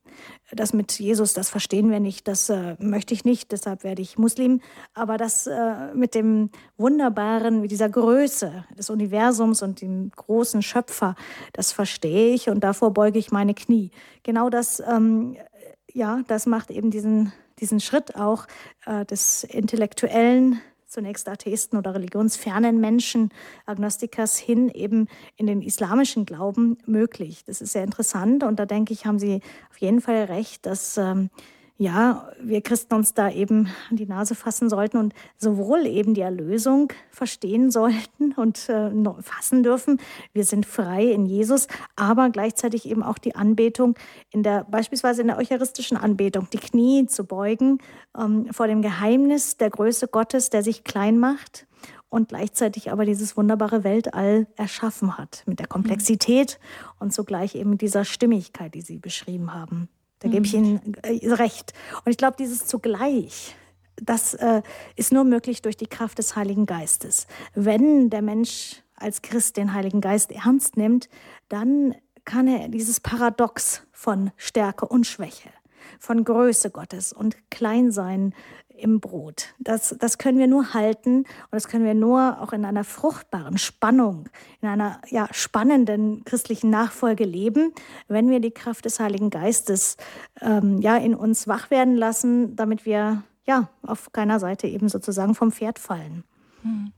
Das 0.52 0.72
mit 0.72 0.98
Jesus, 0.98 1.32
das 1.32 1.48
verstehen 1.48 1.90
wir 1.90 2.00
nicht, 2.00 2.28
das 2.28 2.48
äh, 2.50 2.76
möchte 2.78 3.14
ich 3.14 3.24
nicht, 3.24 3.52
deshalb 3.52 3.84
werde 3.84 4.02
ich 4.02 4.18
Muslim. 4.18 4.60
Aber 4.94 5.16
das 5.16 5.46
äh, 5.46 5.94
mit 5.94 6.14
dem 6.14 6.50
Wunderbaren, 6.76 7.60
mit 7.60 7.70
dieser 7.70 7.88
Größe 7.88 8.64
des 8.76 8.90
Universums 8.90 9.62
und 9.62 9.80
dem 9.80 10.10
großen 10.14 10.62
Schöpfer, 10.62 11.14
das 11.52 11.72
verstehe 11.72 12.34
ich 12.34 12.48
und 12.48 12.60
davor 12.60 12.92
beuge 12.92 13.18
ich 13.18 13.30
meine 13.30 13.54
Knie. 13.54 13.90
Genau 14.22 14.50
das, 14.50 14.80
ähm, 14.80 15.36
ja, 15.92 16.22
das 16.28 16.46
macht 16.46 16.70
eben 16.70 16.90
diesen, 16.90 17.32
diesen 17.58 17.80
Schritt 17.80 18.16
auch 18.16 18.46
äh, 18.86 19.04
des 19.04 19.44
intellektuellen 19.44 20.60
zunächst 20.88 21.28
Atheisten 21.28 21.78
oder 21.78 21.94
religionsfernen 21.94 22.80
Menschen, 22.80 23.30
Agnostikers 23.66 24.38
hin 24.38 24.68
eben 24.70 25.06
in 25.36 25.46
den 25.46 25.62
islamischen 25.62 26.24
Glauben 26.24 26.78
möglich. 26.86 27.44
Das 27.44 27.60
ist 27.60 27.72
sehr 27.72 27.84
interessant 27.84 28.42
und 28.42 28.58
da 28.58 28.66
denke 28.66 28.92
ich, 28.92 29.06
haben 29.06 29.18
Sie 29.18 29.40
auf 29.70 29.76
jeden 29.78 30.00
Fall 30.00 30.24
recht, 30.24 30.66
dass 30.66 30.96
ähm, 30.96 31.30
ja, 31.80 32.28
wir 32.42 32.60
Christen 32.60 32.94
uns 32.94 33.14
da 33.14 33.30
eben 33.30 33.68
an 33.88 33.96
die 33.96 34.06
Nase 34.06 34.34
fassen 34.34 34.68
sollten 34.68 34.96
und 34.96 35.14
sowohl 35.36 35.86
eben 35.86 36.12
die 36.12 36.22
Erlösung 36.22 36.92
verstehen 37.12 37.70
sollten 37.70 38.32
und 38.36 38.68
äh, 38.68 38.90
fassen 39.22 39.62
dürfen. 39.62 40.00
Wir 40.32 40.44
sind 40.44 40.66
frei 40.66 41.04
in 41.04 41.24
Jesus, 41.24 41.68
aber 41.94 42.30
gleichzeitig 42.30 42.88
eben 42.90 43.04
auch 43.04 43.18
die 43.18 43.36
Anbetung 43.36 43.94
in 44.30 44.42
der, 44.42 44.64
beispielsweise 44.64 45.20
in 45.20 45.28
der 45.28 45.38
eucharistischen 45.38 45.96
Anbetung, 45.96 46.48
die 46.52 46.58
Knie 46.58 47.06
zu 47.06 47.24
beugen 47.24 47.78
ähm, 48.18 48.48
vor 48.50 48.66
dem 48.66 48.82
Geheimnis 48.82 49.56
der 49.56 49.70
Größe 49.70 50.08
Gottes, 50.08 50.50
der 50.50 50.64
sich 50.64 50.82
klein 50.82 51.20
macht 51.20 51.68
und 52.08 52.30
gleichzeitig 52.30 52.90
aber 52.90 53.04
dieses 53.04 53.36
wunderbare 53.36 53.84
Weltall 53.84 54.48
erschaffen 54.56 55.16
hat 55.16 55.44
mit 55.46 55.60
der 55.60 55.68
Komplexität 55.68 56.58
und 56.98 57.12
zugleich 57.12 57.54
eben 57.54 57.78
dieser 57.78 58.04
Stimmigkeit, 58.04 58.74
die 58.74 58.82
Sie 58.82 58.98
beschrieben 58.98 59.54
haben. 59.54 59.88
Da 60.20 60.28
gebe 60.28 60.46
ich 60.46 60.54
mhm. 60.54 60.80
Ihnen 60.82 60.94
äh, 61.02 61.32
recht. 61.32 61.72
Und 62.04 62.10
ich 62.10 62.16
glaube, 62.16 62.36
dieses 62.38 62.66
zugleich, 62.66 63.54
das 63.96 64.34
äh, 64.34 64.62
ist 64.96 65.12
nur 65.12 65.24
möglich 65.24 65.62
durch 65.62 65.76
die 65.76 65.86
Kraft 65.86 66.18
des 66.18 66.36
Heiligen 66.36 66.66
Geistes. 66.66 67.26
Wenn 67.54 68.10
der 68.10 68.22
Mensch 68.22 68.82
als 68.94 69.22
Christ 69.22 69.56
den 69.56 69.74
Heiligen 69.74 70.00
Geist 70.00 70.32
ernst 70.32 70.76
nimmt, 70.76 71.08
dann 71.48 71.94
kann 72.24 72.46
er 72.46 72.68
dieses 72.68 73.00
Paradox 73.00 73.82
von 73.92 74.32
Stärke 74.36 74.86
und 74.86 75.06
Schwäche, 75.06 75.50
von 75.98 76.24
Größe 76.24 76.70
Gottes 76.70 77.12
und 77.12 77.36
Kleinsein 77.50 78.34
im 78.78 79.00
Brot. 79.00 79.54
Das, 79.58 79.94
das 79.98 80.18
können 80.18 80.38
wir 80.38 80.46
nur 80.46 80.74
halten 80.74 81.18
und 81.18 81.52
das 81.52 81.68
können 81.68 81.84
wir 81.84 81.94
nur 81.94 82.40
auch 82.40 82.52
in 82.52 82.64
einer 82.64 82.84
fruchtbaren 82.84 83.58
Spannung, 83.58 84.28
in 84.60 84.68
einer 84.68 85.00
ja, 85.08 85.28
spannenden 85.32 86.24
christlichen 86.24 86.70
Nachfolge 86.70 87.24
leben, 87.24 87.72
wenn 88.08 88.30
wir 88.30 88.40
die 88.40 88.50
Kraft 88.50 88.84
des 88.84 89.00
Heiligen 89.00 89.30
Geistes 89.30 89.96
ähm, 90.40 90.80
ja, 90.80 90.96
in 90.96 91.14
uns 91.14 91.48
wach 91.48 91.70
werden 91.70 91.96
lassen, 91.96 92.56
damit 92.56 92.86
wir 92.86 93.22
ja 93.46 93.68
auf 93.82 94.12
keiner 94.12 94.38
Seite 94.40 94.66
eben 94.66 94.88
sozusagen 94.88 95.34
vom 95.34 95.52
Pferd 95.52 95.78
fallen. 95.78 96.24
Hm. 96.62 96.92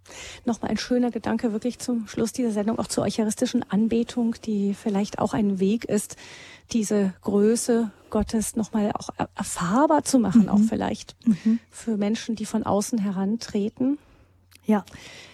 Nochmal 0.44 0.70
ein 0.70 0.78
schöner 0.78 1.11
Gedanke 1.11 1.52
wirklich 1.52 1.78
zum 1.78 2.07
Schluss 2.07 2.32
dieser 2.32 2.51
Sendung, 2.51 2.78
auch 2.78 2.86
zur 2.86 3.05
eucharistischen 3.05 3.65
Anbetung, 3.70 4.35
die 4.44 4.74
vielleicht 4.74 5.19
auch 5.19 5.35
ein 5.35 5.61
Weg 5.61 5.85
ist, 5.85 6.16
diese 6.72 7.14
Größe 7.22 7.90
Gottes 8.10 8.56
nochmal 8.56 8.92
auch 8.92 9.10
erfahrbar 9.36 10.05
zu 10.05 10.18
machen, 10.18 10.42
mhm. 10.42 10.48
auch 10.48 10.60
vielleicht 10.68 11.14
mhm. 11.26 11.60
für 11.70 11.97
Menschen, 11.97 12.34
die 12.34 12.44
von 12.44 12.64
außen 12.64 12.98
herantreten. 12.98 13.98
Ja. 14.66 14.84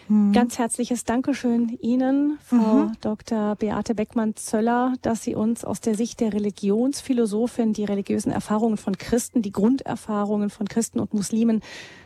Mhm. 0.08 0.32
Ganz 0.32 0.58
herzliches 0.58 1.04
Dankeschön 1.04 1.78
Ihnen, 1.80 2.38
Frau 2.44 2.84
mhm. 2.84 2.92
Dr. 3.00 3.56
Beate 3.56 3.94
Beckmann-Zöller, 3.94 4.94
dass 5.02 5.22
Sie 5.22 5.34
uns 5.34 5.64
aus 5.64 5.80
der 5.80 5.94
Sicht 5.94 6.20
der 6.20 6.32
Religionsphilosophin 6.32 7.72
die 7.72 7.84
religiösen 7.84 8.30
Erfahrungen 8.30 8.76
von 8.76 8.96
Christen, 8.96 9.42
die 9.42 9.52
Grunderfahrungen 9.52 10.48
von 10.50 10.68
Christen 10.68 11.00
und 11.00 11.12
Muslimen 11.12 11.60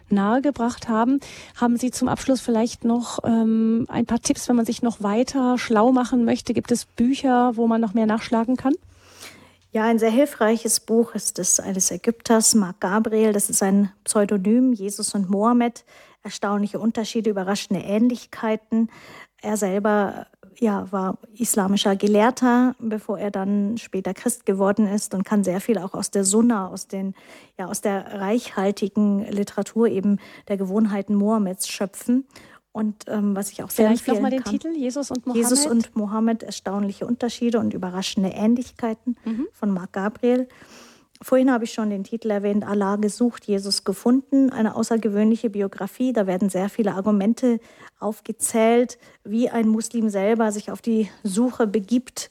nahegebracht 0.09 0.89
haben. 0.89 1.21
Haben 1.55 1.77
Sie 1.77 1.91
zum 1.91 2.09
Abschluss 2.09 2.41
vielleicht 2.41 2.85
noch 2.85 3.19
ähm, 3.25 3.87
ein 3.89 4.07
paar 4.07 4.21
Tipps, 4.21 4.49
wenn 4.49 4.57
man 4.57 4.67
sich 4.67 4.83
noch 4.83 5.03
weiter 5.03 5.59
schlau 5.59 5.93
machen 5.93 6.25
möchte? 6.25 6.55
Gibt 6.55 6.73
es 6.73 6.87
Bücher, 6.87 7.57
wo 7.57 7.67
man 7.67 7.81
noch 7.81 7.95
mehr 7.95 8.07
nachschlagen 8.07 8.57
kann? 8.57 8.75
Ja, 9.73 9.85
ein 9.85 10.01
sehr 10.01 10.11
hilfreiches 10.11 10.81
Buch 10.81 11.15
ist 11.15 11.39
das 11.39 11.61
eines 11.61 11.93
Ägypters, 11.93 12.57
Mark 12.57 12.81
Gabriel. 12.81 13.33
Das 13.33 13.49
ist 13.49 13.63
ein 13.63 13.93
Pseudonym, 14.03 14.73
Jesus 14.73 15.15
und 15.15 15.31
Mohammed. 15.31 15.85
Erstaunliche 16.25 16.81
Unterschiede, 16.81 17.31
überraschende 17.31 17.81
Ähnlichkeiten. 17.81 18.91
Er 19.41 19.57
selber 19.57 20.27
ja, 20.59 20.91
war 20.91 21.19
islamischer 21.35 21.95
Gelehrter, 21.95 22.75
bevor 22.81 23.21
er 23.21 23.31
dann 23.31 23.79
später 23.79 24.13
Christ 24.13 24.45
geworden 24.45 24.89
ist 24.89 25.15
und 25.15 25.25
kann 25.25 25.45
sehr 25.45 25.61
viel 25.61 25.79
auch 25.79 25.95
aus 25.95 26.11
der 26.11 26.25
Sunna, 26.25 26.67
aus, 26.69 26.89
den, 26.89 27.15
ja, 27.57 27.67
aus 27.67 27.81
der 27.81 28.21
reichhaltigen 28.21 29.25
Literatur 29.31 29.87
eben 29.87 30.19
der 30.49 30.57
Gewohnheiten 30.57 31.15
Mohammeds 31.15 31.69
schöpfen. 31.69 32.27
Und 32.73 33.05
ähm, 33.09 33.35
was 33.35 33.51
ich 33.51 33.63
auch 33.63 33.71
sehr 33.71 33.89
Vielleicht 33.89 34.07
nochmal 34.07 34.31
den 34.31 34.45
kann, 34.45 34.53
Titel 34.53 34.73
Jesus 34.77 35.11
und 35.11 35.27
Mohammed. 35.27 35.51
Jesus 35.51 35.67
und 35.67 35.97
Mohammed, 35.97 36.43
erstaunliche 36.45 37.07
Unterschiede 37.07 37.59
und 37.59 37.75
überraschende 37.75 38.31
Ähnlichkeiten 38.31 39.17
mhm. 39.25 39.49
von 39.53 39.71
Marc 39.71 39.93
Gabriel. 39.93 40.49
Vorhin 41.23 41.53
habe 41.53 41.65
ich 41.65 41.73
schon 41.73 41.91
den 41.91 42.05
Titel 42.05 42.31
erwähnt, 42.31 42.65
Allah 42.67 42.97
gesucht, 42.97 43.45
Jesus 43.45 43.85
gefunden, 43.85 44.51
eine 44.51 44.75
außergewöhnliche 44.75 45.51
Biografie. 45.51 46.15
Da 46.15 46.27
werden 46.27 46.49
sehr 46.49 46.71
viele 46.71 46.95
Argumente 46.95 47.61
aufgezählt, 47.99 48.99
wie 49.25 49.51
ein 49.51 49.69
Muslim 49.69 50.09
selber 50.09 50.51
sich 50.51 50.71
auf 50.71 50.81
die 50.81 51.11
Suche 51.23 51.67
begibt 51.67 52.31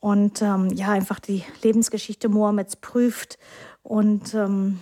und 0.00 0.40
ähm, 0.40 0.70
ja, 0.74 0.88
einfach 0.88 1.20
die 1.20 1.44
Lebensgeschichte 1.62 2.30
Mohammeds 2.30 2.76
prüft. 2.76 3.38
Und 3.82 4.32
ähm, 4.34 4.80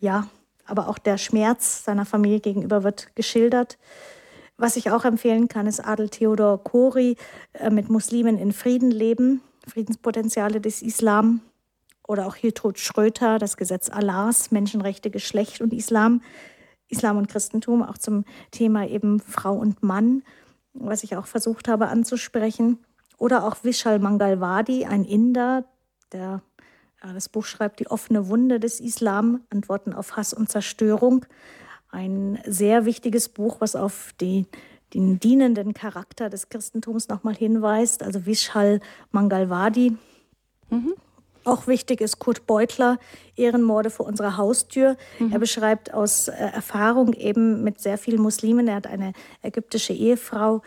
ja, 0.00 0.28
aber 0.66 0.88
auch 0.88 0.98
der 0.98 1.16
Schmerz 1.16 1.84
seiner 1.84 2.04
Familie 2.04 2.40
gegenüber 2.40 2.84
wird 2.84 3.16
geschildert. 3.16 3.78
Was 4.60 4.76
ich 4.76 4.90
auch 4.90 5.04
empfehlen 5.04 5.46
kann, 5.46 5.68
ist 5.68 5.78
Adel 5.78 6.08
Theodor 6.08 6.62
Khori 6.62 7.16
äh, 7.52 7.70
mit 7.70 7.88
Muslimen 7.88 8.36
in 8.36 8.52
Frieden 8.52 8.90
leben, 8.90 9.40
Friedenspotenziale 9.68 10.60
des 10.60 10.82
Islam. 10.82 11.40
Oder 12.08 12.26
auch 12.26 12.34
Hiltrud 12.34 12.78
Schröter, 12.78 13.38
das 13.38 13.56
Gesetz 13.56 13.88
Allahs, 13.88 14.50
Menschenrechte, 14.50 15.10
Geschlecht 15.10 15.60
und 15.60 15.72
Islam, 15.72 16.22
Islam 16.88 17.18
und 17.18 17.28
Christentum, 17.28 17.82
auch 17.82 17.98
zum 17.98 18.24
Thema 18.50 18.88
eben 18.88 19.20
Frau 19.20 19.54
und 19.54 19.82
Mann, 19.82 20.24
was 20.72 21.04
ich 21.04 21.16
auch 21.16 21.26
versucht 21.26 21.68
habe 21.68 21.86
anzusprechen. 21.88 22.78
Oder 23.16 23.44
auch 23.44 23.62
Vishal 23.62 24.00
Mangalwadi, 24.00 24.86
ein 24.86 25.04
Inder, 25.04 25.66
der 26.12 26.42
das 27.00 27.28
Buch 27.28 27.44
schreibt 27.44 27.78
Die 27.78 27.88
offene 27.88 28.28
Wunde 28.28 28.58
des 28.58 28.80
Islam, 28.80 29.42
Antworten 29.50 29.92
auf 29.92 30.16
Hass 30.16 30.34
und 30.34 30.48
Zerstörung. 30.48 31.26
Ein 31.90 32.38
sehr 32.44 32.84
wichtiges 32.84 33.28
Buch, 33.28 33.56
was 33.60 33.74
auf 33.76 34.12
die, 34.20 34.46
den 34.94 35.18
dienenden 35.18 35.74
Charakter 35.74 36.28
des 36.28 36.48
Christentums 36.48 37.08
nochmal 37.08 37.34
hinweist. 37.34 38.02
Also 38.02 38.26
Vishal 38.26 38.80
Mangalwadi. 39.10 39.96
Mhm. 40.70 40.94
Auch 41.48 41.66
wichtig 41.66 42.02
ist 42.02 42.18
Kurt 42.18 42.46
Beutler, 42.46 42.98
Ehrenmorde 43.34 43.88
vor 43.88 44.06
unserer 44.06 44.36
Haustür. 44.36 44.98
Mhm. 45.18 45.32
Er 45.32 45.38
beschreibt 45.38 45.94
aus 45.94 46.28
äh, 46.28 46.32
Erfahrung 46.32 47.14
eben 47.14 47.64
mit 47.64 47.80
sehr 47.80 47.96
vielen 47.96 48.20
Muslimen, 48.20 48.68
er 48.68 48.76
hat 48.76 48.86
eine 48.86 49.14
ägyptische 49.40 49.94
Ehefrau, 49.94 50.60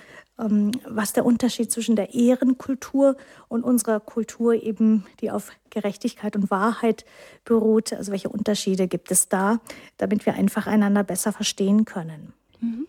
was 0.88 1.14
der 1.14 1.26
Unterschied 1.26 1.72
zwischen 1.72 1.96
der 1.96 2.14
Ehrenkultur 2.14 3.16
und 3.48 3.64
unserer 3.64 4.00
Kultur 4.00 4.54
eben, 4.54 5.06
die 5.20 5.32
auf 5.32 5.52
Gerechtigkeit 5.70 6.36
und 6.36 6.50
Wahrheit 6.50 7.06
beruht, 7.46 7.94
also 7.94 8.12
welche 8.12 8.30
Unterschiede 8.30 8.88
gibt 8.88 9.12
es 9.12 9.30
da, 9.30 9.60
damit 9.98 10.26
wir 10.26 10.34
einfach 10.34 10.68
einander 10.68 11.04
besser 11.04 11.32
verstehen 11.32 11.86
können. 11.86 12.34
Mhm. 12.60 12.88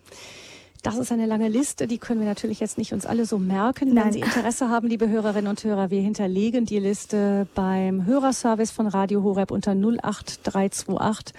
Das 0.82 0.98
ist 0.98 1.12
eine 1.12 1.26
lange 1.26 1.48
Liste, 1.48 1.86
die 1.86 1.98
können 1.98 2.18
wir 2.18 2.26
natürlich 2.26 2.58
jetzt 2.58 2.76
nicht 2.76 2.92
uns 2.92 3.06
alle 3.06 3.24
so 3.24 3.38
merken. 3.38 3.94
Nein. 3.94 4.06
Wenn 4.06 4.12
Sie 4.14 4.20
Interesse 4.20 4.68
haben, 4.68 4.88
liebe 4.88 5.08
Hörerinnen 5.08 5.48
und 5.48 5.62
Hörer, 5.62 5.90
wir 5.90 6.00
hinterlegen 6.00 6.66
die 6.66 6.80
Liste 6.80 7.46
beim 7.54 8.04
Hörerservice 8.04 8.72
von 8.72 8.88
Radio 8.88 9.22
Horeb 9.22 9.52
unter 9.52 9.76
08328 9.76 11.34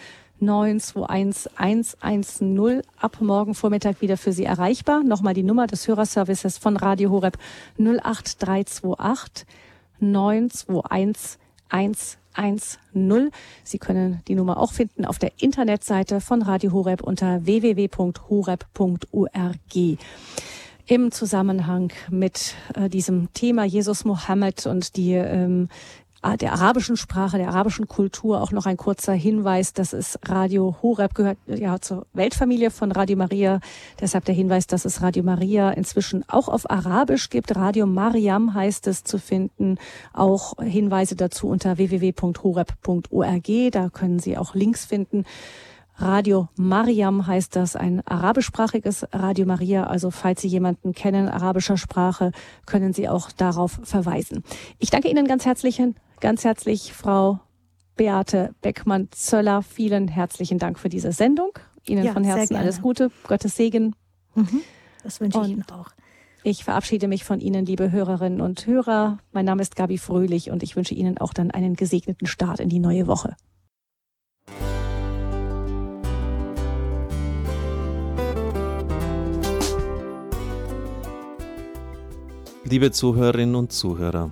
921 0.45 1.51
110 2.01 2.81
ab 2.99 3.17
morgen 3.21 3.55
Vormittag 3.55 4.01
wieder 4.01 4.17
für 4.17 4.33
Sie 4.33 4.43
erreichbar. 4.43 5.03
Nochmal 5.03 5.33
die 5.33 5.43
Nummer 5.43 5.67
des 5.67 5.87
Hörerservices 5.87 6.57
von 6.57 6.75
Radio 6.77 7.11
Horeb 7.11 7.37
08328 7.77 9.45
921 9.99 11.37
110. 11.71 13.31
Sie 13.63 13.79
können 13.79 14.21
die 14.27 14.35
Nummer 14.35 14.57
auch 14.57 14.73
finden 14.73 15.05
auf 15.05 15.19
der 15.19 15.31
Internetseite 15.39 16.19
von 16.19 16.41
Radio 16.41 16.73
Horeb 16.73 17.01
unter 17.03 17.45
www.horeb.org 17.45 18.17
im 20.85 21.11
Zusammenhang 21.11 21.93
mit 22.09 22.55
äh, 22.75 22.89
diesem 22.89 23.31
Thema 23.33 23.63
Jesus 23.63 24.03
Mohammed 24.03 24.65
und 24.65 24.97
die 24.97 25.13
ähm, 25.13 25.69
der 26.39 26.53
arabischen 26.53 26.95
Sprache, 26.95 27.37
der 27.37 27.49
arabischen 27.49 27.87
Kultur 27.87 28.41
auch 28.41 28.51
noch 28.51 28.65
ein 28.65 28.77
kurzer 28.77 29.13
Hinweis, 29.13 29.73
dass 29.73 29.93
es 29.93 30.17
Radio 30.25 30.77
Horeb 30.81 31.13
gehört 31.15 31.37
ja 31.47 31.79
zur 31.79 32.05
Weltfamilie 32.13 32.71
von 32.71 32.91
Radio 32.91 33.17
Maria. 33.17 33.59
Deshalb 33.99 34.25
der 34.25 34.33
Hinweis, 34.33 34.65
dass 34.65 34.85
es 34.85 35.01
Radio 35.01 35.23
Maria 35.23 35.71
inzwischen 35.71 36.23
auch 36.29 36.47
auf 36.47 36.69
Arabisch 36.71 37.29
gibt. 37.29 37.55
Radio 37.55 37.85
Mariam 37.85 38.53
heißt 38.53 38.87
es 38.87 39.03
zu 39.03 39.17
finden. 39.19 39.77
Auch 40.13 40.53
Hinweise 40.61 41.15
dazu 41.15 41.47
unter 41.47 41.77
www.horeb.org. 41.77 43.49
Da 43.71 43.89
können 43.89 44.19
Sie 44.19 44.37
auch 44.37 44.55
Links 44.55 44.85
finden. 44.85 45.25
Radio 45.95 46.47
Mariam 46.55 47.27
heißt 47.27 47.55
das, 47.55 47.75
ein 47.75 48.05
arabischsprachiges 48.07 49.05
Radio 49.11 49.45
Maria. 49.45 49.83
Also 49.83 50.09
falls 50.09 50.41
Sie 50.41 50.47
jemanden 50.47 50.93
kennen, 50.93 51.29
arabischer 51.29 51.77
Sprache, 51.77 52.31
können 52.65 52.93
Sie 52.93 53.07
auch 53.07 53.31
darauf 53.31 53.79
verweisen. 53.83 54.43
Ich 54.79 54.89
danke 54.89 55.09
Ihnen 55.09 55.27
ganz 55.27 55.45
herzlich, 55.45 55.81
ganz 56.23 56.45
herzlich, 56.45 56.93
Frau 56.93 57.41
Beate 57.97 58.55
Beckmann-Zöller. 58.61 59.61
Vielen 59.61 60.07
herzlichen 60.07 60.57
Dank 60.57 60.79
für 60.79 60.87
diese 60.87 61.11
Sendung. 61.11 61.51
Ihnen 61.85 62.05
ja, 62.05 62.13
von 62.13 62.23
Herzen 62.23 62.55
alles 62.55 62.81
Gute, 62.81 63.11
Gottes 63.27 63.57
Segen. 63.57 63.93
Mhm, 64.33 64.61
das 65.03 65.19
wünsche 65.19 65.37
ich 65.39 65.43
und 65.43 65.51
Ihnen 65.51 65.65
auch. 65.69 65.89
Ich 66.43 66.63
verabschiede 66.63 67.09
mich 67.09 67.25
von 67.25 67.41
Ihnen, 67.41 67.65
liebe 67.65 67.91
Hörerinnen 67.91 68.39
und 68.39 68.65
Hörer. 68.65 69.17
Mein 69.33 69.43
Name 69.43 69.61
ist 69.61 69.75
Gabi 69.75 69.97
Fröhlich 69.97 70.49
und 70.49 70.63
ich 70.63 70.77
wünsche 70.77 70.95
Ihnen 70.95 71.17
auch 71.17 71.33
dann 71.33 71.51
einen 71.51 71.75
gesegneten 71.75 72.25
Start 72.25 72.61
in 72.61 72.69
die 72.69 72.79
neue 72.79 73.05
Woche. 73.05 73.35
Liebe 82.63 82.91
Zuhörerinnen 82.91 83.55
und 83.55 83.73
Zuhörer, 83.73 84.31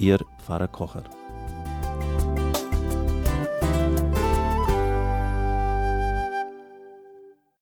Ihr 0.00 0.24
Pfarrer 0.38 0.66
Kocher. 0.66 1.19